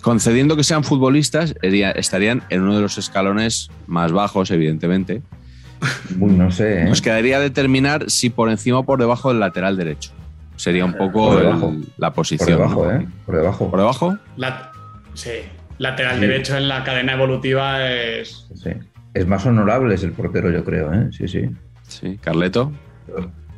concediendo 0.01 0.57
que 0.57 0.63
sean 0.63 0.83
futbolistas, 0.83 1.55
estarían 1.61 2.43
en 2.49 2.61
uno 2.61 2.75
de 2.75 2.81
los 2.81 2.97
escalones 2.97 3.69
más 3.85 4.11
bajos, 4.11 4.51
evidentemente. 4.51 5.21
No 6.17 6.51
sé. 6.51 6.81
¿eh? 6.81 6.85
Nos 6.85 7.01
quedaría 7.01 7.39
determinar 7.39 8.09
si 8.09 8.29
por 8.29 8.49
encima 8.49 8.79
o 8.79 8.83
por 8.83 8.99
debajo 8.99 9.29
del 9.29 9.39
lateral 9.39 9.77
derecho. 9.77 10.11
Sería 10.55 10.85
un 10.85 10.93
poco 10.93 11.39
la 11.97 12.13
posición. 12.13 12.57
Por 12.57 12.57
debajo, 12.57 12.91
¿eh? 12.91 13.07
Por 13.25 13.35
debajo. 13.35 13.69
¿Por 13.69 13.79
debajo? 13.79 14.17
Sí. 15.13 15.31
Lateral 15.77 16.19
derecho 16.19 16.57
en 16.57 16.67
la 16.67 16.83
cadena 16.83 17.13
evolutiva 17.13 17.87
es. 17.87 18.47
Sí. 18.55 18.71
Es 19.13 19.27
más 19.27 19.45
honorable 19.45 19.93
es 19.95 20.03
el 20.03 20.11
portero, 20.11 20.49
yo 20.49 20.63
creo, 20.63 20.93
¿eh? 20.93 21.09
Sí, 21.11 21.27
sí. 21.27 21.49
Sí, 21.87 22.17
Carleto. 22.21 22.71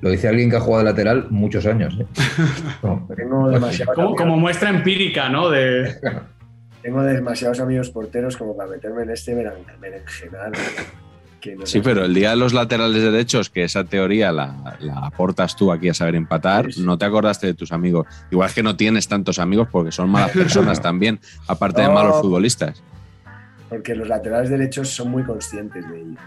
Lo 0.01 0.09
dice 0.09 0.27
alguien 0.27 0.49
que 0.49 0.57
ha 0.57 0.61
jugado 0.61 0.83
de 0.83 0.91
lateral 0.91 1.27
muchos 1.29 1.65
años. 1.65 1.97
¿eh? 1.99 2.05
como, 2.81 4.37
muestra 4.37 4.69
empírica, 4.69 5.29
¿no? 5.29 5.49
De... 5.49 5.95
Tengo 6.81 7.03
demasiados 7.03 7.59
amigos 7.59 7.89
porteros 7.89 8.37
como 8.37 8.55
para 8.55 8.69
meterme 8.69 9.03
en 9.03 9.09
este 9.09 9.33
berenjenal 9.35 10.53
sí, 11.63 11.81
pero 11.81 12.05
el 12.05 12.13
día 12.13 12.31
de 12.31 12.35
los 12.35 12.53
laterales 12.53 13.01
derechos, 13.01 13.49
que 13.49 13.63
esa 13.63 13.83
teoría 13.83 14.31
la, 14.31 14.77
aportas 15.03 15.55
tú 15.55 15.71
aquí 15.71 15.89
a 15.89 15.93
saber 15.93 16.15
empatar, 16.15 16.67
no 16.77 16.97
te 16.97 17.05
acordaste 17.05 17.47
de 17.47 17.53
tus 17.53 17.71
amigos. 17.71 18.07
Igual 18.31 18.51
que 18.53 18.63
no 18.63 18.75
tienes 18.75 19.07
tantos 19.07 19.39
amigos 19.39 19.67
porque 19.71 19.91
son 19.91 20.09
malas 20.09 20.31
personas 20.31 20.81
también, 20.83 21.19
aparte 21.47 21.81
de 21.81 21.89
malos 21.89 22.21
futbolistas. 22.21 22.81
Porque 23.69 23.95
los 23.95 24.07
laterales 24.07 24.49
derechos 24.49 24.89
son 24.89 25.11
muy 25.11 25.23
conscientes 25.23 25.87
de 25.89 26.01
ello. 26.01 26.19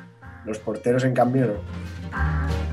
Los 0.45 0.59
porteros, 0.59 1.05
en 1.05 1.15
cambio, 1.15 1.47
no. 1.47 2.73